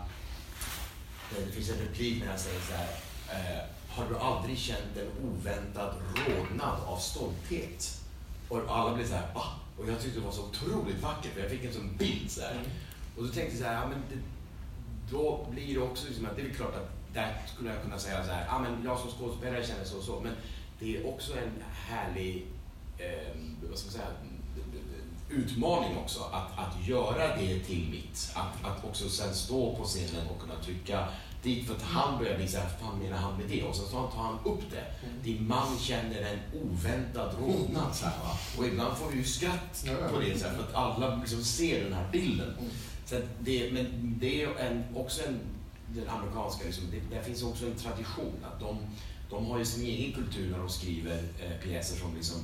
det 1.36 1.52
finns 1.52 1.70
en 1.70 1.78
replik 1.78 2.20
när 2.24 2.30
han 2.30 2.40
säger 2.40 2.60
så 2.60 2.74
här. 2.74 2.90
Eh, 3.30 3.64
har 3.90 4.06
du 4.10 4.18
aldrig 4.18 4.58
känt 4.58 4.98
en 4.98 5.30
oväntad 5.30 5.94
rodnad 6.28 6.80
av 6.86 6.98
stolthet? 6.98 8.02
Och 8.50 8.62
alla 8.68 8.96
blir 8.96 9.06
så 9.06 9.14
här, 9.14 9.34
va? 9.34 9.44
Och 9.82 9.90
jag 9.90 10.02
tyckte 10.02 10.20
det 10.20 10.26
var 10.26 10.32
så 10.32 10.44
otroligt 10.44 11.02
vackert, 11.02 11.34
för 11.34 11.42
jag 11.42 11.52
fick 11.52 11.64
en 11.64 11.74
sån 11.74 11.98
bild 11.98 12.32
så 12.32 12.42
här. 12.42 12.52
Mm. 12.52 12.66
Och 13.18 13.24
då 13.24 13.30
tänkte 13.30 13.56
jag 13.56 13.58
så 13.58 13.66
här, 13.66 13.82
ja, 13.82 13.88
men 13.88 14.02
det, 14.10 14.18
då 15.12 15.48
blir 15.52 15.74
det 15.74 15.82
också 15.82 16.08
liksom 16.08 16.26
att 16.26 16.36
det 16.36 16.42
är 16.42 16.50
klart 16.50 16.76
att 16.76 16.90
där 17.14 17.42
skulle 17.54 17.74
jag 17.74 17.84
kunna 17.84 18.00
säga 18.00 18.26
så 18.26 18.32
här, 18.32 18.46
ja 18.46 18.60
men 18.60 18.84
jag 18.86 19.00
som 19.00 19.12
skådespelare 19.12 19.66
känner 19.66 19.84
så 19.84 19.98
och 19.98 20.04
så, 20.04 20.20
men 20.20 20.34
det 20.80 20.98
är 20.98 21.08
också 21.08 21.34
en 21.34 21.64
härlig, 21.74 22.46
eh, 22.98 23.36
vad 23.70 23.78
ska 23.80 23.86
man 23.86 23.94
säga, 23.94 24.08
utmaning 25.30 25.98
också 25.98 26.24
att, 26.24 26.60
att 26.60 26.88
göra 26.88 27.38
det 27.38 27.60
till 27.60 27.90
mitt. 27.90 28.32
Att, 28.36 28.66
att 28.66 28.86
också 28.86 29.10
sen 29.10 29.34
stå 29.34 29.76
på 29.76 29.84
scenen 29.84 30.28
och 30.28 30.42
kunna 30.42 30.56
trycka 30.64 31.08
dit 31.44 31.68
för 31.68 31.76
att 31.76 31.82
han 31.82 32.20
börjar 32.20 32.38
bli 32.38 32.48
såhär, 32.48 32.70
fan 32.82 33.00
menar 33.00 33.18
han 33.18 33.38
med 33.38 33.50
det? 33.50 33.64
Och 33.64 33.76
så 33.76 33.86
tar 33.86 34.24
han 34.24 34.40
upp 34.46 34.62
det. 34.72 35.08
Mm. 35.08 35.24
Din 35.24 35.48
man 35.48 35.78
känner 35.80 36.22
en 36.22 36.40
oväntad 36.62 37.36
rodnad. 37.40 37.96
Så 37.96 38.06
här? 38.06 38.14
Och 38.58 38.66
ibland 38.66 38.98
får 38.98 39.08
vi 39.12 39.18
ju 39.18 39.24
skratt 39.24 39.86
på 40.14 40.20
det 40.20 40.40
så 40.40 40.48
här, 40.48 40.56
för 40.56 40.64
att 40.64 40.74
alla 40.74 41.16
liksom 41.16 41.44
ser 41.44 41.84
den 41.84 41.94
här 41.94 42.12
bilden. 42.12 42.54
Mm. 42.60 42.72
Så 43.06 43.16
det, 43.40 43.72
men 43.74 44.16
det 44.20 44.44
är 44.44 44.56
en, 44.56 44.84
också 44.96 45.22
en, 45.28 45.40
den 45.88 46.10
amerikanska, 46.10 46.66
liksom, 46.66 46.84
det, 46.92 47.16
där 47.16 47.24
finns 47.24 47.44
också 47.44 47.66
en 47.66 47.76
tradition 47.76 48.34
att 48.44 48.60
de, 48.60 48.78
de 49.30 49.46
har 49.46 49.60
ju 49.60 49.66
sin 49.66 49.86
egen 49.86 50.14
kultur 50.14 50.52
när 50.52 50.58
de 50.58 50.70
skriver 50.70 51.18
eh, 51.18 51.52
pjäser 51.64 51.98
som 51.98 52.16
liksom 52.16 52.38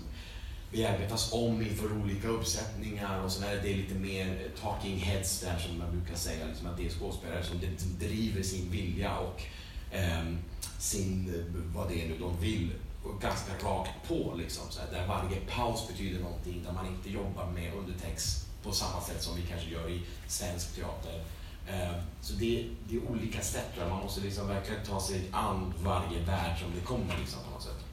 bearbetas 0.72 1.34
om 1.34 1.62
inför 1.62 2.02
olika 2.02 2.28
uppsättningar 2.28 3.22
och 3.22 3.32
sen 3.32 3.44
är 3.44 3.56
det 3.56 3.74
lite 3.74 3.96
mer 3.96 4.48
talking 4.62 4.98
heads 4.98 5.40
där 5.40 5.60
som 5.60 5.78
man 5.78 5.92
brukar 5.92 6.16
säga, 6.16 6.46
liksom 6.48 6.68
att 6.68 6.78
det 6.78 6.86
är 6.86 6.90
skådespelare 6.90 7.44
som 7.44 7.60
liksom 7.60 7.90
driver 8.00 8.44
sin 8.44 8.72
vilja 8.72 9.18
och 9.18 9.42
eh, 9.92 10.24
sin, 10.80 11.46
vad 11.76 11.90
det 11.90 12.04
är 12.04 12.08
nu 12.08 12.18
de 12.20 12.40
vill, 12.42 12.72
ganska 13.22 13.54
rakt 13.64 14.08
på. 14.08 14.36
Liksom, 14.38 14.64
så 14.70 14.80
här, 14.80 14.92
där 14.92 15.08
varje 15.08 15.40
paus 15.40 15.88
betyder 15.88 16.20
någonting, 16.20 16.64
där 16.64 16.74
man 16.74 16.88
inte 16.88 17.10
jobbar 17.10 17.46
med 17.46 17.74
undertext 17.74 18.48
på 18.64 18.72
samma 18.72 19.02
sätt 19.02 19.24
som 19.24 19.36
vi 19.36 19.42
kanske 19.42 19.70
gör 19.70 19.90
i 19.90 20.02
svensk 20.28 20.76
teater. 20.76 21.24
Eh, 21.68 21.96
så 22.22 22.34
det, 22.34 22.70
det, 22.90 22.96
är 22.96 23.12
olika 23.12 23.42
sätt 23.42 23.76
där 23.78 23.90
man 23.90 24.04
måste 24.04 24.22
liksom 24.22 24.48
verkligen 24.48 24.86
ta 24.86 25.02
sig 25.02 25.22
an 25.32 25.74
varje 25.84 26.20
värld 26.20 26.60
som 26.60 26.72
det 26.76 26.82
kommer 26.82 27.18
liksom, 27.20 27.40
på 27.44 27.52
något 27.52 27.64
sätt. 27.64 27.86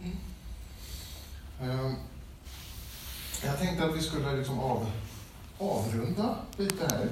Mm. 0.00 0.10
Ehm, 0.12 0.18
Ehm, 1.62 1.94
jag 3.44 3.58
tänkte 3.58 3.84
att 3.84 3.96
vi 3.96 4.00
skulle 4.00 4.36
liksom 4.36 4.58
av, 4.58 4.90
avrunda 5.58 6.36
lite 6.56 6.86
här. 6.90 7.08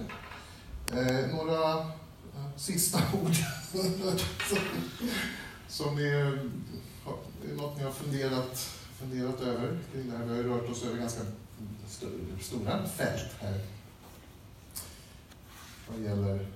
Ehm, 0.92 1.30
några 1.30 1.78
eh, 1.78 2.56
sista 2.56 2.98
ord 3.22 3.34
som 5.68 5.98
är, 5.98 6.02
är 6.02 7.56
något 7.56 7.76
ni 7.76 7.84
har 7.84 7.92
funderat, 7.92 8.56
funderat 8.98 9.40
över 9.40 9.78
kring 9.92 10.10
det 10.10 10.16
här. 10.16 10.24
Vi 10.24 10.36
har 10.36 10.42
rört 10.42 10.70
oss 10.70 10.84
över 10.84 10.98
ganska 10.98 11.20
stora 12.40 12.86
fält 12.86 13.34
här 13.40 13.60
vad 15.90 16.00
gäller 16.00 16.46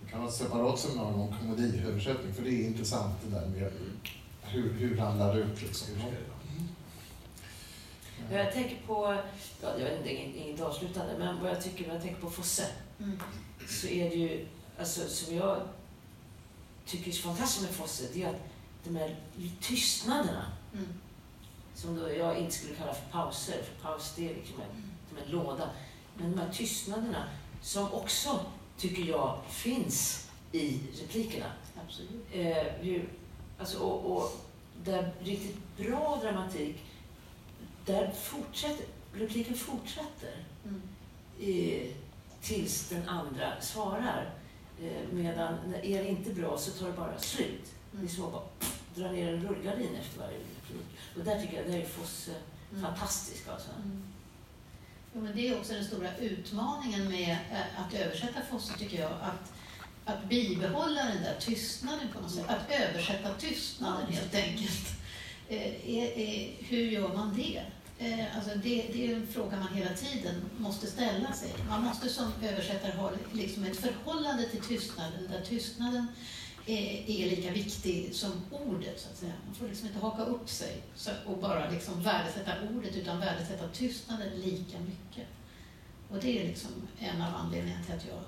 det 0.00 0.10
kan 0.10 0.20
vara 0.20 0.28
ett 0.28 0.36
separat 0.36 0.78
seminarium 0.78 1.20
om 1.20 1.34
komediöversättning, 1.40 2.34
för 2.34 2.42
det 2.42 2.50
är 2.50 2.66
intressant 2.66 3.14
det 3.24 3.30
där 3.30 3.46
med 3.46 3.72
hur, 4.42 4.72
hur 4.72 4.96
ramlar 4.96 5.34
det 5.34 5.40
ut 5.40 5.62
liksom. 5.62 5.88
Jag 8.30 8.52
tänker 8.52 8.76
på, 8.86 9.18
ja, 9.62 9.68
jag 9.78 9.84
vet 9.84 9.98
inte, 9.98 10.14
inget, 10.14 10.36
inget 10.36 10.60
avslutande, 10.60 11.18
men 11.18 11.40
vad 11.42 11.50
jag 11.50 11.62
tycker 11.62 11.86
när 11.86 11.94
jag 11.94 12.02
tänker 12.02 12.20
på 12.20 12.30
Fosse 12.30 12.66
Mm. 13.00 13.20
så 13.68 13.86
är 13.86 14.10
det 14.10 14.16
ju, 14.16 14.46
alltså 14.78 15.08
som 15.08 15.36
jag 15.36 15.60
tycker 16.86 17.08
är 17.08 17.12
så 17.14 17.22
fantastiskt 17.22 17.62
med 17.62 17.74
Fosse, 17.74 18.04
det 18.14 18.22
är 18.22 18.28
att 18.28 18.40
de 18.84 18.96
här 18.96 19.16
tystnaderna 19.60 20.52
Mm. 20.74 20.86
som 21.74 21.96
då 21.96 22.10
jag 22.12 22.38
inte 22.38 22.54
skulle 22.54 22.74
kalla 22.74 22.94
för 22.94 23.10
pauser, 23.10 23.62
för 23.62 23.82
paus 23.88 24.12
det 24.16 24.30
är 24.30 24.34
liksom 24.34 24.60
en, 24.60 24.90
som 25.08 25.18
en 25.18 25.30
låda. 25.30 25.70
Men 26.14 26.30
de 26.32 26.38
här 26.40 26.52
tystnaderna 26.52 27.24
som 27.62 27.92
också, 27.92 28.40
tycker 28.78 29.02
jag, 29.02 29.38
finns 29.50 30.28
i 30.52 30.80
replikerna. 31.02 31.46
Absolut. 31.86 32.10
Eh, 32.32 32.84
ju, 32.86 33.08
alltså, 33.58 33.78
och, 33.78 34.16
och 34.16 34.32
där 34.84 35.12
riktigt 35.20 35.56
bra 35.76 36.18
dramatik, 36.22 36.76
där 37.86 38.10
fortsätter, 38.22 38.86
repliken 39.14 39.54
fortsätter 39.54 40.34
Mm. 40.64 40.82
eh, 41.40 41.86
tills 42.42 42.88
den 42.88 43.08
andra 43.08 43.60
svarar. 43.60 44.30
Eh, 44.82 45.08
medan 45.12 45.54
är 45.82 46.02
det 46.02 46.08
inte 46.08 46.30
bra 46.34 46.58
så 46.58 46.70
tar 46.70 46.86
det 46.86 46.92
bara 46.92 47.18
slut. 47.18 47.72
Det 47.92 48.04
är 48.04 48.08
som 48.08 48.24
att 48.24 48.32
bara 48.32 48.42
pff, 48.58 48.80
dra 48.94 49.10
ner 49.12 49.32
en 49.32 49.48
rullgardin 49.48 49.94
efter 50.00 50.20
varje 50.20 50.36
replik. 50.38 50.86
Och 51.18 51.24
där 51.24 51.40
tycker 51.40 51.56
jag, 51.56 51.66
där 51.70 51.78
är 51.78 51.86
Fosse 51.86 52.30
Mm. 52.72 52.82
fantastisk 52.82 53.48
alltså. 53.48 53.68
Mm. 53.84 54.02
Jo, 55.14 55.20
men 55.22 55.36
det 55.36 55.48
är 55.48 55.58
också 55.58 55.72
den 55.72 55.84
stora 55.84 56.16
utmaningen 56.16 57.08
med 57.08 57.30
eh, 57.52 57.80
att 57.86 57.94
översätta 57.94 58.40
Fosse, 58.50 58.78
tycker 58.78 59.00
jag. 59.00 59.12
Att, 59.12 59.52
att 60.04 60.24
bibehålla 60.28 61.04
den 61.04 61.22
där 61.22 61.36
tystnaden 61.40 62.08
på 62.14 62.20
något 62.20 62.30
sätt. 62.30 62.44
Att 62.48 62.70
översätta 62.70 63.34
tystnaden 63.34 64.06
helt 64.12 64.34
enkelt. 64.34 64.88
Eh, 65.48 65.88
är, 65.90 66.50
hur 66.64 66.90
gör 66.90 67.08
man 67.14 67.36
det? 67.36 67.62
Eh, 67.98 68.36
alltså 68.36 68.50
det? 68.62 68.90
Det 68.92 69.06
är 69.06 69.16
en 69.16 69.26
fråga 69.26 69.56
man 69.56 69.74
hela 69.74 69.94
tiden 69.94 70.34
måste 70.58 70.86
ställa 70.86 71.32
sig. 71.32 71.54
Man 71.68 71.84
måste 71.84 72.08
som 72.08 72.32
översättare 72.42 72.92
ha 72.92 73.10
liksom 73.32 73.64
ett 73.64 73.76
förhållande 73.76 74.48
till 74.48 74.60
tystnaden 74.60 75.28
där 75.30 75.40
tystnaden 75.40 76.06
är, 76.66 77.10
är 77.10 77.30
lika 77.30 77.50
viktig 77.50 78.14
som 78.14 78.32
ordet, 78.50 79.00
så 79.00 79.08
att 79.08 79.16
säga. 79.16 79.32
Man 79.46 79.54
får 79.54 79.68
liksom 79.68 79.88
inte 79.88 80.00
haka 80.00 80.22
upp 80.22 80.50
sig 80.50 80.82
och 81.26 81.38
bara 81.38 81.70
liksom 81.70 82.02
värdesätta 82.02 82.52
ordet, 82.74 82.96
utan 82.96 83.20
värdesätta 83.20 83.68
tystnaden 83.68 84.40
lika 84.40 84.78
mycket. 84.78 85.28
Och 86.10 86.18
det 86.20 86.40
är 86.42 86.46
liksom 86.46 86.70
en 86.98 87.22
av 87.22 87.34
anledningarna 87.34 87.84
till 87.84 87.94
att 87.94 88.06
jag 88.06 88.22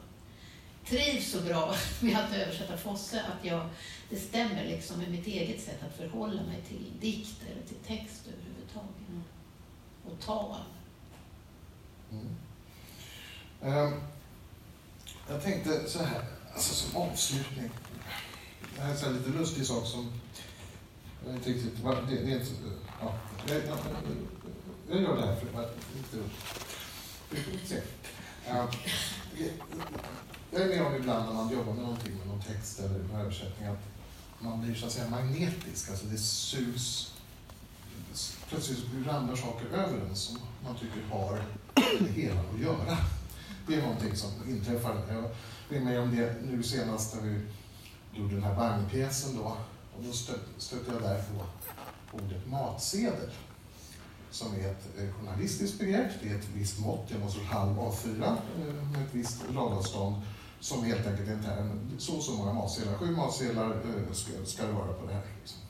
trivs 0.89 1.31
så 1.31 1.40
bra 1.40 1.74
med 2.01 2.19
att 2.19 2.35
översätta 2.35 2.77
Fosse, 2.77 3.23
att 3.23 3.45
jag, 3.45 3.69
det 4.11 4.16
stämmer 4.16 4.65
liksom 4.65 4.99
med 4.99 5.11
mitt 5.11 5.27
eget 5.27 5.61
sätt 5.61 5.82
att 5.82 5.97
förhålla 5.97 6.43
mig 6.43 6.62
till 6.69 6.93
dikt 7.01 7.43
eller 7.51 7.66
till 7.66 7.97
text 7.97 8.27
överhuvudtaget. 8.27 8.99
Och 10.12 10.20
tal. 10.20 10.56
Mm. 12.12 12.36
Ehm, 13.62 14.01
jag 15.28 15.43
tänkte 15.43 15.90
så 15.90 16.02
här, 16.02 16.24
alltså 16.55 16.74
som 16.74 17.02
avslutning. 17.02 17.70
Det 18.76 18.82
här 18.82 19.05
är 19.05 19.06
en 19.06 19.16
lite 19.16 19.30
lustig 19.30 19.66
sak 19.66 19.86
som 19.86 20.12
jag 21.26 21.35
inte 21.35 21.51
riktigt, 21.51 21.82
Det, 21.82 22.16
det, 22.16 22.24
det 22.24 22.44
ja, 23.01 23.14
jag, 23.47 23.56
jag, 23.56 23.78
jag 24.90 25.02
gör 25.02 25.16
det 25.16 25.26
här 25.26 25.36
för 25.36 25.62
att... 25.62 25.76
Vi 27.30 27.43
får 27.43 27.66
se. 27.66 27.82
Ehm, 28.47 28.66
jag 30.51 30.60
är 30.60 30.68
med 30.68 30.86
om 30.86 30.94
ibland 30.94 31.26
när 31.26 31.35
man 31.35 31.52
jobbar 31.52 31.72
med 31.72 31.82
någonting, 31.82 32.16
med 32.18 32.26
någon 32.26 32.43
text 32.43 32.80
eller 32.80 32.98
någon 32.98 33.20
översättning, 33.20 33.68
att 33.68 33.82
man 34.40 34.62
blir 34.62 34.74
så 34.74 34.86
att 34.86 34.93
säga 34.93 35.10
magnetisk, 35.10 35.90
alltså 35.90 36.06
det 36.06 36.18
sugs 36.18 37.12
plötsligt 38.49 39.07
ramlar 39.07 39.37
saker 39.37 39.66
över 39.66 40.01
en 40.09 40.16
som 40.16 40.39
man 40.65 40.75
tycker 40.77 41.03
har 41.11 41.33
med 41.77 42.15
det 42.15 42.20
hela 42.20 42.41
att 42.41 42.61
göra. 42.61 42.99
Det 43.66 43.75
är 43.75 43.83
någonting 43.83 44.16
som 44.16 44.31
inträffar. 44.49 45.03
Jag 45.09 45.23
var 45.23 45.31
med 45.81 46.01
om 46.01 46.16
det 46.16 46.35
nu 46.43 46.62
senast 46.62 47.15
när 47.15 47.23
vi 47.23 47.41
gjorde 48.12 48.35
den 48.35 48.43
här 48.43 48.57
bangpjäsen 48.57 49.37
då. 49.37 49.57
Och 49.97 50.05
då 50.05 50.12
stötte 50.59 50.93
jag 50.93 51.03
där 51.03 51.23
på 51.23 51.45
ordet 52.16 52.47
matsedel. 52.47 53.31
Som 54.31 54.55
är 54.55 54.70
ett 54.70 54.99
eh, 54.99 55.15
journalistiskt 55.15 55.79
begrepp. 55.79 56.12
Det 56.23 56.29
är 56.29 56.35
ett 56.39 56.49
visst 56.55 56.81
mått, 56.81 57.11
Jag 57.11 57.31
sorts 57.31 57.47
halv 57.47 57.79
A4 57.79 58.25
eh, 58.25 58.75
med 58.93 59.03
ett 59.03 59.15
visst 59.15 59.45
radavstånd. 59.55 60.16
Som 60.61 60.85
helt 60.85 61.07
enkelt 61.07 61.29
är 61.29 61.33
en 61.33 61.43
term. 61.43 61.81
Så 61.99 62.16
och 62.16 62.23
så 62.23 62.33
många 62.33 62.53
matsedlar. 62.53 62.95
Sju 62.95 63.16
matsedlar 63.16 63.70
eh, 63.70 64.12
ska, 64.12 64.45
ska 64.45 64.66
det 64.66 64.73
vara 64.73 64.93
på 64.93 65.07
det 65.07 65.12
här. 65.12 65.23
Liksom. 65.41 65.61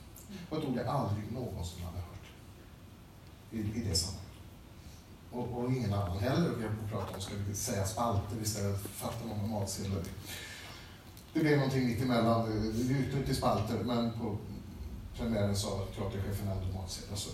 Och 0.51 0.59
ett 0.59 0.65
ord 0.65 0.77
jag 0.77 0.87
aldrig 0.87 1.33
någonsin 1.33 1.85
har 1.85 1.98
i, 3.51 3.59
i 3.59 3.85
det 3.89 3.95
sammanhanget. 3.95 4.29
Och, 5.31 5.59
och 5.59 5.73
ingen 5.73 5.93
annan 5.93 6.19
heller. 6.19 6.51
Vi 6.59 6.63
har 6.63 6.73
pratat 6.91 7.15
om, 7.15 7.21
ska 7.21 7.35
vi 7.49 7.55
säga 7.55 7.87
spalter 7.87 8.37
istället? 8.43 8.81
Fatta 8.81 9.27
många 9.27 9.61
matsedlar. 9.61 10.03
Det 11.33 11.41
blev 11.41 11.57
någonting 11.57 11.87
mitt 11.87 12.03
emellan. 12.03 12.51
Det 12.51 12.73
det 12.73 12.95
utnyttjade 12.95 13.35
spalter, 13.35 13.85
men 13.85 14.13
på 14.13 14.39
premiären 15.17 15.57
sa 15.57 15.87
teaterchefen 15.97 16.47
nämnde 16.47 16.79
matsedlar. 16.79 17.17
Så 17.17 17.31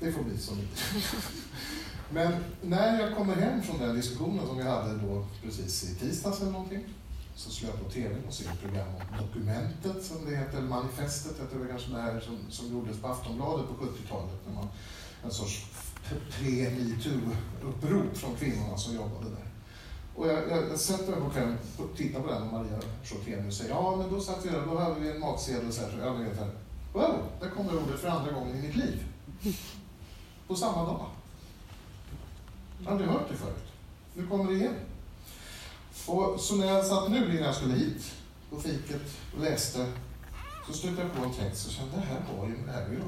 det 0.00 0.12
får 0.12 0.22
bli 0.22 0.36
det 0.36 0.54
blir. 0.54 0.68
Men 2.12 2.44
när 2.62 3.00
jag 3.00 3.16
kommer 3.16 3.36
hem 3.36 3.62
från 3.62 3.78
den 3.78 3.96
diskussionen 3.96 4.46
som 4.46 4.56
vi 4.56 4.62
hade 4.62 4.96
då 4.96 5.26
precis 5.42 5.90
i 5.90 5.94
tisdags 5.94 6.40
eller 6.40 6.52
någonting 6.52 6.84
så 7.34 7.50
slår 7.50 7.70
jag 7.70 7.84
på 7.84 7.90
tvn 7.90 8.24
och 8.26 8.34
ser 8.34 8.50
ett 8.50 8.60
program 8.60 8.88
om 8.88 9.26
Dokumentet 9.26 10.04
som 10.04 10.16
det 10.26 10.36
heter, 10.36 10.58
eller 10.58 10.68
Manifestet 10.68 11.40
heter 11.40 11.58
det 11.58 11.68
kanske 11.68 11.90
det 11.90 12.00
här 12.00 12.20
som, 12.20 12.38
som 12.50 12.72
gjordes 12.72 13.00
på 13.00 13.08
Aftonbladet 13.08 13.66
på 13.68 13.84
70-talet. 13.84 14.40
När 14.46 14.54
man, 14.54 14.68
en 15.24 15.30
sorts 15.30 15.66
pre-metoo-upprop 16.30 18.16
från 18.16 18.36
kvinnorna 18.36 18.76
som 18.76 18.94
jobbade 18.94 19.30
där. 19.30 19.46
Och 20.14 20.28
jag, 20.28 20.50
jag, 20.50 20.70
jag 20.70 20.78
sätter 20.78 21.10
mig 21.10 21.20
på 21.20 21.30
kvällen 21.30 21.58
och 21.76 21.96
tittar 21.96 22.20
på 22.20 22.26
den 22.26 22.42
och 22.42 22.52
Maria 22.52 22.80
Schottenius 23.04 23.58
säger 23.58 23.70
ja 23.70 23.96
men 23.96 24.10
då 24.10 24.20
satt 24.20 24.44
vi 24.44 24.48
där, 24.48 24.66
då 24.66 24.78
hade 24.78 25.00
vi 25.00 25.10
en 25.10 25.20
matsedel 25.20 25.72
så 25.72 25.82
här, 25.82 25.90
så 25.90 25.98
jag 25.98 26.14
vet 26.14 26.38
här. 26.38 26.50
Wow, 26.92 27.22
där 27.40 27.50
kommer 27.50 27.82
ordet 27.82 28.00
för 28.00 28.08
andra 28.08 28.32
gången 28.32 28.56
i 28.56 28.62
mitt 28.62 28.76
liv. 28.76 29.04
På 30.46 30.54
samma 30.54 30.84
dag. 30.84 31.06
Jag 32.78 32.84
har 32.84 32.92
aldrig 32.92 33.10
hört 33.10 33.28
det 33.30 33.36
förut. 33.36 33.72
Nu 34.14 34.26
kommer 34.26 34.50
det 34.50 34.56
igen. 34.56 34.74
Och 36.06 36.40
så 36.40 36.56
när 36.56 36.66
jag 36.66 36.86
satt 36.86 37.10
nu 37.10 37.16
innan 37.16 37.42
jag 37.42 37.54
skulle 37.54 37.74
hit 37.74 38.12
på 38.50 38.60
fiket 38.60 39.02
och 39.36 39.40
läste 39.40 39.92
så 40.66 40.72
stötte 40.72 41.02
jag 41.02 41.14
på 41.14 41.24
en 41.24 41.32
text 41.32 41.66
och 41.66 41.72
kände 41.72 41.96
det 41.96 42.02
här 42.02 42.20
har 42.20 42.46
ju 42.46 42.56
med 42.56 42.66
det 42.66 42.72
här 42.72 42.86
att 42.86 42.92
göra. 42.92 43.04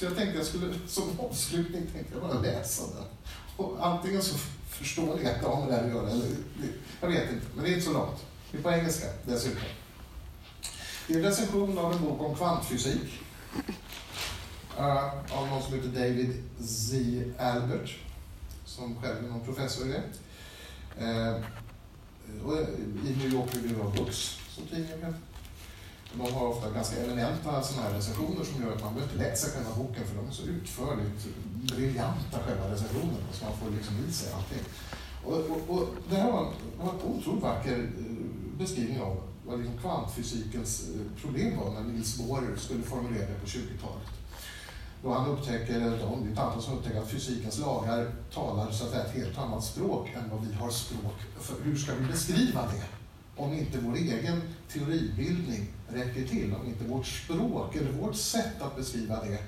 Så 0.00 0.06
jag 0.06 0.16
tänkte 0.16 0.38
jag 0.38 0.46
skulle 0.46 0.74
som 0.86 1.20
avslutning 1.20 1.86
tänkte 1.86 2.14
jag 2.14 2.22
bara 2.22 2.40
läsa 2.40 2.82
den. 2.82 3.04
Och 3.56 3.86
antingen 3.86 4.22
så 4.22 4.34
förstår 4.68 5.16
ni 5.16 5.26
att 5.26 5.40
det 5.40 5.46
har 5.48 5.60
med 5.60 5.68
det 5.68 5.74
här 5.74 5.84
att 5.84 5.90
göra 5.90 6.10
eller 6.10 6.26
jag 7.00 7.08
vet 7.08 7.32
inte, 7.32 7.46
men 7.54 7.64
det 7.64 7.70
är 7.70 7.74
inte 7.74 7.86
så 7.86 7.92
långt. 7.92 8.24
Det 8.50 8.58
är 8.58 8.62
på 8.62 8.70
engelska 8.70 9.06
dessutom. 9.26 9.62
Det 11.06 11.14
är 11.14 11.18
en 11.18 11.24
recension 11.24 11.78
av 11.78 11.92
en 11.92 12.02
bok 12.02 12.22
om 12.22 12.34
kvantfysik. 12.34 13.20
Uh, 14.78 15.34
av 15.38 15.48
någon 15.48 15.62
som 15.62 15.74
heter 15.74 15.88
David 15.88 16.42
Z. 16.60 16.96
Albert, 17.38 17.98
som 18.64 19.02
själv 19.02 19.24
är 19.24 19.28
någon 19.28 19.44
professor 19.44 19.86
i 19.86 19.92
det. 19.92 20.02
Uh, 21.04 21.44
och 22.46 22.60
I 23.04 23.16
New 23.18 23.34
York 23.34 23.54
Review 23.54 23.86
of 23.86 23.96
Books, 23.96 24.38
som 24.48 24.66
tidningen 24.66 24.98
heter. 24.98 25.29
De 26.14 26.32
har 26.34 26.46
ofta 26.46 26.70
ganska 26.70 27.04
eminenta 27.04 27.62
såna 27.62 27.82
här 27.82 27.94
recensioner 27.94 28.44
som 28.44 28.62
gör 28.62 28.72
att 28.72 28.82
man 28.84 28.94
behöver 28.94 29.12
inte 29.12 29.24
läsa 29.24 29.50
själva 29.50 29.70
boken 29.76 30.06
för 30.06 30.16
de 30.16 30.26
är 30.28 30.32
så 30.32 30.42
utförligt 30.42 31.26
briljanta 31.54 32.38
själva 32.46 32.72
recensionerna 32.72 33.32
så 33.32 33.44
man 33.44 33.56
får 33.56 33.70
liksom 33.70 33.94
i 34.08 34.12
sig 34.12 34.32
allting. 34.32 34.64
Och, 35.24 35.34
och, 35.34 35.76
och 35.76 35.88
det 36.10 36.16
här 36.16 36.32
var, 36.32 36.52
var 36.78 36.92
en 36.92 37.18
otroligt 37.18 37.42
vacker 37.42 37.78
eh, 37.78 38.58
beskrivning 38.58 39.00
av 39.00 39.16
vad 39.46 39.58
liksom 39.58 39.78
kvantfysikens 39.78 40.88
eh, 40.88 41.22
problem 41.22 41.58
var 41.58 41.70
när 41.70 41.82
Niels 41.82 42.18
Bohr 42.18 42.54
skulle 42.56 42.82
formulera 42.82 43.28
det 43.28 43.40
på 43.40 43.46
20-talet. 43.46 44.08
Då 45.02 45.12
han 45.12 45.30
upptäcker, 45.30 45.74
eller 45.74 45.98
de, 45.98 46.24
det 46.24 46.28
är 46.28 46.32
ett 46.32 46.38
antal 46.38 46.62
som 46.62 46.78
upptäcker 46.78 47.00
att 47.00 47.10
fysikens 47.10 47.58
lagar 47.58 48.12
talar 48.34 48.70
så 48.70 48.84
att 48.84 48.90
säga 48.90 49.04
ett 49.04 49.14
helt 49.14 49.38
annat 49.38 49.64
språk 49.64 50.08
än 50.14 50.30
vad 50.30 50.46
vi 50.46 50.54
har 50.54 50.70
språk 50.70 51.14
för. 51.40 51.54
Hur 51.64 51.76
ska 51.76 51.94
vi 51.94 52.06
beskriva 52.06 52.62
det? 52.62 52.99
Om 53.40 53.52
inte 53.52 53.78
vår 53.78 53.96
egen 53.96 54.42
teoribildning 54.72 55.66
räcker 55.88 56.26
till, 56.26 56.54
om 56.54 56.66
inte 56.66 56.84
vårt 56.84 57.06
språk 57.06 57.76
eller 57.76 57.92
vårt 57.92 58.16
sätt 58.16 58.62
att 58.62 58.76
beskriva 58.76 59.24
det. 59.24 59.38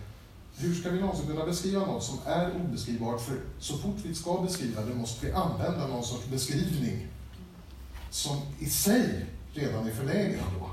Hur 0.57 0.75
ska 0.75 0.91
vi 0.91 1.01
någonsin 1.01 1.27
kunna 1.27 1.47
beskriva 1.47 1.87
något 1.87 2.05
som 2.05 2.19
är 2.27 2.51
obeskrivbart? 2.65 3.21
För 3.21 3.37
så 3.59 3.79
fort 3.79 3.97
vi 4.05 4.15
ska 4.15 4.43
beskriva 4.43 4.83
det 4.83 4.95
måste 4.95 5.27
vi 5.27 5.33
använda 5.33 5.87
någon 5.87 6.05
sorts 6.05 6.27
beskrivning 6.27 7.07
som 8.11 8.37
i 8.59 8.67
sig 8.67 9.27
redan 9.55 9.87
är 9.87 9.93
förlägen 9.93 10.41
då. 10.61 10.71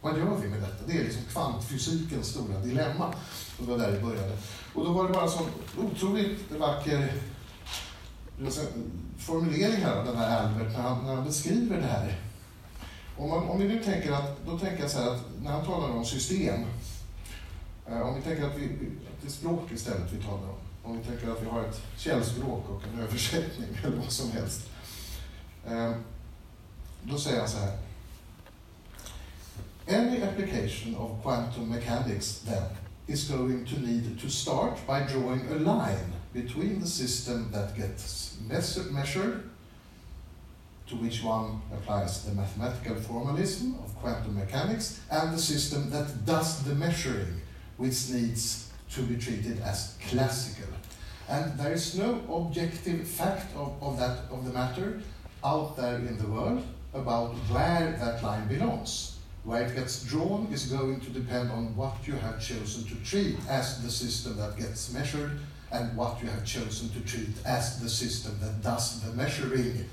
Vad 0.00 0.18
gör 0.18 0.38
vi 0.42 0.48
med 0.48 0.60
detta? 0.60 0.86
Det 0.86 0.98
är 0.98 1.04
liksom 1.04 1.22
kvantfysikens 1.22 2.26
stora 2.26 2.60
dilemma. 2.60 3.06
Och 3.58 3.64
det 3.66 3.70
var 3.70 3.78
där 3.78 3.92
det 3.92 4.00
började. 4.00 4.36
Och 4.74 4.84
då 4.84 4.92
var 4.92 5.08
det 5.08 5.14
bara 5.14 5.24
en 5.24 5.30
sån 5.30 5.50
otroligt 5.78 6.52
vacker 6.58 7.12
formulering 9.18 9.84
här 9.84 9.96
av 9.96 10.06
den 10.06 10.16
här 10.16 10.42
Albert 10.42 10.72
när 10.72 10.82
han, 10.82 11.04
när 11.04 11.14
han 11.14 11.24
beskriver 11.24 11.76
det 11.76 11.86
här. 11.86 12.25
Om, 13.18 13.28
man, 13.30 13.48
om 13.48 13.58
vi 13.58 13.68
nu 13.68 13.84
tänker 13.84 14.12
att, 14.12 14.46
då 14.46 14.58
tänker 14.58 14.82
jag 14.82 14.90
så 14.90 14.98
här 14.98 15.10
att 15.10 15.22
när 15.42 15.50
han 15.50 15.64
talar 15.64 15.90
om 15.90 16.04
system, 16.04 16.64
eh, 17.88 18.00
om 18.00 18.14
vi 18.14 18.22
tänker 18.22 18.44
att, 18.46 18.58
vi, 18.58 18.64
att 18.64 19.22
det 19.22 19.28
är 19.28 19.30
språk 19.30 19.72
istället 19.72 20.12
vi 20.12 20.22
talar 20.22 20.48
om, 20.48 20.58
om 20.82 20.98
vi 20.98 21.04
tänker 21.04 21.30
att 21.30 21.42
vi 21.42 21.46
har 21.46 21.64
ett 21.64 21.80
källspråk 21.96 22.70
och 22.70 22.82
en 22.92 23.00
översättning 23.00 23.68
eller 23.84 23.96
vad 23.96 24.12
som 24.12 24.30
helst. 24.30 24.60
Eh, 25.66 25.92
då 27.02 27.18
säger 27.18 27.38
han 27.38 27.48
så 27.48 27.58
här. 27.58 27.78
Any 29.88 30.22
application 30.22 30.96
of 30.96 31.22
quantum 31.22 31.68
mechanics 31.68 32.40
then 32.40 32.62
is 33.06 33.30
going 33.30 33.64
to 33.66 33.80
need 33.80 34.20
to 34.20 34.28
start 34.28 34.78
by 34.86 35.12
drawing 35.12 35.40
a 35.50 35.54
line 35.54 36.12
between 36.32 36.80
the 36.80 36.86
system 36.86 37.52
that 37.52 37.76
gets 37.76 38.36
measured, 38.90 39.42
to 40.88 40.96
which 40.96 41.22
one 41.22 41.60
applies 41.72 42.24
the 42.24 42.34
mathematical 42.34 42.96
formalism 42.96 43.76
of 43.82 43.94
quantum 43.96 44.36
mechanics, 44.36 45.00
and 45.10 45.34
the 45.34 45.38
system 45.38 45.90
that 45.90 46.24
does 46.24 46.62
the 46.64 46.74
measuring, 46.74 47.40
which 47.76 48.10
needs 48.10 48.70
to 48.90 49.02
be 49.02 49.16
treated 49.16 49.60
as 49.60 49.96
classical. 50.08 50.72
And 51.28 51.58
there 51.58 51.72
is 51.72 51.98
no 51.98 52.22
objective 52.30 53.06
fact 53.06 53.54
of, 53.56 53.74
of 53.82 53.98
that 53.98 54.18
of 54.30 54.44
the 54.44 54.52
matter 54.52 55.00
out 55.44 55.76
there 55.76 55.96
in 55.96 56.16
the 56.18 56.26
world 56.26 56.62
about 56.94 57.34
where 57.50 57.96
that 57.98 58.22
line 58.22 58.46
belongs. 58.46 59.18
Where 59.44 59.62
it 59.62 59.74
gets 59.74 60.04
drawn 60.04 60.48
is 60.52 60.66
going 60.66 61.00
to 61.00 61.10
depend 61.10 61.50
on 61.50 61.76
what 61.76 61.96
you 62.04 62.14
have 62.14 62.40
chosen 62.40 62.84
to 62.84 62.94
treat 63.04 63.36
as 63.48 63.82
the 63.82 63.90
system 63.90 64.36
that 64.38 64.56
gets 64.56 64.92
measured 64.92 65.38
and 65.70 65.96
what 65.96 66.20
you 66.22 66.28
have 66.28 66.44
chosen 66.44 66.88
to 66.90 67.00
treat 67.00 67.34
as 67.44 67.80
the 67.80 67.88
system 67.88 68.38
that 68.40 68.62
does 68.62 69.00
the 69.02 69.12
measuring. 69.12 69.84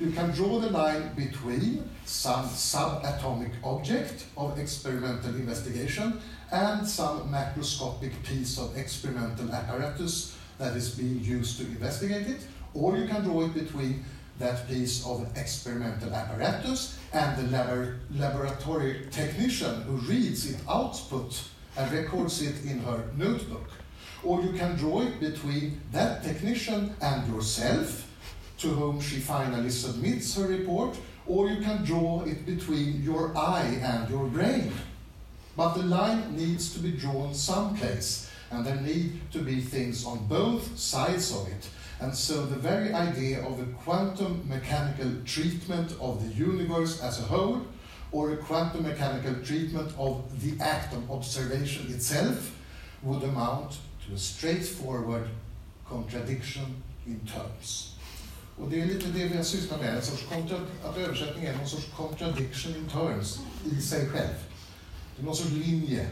You 0.00 0.10
can 0.10 0.32
draw 0.32 0.58
the 0.58 0.70
line 0.70 1.14
between 1.14 1.88
some 2.04 2.46
subatomic 2.46 3.52
object 3.62 4.26
of 4.36 4.58
experimental 4.58 5.34
investigation 5.36 6.20
and 6.50 6.86
some 6.86 7.30
macroscopic 7.30 8.12
piece 8.24 8.58
of 8.58 8.76
experimental 8.76 9.52
apparatus 9.52 10.36
that 10.58 10.76
is 10.76 10.90
being 10.96 11.20
used 11.20 11.58
to 11.58 11.66
investigate 11.66 12.26
it, 12.26 12.46
or 12.74 12.96
you 12.96 13.06
can 13.06 13.22
draw 13.22 13.44
it 13.44 13.54
between 13.54 14.04
that 14.40 14.66
piece 14.68 15.06
of 15.06 15.28
experimental 15.36 16.12
apparatus 16.12 16.98
and 17.12 17.36
the 17.36 17.56
labor 17.56 18.00
laboratory 18.10 19.06
technician 19.12 19.82
who 19.82 19.96
reads 20.08 20.50
its 20.50 20.60
output 20.68 21.40
and 21.76 21.92
records 21.92 22.42
it 22.42 22.64
in 22.64 22.80
her 22.80 23.04
notebook. 23.16 23.70
Or 24.24 24.42
you 24.42 24.52
can 24.54 24.74
draw 24.74 25.02
it 25.02 25.20
between 25.20 25.80
that 25.92 26.24
technician 26.24 26.94
and 27.00 27.32
yourself, 27.32 28.03
to 28.64 28.70
whom 28.70 28.98
she 28.98 29.20
finally 29.20 29.68
submits 29.68 30.34
her 30.34 30.46
report, 30.46 30.96
or 31.26 31.50
you 31.50 31.62
can 31.62 31.84
draw 31.84 32.22
it 32.22 32.46
between 32.46 33.02
your 33.02 33.36
eye 33.36 33.78
and 33.82 34.08
your 34.08 34.26
brain. 34.26 34.72
But 35.54 35.74
the 35.74 35.82
line 35.82 36.34
needs 36.34 36.72
to 36.72 36.78
be 36.78 36.92
drawn 36.92 37.34
someplace, 37.34 38.30
and 38.50 38.64
there 38.64 38.80
need 38.80 39.20
to 39.32 39.40
be 39.40 39.60
things 39.60 40.06
on 40.06 40.26
both 40.28 40.78
sides 40.78 41.30
of 41.30 41.46
it. 41.48 41.68
And 42.00 42.14
so 42.14 42.46
the 42.46 42.56
very 42.56 42.94
idea 42.94 43.46
of 43.46 43.60
a 43.60 43.66
quantum 43.84 44.48
mechanical 44.48 45.12
treatment 45.26 45.92
of 46.00 46.24
the 46.24 46.34
universe 46.34 47.02
as 47.02 47.20
a 47.20 47.24
whole, 47.24 47.66
or 48.12 48.32
a 48.32 48.38
quantum 48.38 48.84
mechanical 48.84 49.34
treatment 49.44 49.92
of 49.98 50.24
the 50.40 50.58
act 50.64 50.94
of 50.94 51.10
observation 51.10 51.92
itself, 51.92 52.56
would 53.02 53.22
amount 53.24 53.76
to 54.06 54.14
a 54.14 54.18
straightforward 54.18 55.28
contradiction 55.86 56.82
in 57.06 57.20
terms. 57.26 57.93
Och 58.58 58.70
det 58.70 58.80
är 58.80 58.86
lite 58.86 59.06
det 59.06 59.24
vi 59.24 59.36
har 59.36 59.44
sysslat 59.44 59.80
med, 59.80 59.96
en 59.96 60.02
sorts 60.02 60.24
att 60.84 60.96
översättning 60.96 61.44
är 61.44 61.56
någon 61.56 61.68
sorts 61.68 61.86
contradiction 61.96 62.76
in 62.76 62.88
terms 62.88 63.38
i 63.64 63.80
sig 63.80 64.08
själv. 64.08 64.34
Det 65.16 65.22
är 65.22 65.26
någon 65.26 65.36
sorts 65.36 65.50
linje. 65.50 66.06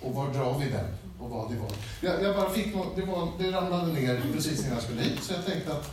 Och 0.00 0.14
var 0.14 0.34
drar 0.34 0.58
vi 0.58 0.70
den? 0.70 0.86
Och 1.18 1.30
vad 1.30 1.50
det 1.50 1.58
var. 1.58 1.72
Jag, 2.00 2.22
jag 2.22 2.36
bara 2.36 2.50
fick 2.50 2.74
något, 2.74 2.96
det, 2.96 3.02
var, 3.02 3.32
det 3.38 3.52
ramlade 3.52 3.92
ner 3.92 4.22
precis 4.32 4.60
innan 4.60 4.72
jag 4.72 4.82
skulle 4.82 5.02
hit, 5.02 5.22
så 5.22 5.32
jag 5.32 5.46
tänkte 5.46 5.72
att 5.72 5.90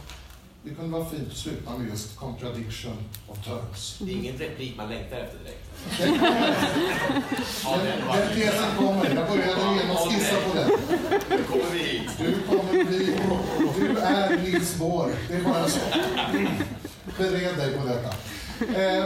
det 0.64 0.76
kunde 0.76 0.98
vara 0.98 1.10
fint 1.10 1.27
att 1.32 1.38
sluta 1.38 1.77
med 1.77 1.90
just 1.90 2.15
contradiction 2.15 2.98
of 3.27 3.45
terms. 3.45 3.98
Det 3.99 4.11
är 4.11 4.15
ingen 4.15 4.38
replik 4.38 4.77
man 4.77 4.90
längtar 4.90 5.18
efter 5.18 5.38
direkt. 5.40 5.64
Den. 5.98 6.14
Den 8.14 8.36
pjäsen 8.36 8.76
kommer. 8.78 9.06
Jag 9.16 9.28
började 9.28 9.52
redan 9.52 9.95
skissa 9.95 10.36
på 10.36 10.57
den. 10.57 10.70
Nu 11.30 11.44
kommer 11.44 11.72
vi 11.74 11.80
hit. 11.80 12.10
Du 12.18 12.57
kommer 12.57 12.84
bli... 12.84 13.20
Du 13.80 13.98
är 13.99 14.38
Nils 14.38 14.76
Bohr. 14.76 15.12
Det 15.28 15.36
är 15.36 15.41
bara 15.41 15.70
så. 15.70 15.80
Bered 17.18 17.57
dig 17.57 17.78
på 17.78 17.88
detta. 17.88 18.10
Eh, 18.82 19.06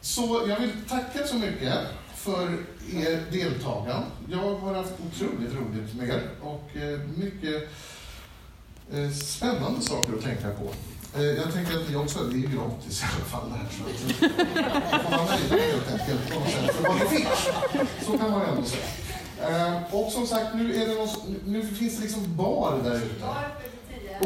så 0.00 0.44
jag 0.48 0.60
vill 0.60 0.70
tacka 0.88 1.26
så 1.26 1.34
mycket 1.36 1.74
för 2.16 2.58
er 2.94 3.20
deltagande. 3.32 4.06
Jag 4.30 4.38
har 4.38 4.74
haft 4.74 4.92
otroligt 5.06 5.54
roligt 5.54 5.94
med 5.94 6.08
er 6.08 6.22
och 6.40 6.76
eh, 6.76 7.00
mycket 7.16 7.68
eh, 8.92 9.10
spännande 9.10 9.80
saker 9.80 10.12
att 10.12 10.24
tänka 10.24 10.50
på. 10.50 10.74
Eh, 11.14 11.22
jag 11.22 11.52
tänker 11.52 11.76
att 11.76 11.88
ni 11.90 11.96
också, 11.96 12.18
det 12.18 12.36
är 12.36 12.48
gratis 12.48 13.02
i 13.02 13.04
alla 13.16 13.24
fall 13.24 13.50
det 13.50 13.56
här. 13.56 13.66
Så 13.70 14.24
att, 14.26 15.02
får 15.02 15.10
man 15.10 15.26
nöjda 15.26 15.64
helt 15.64 15.92
enkelt 15.92 16.30
på 16.32 16.40
något 16.40 16.48
sätt 16.50 16.76
för 16.76 16.82
vad 16.88 16.96
ni 16.96 17.06
fick. 17.16 17.28
Så 18.06 18.18
kan 18.18 18.30
man 18.30 18.42
ändå 18.42 18.62
säga. 18.62 19.82
Och 19.90 20.12
som 20.12 20.26
sagt, 20.26 20.54
nu, 20.54 20.74
är 20.82 20.86
det 20.88 20.94
någon, 20.94 21.08
nu 21.46 21.66
finns 21.66 21.96
det 21.96 22.02
liksom 22.02 22.36
bar 22.36 22.80
där 22.84 22.96
ute. 22.96 23.24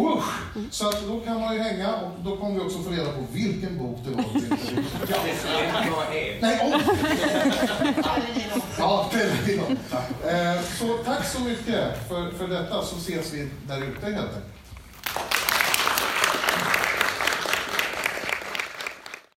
Usch! 0.00 0.24
Så 0.70 0.88
att 0.88 1.02
då 1.06 1.20
kan 1.20 1.40
man 1.40 1.54
ju 1.54 1.60
hänga 1.60 1.94
och 1.96 2.10
då 2.24 2.36
kommer 2.36 2.54
vi 2.54 2.60
också 2.60 2.78
få 2.82 2.90
reda 2.90 3.12
på 3.12 3.24
vilken 3.32 3.78
bok 3.78 3.98
det 4.04 4.10
var. 4.10 4.24
Ja. 5.10 5.16
Nej, 6.40 6.60
oj! 6.64 6.82
Ja, 8.78 9.10
väldigt 9.12 9.56
långt. 9.56 9.80
Så 10.78 10.98
tack 11.04 11.26
så 11.26 11.40
mycket 11.40 12.08
för, 12.08 12.30
för 12.38 12.48
detta 12.48 12.82
så 12.82 12.96
ses 12.96 13.32
vi 13.32 13.48
där 13.68 13.78
ute 13.78 14.06
helt 14.06 14.16
enkelt. 14.18 14.55